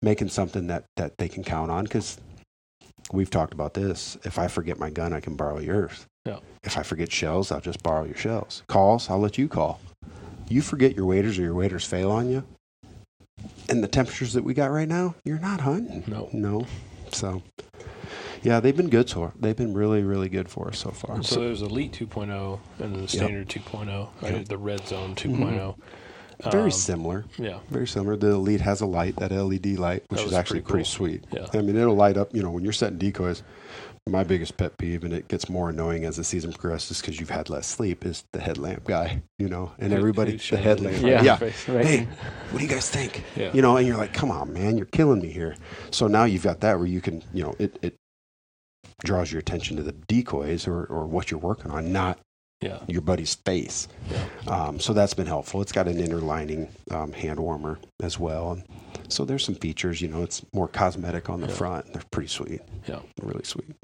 making 0.02 0.30
something 0.30 0.66
that 0.66 0.84
that 0.96 1.16
they 1.18 1.28
can 1.28 1.44
count 1.44 1.70
on 1.70 1.84
because 1.84 2.18
we've 3.12 3.30
talked 3.30 3.52
about 3.52 3.74
this. 3.74 4.16
If 4.24 4.38
I 4.38 4.48
forget 4.48 4.78
my 4.78 4.90
gun, 4.90 5.12
I 5.12 5.20
can 5.20 5.36
borrow 5.36 5.58
yours. 5.58 6.07
Yeah. 6.24 6.38
If 6.62 6.76
I 6.76 6.82
forget 6.82 7.10
shells, 7.10 7.50
I'll 7.52 7.60
just 7.60 7.82
borrow 7.82 8.04
your 8.04 8.16
shells. 8.16 8.62
Calls, 8.66 9.08
I'll 9.10 9.18
let 9.20 9.38
you 9.38 9.48
call. 9.48 9.80
You 10.48 10.62
forget 10.62 10.94
your 10.96 11.06
waders 11.06 11.38
or 11.38 11.42
your 11.42 11.54
waders 11.54 11.84
fail 11.84 12.10
on 12.10 12.30
you. 12.30 12.44
And 13.68 13.82
the 13.84 13.88
temperatures 13.88 14.32
that 14.32 14.42
we 14.44 14.54
got 14.54 14.70
right 14.70 14.88
now, 14.88 15.14
you're 15.24 15.38
not 15.38 15.60
hunting. 15.60 16.04
No. 16.06 16.28
No. 16.32 16.66
So, 17.12 17.42
yeah, 18.42 18.60
they've 18.60 18.76
been 18.76 18.88
good 18.90 19.08
so 19.08 19.32
They've 19.38 19.56
been 19.56 19.74
really, 19.74 20.02
really 20.02 20.28
good 20.28 20.48
for 20.48 20.68
us 20.68 20.78
so 20.78 20.90
far. 20.90 21.22
So 21.22 21.40
there's 21.40 21.62
Elite 21.62 21.92
2.0 21.92 22.58
and 22.78 22.94
then 22.94 23.02
the 23.02 23.08
Standard 23.08 23.48
2.0, 23.48 24.08
right? 24.22 24.32
Yep. 24.34 24.44
the 24.46 24.58
Red 24.58 24.86
Zone 24.86 25.14
2.0. 25.14 25.76
very 26.50 26.64
Um, 26.64 26.70
similar. 26.70 27.24
Yeah. 27.38 27.58
Very 27.70 27.86
similar. 27.86 28.16
The 28.16 28.28
Elite 28.28 28.60
has 28.60 28.80
a 28.80 28.86
light, 28.86 29.16
that 29.16 29.32
LED 29.32 29.78
light, 29.78 30.04
which 30.08 30.22
is 30.22 30.32
actually 30.32 30.60
pretty 30.60 30.70
pretty, 30.72 30.84
sweet. 30.84 31.24
Yeah. 31.32 31.46
I 31.52 31.62
mean, 31.62 31.76
it'll 31.76 31.94
light 31.94 32.16
up, 32.16 32.34
you 32.34 32.42
know, 32.42 32.50
when 32.50 32.64
you're 32.64 32.72
setting 32.72 32.98
decoys. 32.98 33.42
My 34.08 34.24
biggest 34.24 34.56
pet 34.56 34.76
peeve, 34.78 35.04
and 35.04 35.12
it 35.12 35.28
gets 35.28 35.48
more 35.48 35.68
annoying 35.70 36.04
as 36.04 36.16
the 36.16 36.24
season 36.24 36.52
progresses 36.52 37.00
because 37.00 37.20
you've 37.20 37.30
had 37.30 37.50
less 37.50 37.66
sleep, 37.66 38.06
is 38.06 38.24
the 38.32 38.40
headlamp 38.40 38.84
guy, 38.84 39.22
you 39.38 39.48
know, 39.48 39.72
and 39.78 39.92
everybody, 39.92 40.36
the 40.36 40.56
headlamp. 40.56 41.02
Yeah. 41.02 41.22
yeah. 41.22 41.38
Right. 41.68 41.84
Hey, 41.84 42.08
what 42.50 42.58
do 42.60 42.64
you 42.64 42.70
guys 42.70 42.88
think? 42.88 43.22
Yeah. 43.36 43.52
You 43.52 43.60
know, 43.62 43.76
and 43.76 43.86
you're 43.86 43.98
like, 43.98 44.14
come 44.14 44.30
on, 44.30 44.52
man, 44.52 44.76
you're 44.76 44.86
killing 44.86 45.20
me 45.20 45.28
here. 45.30 45.56
So 45.90 46.06
now 46.06 46.24
you've 46.24 46.42
got 46.42 46.60
that 46.60 46.78
where 46.78 46.86
you 46.88 47.00
can, 47.00 47.22
you 47.34 47.42
know, 47.44 47.54
it, 47.58 47.78
it 47.82 47.96
draws 49.04 49.30
your 49.30 49.40
attention 49.40 49.76
to 49.76 49.82
the 49.82 49.92
decoys 49.92 50.66
or, 50.66 50.84
or 50.86 51.06
what 51.06 51.30
you're 51.30 51.38
working 51.40 51.70
on, 51.70 51.92
not 51.92 52.18
Yeah. 52.62 52.78
your 52.88 53.02
buddy's 53.02 53.34
face. 53.34 53.88
Yeah. 54.10 54.24
Um, 54.52 54.80
so 54.80 54.92
that's 54.92 55.14
been 55.14 55.26
helpful. 55.26 55.60
It's 55.62 55.72
got 55.72 55.86
an 55.86 56.00
inner 56.00 56.18
lining 56.20 56.68
um, 56.90 57.12
hand 57.12 57.38
warmer 57.38 57.78
as 58.02 58.18
well. 58.18 58.60
So 59.08 59.24
there's 59.24 59.44
some 59.44 59.54
features, 59.54 60.00
you 60.00 60.08
know, 60.08 60.22
it's 60.22 60.44
more 60.52 60.66
cosmetic 60.68 61.28
on 61.30 61.40
the 61.40 61.46
Yeah. 61.46 61.54
front. 61.54 61.92
They're 61.92 62.02
pretty 62.10 62.28
sweet. 62.28 62.60
Yeah. 62.88 63.00
Really 63.22 63.44
sweet. 63.44 63.74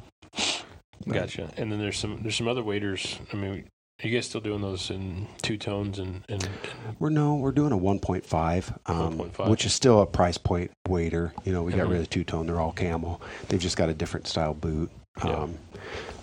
Gotcha. 1.09 1.51
And 1.57 1.71
then 1.71 1.79
there's 1.79 1.99
some 1.99 2.23
there's 2.23 2.37
some 2.37 2.49
other 2.49 2.63
waders. 2.63 3.19
I 3.33 3.37
mean, 3.37 3.65
are 4.03 4.09
you 4.09 4.15
guys 4.17 4.27
still 4.27 4.41
doing 4.41 4.61
those 4.63 4.91
in 4.91 5.29
two 5.43 5.57
tones 5.57 5.99
and, 5.99 6.23
and 6.29 6.49
We're 6.99 7.11
no, 7.11 7.35
we're 7.37 7.53
doing 7.53 7.73
a 7.73 7.79
1.5, 7.79 8.79
um, 8.91 9.19
1.5. 9.19 9.49
which 9.51 9.65
is 9.67 9.73
still 9.75 10.01
a 10.01 10.07
price 10.07 10.39
point 10.39 10.71
wader. 10.89 11.33
You 11.45 11.53
know, 11.53 11.63
we 11.63 11.73
got 11.73 11.87
Mhm. 11.87 11.91
rid 11.93 12.01
of 12.01 12.11
two 12.11 12.25
tone. 12.25 12.47
They're 12.47 12.61
all 12.61 12.73
camel. 12.73 13.21
They've 13.49 13.61
just 13.61 13.77
got 13.77 13.89
a 13.89 13.95
different 13.95 14.27
style 14.27 14.55
boot. 14.55 14.91
Yeah. 15.25 15.31
Um, 15.31 15.59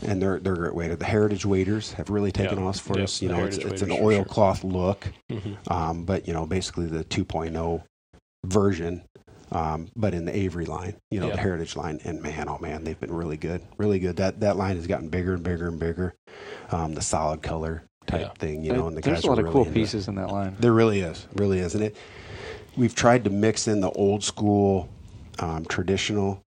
and 0.05 0.22
they're 0.22 0.39
they're 0.39 0.53
a 0.53 0.57
great 0.57 0.76
wader. 0.76 0.95
The 0.95 1.05
heritage 1.05 1.45
waders 1.45 1.93
have 1.93 2.09
really 2.09 2.32
taken 2.32 2.57
Yeah. 2.59 2.66
off 2.66 2.80
for 2.80 2.95
Yep, 2.97 3.03
us. 3.03 3.22
You 3.22 3.30
the 3.30 3.36
know, 3.38 3.45
it's, 3.45 3.57
it's 3.57 3.82
an 3.84 3.89
for 3.89 3.95
sure. 3.95 4.03
oilcloth 4.12 4.64
look. 4.64 5.07
Mhm. 5.30 5.72
um, 5.72 6.03
but 6.05 6.28
you 6.28 6.34
know, 6.34 6.45
basically 6.47 6.88
the 6.88 7.03
2.0 7.05 7.84
version, 8.45 9.03
um, 9.52 9.88
but 9.95 10.14
in 10.14 10.26
the 10.26 10.36
Avery 10.36 10.66
line, 10.66 10.95
you 11.10 11.20
know, 11.20 11.28
Yeah. 11.28 11.36
the 11.36 11.41
Heritage 11.41 11.76
line. 11.76 11.99
And 12.06 12.22
man, 12.22 12.47
oh 12.49 12.58
man, 12.60 12.84
they've 12.84 12.99
been 12.99 13.14
really 13.14 13.38
good, 13.38 13.62
really 13.78 13.99
good. 13.99 14.16
That 14.18 14.39
that 14.41 14.58
line 14.58 14.76
has 14.78 14.88
gotten 14.88 15.10
bigger 15.10 15.34
and 15.34 15.43
bigger 15.43 15.68
and 15.68 15.80
bigger. 15.80 16.14
Um, 16.72 16.93
the 16.93 17.02
solid 17.02 17.41
color 17.41 17.84
type 18.08 18.22
Yeah. 18.22 18.30
thing, 18.39 18.64
you 18.64 18.74
know, 18.74 18.88
and 18.88 18.95
the 18.97 19.02
There's 19.02 19.18
guys 19.20 19.24
a 19.26 19.28
lot 19.28 19.38
are 19.38 19.41
of 19.41 19.45
really 19.45 19.54
cool 19.54 19.62
into 19.68 19.72
it. 19.72 19.82
pieces 19.84 20.08
in 20.08 20.16
that 20.16 20.30
line. 20.32 20.56
There 20.60 20.74
really 20.74 21.02
is, 21.02 21.28
really 21.36 21.60
is, 21.60 21.76
and 21.76 21.84
it. 21.84 21.95
We've 22.78 22.95
tried 22.95 23.26
to 23.26 23.30
mix 23.30 23.68
in 23.68 23.82
the 23.82 23.91
old 23.91 24.24
school, 24.24 24.89
um, 25.39 25.66
traditional 25.66 26.41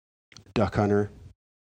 duck 0.55 0.77
hunter 0.77 1.11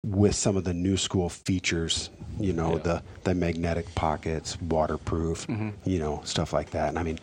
with 0.05 0.35
some 0.35 0.57
of 0.57 0.63
the 0.65 0.73
new 0.73 0.97
school 0.97 1.29
features. 1.29 2.09
You 2.39 2.53
know, 2.53 2.73
Yeah. 2.73 2.83
the 2.83 3.03
the 3.25 3.35
magnetic 3.35 3.93
pockets, 3.95 4.59
waterproof 4.61 5.45
Mhm. 5.47 5.73
you 5.85 5.99
know, 5.99 6.21
stuff 6.23 6.53
like 6.53 6.69
that. 6.71 6.89
And 6.89 6.97
I 6.99 7.03
mean, 7.03 7.19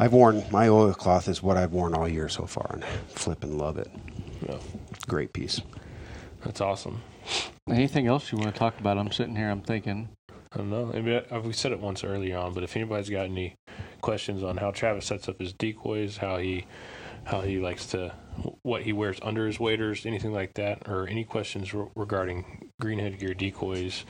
I've 0.00 0.12
worn 0.14 0.42
my 0.50 0.68
oilcloth 0.68 1.28
is 1.28 1.42
what 1.42 1.56
I've 1.58 1.72
worn 1.72 1.94
all 1.94 2.08
year 2.08 2.28
so 2.28 2.46
far, 2.46 2.70
and 2.72 2.84
flip 3.10 3.44
and 3.44 3.58
love 3.58 3.76
it. 3.76 3.90
Yeah. 4.48 4.56
Great 5.06 5.32
piece. 5.34 5.60
That's 6.44 6.60
awesome. 6.62 7.02
Anything 7.68 8.06
else 8.06 8.32
you 8.32 8.38
want 8.38 8.52
to 8.52 8.58
talk 8.58 8.80
about? 8.80 8.96
I'm 8.96 9.12
sitting 9.12 9.36
here. 9.36 9.50
I'm 9.50 9.60
thinking. 9.60 10.08
I 10.52 10.56
don't 10.56 10.70
know. 10.70 10.90
I 10.94 11.00
mean, 11.02 11.20
I- 11.30 11.38
we 11.38 11.52
said 11.52 11.70
it 11.72 11.80
once 11.80 12.02
earlier 12.02 12.38
on, 12.38 12.54
but 12.54 12.62
if 12.64 12.74
anybody's 12.76 13.10
got 13.10 13.26
any 13.26 13.54
questions 14.00 14.42
on 14.42 14.56
how 14.56 14.70
Travis 14.70 15.04
sets 15.06 15.28
up 15.28 15.38
his 15.38 15.52
decoys, 15.52 16.16
how 16.16 16.38
he 16.38 16.64
how 17.24 17.42
he 17.42 17.58
likes 17.58 17.84
to 17.84 18.14
what 18.62 18.82
he 18.82 18.94
wears 18.94 19.18
under 19.22 19.46
his 19.46 19.60
waders, 19.60 20.06
anything 20.06 20.32
like 20.32 20.54
that, 20.54 20.88
or 20.88 21.06
any 21.06 21.22
questions 21.24 21.74
re- 21.74 21.84
regarding 21.94 22.70
greenhead 22.82 23.18
gear 23.20 23.34
decoys, 23.34 24.06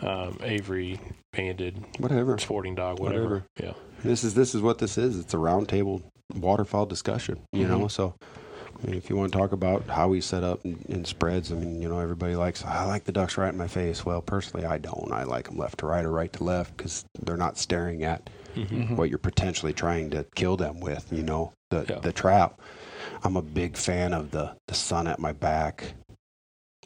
um, 0.00 0.36
Avery, 0.42 0.98
banded, 1.32 1.84
Whatever. 1.98 2.36
sporting 2.38 2.74
dog, 2.74 2.98
whatever. 2.98 3.22
Whatever. 3.22 3.44
Yeah. 3.62 3.72
This 4.02 4.24
is 4.24 4.34
this 4.34 4.54
is 4.54 4.62
what 4.62 4.78
this 4.78 4.96
is. 4.98 5.18
It's 5.18 5.34
a 5.34 5.38
roundtable 5.38 6.02
waterfowl 6.34 6.86
discussion. 6.86 7.40
You 7.52 7.66
know, 7.66 7.80
Mhm. 7.80 7.90
so. 7.90 8.14
I 8.80 8.86
mean, 8.86 8.94
if 8.96 9.10
you 9.10 9.16
want 9.16 9.32
to 9.32 9.36
talk 9.36 9.50
about 9.50 9.88
how 9.88 10.06
we 10.06 10.20
set 10.20 10.44
up 10.44 10.64
in, 10.64 10.78
in 10.88 11.04
spreads, 11.04 11.50
I 11.50 11.56
mean, 11.56 11.82
you 11.82 11.88
know, 11.88 11.98
everybody 11.98 12.36
likes, 12.36 12.64
I 12.64 12.84
like 12.84 13.02
the 13.02 13.10
ducks 13.10 13.36
right 13.36 13.48
in 13.52 13.58
my 13.58 13.66
face. 13.66 14.06
Well, 14.06 14.22
personally, 14.22 14.64
I 14.66 14.78
don't. 14.78 15.10
I 15.10 15.24
like 15.24 15.46
them 15.48 15.56
left 15.56 15.78
to 15.78 15.86
right 15.86 16.04
or 16.04 16.12
right 16.12 16.32
to 16.34 16.44
left 16.44 16.76
because 16.76 17.04
they're 17.24 17.36
not 17.36 17.58
staring 17.58 18.04
at 18.04 18.30
Mm-hmm. 18.54 18.94
what 18.96 19.08
you're 19.08 19.18
potentially 19.18 19.72
trying 19.72 20.10
to 20.10 20.24
kill 20.36 20.56
them 20.56 20.78
with, 20.80 21.12
you 21.12 21.22
know, 21.24 21.52
the 21.70 21.86
Yeah. 21.88 21.98
the 21.98 22.12
trap. 22.12 22.60
I'm 23.24 23.36
a 23.36 23.42
big 23.42 23.76
fan 23.76 24.12
of 24.12 24.30
the 24.30 24.52
the 24.68 24.74
sun 24.74 25.06
at 25.08 25.18
my 25.18 25.32
back, 25.32 25.94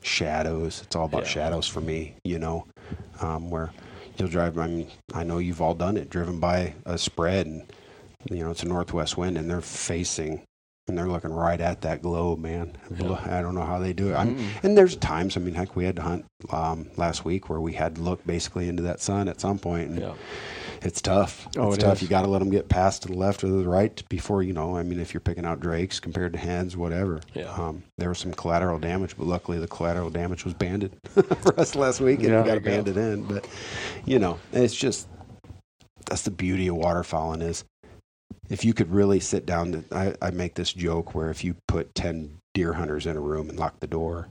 shadows. 0.02 0.80
It's 0.82 0.96
all 0.96 1.04
about 1.06 1.22
Yeah. 1.24 1.28
shadows 1.28 1.66
for 1.66 1.80
me, 1.82 2.14
you 2.24 2.38
know, 2.38 2.66
um, 3.20 3.50
where 3.50 3.70
you'll 4.16 4.28
drive. 4.28 4.58
I 4.58 4.66
mean, 4.66 4.90
I 5.14 5.24
know 5.24 5.38
you've 5.38 5.60
all 5.60 5.74
done 5.74 5.96
it, 5.96 6.10
driven 6.10 6.38
by 6.40 6.74
a 6.84 6.98
spread, 6.98 7.46
and 7.46 7.66
you 8.30 8.44
know 8.44 8.50
it's 8.50 8.62
a 8.62 8.68
northwest 8.68 9.16
wind, 9.16 9.36
and 9.38 9.48
they're 9.50 9.60
facing 9.60 10.42
and 10.88 10.98
they're 10.98 11.06
looking 11.08 11.32
right 11.32 11.60
at 11.60 11.82
that 11.82 12.02
globe, 12.02 12.40
man. 12.40 12.76
Yeah. 12.98 13.12
I 13.26 13.40
don't 13.40 13.54
know 13.54 13.64
how 13.64 13.78
they 13.78 13.92
do 13.92 14.10
it. 14.10 14.14
I'm, 14.16 14.34
Mm. 14.36 14.48
and 14.64 14.76
there's 14.76 14.96
times, 14.96 15.36
I 15.36 15.40
mean, 15.40 15.54
heck, 15.54 15.76
we 15.76 15.84
had 15.84 15.94
to 15.94 16.02
hunt 16.02 16.24
um, 16.50 16.90
last 16.96 17.24
week 17.24 17.48
where 17.48 17.60
we 17.60 17.72
had 17.74 17.94
to 17.94 18.00
look 18.02 18.26
basically 18.26 18.68
into 18.68 18.82
that 18.82 19.00
sun 19.00 19.28
at 19.28 19.40
some 19.40 19.60
point, 19.60 19.90
and 19.90 20.00
Yeah. 20.00 20.14
It's 20.84 21.00
tough. 21.00 21.46
Oh, 21.56 21.68
it's 21.68 21.78
it 21.78 21.80
tough. 21.82 21.96
is. 21.98 22.02
You 22.02 22.08
got 22.08 22.22
to 22.22 22.28
let 22.28 22.40
them 22.40 22.50
get 22.50 22.68
past 22.68 23.02
to 23.02 23.08
the 23.08 23.14
left 23.14 23.44
or 23.44 23.48
the 23.48 23.68
right 23.68 24.02
before 24.08 24.42
you 24.42 24.52
know. 24.52 24.76
I 24.76 24.82
mean, 24.82 24.98
if 25.00 25.14
you're 25.14 25.20
picking 25.20 25.44
out 25.44 25.60
drakes 25.60 26.00
compared 26.00 26.32
to 26.32 26.38
hens, 26.38 26.76
whatever. 26.76 27.20
Yeah. 27.34 27.52
Um, 27.52 27.82
there 27.98 28.08
was 28.08 28.18
some 28.18 28.32
collateral 28.32 28.78
damage, 28.78 29.16
but 29.16 29.26
luckily 29.26 29.58
the 29.58 29.68
collateral 29.68 30.10
damage 30.10 30.44
was 30.44 30.54
banded 30.54 30.96
for 31.10 31.58
us 31.60 31.74
last 31.76 32.00
week, 32.00 32.20
and 32.20 32.28
Yeah. 32.30 32.42
we 32.42 32.48
got 32.48 32.54
to 32.54 32.60
There 32.60 32.76
you 32.78 32.82
banded 32.82 32.96
in. 32.96 33.22
But 33.24 33.48
you 34.04 34.18
know, 34.18 34.38
it's 34.52 34.74
just 34.74 35.08
that's 36.06 36.22
the 36.22 36.30
beauty 36.30 36.66
of 36.68 36.76
waterfowling 36.76 37.42
is 37.42 37.64
if 38.50 38.64
you 38.64 38.74
could 38.74 38.90
really 38.92 39.20
sit 39.20 39.46
down. 39.46 39.72
To, 39.72 39.84
I, 39.96 40.14
I 40.20 40.30
make 40.30 40.54
this 40.54 40.72
joke 40.72 41.14
where 41.14 41.30
if 41.30 41.44
you 41.44 41.54
put 41.68 41.94
ten 41.94 42.38
deer 42.54 42.72
hunters 42.72 43.06
in 43.06 43.16
a 43.16 43.20
room 43.20 43.48
and 43.48 43.58
lock 43.58 43.78
the 43.80 43.86
door 43.86 44.28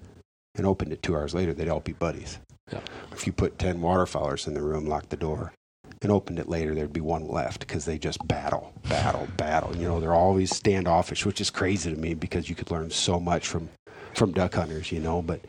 and 0.55 0.65
opened 0.67 0.91
it 0.91 1.01
two 1.01 1.15
hours 1.15 1.33
later, 1.33 1.53
they'd 1.53 1.69
all 1.69 1.79
be 1.79 1.93
buddies. 1.93 2.39
Yeah. 2.71 2.81
If 3.13 3.25
you 3.25 3.33
put 3.33 3.57
ten 3.57 3.79
waterfowlers 3.79 4.47
in 4.47 4.53
the 4.53 4.61
room, 4.61 4.85
lock 4.85 5.09
the 5.09 5.17
door, 5.17 5.53
and 6.01 6.11
opened 6.11 6.39
it 6.39 6.49
later, 6.49 6.73
there'd 6.73 6.93
be 6.93 7.01
one 7.01 7.27
left 7.27 7.59
because 7.59 7.85
they 7.85 7.97
just 7.97 8.25
battle, 8.27 8.73
battle, 8.89 9.27
battle. 9.37 9.75
You 9.75 9.87
know, 9.87 9.99
they're 9.99 10.13
always 10.13 10.55
standoffish, 10.55 11.25
which 11.25 11.41
is 11.41 11.49
crazy 11.49 11.91
to 11.93 11.97
me 11.97 12.13
because 12.13 12.49
you 12.49 12.55
could 12.55 12.71
learn 12.71 12.89
so 12.89 13.19
much 13.19 13.47
from 13.47 13.69
from 14.15 14.31
duck 14.31 14.55
hunters. 14.55 14.91
You 14.91 14.99
know, 14.99 15.21
but 15.21 15.41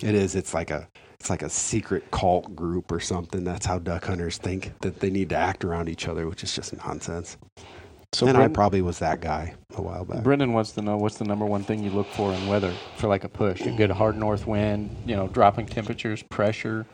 it 0.00 0.14
is. 0.14 0.34
It's 0.34 0.52
like 0.52 0.70
a 0.70 0.88
it's 1.18 1.30
like 1.30 1.42
a 1.42 1.48
secret 1.48 2.10
cult 2.10 2.54
group 2.54 2.92
or 2.92 3.00
something. 3.00 3.44
That's 3.44 3.64
how 3.64 3.78
duck 3.78 4.04
hunters 4.04 4.36
think 4.36 4.72
that 4.80 5.00
they 5.00 5.10
need 5.10 5.30
to 5.30 5.36
act 5.36 5.64
around 5.64 5.88
each 5.88 6.06
other, 6.06 6.28
which 6.28 6.42
is 6.44 6.54
just 6.54 6.76
nonsense. 6.76 7.38
So 8.12 8.28
and 8.28 8.36
I 8.36 8.46
probably 8.46 8.80
was 8.80 9.00
that 9.00 9.20
guy 9.20 9.54
a 9.74 9.82
while 9.82 10.04
back. 10.04 10.22
Brendan 10.22 10.52
wants 10.52 10.70
to 10.72 10.82
know 10.82 10.96
what's 10.96 11.16
the 11.16 11.24
number 11.24 11.44
one 11.44 11.64
thing 11.64 11.82
you 11.82 11.90
look 11.90 12.06
for 12.08 12.32
in 12.32 12.46
weather 12.46 12.72
for 12.96 13.08
like 13.08 13.24
a 13.24 13.28
push, 13.28 13.62
a 13.62 13.72
good 13.72 13.90
hard 13.90 14.16
north 14.16 14.46
wind, 14.46 14.94
you 15.04 15.16
know, 15.16 15.26
dropping 15.26 15.66
temperatures, 15.66 16.22
pressure. 16.22 16.86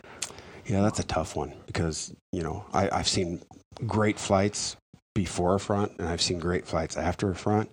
Yeah, 0.70 0.82
that's 0.82 1.00
a 1.00 1.04
tough 1.04 1.34
one 1.34 1.52
because 1.66 2.14
you 2.32 2.42
know 2.42 2.64
I, 2.72 2.88
I've 2.90 3.08
seen 3.08 3.42
great 3.86 4.18
flights 4.18 4.76
before 5.14 5.56
a 5.56 5.60
front, 5.60 5.92
and 5.98 6.08
I've 6.08 6.22
seen 6.22 6.38
great 6.38 6.66
flights 6.66 6.96
after 6.96 7.30
a 7.30 7.34
front. 7.34 7.70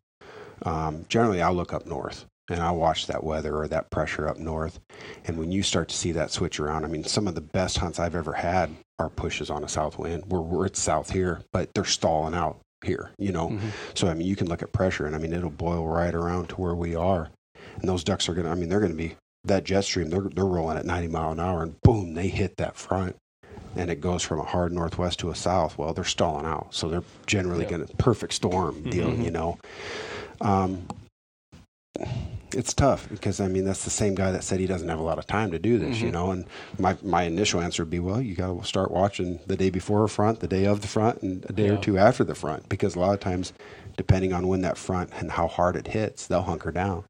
Um, 0.64 1.06
generally, 1.08 1.42
I'll 1.42 1.54
look 1.54 1.74
up 1.74 1.86
north 1.86 2.26
and 2.50 2.60
I'll 2.62 2.76
watch 2.78 3.06
that 3.08 3.24
weather 3.24 3.56
or 3.56 3.68
that 3.68 3.92
pressure 3.92 4.28
up 4.28 4.38
north. 4.38 4.80
And 5.26 5.38
when 5.38 5.52
you 5.52 5.62
start 5.62 5.90
to 5.90 5.96
see 5.96 6.14
that 6.14 6.32
switch 6.32 6.60
around, 6.60 6.86
I 6.86 6.88
mean, 6.88 7.04
some 7.04 7.28
of 7.28 7.36
the 7.36 7.42
best 7.42 7.78
hunts 7.78 8.00
I've 8.00 8.16
ever 8.16 8.34
had 8.34 8.72
are 9.00 9.10
pushes 9.10 9.50
on 9.52 9.64
a 9.64 9.68
south 9.68 10.00
wind. 10.00 10.24
We're, 10.28 10.42
we're 10.42 10.66
it's 10.66 10.80
south 10.80 11.12
here, 11.12 11.42
but 11.54 11.70
they're 11.76 11.86
stalling 11.86 12.34
out 12.34 12.60
here. 12.84 13.12
You 13.20 13.32
know, 13.34 13.50
Mhm. 13.50 13.70
so 13.94 14.08
I 14.08 14.16
mean, 14.16 14.26
you 14.28 14.36
can 14.36 14.48
look 14.48 14.64
at 14.64 14.74
pressure, 14.74 15.06
and 15.06 15.16
I 15.16 15.20
mean, 15.20 15.34
it'll 15.34 15.52
boil 15.52 15.86
right 15.88 16.16
around 16.16 16.48
to 16.50 16.56
where 16.56 16.74
we 16.76 16.96
are. 16.96 17.30
And 17.80 17.88
those 17.88 18.04
ducks 18.04 18.28
are 18.28 18.34
gonna. 18.34 18.50
I 18.50 18.56
mean, 18.56 18.70
they're 18.70 18.80
gonna 18.80 18.96
be 18.96 19.16
that 19.48 19.64
jet 19.64 19.82
stream. 19.84 20.10
They're 20.10 20.22
they're 20.22 20.46
rolling 20.46 20.78
at 20.78 20.86
90 20.86 21.08
mile 21.10 21.32
an 21.32 21.40
hour, 21.40 21.64
and 21.64 21.80
boom, 21.82 22.14
they 22.14 22.28
hit 22.28 22.58
that 22.58 22.76
front, 22.76 23.16
and 23.76 23.90
it 23.90 24.02
goes 24.02 24.24
from 24.24 24.40
a 24.40 24.44
hard 24.44 24.72
northwest 24.72 25.20
to 25.20 25.30
a 25.30 25.36
south. 25.36 25.78
Well, 25.78 25.94
they're 25.94 26.04
stalling 26.04 26.46
out, 26.46 26.68
so 26.74 26.90
they're 26.90 27.04
generally 27.26 27.64
Yeah. 27.66 27.72
gonna 27.72 27.88
perfect 27.98 28.34
storm 28.34 28.84
deal. 28.90 29.10
Mhm. 29.12 29.24
You 29.26 29.32
know, 29.32 29.58
um, 30.42 30.88
it's 32.54 32.74
tough 32.74 33.10
because 33.10 33.42
I 33.42 33.48
mean 33.48 33.66
that's 33.66 33.84
the 33.84 33.90
same 33.90 34.16
guy 34.16 34.32
that 34.32 34.44
said 34.44 34.60
he 34.60 34.68
doesn't 34.68 34.88
have 34.88 35.00
a 35.00 35.04
lot 35.04 35.20
of 35.20 35.28
time 35.28 35.52
to 35.52 35.60
do 35.60 35.78
this. 35.78 36.02
You 36.02 36.10
Mhm. 36.10 36.14
know, 36.14 36.32
and 36.32 36.46
my 36.80 36.96
my 37.02 37.24
initial 37.24 37.60
answer 37.60 37.84
would 37.84 37.90
be, 37.90 38.00
well, 38.00 38.22
you 38.22 38.36
got 38.36 38.58
to 38.58 38.66
start 38.66 38.92
watching 38.92 39.40
the 39.48 39.58
day 39.58 39.70
before 39.70 40.04
a 40.04 40.10
front, 40.10 40.40
the 40.40 40.48
day 40.48 40.66
of 40.66 40.82
the 40.82 40.88
front, 40.88 41.22
and 41.22 41.46
a 41.50 41.54
day 41.54 41.70
or 41.70 41.78
two 41.78 41.98
after 41.98 42.24
the 42.24 42.36
front, 42.36 42.70
because 42.70 42.96
a 42.96 43.00
lot 43.00 43.14
of 43.14 43.20
times, 43.20 43.52
depending 43.98 44.32
on 44.32 44.48
when 44.48 44.62
that 44.62 44.78
front 44.78 45.10
and 45.20 45.32
how 45.32 45.48
hard 45.48 45.76
it 45.76 45.88
hits, 45.88 46.26
they'll 46.28 46.44
hunker 46.44 46.72
down. 46.72 47.04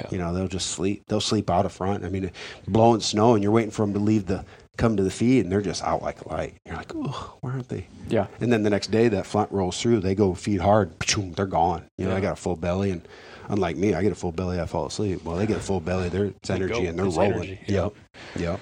Yeah. 0.00 0.08
You 0.10 0.18
know, 0.18 0.32
they'll 0.34 0.48
just 0.48 0.70
sleep. 0.70 1.04
They'll 1.08 1.20
sleep 1.20 1.50
out 1.50 1.66
of 1.66 1.72
front. 1.72 2.04
I 2.04 2.08
mean, 2.08 2.30
blowing 2.66 3.00
snow, 3.00 3.34
and 3.34 3.42
you're 3.42 3.52
waiting 3.52 3.70
for 3.70 3.84
them 3.84 3.92
to 3.94 4.00
leave 4.00 4.26
the 4.26 4.44
come 4.76 4.96
to 4.96 5.02
the 5.02 5.10
feed, 5.10 5.40
and 5.44 5.52
they're 5.52 5.60
just 5.60 5.82
out 5.82 6.02
like 6.02 6.20
a 6.22 6.28
light. 6.28 6.54
You're 6.64 6.76
like, 6.76 6.92
oh, 6.94 7.36
where 7.40 7.52
aren't 7.52 7.68
they? 7.68 7.86
Yeah. 8.08 8.28
And 8.40 8.50
then 8.52 8.62
the 8.62 8.70
next 8.70 8.90
day, 8.90 9.08
that 9.08 9.26
front 9.26 9.52
rolls 9.52 9.80
through. 9.80 10.00
They 10.00 10.14
go 10.14 10.34
feed 10.34 10.60
hard. 10.60 10.98
They're 11.36 11.46
gone. 11.46 11.84
You 11.98 12.06
know, 12.06 12.16
I 12.16 12.20
got 12.20 12.32
a 12.32 12.36
full 12.36 12.56
belly, 12.56 12.90
and 12.90 13.06
unlike 13.48 13.76
me, 13.76 13.94
I 13.94 14.02
get 14.02 14.12
a 14.12 14.14
full 14.14 14.32
belly. 14.32 14.58
I 14.60 14.66
fall 14.66 14.86
asleep. 14.86 15.22
Well, 15.24 15.36
they 15.36 15.46
get 15.46 15.58
a 15.58 15.60
full 15.60 15.80
belly. 15.80 16.08
They're 16.08 16.26
it's 16.26 16.48
They 16.48 16.54
energy, 16.54 16.82
go. 16.82 16.88
and 16.88 16.98
they're 16.98 17.04
rolling. 17.06 17.32
energy, 17.50 17.60
Yep. 17.66 17.92
Yep. 18.36 18.60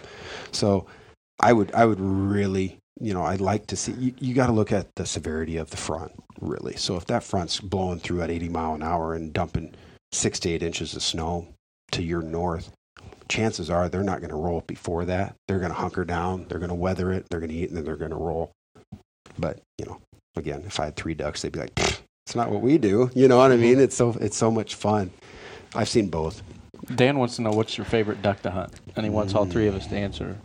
So, 0.53 0.87
I 1.41 1.53
would 1.53 1.73
I 1.73 1.85
would 1.85 2.01
really 2.01 2.79
you 3.01 3.15
know 3.15 3.23
I'd 3.23 3.41
like 3.41 3.69
to 3.69 3.77
see 3.77 3.93
you, 3.93 4.13
you 4.19 4.35
got 4.35 4.47
to 4.47 4.53
look 4.53 4.73
at 4.73 4.93
the 4.97 5.07
severity 5.07 5.57
of 5.57 5.71
the 5.71 5.77
front 5.77 6.11
really. 6.41 6.75
So 6.77 6.97
if 6.97 7.05
that 7.07 7.23
front's 7.23 7.61
blowing 7.61 8.01
through 8.01 8.23
at 8.23 8.31
80 8.31 8.49
mile 8.49 8.75
an 8.75 8.83
hour 8.83 9.15
and 9.15 9.33
dumping 9.33 9.75
six 10.13 10.39
to 10.41 10.51
eight 10.51 10.63
inches 10.63 10.95
of 10.95 11.03
snow 11.03 11.49
to 11.93 12.03
your 12.03 12.23
north, 12.23 12.71
chances 13.29 13.71
are 13.71 13.89
they're 13.89 14.03
not 14.03 14.21
going 14.21 14.31
to 14.31 14.37
roll 14.37 14.63
before 14.67 15.05
that. 15.07 15.35
They're 15.47 15.59
going 15.59 15.71
to 15.71 15.77
hunker 15.79 16.05
down. 16.05 16.47
They're 16.49 16.59
going 16.59 16.69
to 16.71 16.75
weather 16.75 17.13
it. 17.13 17.27
They're 17.31 17.41
going 17.41 17.51
to 17.51 17.57
eat, 17.57 17.69
and 17.69 17.77
then 17.77 17.85
they're 17.85 17.97
going 17.97 18.11
to 18.11 18.17
roll. 18.17 18.51
But 19.39 19.61
you 19.79 19.87
know, 19.87 20.01
again, 20.37 20.65
if 20.67 20.81
I 20.81 20.87
had 20.87 20.97
three 20.97 21.15
ducks, 21.15 21.43
they'd 21.43 21.53
be 21.53 21.61
like, 21.61 21.73
"It's 21.79 22.35
not 22.35 22.51
what 22.51 22.61
we 22.63 22.79
do." 22.79 23.11
You 23.15 23.29
know 23.29 23.37
what 23.39 23.53
I 23.53 23.57
mean? 23.57 23.75
Mm-hmm. 23.75 23.83
It's 23.83 23.97
so 23.97 24.17
it's 24.21 24.37
so 24.37 24.51
much 24.51 24.75
fun. 24.75 25.11
I've 25.75 25.89
seen 25.89 26.09
both. 26.09 26.43
Dan 26.95 27.19
wants 27.19 27.37
to 27.37 27.43
know 27.43 27.51
what's 27.51 27.77
your 27.77 27.85
favorite 27.85 28.23
duck 28.23 28.41
to 28.43 28.51
hunt, 28.51 28.73
and 28.97 29.05
he 29.05 29.11
wants 29.11 29.35
all 29.35 29.45
three 29.45 29.67
of 29.67 29.75
us 29.75 29.87
to 29.89 29.97
answer. 29.97 30.37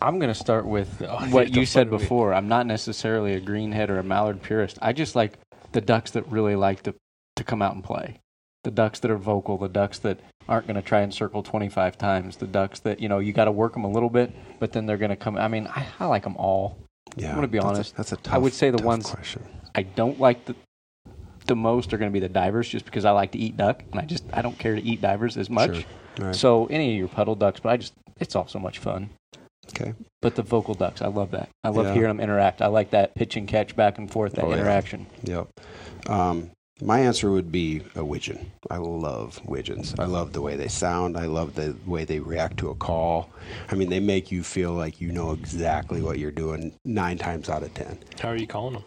I'm 0.00 0.18
going 0.18 0.28
to 0.32 0.38
start 0.38 0.66
with 0.66 1.02
Oh, 1.02 1.16
what 1.30 1.54
you 1.54 1.64
said 1.64 1.88
fuck 1.88 1.92
me. 1.92 1.98
before. 2.04 2.34
I'm 2.34 2.48
not 2.48 2.66
necessarily 2.66 3.32
a 3.34 3.40
greenhead 3.40 3.88
or 3.88 3.98
a 3.98 4.02
mallard 4.02 4.42
purist. 4.42 4.78
I 4.82 4.92
just 4.92 5.16
like 5.16 5.38
the 5.72 5.80
ducks 5.80 6.10
that 6.12 6.28
really 6.28 6.54
like 6.54 6.82
to, 6.82 6.94
to 7.36 7.44
come 7.44 7.62
out 7.62 7.74
and 7.74 7.84
play. 7.84 8.18
The 8.64 8.70
ducks 8.70 8.98
that 9.00 9.10
are 9.10 9.16
vocal, 9.16 9.58
the 9.58 9.68
ducks 9.68 9.98
that 10.00 10.18
aren't 10.48 10.66
going 10.66 10.74
to 10.76 10.82
try 10.82 11.00
and 11.00 11.14
circle 11.14 11.42
25 11.42 11.96
times, 11.96 12.36
the 12.36 12.46
ducks 12.46 12.80
that, 12.80 12.98
you 13.00 13.08
know, 13.08 13.20
you 13.20 13.32
got 13.32 13.44
to 13.44 13.52
work 13.52 13.74
them 13.74 13.84
a 13.84 13.90
little 13.90 14.10
bit, 14.10 14.32
but 14.58 14.72
then 14.72 14.86
they're 14.86 14.96
going 14.96 15.10
to 15.10 15.16
come. 15.16 15.36
I 15.36 15.46
mean, 15.48 15.68
I, 15.68 15.86
I 16.00 16.06
like 16.06 16.24
them 16.24 16.36
all. 16.36 16.78
Yeah, 17.16 17.28
I'm 17.30 17.36
gonna 17.36 17.46
be 17.48 17.58
that's 17.58 17.64
a- 17.64 17.68
honest. 17.68 17.96
that's 17.96 18.12
a 18.12 18.16
tough. 18.16 18.34
I 18.34 18.38
would 18.38 18.52
say 18.52 18.70
the 18.70 18.82
ones- 18.82 19.08
question. 19.08 19.42
I 19.74 19.82
don't 19.84 20.18
like 20.18 20.44
the 20.46 20.54
the 21.46 21.54
most 21.54 21.94
are 21.94 21.98
going 21.98 22.10
to 22.10 22.12
be 22.12 22.18
the 22.18 22.28
divers 22.28 22.68
just 22.68 22.84
because 22.84 23.04
I 23.04 23.12
like 23.12 23.30
to 23.32 23.38
eat 23.38 23.56
duck 23.56 23.84
and 23.92 24.00
I 24.00 24.04
just 24.04 24.24
I 24.32 24.42
don't 24.42 24.58
care 24.58 24.74
to 24.74 24.82
eat 24.82 25.00
divers 25.00 25.36
as 25.36 25.48
much. 25.48 25.76
Sure. 25.76 25.84
Right. 26.26 26.34
So 26.34 26.66
any 26.66 26.90
of 26.94 26.98
your 26.98 27.06
puddle 27.08 27.36
ducks, 27.36 27.60
but 27.60 27.68
I 27.68 27.76
just 27.76 27.92
it's 28.18 28.34
all 28.34 28.48
so 28.48 28.58
much 28.58 28.78
fun. 28.80 29.10
Okay. 29.68 29.94
But 30.20 30.34
the 30.34 30.42
vocal 30.42 30.74
ducks, 30.74 31.00
I 31.02 31.06
love 31.06 31.30
that. 31.30 31.48
I 31.62 31.68
love 31.68 31.86
Yeah. 31.86 31.92
hearing 31.94 32.08
them 32.08 32.20
interact. 32.20 32.60
I 32.62 32.66
like 32.66 32.90
that 32.90 33.14
pitch 33.14 33.36
and 33.36 33.46
catch 33.46 33.76
back 33.76 33.96
and 33.98 34.10
forth, 34.10 34.32
that 34.32 34.44
Oh, 34.44 34.48
yeah. 34.50 34.56
interaction. 34.56 35.06
Yep. 35.22 35.48
Um, 36.08 36.50
my 36.82 37.00
answer 37.00 37.30
would 37.30 37.50
be 37.50 37.82
a 37.94 38.04
widgeon. 38.04 38.52
I 38.70 38.76
love 38.76 39.40
widgeons. 39.46 39.94
I 39.98 40.04
love 40.04 40.32
the 40.34 40.42
way 40.42 40.56
they 40.56 40.68
sound. 40.68 41.16
I 41.16 41.24
love 41.24 41.54
the 41.54 41.74
way 41.86 42.04
they 42.04 42.20
react 42.20 42.58
to 42.58 42.68
a 42.70 42.74
call. 42.74 43.30
I 43.70 43.74
mean, 43.76 43.88
they 43.88 44.00
make 44.00 44.30
you 44.30 44.42
feel 44.42 44.72
like 44.72 45.00
you 45.00 45.10
know 45.10 45.32
exactly 45.32 46.02
what 46.02 46.18
you're 46.18 46.30
doing 46.30 46.72
nine 46.84 47.16
times 47.16 47.48
out 47.48 47.62
of 47.62 47.72
ten. 47.72 47.98
How 48.20 48.28
are 48.28 48.36
you 48.36 48.46
calling 48.46 48.74
them? 48.74 48.84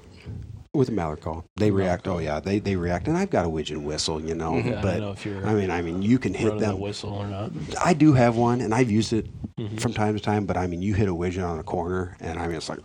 With 0.71 0.89
a 0.89 0.91
mallard 0.91 1.21
call, 1.21 1.45
they 1.55 1.71
react. 1.71 2.07
Oh 2.07 2.19
yeah, 2.19 2.39
they 2.39 2.59
they 2.59 2.75
react, 2.75 3.07
and 3.07 3.17
I've 3.17 3.31
got 3.31 3.43
a 3.43 3.49
widgeon 3.49 3.83
whistle, 3.85 4.21
you 4.21 4.35
know. 4.35 4.55
Yeah, 4.57 4.77
I 4.77 4.81
but 4.83 4.91
don't 4.91 4.99
know 5.01 5.11
if 5.11 5.25
you're 5.25 5.43
I 5.47 5.55
mean, 5.55 5.71
I 5.71 5.81
mean, 5.81 6.03
you 6.03 6.19
can 6.19 6.35
hit 6.35 6.59
them. 6.59 6.75
the 6.75 6.75
whistle 6.75 7.09
or 7.11 7.25
not. 7.25 7.51
I 7.83 7.95
do 7.95 8.13
have 8.13 8.35
one, 8.37 8.61
and 8.61 8.71
I've 8.71 8.91
used 8.91 9.11
it 9.11 9.25
Mhm. 9.57 9.81
from 9.81 9.93
time 9.93 10.13
to 10.15 10.19
time. 10.21 10.45
But 10.45 10.57
I 10.57 10.67
mean, 10.67 10.83
you 10.83 10.93
hit 10.93 11.09
a 11.09 11.13
widgeon 11.13 11.43
on 11.43 11.57
a 11.57 11.63
corner, 11.63 12.15
and 12.19 12.37
I 12.37 12.45
mean, 12.47 12.55
it's 12.57 12.69
like, 12.69 12.79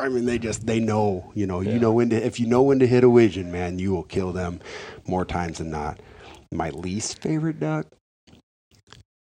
I 0.00 0.08
mean, 0.08 0.24
they 0.26 0.38
just 0.38 0.66
they 0.66 0.80
know, 0.80 1.30
you 1.34 1.46
know, 1.46 1.60
Yeah. 1.60 1.72
you 1.72 1.78
know 1.78 1.92
when 1.92 2.10
to 2.10 2.16
if 2.16 2.38
you 2.40 2.46
know 2.46 2.62
when 2.62 2.78
to 2.80 2.86
hit 2.86 3.04
a 3.04 3.10
widgeon, 3.10 3.50
man, 3.52 3.78
you 3.78 3.92
will 3.92 4.02
kill 4.04 4.32
them 4.32 4.60
more 5.06 5.24
times 5.24 5.58
than 5.58 5.70
not. 5.70 6.00
My 6.52 6.70
least 6.70 7.20
favorite 7.20 7.58
duck, 7.60 7.86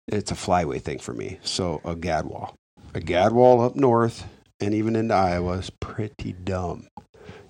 it's 0.08 0.32
a 0.32 0.36
flyway 0.36 0.82
thing 0.82 1.00
for 1.00 1.14
me. 1.14 1.40
So 1.42 1.82
a 1.84 1.96
gadwall, 1.96 2.54
a 2.94 3.00
gadwall 3.00 3.66
up 3.66 3.76
north, 3.76 4.26
and 4.60 4.74
even 4.74 4.96
into 4.96 5.14
Iowa 5.14 5.54
is 5.54 5.70
pretty 5.70 6.34
dumb. 6.34 6.88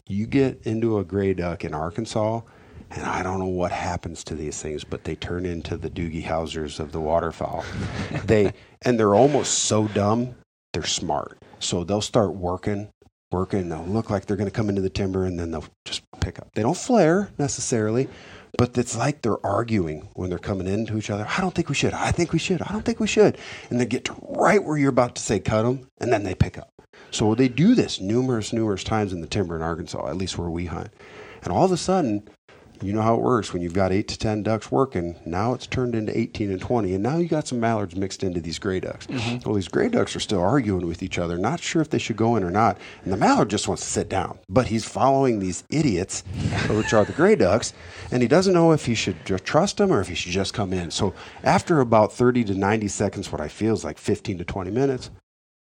You 0.07 0.27
get 0.27 0.61
into 0.63 0.99
a 0.99 1.03
gray 1.05 1.33
duck 1.33 1.63
in 1.63 1.73
Arkansas, 1.73 2.41
and 2.91 3.03
I 3.05 3.23
don't 3.23 3.39
know 3.39 3.45
what 3.45 3.71
happens 3.71 4.23
to 4.25 4.35
these 4.35 4.61
things, 4.61 4.83
but 4.83 5.05
they 5.05 5.15
turn 5.15 5.45
into 5.45 5.77
the 5.77 5.89
Doogie 5.89 6.25
Housers 6.25 6.79
of 6.79 6.91
the 6.91 6.99
waterfowl. 6.99 7.63
they 8.25 8.53
and 8.83 8.99
they're 8.99 9.15
almost 9.15 9.59
so 9.59 9.87
dumb, 9.87 10.35
they're 10.73 10.83
smart. 10.85 11.37
So 11.59 11.83
they'll 11.83 12.01
start 12.01 12.33
working, 12.35 12.89
working. 13.31 13.69
They'll 13.69 13.85
look 13.85 14.09
like 14.09 14.25
they're 14.25 14.37
going 14.37 14.49
to 14.49 14.55
come 14.55 14.69
into 14.69 14.81
the 14.81 14.89
timber, 14.89 15.25
and 15.25 15.39
then 15.39 15.51
they'll 15.51 15.65
just 15.85 16.03
pick 16.19 16.39
up. 16.39 16.49
They 16.53 16.61
don't 16.61 16.77
flare 16.77 17.29
necessarily, 17.37 18.07
but 18.57 18.77
it's 18.77 18.97
like 18.97 19.21
they're 19.21 19.43
arguing 19.45 20.09
when 20.13 20.29
they're 20.29 20.39
coming 20.39 20.67
into 20.67 20.97
each 20.97 21.09
other. 21.09 21.25
I 21.27 21.41
don't 21.41 21.53
think 21.53 21.69
we 21.69 21.75
should. 21.75 21.93
I 21.93 22.11
think 22.11 22.33
we 22.33 22.39
should. 22.39 22.61
I 22.61 22.71
don't 22.71 22.85
think 22.85 22.99
we 22.99 23.07
should. 23.07 23.37
And 23.69 23.79
they 23.79 23.85
get 23.85 24.05
to 24.05 24.15
right 24.29 24.63
where 24.63 24.77
you're 24.77 24.89
about 24.89 25.15
to 25.15 25.21
say 25.21 25.39
cut 25.39 25.63
them, 25.63 25.87
and 25.99 26.11
then 26.11 26.23
they 26.23 26.35
pick 26.35 26.57
up. 26.57 26.69
So 27.11 27.35
they 27.35 27.47
do 27.49 27.75
this 27.75 27.99
numerous, 27.99 28.53
numerous 28.53 28.83
times 28.83 29.13
in 29.13 29.21
the 29.21 29.27
timber 29.27 29.55
in 29.55 29.61
Arkansas, 29.61 30.07
at 30.07 30.17
least 30.17 30.37
where 30.37 30.49
we 30.49 30.65
hunt. 30.65 30.89
And 31.43 31.51
all 31.51 31.65
of 31.65 31.71
a 31.71 31.77
sudden, 31.77 32.27
you 32.81 32.93
know 32.93 33.01
how 33.01 33.15
it 33.15 33.21
works 33.21 33.53
when 33.53 33.61
you've 33.61 33.73
got 33.73 33.91
eight 33.91 34.07
to 34.09 34.17
ten 34.17 34.43
ducks 34.43 34.71
working. 34.71 35.15
Now 35.25 35.53
it's 35.53 35.67
turned 35.67 35.95
into 35.95 36.17
eighteen 36.17 36.51
and 36.51 36.59
twenty, 36.59 36.93
and 36.93 37.03
now 37.03 37.17
you 37.17 37.27
got 37.27 37.47
some 37.47 37.59
mallards 37.59 37.95
mixed 37.95 38.23
into 38.23 38.39
these 38.39 38.59
gray 38.59 38.79
ducks. 38.79 39.07
Mm-hmm. 39.07 39.47
Well, 39.47 39.55
these 39.55 39.67
gray 39.67 39.89
ducks 39.89 40.15
are 40.15 40.19
still 40.19 40.41
arguing 40.41 40.87
with 40.87 41.03
each 41.03 41.19
other, 41.19 41.37
not 41.37 41.59
sure 41.59 41.81
if 41.81 41.89
they 41.89 41.99
should 41.99 42.17
go 42.17 42.35
in 42.35 42.43
or 42.43 42.51
not. 42.51 42.77
And 43.03 43.13
the 43.13 43.17
mallard 43.17 43.49
just 43.49 43.67
wants 43.67 43.83
to 43.83 43.89
sit 43.89 44.09
down, 44.09 44.39
but 44.49 44.67
he's 44.67 44.85
following 44.85 45.39
these 45.39 45.63
idiots, 45.69 46.23
which 46.69 46.93
are 46.93 47.05
the 47.05 47.13
gray 47.13 47.35
ducks, 47.35 47.73
and 48.11 48.21
he 48.21 48.27
doesn't 48.27 48.53
know 48.53 48.71
if 48.71 48.85
he 48.85 48.95
should 48.95 49.25
just 49.25 49.45
trust 49.45 49.77
them 49.77 49.91
or 49.91 50.01
if 50.01 50.07
he 50.07 50.15
should 50.15 50.31
just 50.31 50.53
come 50.53 50.73
in. 50.73 50.91
So 50.91 51.13
after 51.43 51.79
about 51.79 52.13
thirty 52.13 52.43
to 52.45 52.55
ninety 52.55 52.87
seconds, 52.87 53.31
what 53.31 53.41
I 53.41 53.47
feel 53.47 53.73
is 53.73 53.83
like 53.83 53.97
fifteen 53.97 54.37
to 54.39 54.45
twenty 54.45 54.71
minutes, 54.71 55.11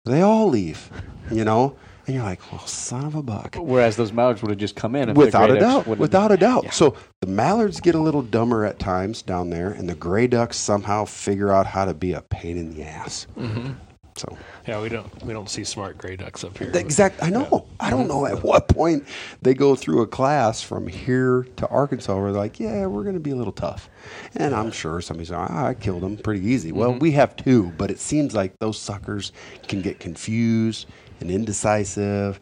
they 0.05 0.23
all 0.23 0.49
leave. 0.49 0.91
You 1.31 1.45
know. 1.45 1.77
And 2.07 2.15
you're 2.15 2.25
like, 2.25 2.41
well, 2.53 2.67
son 2.67 3.05
of 3.05 3.15
a 3.15 3.23
buck 3.23 3.57
Whereas 3.59 3.97
those 3.97 4.13
mallards 4.13 4.43
would 4.43 4.51
have 4.51 4.59
just 4.59 4.77
come 4.77 4.95
in. 4.95 5.09
If 5.09 5.17
without 5.17 5.51
a 5.51 5.59
doubt 5.59 5.87
without 5.87 6.29
been- 6.29 6.37
a 6.39 6.41
doubt 6.41 6.65
Yeah. 6.65 6.71
so 6.71 6.95
the 7.21 7.27
mallards 7.29 7.81
get 7.81 7.95
a 7.95 8.01
little 8.01 8.23
dumber 8.23 8.65
at 8.65 8.79
times 8.79 9.23
down 9.23 9.51
there 9.51 9.71
and 9.71 9.89
the 9.89 9.95
gray 9.95 10.27
ducks 10.27 10.57
somehow 10.57 11.05
figure 11.07 11.51
out 11.53 11.67
how 11.67 11.85
to 11.87 11.95
be 11.95 12.13
a 12.13 12.21
pain 12.21 12.57
in 12.59 12.75
the 12.75 12.83
ass 12.83 13.27
Mm-hmm. 13.39 13.73
so 14.17 14.37
Yeah, 14.69 14.81
we 14.83 14.89
don't 14.91 15.25
we 15.25 15.33
don't 15.33 15.49
see 15.51 15.65
smart 15.65 15.97
gray 15.99 16.17
ducks 16.17 16.45
up 16.45 16.57
here. 16.59 16.71
Exactly. 16.75 17.27
i 17.27 17.31
know 17.31 17.67
i 17.81 17.91
don't 17.91 18.07
know 18.09 18.27
at 18.27 18.43
what 18.43 18.69
point 18.69 19.05
they 19.43 19.55
go 19.55 19.75
through 19.75 20.03
a 20.03 20.07
class 20.07 20.63
from 20.63 20.87
here 20.87 21.47
to 21.57 21.67
arkansas 21.69 22.15
where 22.15 22.33
they're 22.33 22.41
like 22.41 22.61
yeah 22.61 22.87
we're 22.87 23.03
going 23.03 23.15
to 23.15 23.21
be 23.21 23.31
a 23.31 23.37
little 23.37 23.53
tough 23.53 23.89
and 24.37 24.55
i'm 24.55 24.71
sure 24.71 25.01
somebody's 25.01 25.31
like 25.31 25.51
ah, 25.51 25.67
i 25.69 25.75
killed 25.75 26.03
them 26.03 26.17
pretty 26.17 26.47
easy 26.47 26.71
well 26.73 26.93
we 26.95 27.13
have 27.13 27.35
two 27.37 27.73
but 27.79 27.91
it 27.91 27.99
seems 27.99 28.35
like 28.35 28.57
those 28.61 28.79
suckers 28.79 29.33
can 29.69 29.81
get 29.83 29.99
confused 30.01 30.87
and 31.21 31.31
indecisive 31.31 32.41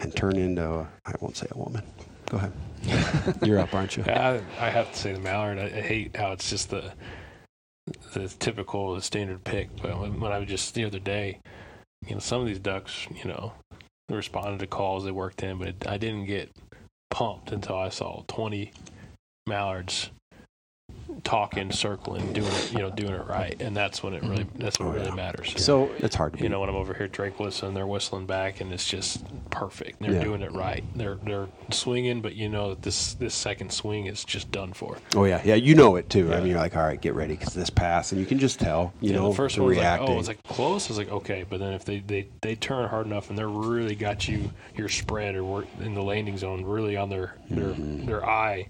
and 0.00 0.14
turn 0.16 0.36
into 0.36 0.64
a, 0.64 0.88
i 1.06 1.12
won't 1.20 1.36
say 1.36 1.46
a 1.50 1.58
woman 1.58 1.82
go 2.28 2.36
ahead 2.36 2.52
you're 3.42 3.58
up 3.58 3.72
aren't 3.74 3.96
you 3.96 4.04
I, 4.06 4.40
I 4.58 4.70
have 4.70 4.92
to 4.92 4.98
say 4.98 5.12
the 5.12 5.20
mallard. 5.20 5.58
I, 5.58 5.64
I 5.64 5.80
hate 5.80 6.16
how 6.16 6.32
it's 6.32 6.50
just 6.50 6.70
the 6.70 6.92
the 8.12 8.28
typical 8.28 8.94
the 8.94 9.02
standard 9.02 9.44
pick. 9.44 9.68
But 9.80 9.98
when, 10.00 10.20
when 10.20 10.32
I 10.32 10.38
was 10.38 10.48
just 10.48 10.74
the 10.74 10.84
other 10.84 10.98
day, 10.98 11.40
you 12.06 12.14
know, 12.14 12.20
some 12.20 12.40
of 12.40 12.46
these 12.46 12.58
ducks, 12.58 13.06
you 13.10 13.30
know, 13.30 13.52
they 14.08 14.14
responded 14.16 14.58
to 14.60 14.66
calls 14.66 15.04
they 15.04 15.10
worked 15.10 15.42
in, 15.42 15.58
but 15.58 15.68
it, 15.68 15.86
I 15.86 15.96
didn't 15.98 16.26
get 16.26 16.50
pumped 17.10 17.52
until 17.52 17.76
I 17.76 17.88
saw 17.88 18.22
twenty 18.26 18.72
mallards 19.46 20.10
talking, 21.22 21.70
circling, 21.70 22.32
doing 22.32 22.46
it, 22.52 22.72
you 22.72 22.78
know, 22.78 22.90
doing 22.90 23.12
it 23.14 23.26
right, 23.26 23.56
and 23.60 23.76
that's 23.76 24.02
when 24.02 24.14
it 24.14 24.22
really 24.22 24.44
mm-hmm. 24.44 24.58
that's 24.58 24.78
what 24.78 24.88
Oh, 24.88 24.92
really 24.92 25.06
yeah. 25.06 25.14
matters. 25.14 25.54
So 25.56 25.90
it's 25.98 26.14
hard 26.14 26.32
to 26.34 26.38
You 26.38 26.44
beat. 26.44 26.50
know, 26.50 26.60
when 26.60 26.68
I'm 26.68 26.74
over 26.76 26.94
here 26.94 27.08
Drake 27.08 27.38
whistling, 27.40 27.74
they're 27.74 27.86
whistling 27.86 28.26
back, 28.26 28.60
and 28.60 28.72
it's 28.72 28.86
just 28.88 29.22
perfect. 29.50 30.00
They're 30.00 30.12
Yeah. 30.12 30.24
doing 30.24 30.42
it 30.42 30.52
right. 30.52 30.84
They're 30.94 31.16
they're 31.24 31.48
swinging, 31.70 32.20
but 32.20 32.34
you 32.34 32.48
know 32.48 32.70
that 32.70 32.82
this 32.82 33.14
this 33.14 33.34
second 33.34 33.70
swing 33.72 34.06
is 34.06 34.24
just 34.24 34.50
done 34.50 34.72
for. 34.72 34.98
Oh 35.14 35.24
yeah, 35.24 35.40
yeah. 35.44 35.54
You 35.54 35.74
know 35.74 35.96
it 35.96 36.10
too. 36.10 36.32
I 36.32 36.38
mean, 36.38 36.48
you're 36.48 36.58
like, 36.58 36.76
all 36.76 36.82
right, 36.84 37.00
get 37.00 37.14
ready 37.14 37.34
because 37.36 37.54
this 37.54 37.70
pass, 37.70 38.12
and 38.12 38.20
you 38.20 38.26
can 38.26 38.38
just 38.38 38.58
tell. 38.60 38.92
You 39.00 39.10
Yeah, 39.12 39.16
know, 39.18 39.30
the 39.30 39.36
first 39.36 39.56
the 39.56 39.62
one 39.62 39.70
was 39.70 39.78
like, 39.78 40.00
oh, 40.00 40.18
it's 40.18 40.28
like 40.28 40.42
close. 40.44 40.86
I 40.86 40.88
was 40.90 40.98
like, 40.98 41.10
okay, 41.10 41.44
but 41.48 41.60
then 41.60 41.72
if 41.72 41.84
they 41.84 42.00
they 42.00 42.28
they 42.42 42.54
turn 42.54 42.88
hard 42.88 43.06
enough 43.06 43.30
and 43.30 43.38
they're 43.38 43.48
really 43.48 43.94
got 43.94 44.28
you 44.28 44.50
your 44.76 44.88
spread 44.88 45.34
or 45.36 45.44
work 45.44 45.66
in 45.80 45.94
the 45.94 46.02
landing 46.02 46.36
zone 46.36 46.64
really 46.64 46.96
on 46.96 47.08
their 47.08 47.36
their 47.50 47.68
mm-hmm. 47.72 48.06
their 48.06 48.24
eye, 48.26 48.68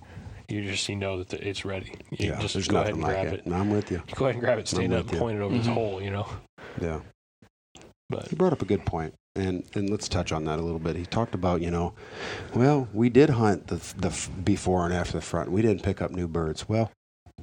you 0.48 0.62
just 0.70 0.88
you 0.88 0.96
know 0.96 1.18
that 1.18 1.28
the- 1.30 1.46
it's 1.48 1.64
ready. 1.64 1.86
You 2.10 2.16
Mm-hmm. 2.16 2.22
yeah, 2.24 2.40
just 2.40 2.54
there's 2.54 2.68
go 2.68 2.80
ahead 2.80 2.96
nothing 2.96 3.04
and 3.04 3.12
like 3.14 3.22
grab 3.22 3.34
it. 3.34 3.40
it. 3.40 3.46
No, 3.46 3.56
I'm 3.56 3.70
with 3.70 3.90
you. 3.90 4.02
Go 4.14 4.24
ahead 4.26 4.34
and 4.36 4.44
grab 4.44 4.58
it, 4.58 4.68
stand 4.68 4.92
up, 4.92 5.02
and 5.04 5.12
you. 5.12 5.18
point 5.18 5.38
it 5.38 5.42
over 5.42 5.54
Mhm. 5.54 5.58
this 5.58 5.66
hole. 5.66 6.02
You 6.02 6.10
know, 6.10 6.28
Yeah. 6.80 7.00
but 8.10 8.28
He 8.28 8.36
brought 8.36 8.52
up 8.52 8.62
a 8.62 8.66
good 8.66 8.84
point, 8.84 9.14
and 9.34 9.64
and 9.74 9.90
let's 9.90 10.08
touch 10.08 10.32
on 10.32 10.44
that 10.44 10.58
a 10.58 10.62
little 10.62 10.78
bit. 10.78 10.96
He 10.96 11.06
talked 11.06 11.34
about, 11.34 11.60
you 11.62 11.70
know, 11.70 11.94
well, 12.54 12.88
we 12.92 13.08
did 13.08 13.30
hunt 13.30 13.68
the 13.68 13.76
the 13.96 14.12
before 14.44 14.84
and 14.84 14.94
after 14.94 15.12
the 15.12 15.20
front. 15.20 15.50
We 15.50 15.62
didn't 15.62 15.82
pick 15.82 16.00
up 16.02 16.10
new 16.10 16.28
birds. 16.28 16.68
Well, 16.68 16.90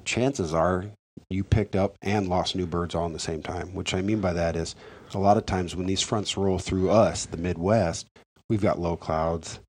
chances 0.06 0.54
are 0.54 0.86
you 1.30 1.44
picked 1.44 1.76
up 1.76 1.96
and 2.02 2.28
lost 2.28 2.56
new 2.56 2.66
birds 2.66 2.94
all 2.96 3.06
in 3.06 3.14
the 3.14 3.20
same 3.20 3.42
time. 3.42 3.74
Which 3.74 3.94
I 3.94 4.02
mean 4.02 4.22
by 4.22 4.34
that 4.34 4.56
is, 4.56 4.76
a 5.14 5.20
lot 5.20 5.38
of 5.38 5.46
times 5.46 5.76
when 5.76 5.86
these 5.88 6.02
fronts 6.02 6.38
roll 6.38 6.60
through 6.60 6.90
us, 6.90 7.26
the 7.26 7.38
Midwest, 7.38 8.08
we've 8.50 8.62
got 8.62 8.80
low 8.80 8.96
clouds 8.96 9.60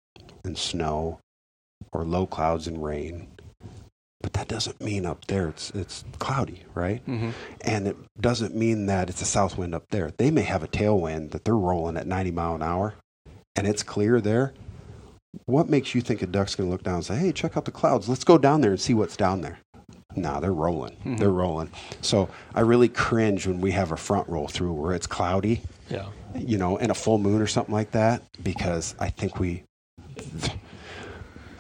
and 0.45 0.57
snow, 0.59 1.19
or 1.93 2.05
low 2.05 2.27
clouds 2.27 2.67
and 2.67 2.83
rain. 2.83 3.29
But 4.21 4.35
that 4.35 4.47
doesn't 4.47 4.81
mean 4.81 5.05
up 5.05 5.25
there 5.27 5.49
it's 5.49 5.71
it's 5.71 6.05
cloudy, 6.19 6.63
right? 6.75 7.03
hmm 7.07 7.31
and 7.63 7.89
it 7.89 7.97
doesn't 8.21 8.55
mean 8.55 8.87
that 8.87 9.09
it's 9.09 9.21
a 9.23 9.25
south 9.27 9.59
wind 9.59 9.75
up 9.75 9.85
there. 9.91 10.13
They 10.17 10.31
may 10.31 10.43
have 10.43 10.63
a 10.63 10.69
tailwind 10.69 11.31
that 11.33 11.45
they're 11.45 11.57
rolling 11.57 11.97
at 11.97 12.07
90 12.07 12.31
mile 12.31 12.55
an 12.55 12.63
hour, 12.63 12.95
and 13.57 13.67
it's 13.67 13.83
clear 13.83 14.21
there. 14.21 14.53
What 15.47 15.69
makes 15.69 15.95
you 15.95 16.01
think 16.03 16.23
a 16.23 16.27
duck's 16.27 16.55
going 16.55 16.69
to 16.69 16.71
look 16.73 16.83
down 16.85 16.97
and 16.97 17.05
say, 17.05 17.17
"Hey, 17.17 17.33
check 17.33 17.57
out 17.57 17.65
the 17.65 17.71
clouds. 17.73 18.09
Let's 18.09 18.23
go 18.25 18.39
down 18.39 18.61
there 18.61 18.71
and 18.73 18.81
see 18.81 18.95
what's 18.95 19.17
down 19.17 19.41
there"? 19.41 19.59
Nah, 20.15 20.41
they're 20.41 20.53
rolling. 20.53 20.95
Mhm. 21.05 21.19
They're 21.19 21.31
rolling. 21.31 21.71
So 22.03 22.29
I 22.55 22.61
really 22.61 22.89
cringe 22.91 23.47
when 23.47 23.61
we 23.63 23.71
have 23.73 23.93
a 23.93 23.97
front 23.97 24.29
roll 24.29 24.47
through 24.47 24.75
where 24.75 24.93
it's 24.95 25.07
cloudy, 25.07 25.63
yeah, 25.89 26.07
you 26.37 26.59
know, 26.59 26.77
and 26.79 26.91
a 26.91 26.95
full 26.95 27.17
moon 27.19 27.41
or 27.41 27.47
something 27.47 27.75
like 27.75 27.93
that, 27.93 28.23
because 28.43 28.95
I 29.01 29.09
think 29.09 29.41
we. 29.41 29.65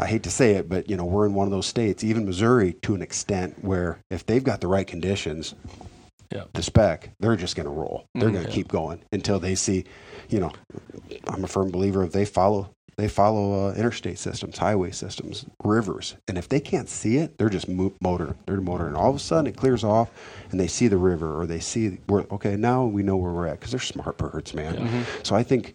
I 0.02 0.06
hate 0.08 0.24
to 0.24 0.30
say 0.30 0.56
it, 0.56 0.68
but 0.68 0.90
you 0.90 0.96
know 0.96 1.04
we're 1.04 1.26
in 1.26 1.34
one 1.34 1.46
of 1.46 1.52
those 1.52 1.66
states, 1.66 2.02
even 2.02 2.24
Missouri, 2.24 2.72
to 2.82 2.94
an 2.96 3.02
extent 3.02 3.62
where 3.62 3.98
if 4.10 4.26
they've 4.26 4.42
got 4.42 4.60
the 4.60 4.66
right 4.66 4.86
conditions, 4.86 5.54
Yeah. 6.32 6.44
the 6.54 6.62
spec, 6.62 7.10
they're 7.20 7.36
just 7.36 7.54
going 7.54 7.66
to 7.66 7.70
roll. 7.72 8.04
They're 8.14 8.30
Mhm. 8.30 8.32
going 8.32 8.44
to 8.44 8.50
Yeah. 8.50 8.54
keep 8.56 8.68
going 8.68 8.98
until 9.12 9.38
they 9.38 9.54
see. 9.54 9.84
You 10.28 10.40
know, 10.40 10.52
I'm 11.28 11.44
a 11.44 11.46
firm 11.46 11.70
believer 11.70 12.02
of 12.02 12.12
they 12.12 12.24
follow 12.24 12.70
they 12.98 13.08
follow 13.08 13.68
uh, 13.68 13.72
interstate 13.74 14.18
systems, 14.18 14.58
highway 14.58 14.90
systems, 14.90 15.46
rivers, 15.64 16.14
and 16.28 16.36
if 16.36 16.46
they 16.48 16.60
can't 16.60 16.90
see 16.90 17.16
it, 17.16 17.38
they're 17.38 17.48
just 17.48 17.66
mo- 17.66 17.94
motoring. 18.02 18.34
They're 18.46 18.60
motoring. 18.60 18.94
All 18.94 19.08
of 19.08 19.16
a 19.16 19.18
sudden, 19.18 19.46
it 19.46 19.56
clears 19.56 19.82
off, 19.82 20.10
and 20.50 20.60
they 20.60 20.66
see 20.66 20.88
the 20.88 20.98
river, 20.98 21.40
or 21.40 21.46
they 21.46 21.58
see 21.58 21.98
where. 22.06 22.26
Okay, 22.30 22.54
now 22.54 22.84
we 22.84 23.02
know 23.02 23.16
where 23.16 23.32
we're 23.32 23.46
at 23.46 23.60
because 23.60 23.70
they're 23.72 23.80
smart 23.80 24.18
birds, 24.18 24.52
man. 24.52 24.74
Yeah. 24.74 24.88
hmm 24.88 25.02
So 25.22 25.34
I 25.34 25.42
think 25.42 25.74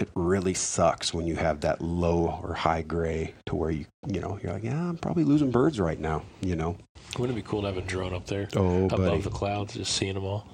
it 0.00 0.08
really 0.14 0.54
sucks 0.54 1.12
when 1.12 1.26
you 1.26 1.36
have 1.36 1.60
that 1.60 1.80
low 1.80 2.40
or 2.42 2.54
high 2.54 2.82
gray 2.82 3.34
to 3.46 3.54
where 3.54 3.70
you 3.70 3.84
you 4.06 4.20
know 4.20 4.38
you're 4.42 4.52
like, 4.52 4.64
yeah, 4.64 4.88
I'm 4.88 4.96
probably 4.96 5.24
losing 5.24 5.50
birds 5.50 5.78
right 5.78 6.00
now. 6.00 6.22
You 6.40 6.56
know. 6.56 6.76
wouldn't 7.18 7.38
it 7.38 7.42
be 7.42 7.48
cool 7.48 7.60
to 7.62 7.66
have 7.68 7.76
a 7.76 7.82
drone 7.82 8.14
up 8.14 8.26
there 8.26 8.48
Oh, 8.56 8.86
above 8.86 9.24
the 9.24 9.30
clouds, 9.30 9.74
just 9.74 9.94
seeing 9.94 10.14
them 10.14 10.24
all? 10.24 10.46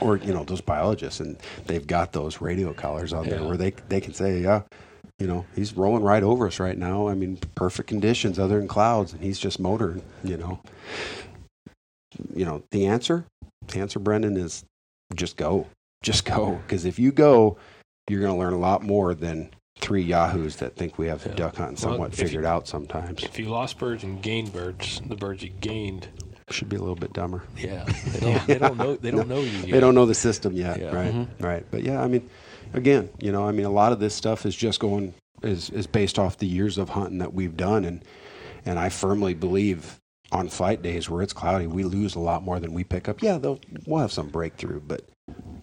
or 0.00 0.16
you 0.16 0.32
know 0.32 0.44
those 0.44 0.62
biologists 0.62 1.20
and 1.20 1.36
they've 1.66 1.86
got 1.86 2.12
those 2.12 2.40
radio 2.40 2.72
collars 2.72 3.12
on 3.12 3.28
there 3.28 3.44
where 3.44 3.58
they 3.58 3.70
they 3.90 4.00
can 4.00 4.14
say 4.14 4.38
yeah 4.40 4.62
you 5.18 5.26
know 5.26 5.44
he's 5.54 5.76
rolling 5.76 6.02
right 6.02 6.22
over 6.22 6.46
us 6.46 6.58
right 6.58 6.78
now 6.78 7.06
i 7.06 7.12
mean 7.12 7.36
perfect 7.54 7.86
conditions 7.86 8.38
other 8.38 8.56
than 8.58 8.66
clouds 8.66 9.12
and 9.12 9.22
he's 9.22 9.38
just 9.38 9.60
motoring 9.60 10.02
you 10.22 10.38
know 10.38 10.58
you 12.34 12.46
know 12.46 12.62
the 12.70 12.86
answer 12.86 13.26
the 13.68 13.78
answer 13.78 13.98
brendan 13.98 14.38
is 14.38 14.64
just 15.14 15.36
go 15.36 15.66
just 16.02 16.24
go 16.24 16.58
because 16.66 16.86
if 16.86 16.98
you 16.98 17.12
go 17.12 17.58
you're 18.08 18.20
going 18.20 18.32
to 18.32 18.38
learn 18.38 18.52
a 18.52 18.58
lot 18.58 18.82
more 18.82 19.14
than 19.14 19.50
three 19.78 20.02
yahoos 20.02 20.56
that 20.56 20.76
think 20.76 20.98
we 20.98 21.06
have 21.08 21.24
Yeah. 21.26 21.34
duck 21.34 21.56
hunting 21.56 21.74
Well, 21.76 21.92
somewhat 21.92 22.16
you- 22.18 22.24
figured 22.24 22.44
out 22.44 22.68
sometimes 22.68 23.22
If 23.24 23.38
you 23.38 23.46
lost 23.48 23.78
birds 23.78 24.04
and 24.04 24.22
gained 24.22 24.52
birds, 24.52 25.00
the 25.06 25.16
birds 25.16 25.42
you 25.42 25.50
gained, 25.60 26.08
should 26.50 26.68
be 26.68 26.76
a 26.76 26.80
little 26.80 26.94
bit 26.94 27.12
dumber 27.14 27.42
yeah, 27.56 27.84
they 28.12 28.20
don't, 28.20 28.46
they 28.46 28.58
don't 28.58 28.76
know 28.76 28.96
they 28.96 29.10
don't 29.10 29.28
know 29.34 29.40
you. 29.40 29.50
Yet. 29.50 29.70
they 29.70 29.80
don't 29.80 29.94
know 29.94 30.04
the 30.06 30.14
system 30.14 30.54
yet 30.54 30.78
Yeah. 30.78 30.94
right 30.94 31.12
Mhm. 31.12 31.26
right 31.40 31.64
but 31.70 31.82
yeah 31.82 32.02
i 32.02 32.06
mean 32.06 32.28
again 32.74 33.08
you 33.18 33.32
know 33.32 33.48
i 33.48 33.50
mean 33.50 33.64
a 33.64 33.70
lot 33.70 33.92
of 33.92 33.98
this 33.98 34.14
stuff 34.14 34.44
is 34.44 34.54
just 34.54 34.78
going 34.78 35.14
is 35.42 35.70
is 35.70 35.86
based 35.86 36.18
off 36.18 36.36
the 36.36 36.46
years 36.46 36.76
of 36.76 36.90
hunting 36.90 37.16
that 37.18 37.32
we've 37.32 37.56
done 37.56 37.86
and 37.86 38.04
and 38.66 38.78
i 38.78 38.90
firmly 38.90 39.32
believe 39.32 39.98
on 40.32 40.48
flight 40.50 40.82
days 40.82 41.08
where 41.08 41.22
it's 41.22 41.32
cloudy 41.32 41.66
we 41.66 41.82
lose 41.82 42.14
a 42.14 42.20
lot 42.20 42.42
more 42.42 42.60
than 42.60 42.74
we 42.74 42.84
pick 42.84 43.08
up 43.08 43.22
yeah 43.22 43.38
they'll 43.38 43.58
we'll 43.86 44.00
have 44.02 44.12
some 44.12 44.28
breakthrough 44.28 44.80
but 44.80 45.00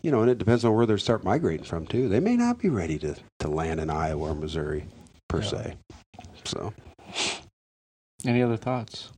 you 0.01 0.11
know 0.11 0.21
and 0.21 0.29
it 0.29 0.37
depends 0.37 0.65
on 0.65 0.73
where 0.75 0.85
they 0.85 0.97
start 0.97 1.23
migrating 1.23 1.65
from 1.65 1.85
too 1.85 2.09
they 2.09 2.19
may 2.19 2.35
not 2.35 2.57
be 2.59 2.69
ready 2.69 2.97
to 2.97 3.15
to 3.39 3.47
land 3.47 3.79
in 3.79 3.89
iowa 3.89 4.29
or 4.31 4.35
missouri 4.35 4.85
per 5.29 5.41
Yeah. 5.41 5.47
se 5.49 5.73
so 6.43 6.73
Any 8.25 8.41
other 8.43 8.57
thoughts? 8.57 9.11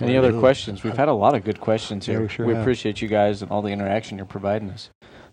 Any 0.00 0.12
don't 0.14 0.24
other 0.24 0.32
know. 0.32 0.40
questions? 0.40 0.82
We've 0.84 0.96
had 0.96 1.08
a 1.08 1.12
lot 1.12 1.34
of 1.34 1.44
good 1.44 1.60
questions 1.60 2.06
Yeah, 2.06 2.14
here. 2.14 2.22
we 2.22 2.28
sure 2.28 2.46
have. 2.48 2.60
appreciate 2.62 3.02
you 3.02 3.08
guys 3.08 3.42
and 3.42 3.50
all 3.50 3.60
the 3.62 3.70
interaction 3.72 4.16
you're 4.18 4.24
providing 4.26 4.70
us. 4.70 4.90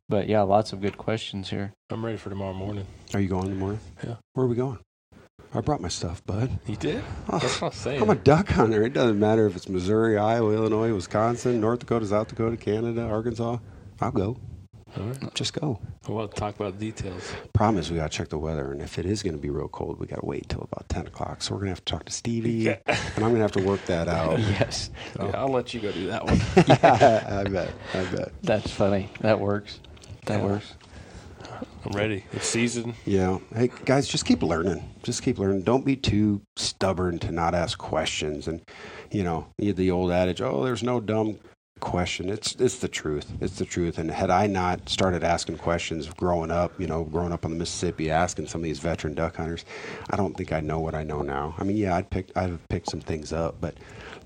But 0.08 0.28
yeah, 0.28 0.42
lots 0.42 0.74
of 0.74 0.82
good 0.82 0.98
questions 0.98 1.50
here. 1.52 1.74
I'm 1.92 2.04
ready 2.04 2.18
for 2.18 2.30
tomorrow 2.30 2.54
morning. 2.54 2.86
are 3.14 3.20
you 3.20 3.28
going 3.30 3.50
tomorrow? 3.50 3.78
Yeah. 4.04 4.16
where 4.34 4.46
are 4.46 4.50
we 4.50 4.56
going 4.56 4.80
i 5.54 5.62
brought 5.62 5.82
my 5.82 5.88
stuff 5.90 6.24
bud 6.26 6.50
You 6.68 6.76
did? 6.76 7.04
Oh, 7.30 7.38
That's 7.40 7.62
what 7.62 7.74
I'm 7.74 7.80
saying. 7.80 8.02
I'm 8.02 8.10
a 8.10 8.16
duck 8.16 8.50
hunter. 8.50 8.84
It 8.84 8.94
doesn't 8.94 9.20
matter 9.20 9.46
if 9.48 9.56
it's 9.56 9.70
Missouri, 9.70 10.18
Iowa, 10.18 10.52
Illinois, 10.54 10.94
Wisconsin, 10.94 11.60
North 11.62 11.80
Dakota, 11.80 12.06
South 12.08 12.28
Dakota, 12.30 12.58
Canada, 12.58 13.04
Arkansas. 13.04 13.58
I'll 14.02 14.12
go. 14.12 14.38
All 14.98 15.04
right. 15.04 15.34
Just 15.36 15.54
go. 15.54 15.80
We'll 16.08 16.28
talk 16.28 16.56
about 16.60 16.80
details. 16.80 17.32
Problem 17.54 17.78
is, 17.80 17.92
we 17.92 17.98
got 17.98 18.12
to 18.12 18.18
check 18.18 18.30
the 18.30 18.40
weather, 18.40 18.72
and 18.72 18.82
if 18.82 18.98
it 18.98 19.06
is 19.06 19.22
going 19.22 19.36
to 19.36 19.42
be 19.42 19.52
real 19.52 19.68
cold, 19.68 20.00
we 20.00 20.08
got 20.08 20.22
to 20.22 20.26
wait 20.26 20.50
till 20.50 20.62
about 20.62 20.90
10 20.90 21.06
o'clock. 21.08 21.44
So 21.44 21.54
we're 21.54 21.60
going 21.60 21.68
to 21.68 21.72
have 21.74 21.86
to 21.86 21.92
talk 21.94 22.06
to 22.06 22.12
Stevie, 22.12 22.52
Yeah. 22.54 22.78
and 22.88 22.98
I'm 23.18 23.22
going 23.32 23.36
to 23.36 23.42
have 23.42 23.52
to 23.52 23.64
work 23.64 23.86
that 23.86 24.08
out. 24.08 24.40
yes, 24.40 24.90
So- 25.16 25.28
Yeah, 25.28 25.40
I'll 25.40 25.50
let 25.50 25.74
you 25.76 25.80
go 25.80 25.92
do 25.92 26.08
that 26.08 26.26
one. 26.26 26.38
yeah, 26.68 27.42
I 27.46 27.50
bet. 27.50 27.72
I 27.94 28.04
bet. 28.06 28.32
that's 28.42 28.72
funny. 28.72 29.12
That 29.22 29.40
works. 29.40 29.80
That 30.26 30.40
Yeah. 30.40 30.46
works. 30.46 30.74
I'm 31.86 31.92
ready. 31.94 32.26
It's 32.34 32.48
season. 32.48 32.94
Yeah. 33.06 33.38
Hey, 33.56 33.70
guys, 33.86 34.08
just 34.08 34.26
keep 34.26 34.42
learning. 34.44 34.84
Just 35.04 35.24
keep 35.24 35.38
learning. 35.40 35.62
Don't 35.62 35.86
be 35.86 35.96
too 35.96 36.42
stubborn 36.58 37.20
to 37.20 37.32
not 37.32 37.54
ask 37.56 37.78
questions. 37.78 38.48
And, 38.48 38.62
you 39.12 39.24
know, 39.24 39.48
you 39.58 39.72
the 39.74 39.92
old 39.92 40.12
adage, 40.12 40.42
oh, 40.42 40.64
there's 40.64 40.84
no 40.84 41.00
dumb 41.00 41.38
question. 41.80 42.30
It's 42.30 42.56
it's 42.56 42.78
the 42.80 42.88
truth. 42.88 43.32
It's 43.42 43.58
the 43.58 43.66
truth. 43.66 43.98
And 43.98 44.12
had 44.12 44.30
I 44.30 44.48
not 44.48 44.88
started 44.90 45.24
asking 45.24 45.58
questions 45.58 46.08
growing 46.10 46.52
up, 46.52 46.80
you 46.80 46.88
know, 46.88 47.04
growing 47.04 47.32
up 47.32 47.46
on 47.46 47.52
the 47.52 47.58
Mississippi, 47.58 48.10
asking 48.12 48.48
some 48.48 48.62
of 48.62 48.66
these 48.66 48.80
veteran 48.80 49.14
duck 49.14 49.36
hunters, 49.38 49.66
I 50.10 50.16
don't 50.18 50.36
think 50.36 50.52
I 50.54 50.60
know 50.60 50.80
what 50.80 50.96
I 50.96 51.04
know 51.04 51.22
now. 51.22 51.56
I 51.58 51.64
mean, 51.64 51.78
yeah, 51.78 51.96
I'd 51.96 52.10
pick 52.10 52.36
I've 52.36 52.60
picked 52.70 52.90
some 52.92 53.02
things 53.02 53.34
up, 53.34 53.56
but 53.62 53.76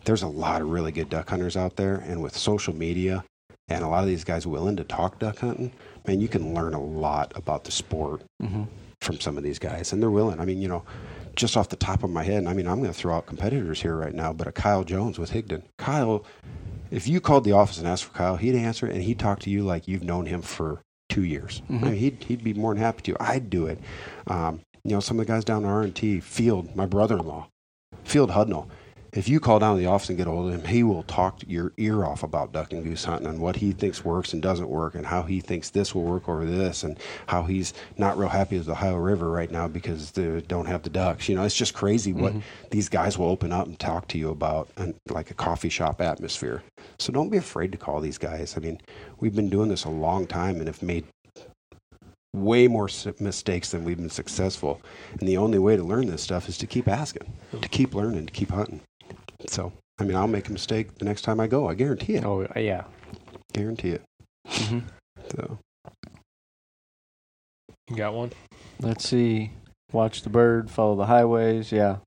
there's 0.06 0.24
a 0.24 0.28
lot 0.28 0.62
of 0.62 0.70
really 0.70 0.92
good 0.92 1.10
duck 1.10 1.30
hunters 1.30 1.56
out 1.56 1.76
there. 1.76 1.96
And 2.08 2.22
with 2.22 2.38
social 2.38 2.76
media 2.76 3.24
and 3.70 3.84
a 3.84 3.88
lot 3.88 4.04
of 4.04 4.08
these 4.10 4.24
guys 4.24 4.46
willing 4.46 4.76
to 4.78 4.84
talk 4.84 5.20
duck 5.20 5.38
hunting, 5.40 5.72
man, 6.08 6.20
you 6.20 6.28
can 6.28 6.54
learn 6.54 6.74
a 6.74 6.82
lot 6.84 7.32
about 7.36 7.64
the 7.64 7.72
sport 7.72 8.22
Mm-hmm. 8.44 8.64
from 9.02 9.20
some 9.22 9.38
of 9.38 9.44
these 9.44 9.58
guys, 9.60 9.94
and 9.94 10.02
they're 10.02 10.12
willing. 10.12 10.40
I 10.42 10.46
mean, 10.46 10.62
you 10.62 10.68
know, 10.68 10.84
just 11.36 11.58
off 11.58 11.70
the 11.70 11.76
top 11.76 12.04
of 12.04 12.10
my 12.10 12.24
head, 12.24 12.38
and 12.38 12.50
I 12.50 12.54
mean, 12.54 12.68
I'm 12.68 12.80
going 12.80 12.92
to 12.94 12.98
throw 12.98 13.16
out 13.16 13.26
competitors 13.26 13.82
here 13.82 13.96
right 13.96 14.14
now, 14.14 14.34
but 14.34 14.48
a 14.48 14.52
Kyle 14.52 14.84
Jones 14.84 15.18
with 15.18 15.32
Higdon. 15.32 15.64
Kyle, 15.78 16.26
if 16.92 17.08
you 17.08 17.20
called 17.20 17.44
the 17.44 17.52
office 17.54 17.78
and 17.80 17.88
asked 17.88 18.04
for 18.06 18.14
Kyle, 18.14 18.36
he'd 18.38 18.56
answer 18.56 18.86
and 18.86 19.02
he'd 19.02 19.20
talk 19.20 19.40
to 19.40 19.50
you 19.50 19.64
like 19.64 19.88
you've 19.88 20.04
known 20.04 20.26
him 20.28 20.42
for 20.42 20.82
two 21.10 21.24
years. 21.24 21.62
Mhm. 21.70 21.82
I 21.82 21.86
mean, 21.86 21.96
he'd, 21.96 22.24
he'd 22.24 22.44
be 22.44 22.54
more 22.54 22.74
than 22.74 22.84
happy 22.84 23.02
to. 23.12 23.18
I'd 23.22 23.50
do 23.50 23.66
it. 23.68 23.80
Um, 24.28 24.62
you 24.84 24.92
know, 24.92 25.00
some 25.00 25.20
of 25.20 25.26
the 25.26 25.32
guys 25.32 25.44
down 25.46 25.64
at 25.66 25.70
R&T, 25.70 26.20
Field, 26.20 26.76
my 26.76 26.86
brother-in-law, 26.86 27.48
Field 28.04 28.32
Hudnall, 28.32 28.68
if 29.14 29.30
you 29.30 29.40
call 29.40 29.60
down 29.60 29.76
to 29.76 29.80
the 29.80 29.88
office 29.88 30.10
and 30.10 30.18
get 30.18 30.28
a 30.28 30.32
hold 30.32 30.52
of 30.52 30.60
him, 30.60 30.68
he 30.68 30.82
will 30.82 31.04
talk 31.04 31.42
your 31.48 31.72
ear 31.78 32.04
off 32.04 32.24
about 32.24 32.52
duck 32.52 32.74
and 32.74 32.84
goose 32.84 33.06
hunting 33.06 33.28
and 33.28 33.40
what 33.40 33.56
he 33.56 33.72
thinks 33.72 34.04
works 34.04 34.34
and 34.34 34.42
doesn't 34.42 34.70
work 34.70 34.96
and 34.96 35.06
how 35.06 35.22
he 35.22 35.40
thinks 35.40 35.70
this 35.70 35.94
will 35.94 36.04
work 36.04 36.28
over 36.28 36.46
this 36.46 36.84
and 36.84 36.98
how 37.28 37.44
he's 37.44 37.74
not 37.98 38.18
real 38.18 38.30
happy 38.30 38.58
with 38.58 38.66
the 38.66 38.72
Ohio 38.72 38.96
River 38.96 39.30
right 39.30 39.52
now 39.52 39.68
because 39.68 40.12
they 40.12 40.42
don't 40.42 40.66
have 40.66 40.82
the 40.82 40.90
ducks. 40.90 41.30
You 41.30 41.36
know, 41.36 41.44
it's 41.44 41.56
just 41.56 41.76
crazy 41.76 42.12
what 42.12 42.34
mm-hmm. 42.34 42.68
these 42.72 42.90
guys 42.90 43.18
will 43.18 43.28
open 43.28 43.52
up 43.52 43.68
and 43.68 43.78
talk 43.80 44.08
to 44.10 44.18
you 44.18 44.32
about 44.32 44.70
and 44.78 44.96
like 45.10 45.30
a 45.30 45.36
coffee 45.36 45.70
shop 45.70 46.02
atmosphere. 46.02 46.64
So 46.98 47.14
don't 47.14 47.30
be 47.30 47.38
afraid 47.38 47.72
to 47.74 47.78
call 47.78 48.02
these 48.02 48.18
guys. 48.18 48.56
I 48.58 48.62
mean, 48.62 48.82
we've 49.20 49.36
been 49.36 49.50
doing 49.50 49.70
this 49.70 49.86
a 49.86 49.90
long 49.90 50.26
time 50.26 50.58
and 50.58 50.68
have 50.68 50.82
made 50.82 51.06
way 52.36 52.68
more 52.68 52.90
mistakes 53.20 53.70
than 53.70 53.84
we've 53.84 53.98
been 53.98 54.10
successful. 54.10 54.82
And 55.20 55.28
the 55.28 55.38
only 55.38 55.60
way 55.60 55.78
to 55.78 55.84
learn 55.84 56.08
this 56.08 56.24
stuff 56.24 56.50
is 56.50 56.58
to 56.58 56.68
keep 56.68 56.88
asking, 56.88 57.32
to 57.62 57.70
keep 57.70 57.94
learning, 57.94 58.26
to 58.26 58.34
keep 58.34 58.50
hunting. 58.50 58.82
So, 59.48 59.72
I 60.00 60.04
mean, 60.06 60.16
I'll 60.16 60.28
make 60.28 60.48
a 60.50 60.52
mistake 60.54 60.96
the 60.98 61.06
next 61.06 61.22
time 61.24 61.40
I 61.40 61.48
go. 61.48 61.68
I 61.70 61.74
guarantee 61.74 62.16
it. 62.16 62.26
Oh 62.26 62.46
yeah. 62.56 62.86
Guarantee 63.54 63.90
it. 63.92 64.02
hmm 64.48 64.80
So, 65.32 65.60
You 67.90 67.96
got 67.96 68.14
one? 68.14 68.32
Let's 68.80 69.08
see. 69.08 69.52
Watch 69.92 70.22
the 70.24 70.30
bird. 70.30 70.72
Follow 70.72 70.96
the 70.96 71.06
highways. 71.06 71.72
Yeah. 71.72 71.98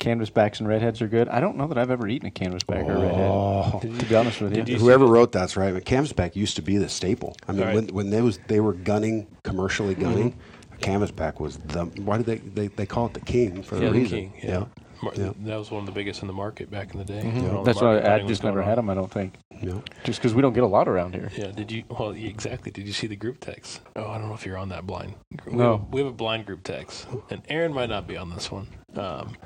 Canvasbacks 0.00 0.60
and 0.60 0.68
redheads 0.68 1.02
are 1.02 1.08
good. 1.08 1.28
I 1.28 1.40
don't 1.40 1.56
know 1.56 1.66
that 1.66 1.76
I've 1.76 1.90
ever 1.90 2.06
eaten 2.06 2.28
a 2.28 2.30
canvasback 2.30 2.86
or 2.86 2.92
a 2.92 3.00
redhead. 3.00 3.30
Oh. 3.30 3.80
To 3.82 3.88
be 4.06 4.14
honest 4.14 4.40
with 4.40 4.56
you. 4.56 4.62
You- 4.64 4.78
Whoever 4.78 5.06
wrote 5.06 5.32
that's 5.32 5.56
right. 5.56 5.74
But 5.74 5.84
canvasback 5.84 6.36
used 6.36 6.54
to 6.56 6.62
be 6.62 6.76
the 6.78 6.88
staple. 6.88 7.36
I 7.48 7.52
mean, 7.52 7.62
Right. 7.62 7.74
when 7.74 7.88
when 7.88 8.10
they 8.10 8.22
was 8.22 8.38
they 8.46 8.60
were 8.60 8.74
gunning 8.74 9.26
commercially 9.42 9.96
gunning, 9.96 10.36
a 10.72 10.76
canvasback 10.76 11.40
was 11.40 11.56
the. 11.56 11.86
Why 12.00 12.18
did 12.18 12.26
they 12.26 12.36
they, 12.36 12.66
they 12.68 12.86
call 12.86 13.06
it 13.06 13.14
the 13.14 13.20
king 13.20 13.64
for 13.64 13.74
Yeah, 13.76 13.88
a 13.88 13.90
the 13.92 13.98
reason? 13.98 14.18
king, 14.18 14.32
yeah. 14.40 14.66
Mar- 15.02 15.12
Yeah. 15.16 15.32
That 15.40 15.56
was 15.56 15.70
one 15.70 15.80
of 15.80 15.86
the 15.86 15.92
biggest 15.92 16.22
in 16.22 16.26
the 16.28 16.34
market 16.34 16.70
back 16.70 16.92
in 16.92 16.98
the 16.98 17.04
day. 17.04 17.22
Mhm. 17.22 17.42
when 17.42 17.50
all 17.56 17.62
the 17.62 17.70
That's 17.72 17.80
why 17.80 17.92
market 17.92 18.06
I 18.06 18.10
hunting 18.10 18.26
was 18.26 18.32
just 18.32 18.44
never 18.44 18.56
going 18.56 18.68
had 18.68 18.78
them. 18.78 18.90
I 18.90 18.94
don't 18.94 19.10
think. 19.10 19.34
yeah. 19.62 19.80
Just 20.04 20.18
because 20.20 20.34
we 20.34 20.42
don't 20.42 20.52
get 20.54 20.62
a 20.64 20.66
lot 20.68 20.88
around 20.88 21.14
here. 21.14 21.30
Yeah. 21.36 21.52
Did 21.52 21.70
you? 21.72 21.84
Well, 21.88 22.14
yeah, 22.16 22.28
exactly. 22.28 22.70
Did 22.72 22.86
you 22.86 22.92
see 22.92 23.06
the 23.06 23.16
group 23.16 23.40
text? 23.40 23.80
Oh, 23.96 24.08
I 24.08 24.18
don't 24.18 24.28
know 24.28 24.34
if 24.34 24.44
you're 24.46 24.58
on 24.58 24.68
that 24.70 24.86
blind. 24.86 25.14
We 25.46 25.52
No. 25.54 25.78
Have, 25.78 25.88
we 25.92 26.00
have 26.00 26.08
a 26.08 26.12
blind 26.12 26.46
group 26.46 26.62
text, 26.64 27.06
and 27.30 27.42
Aaron 27.48 27.72
might 27.72 27.88
not 27.90 28.06
be 28.06 28.16
on 28.16 28.30
this 28.30 28.50
one. 28.50 28.68
Um, 28.96 29.36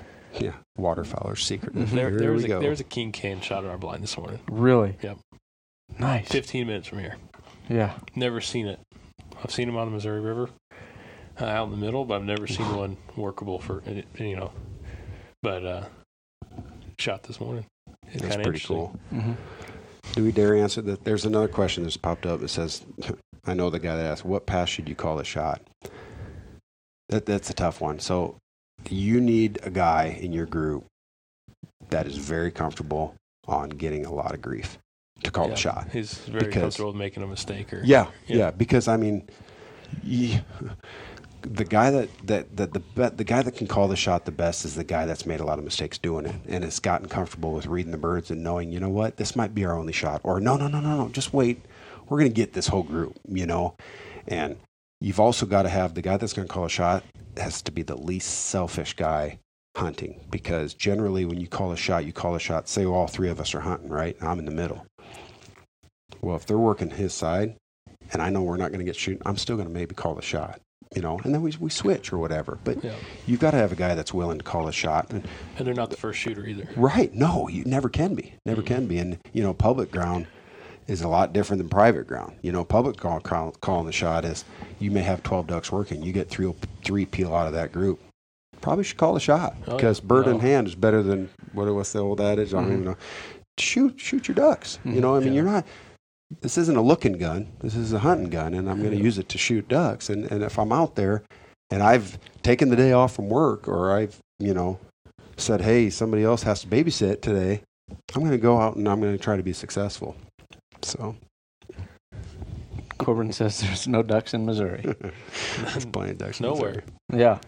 Yeah, 0.40 0.52
waterfowler's 0.78 1.44
secret. 1.44 1.72
There, 1.74 2.08
Here 2.08 2.18
there 2.18 2.32
was 2.32 2.44
we 2.44 2.50
a, 2.50 2.54
go. 2.54 2.60
there 2.60 2.70
was 2.70 2.80
a 2.80 2.84
king 2.84 3.12
can 3.12 3.40
shot 3.42 3.64
at 3.64 3.70
our 3.70 3.76
blind 3.76 4.02
this 4.02 4.16
morning. 4.16 4.40
Really? 4.50 4.96
Yep. 5.02 5.18
Nice. 5.98 6.28
15 6.28 6.66
minutes 6.66 6.88
from 6.88 7.00
here. 7.00 7.16
Yeah. 7.68 7.92
Never 8.16 8.40
seen 8.40 8.66
it. 8.66 8.80
I've 9.44 9.50
seen 9.50 9.66
them 9.66 9.76
on 9.76 9.88
the 9.88 9.92
Missouri 9.92 10.20
River, 10.22 10.48
uh, 11.38 11.44
out 11.44 11.64
in 11.64 11.70
the 11.70 11.76
middle, 11.76 12.06
but 12.06 12.14
I've 12.14 12.24
never 12.24 12.46
seen 12.46 12.74
one 12.74 12.96
workable 13.16 13.58
for 13.58 13.82
any- 13.86 14.04
you 14.18 14.36
know. 14.36 14.52
But 15.42 15.64
uh, 15.66 15.84
shot 16.98 17.24
this 17.24 17.40
morning. 17.40 17.66
It's 18.12 18.22
That's 18.22 18.36
kinda 18.36 18.44
pretty 18.44 18.48
interesting. 18.62 18.76
cool. 18.76 19.20
hmm 19.20 19.32
Do 20.12 20.24
we 20.24 20.32
dare 20.32 20.54
answer 20.54 20.82
that? 20.82 21.04
There's 21.04 21.24
another 21.24 21.48
question 21.48 21.82
that's 21.82 21.96
popped 21.96 22.26
up. 22.26 22.42
It 22.42 22.48
says, 22.48 22.84
I 23.44 23.54
know 23.54 23.68
the 23.70 23.80
guy 23.80 23.96
that 23.96 24.06
asked, 24.06 24.24
what 24.24 24.46
pass 24.46 24.68
should 24.68 24.88
you 24.88 24.94
call 24.94 25.18
a 25.18 25.24
shot? 25.24 25.60
That 27.08 27.26
That's 27.26 27.50
a 27.50 27.54
tough 27.54 27.80
one. 27.80 27.98
So 27.98 28.36
you 28.88 29.20
need 29.20 29.58
a 29.64 29.70
guy 29.70 30.16
in 30.20 30.32
your 30.32 30.46
group 30.46 30.84
that 31.90 32.06
is 32.06 32.16
very 32.16 32.50
comfortable 32.50 33.14
on 33.48 33.70
getting 33.70 34.06
a 34.06 34.12
lot 34.14 34.34
of 34.34 34.40
grief 34.40 34.78
to 35.24 35.30
call 35.30 35.46
Yeah, 35.48 35.50
the 35.54 35.56
shot. 35.56 35.88
He's 35.92 36.14
very 36.14 36.46
Because- 36.46 36.62
comfortable 36.62 36.90
with 36.92 36.98
making 36.98 37.22
a 37.24 37.26
mistake. 37.26 37.72
Or 37.72 37.82
Yeah, 37.84 38.06
Yeah. 38.28 38.36
yeah, 38.36 38.50
because 38.52 38.86
I 38.86 38.96
mean, 38.96 39.28
ye- 40.04 40.40
the 41.42 41.64
guy 41.64 41.90
that 41.90 42.08
that 42.26 42.56
that 42.56 42.72
the 42.72 43.10
the 43.10 43.24
guy 43.24 43.42
that 43.42 43.56
can 43.56 43.66
call 43.66 43.88
the 43.88 43.96
shot 43.96 44.24
the 44.24 44.32
best 44.32 44.64
is 44.64 44.74
the 44.74 44.84
guy 44.84 45.06
that's 45.06 45.26
made 45.26 45.40
a 45.40 45.44
lot 45.44 45.58
of 45.58 45.64
mistakes 45.64 45.98
doing 45.98 46.26
it 46.26 46.34
and 46.48 46.64
has 46.64 46.78
gotten 46.78 47.08
comfortable 47.08 47.52
with 47.52 47.66
reading 47.66 47.92
the 47.92 47.98
birds 47.98 48.30
and 48.30 48.42
knowing, 48.42 48.70
you 48.72 48.80
know 48.80 48.88
what, 48.88 49.16
this 49.16 49.36
might 49.36 49.54
be 49.54 49.64
our 49.64 49.76
only 49.76 49.92
shot, 49.92 50.20
or 50.24 50.40
no, 50.40 50.56
no, 50.56 50.68
no, 50.68 50.80
no, 50.80 50.96
no, 50.96 51.08
just 51.08 51.32
wait, 51.32 51.60
we're 52.08 52.18
gonna 52.18 52.30
get 52.30 52.52
this 52.52 52.68
whole 52.68 52.82
group, 52.82 53.18
you 53.28 53.46
know, 53.46 53.74
and 54.28 54.56
you've 55.00 55.20
also 55.20 55.46
got 55.46 55.62
to 55.62 55.68
have 55.68 55.94
the 55.94 56.02
guy 56.02 56.16
that's 56.16 56.32
gonna 56.32 56.48
call 56.48 56.64
a 56.64 56.70
shot 56.70 57.04
has 57.36 57.62
to 57.62 57.72
be 57.72 57.82
the 57.82 57.96
least 57.96 58.46
selfish 58.46 58.94
guy 58.94 59.38
hunting 59.76 60.20
because 60.30 60.74
generally 60.74 61.24
when 61.24 61.40
you 61.40 61.46
call 61.46 61.72
a 61.72 61.76
shot, 61.76 62.04
you 62.04 62.12
call 62.12 62.34
a 62.34 62.40
shot. 62.40 62.68
Say 62.68 62.84
all 62.84 63.06
three 63.06 63.28
of 63.28 63.40
us 63.40 63.54
are 63.54 63.60
hunting, 63.60 63.88
right? 63.88 64.16
I'm 64.20 64.38
in 64.38 64.44
the 64.44 64.50
middle. 64.50 64.86
Well, 66.20 66.36
if 66.36 66.46
they're 66.46 66.58
working 66.58 66.90
his 66.90 67.14
side, 67.14 67.56
and 68.12 68.20
I 68.20 68.30
know 68.30 68.42
we're 68.42 68.56
not 68.56 68.68
going 68.68 68.80
to 68.80 68.84
get 68.84 68.96
shooting, 68.96 69.22
I'm 69.24 69.36
still 69.36 69.56
going 69.56 69.68
to 69.68 69.74
maybe 69.74 69.94
call 69.94 70.14
the 70.14 70.22
shot, 70.22 70.60
you 70.94 71.02
know, 71.02 71.18
and 71.24 71.34
then 71.34 71.42
we, 71.42 71.52
we 71.58 71.70
switch 71.70 72.12
or 72.12 72.18
whatever. 72.18 72.58
But 72.64 72.82
Yeah. 72.84 72.94
you've 73.26 73.40
got 73.40 73.52
to 73.52 73.56
have 73.56 73.72
a 73.72 73.76
guy 73.76 73.94
that's 73.94 74.12
willing 74.14 74.38
to 74.38 74.44
call 74.44 74.68
a 74.68 74.72
shot. 74.72 75.10
And, 75.10 75.26
And 75.58 75.66
they're 75.66 75.74
not 75.74 75.90
the 75.90 75.96
first 75.96 76.18
shooter 76.18 76.46
either. 76.46 76.68
right. 76.76 77.12
No, 77.14 77.48
you 77.48 77.64
never 77.64 77.88
can 77.88 78.14
be. 78.14 78.34
Never 78.46 78.62
can 78.62 78.86
be. 78.86 78.98
And, 78.98 79.18
you 79.32 79.42
know, 79.42 79.54
public 79.54 79.90
ground 79.90 80.26
is 80.86 81.00
a 81.02 81.08
lot 81.08 81.32
different 81.32 81.58
than 81.58 81.68
private 81.68 82.06
ground. 82.06 82.34
You 82.42 82.52
know, 82.52 82.64
public 82.64 82.96
call, 82.96 83.20
call, 83.20 83.52
calling 83.60 83.86
the 83.86 83.92
shot 83.92 84.24
is 84.24 84.44
you 84.78 84.90
may 84.90 85.02
have 85.02 85.22
12 85.22 85.46
ducks 85.46 85.70
working. 85.72 86.02
You 86.02 86.12
get 86.12 86.28
three, 86.28 86.52
three 86.84 87.06
peel 87.06 87.34
out 87.34 87.46
of 87.46 87.52
that 87.54 87.72
group. 87.72 88.00
Probably 88.60 88.84
should 88.84 88.96
call 88.98 89.14
the 89.14 89.20
shot 89.20 89.56
Oh, 89.66 89.76
because 89.76 89.98
bird 90.00 90.26
No. 90.26 90.32
in 90.32 90.40
hand 90.40 90.66
is 90.68 90.74
better 90.74 91.02
than 91.02 91.30
what 91.52 91.66
was 91.74 91.92
the 91.92 92.00
old 92.00 92.20
adage? 92.20 92.52
I 92.54 92.60
don't 92.60 92.72
even 92.72 92.84
know. 92.84 92.96
Shoot, 93.58 93.98
shoot 93.98 94.28
your 94.28 94.34
ducks. 94.34 94.78
You 94.84 94.92
Mhm. 94.92 95.00
know, 95.00 95.16
I 95.16 95.18
mean, 95.20 95.28
Yeah. 95.28 95.42
you're 95.42 95.50
not. 95.50 95.66
This 96.40 96.56
isn't 96.58 96.76
a 96.76 96.82
looking 96.82 97.14
gun. 97.18 97.48
This 97.60 97.74
is 97.74 97.92
a 97.92 97.98
hunting 97.98 98.30
gun, 98.30 98.54
and 98.54 98.68
I'm 98.70 98.78
going 98.78 98.96
to 98.96 99.02
use 99.02 99.18
it 99.18 99.28
to 99.30 99.38
shoot 99.38 99.68
ducks. 99.68 100.08
And 100.08 100.30
and 100.30 100.42
if 100.42 100.58
I'm 100.58 100.72
out 100.72 100.94
there, 100.96 101.22
and 101.70 101.82
I've 101.82 102.18
taken 102.42 102.68
the 102.70 102.76
day 102.76 102.92
off 102.92 103.14
from 103.14 103.28
work, 103.28 103.68
or 103.68 103.92
I've 103.92 104.18
you 104.38 104.54
know 104.54 104.78
said, 105.36 105.60
hey, 105.60 105.90
somebody 105.90 106.22
else 106.24 106.42
has 106.44 106.60
to 106.62 106.66
babysit 106.66 107.20
today, 107.20 107.62
I'm 108.14 108.20
going 108.20 108.30
to 108.30 108.38
go 108.38 108.58
out 108.60 108.76
and 108.76 108.88
I'm 108.88 109.00
going 109.00 109.16
to 109.16 109.22
try 109.22 109.36
to 109.36 109.42
be 109.42 109.52
successful. 109.52 110.14
So 110.82 111.16
Corbin 112.98 113.32
says 113.32 113.60
there's 113.60 113.88
no 113.88 114.02
ducks 114.02 114.34
in 114.34 114.46
Missouri. 114.46 114.84
it's 115.74 115.84
playing 115.86 116.16
ducks 116.16 116.40
in 116.40 116.46
Nowhere. 116.46 116.82
yeah. 117.12 117.38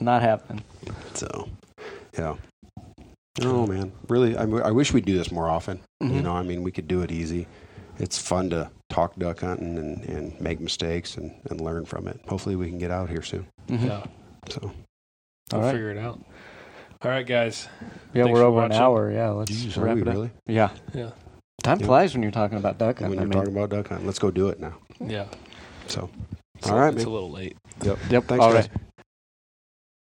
Not 0.00 0.22
happening. 0.22 0.64
So 1.14 1.48
yeah. 2.16 2.34
Oh 3.42 3.66
man, 3.66 3.92
really, 4.08 4.36
I, 4.36 4.42
I 4.42 4.70
wish 4.72 4.92
we'd 4.92 5.04
do 5.04 5.16
this 5.16 5.30
more 5.30 5.48
often. 5.48 5.78
You 6.00 6.08
Mhm. 6.08 6.22
know, 6.24 6.32
I 6.34 6.42
mean, 6.42 6.62
we 6.64 6.72
could 6.72 6.88
do 6.88 7.02
it 7.02 7.12
easy. 7.12 7.46
It's 7.98 8.18
fun 8.18 8.50
to 8.50 8.70
talk 8.88 9.16
duck 9.16 9.40
hunting 9.40 9.76
and, 9.78 10.04
and 10.04 10.40
make 10.40 10.60
mistakes 10.60 11.16
and, 11.16 11.34
and 11.50 11.60
learn 11.60 11.84
from 11.84 12.06
it. 12.08 12.20
Hopefully, 12.28 12.56
we 12.56 12.68
can 12.68 12.78
get 12.78 12.90
out 12.90 13.08
here 13.10 13.22
soon. 13.22 13.46
Mhm. 13.68 13.86
Yeah. 13.86 14.04
So, 14.48 14.60
All 14.62 14.72
We'll 15.52 15.60
right. 15.62 15.72
figure 15.72 15.90
it 15.90 15.98
out. 15.98 16.20
All 17.02 17.10
right, 17.10 17.26
guys. 17.26 17.68
Yeah, 18.12 18.24
Thanks 18.24 18.34
we're 18.34 18.42
for 18.42 18.46
over 18.46 18.64
an 18.64 18.72
hour. 18.72 19.10
Yeah, 19.12 19.30
let's 19.30 19.50
Jeez, 19.50 19.80
wrap 19.82 19.96
it 19.98 20.08
up. 20.08 20.14
really? 20.14 20.30
Yeah. 20.46 20.70
Yeah. 20.94 21.10
Time 21.62 21.80
Yeah. 21.80 21.86
flies 21.86 22.12
when 22.14 22.22
you're 22.22 22.32
talking 22.32 22.58
about 22.58 22.78
duck 22.78 22.98
hunting. 22.98 23.10
When 23.10 23.18
you're 23.18 23.22
I 23.22 23.44
mean, 23.44 23.52
talking 23.52 23.56
about 23.56 23.70
duck 23.70 23.88
hunting, 23.88 24.06
let's 24.06 24.18
go 24.18 24.30
do 24.30 24.48
it 24.48 24.58
now. 24.60 24.74
Yeah. 25.00 25.26
So, 25.86 26.10
It's, 26.56 26.68
All 26.68 26.78
right, 26.78 26.92
it's 26.92 27.04
babe. 27.04 27.08
a 27.08 27.14
little 27.14 27.30
late. 27.30 27.56
Yep. 27.82 27.98
Yep. 28.10 28.24
thanks, 28.24 28.44
All 28.44 28.52
guys. 28.52 28.68
right. 28.68 28.80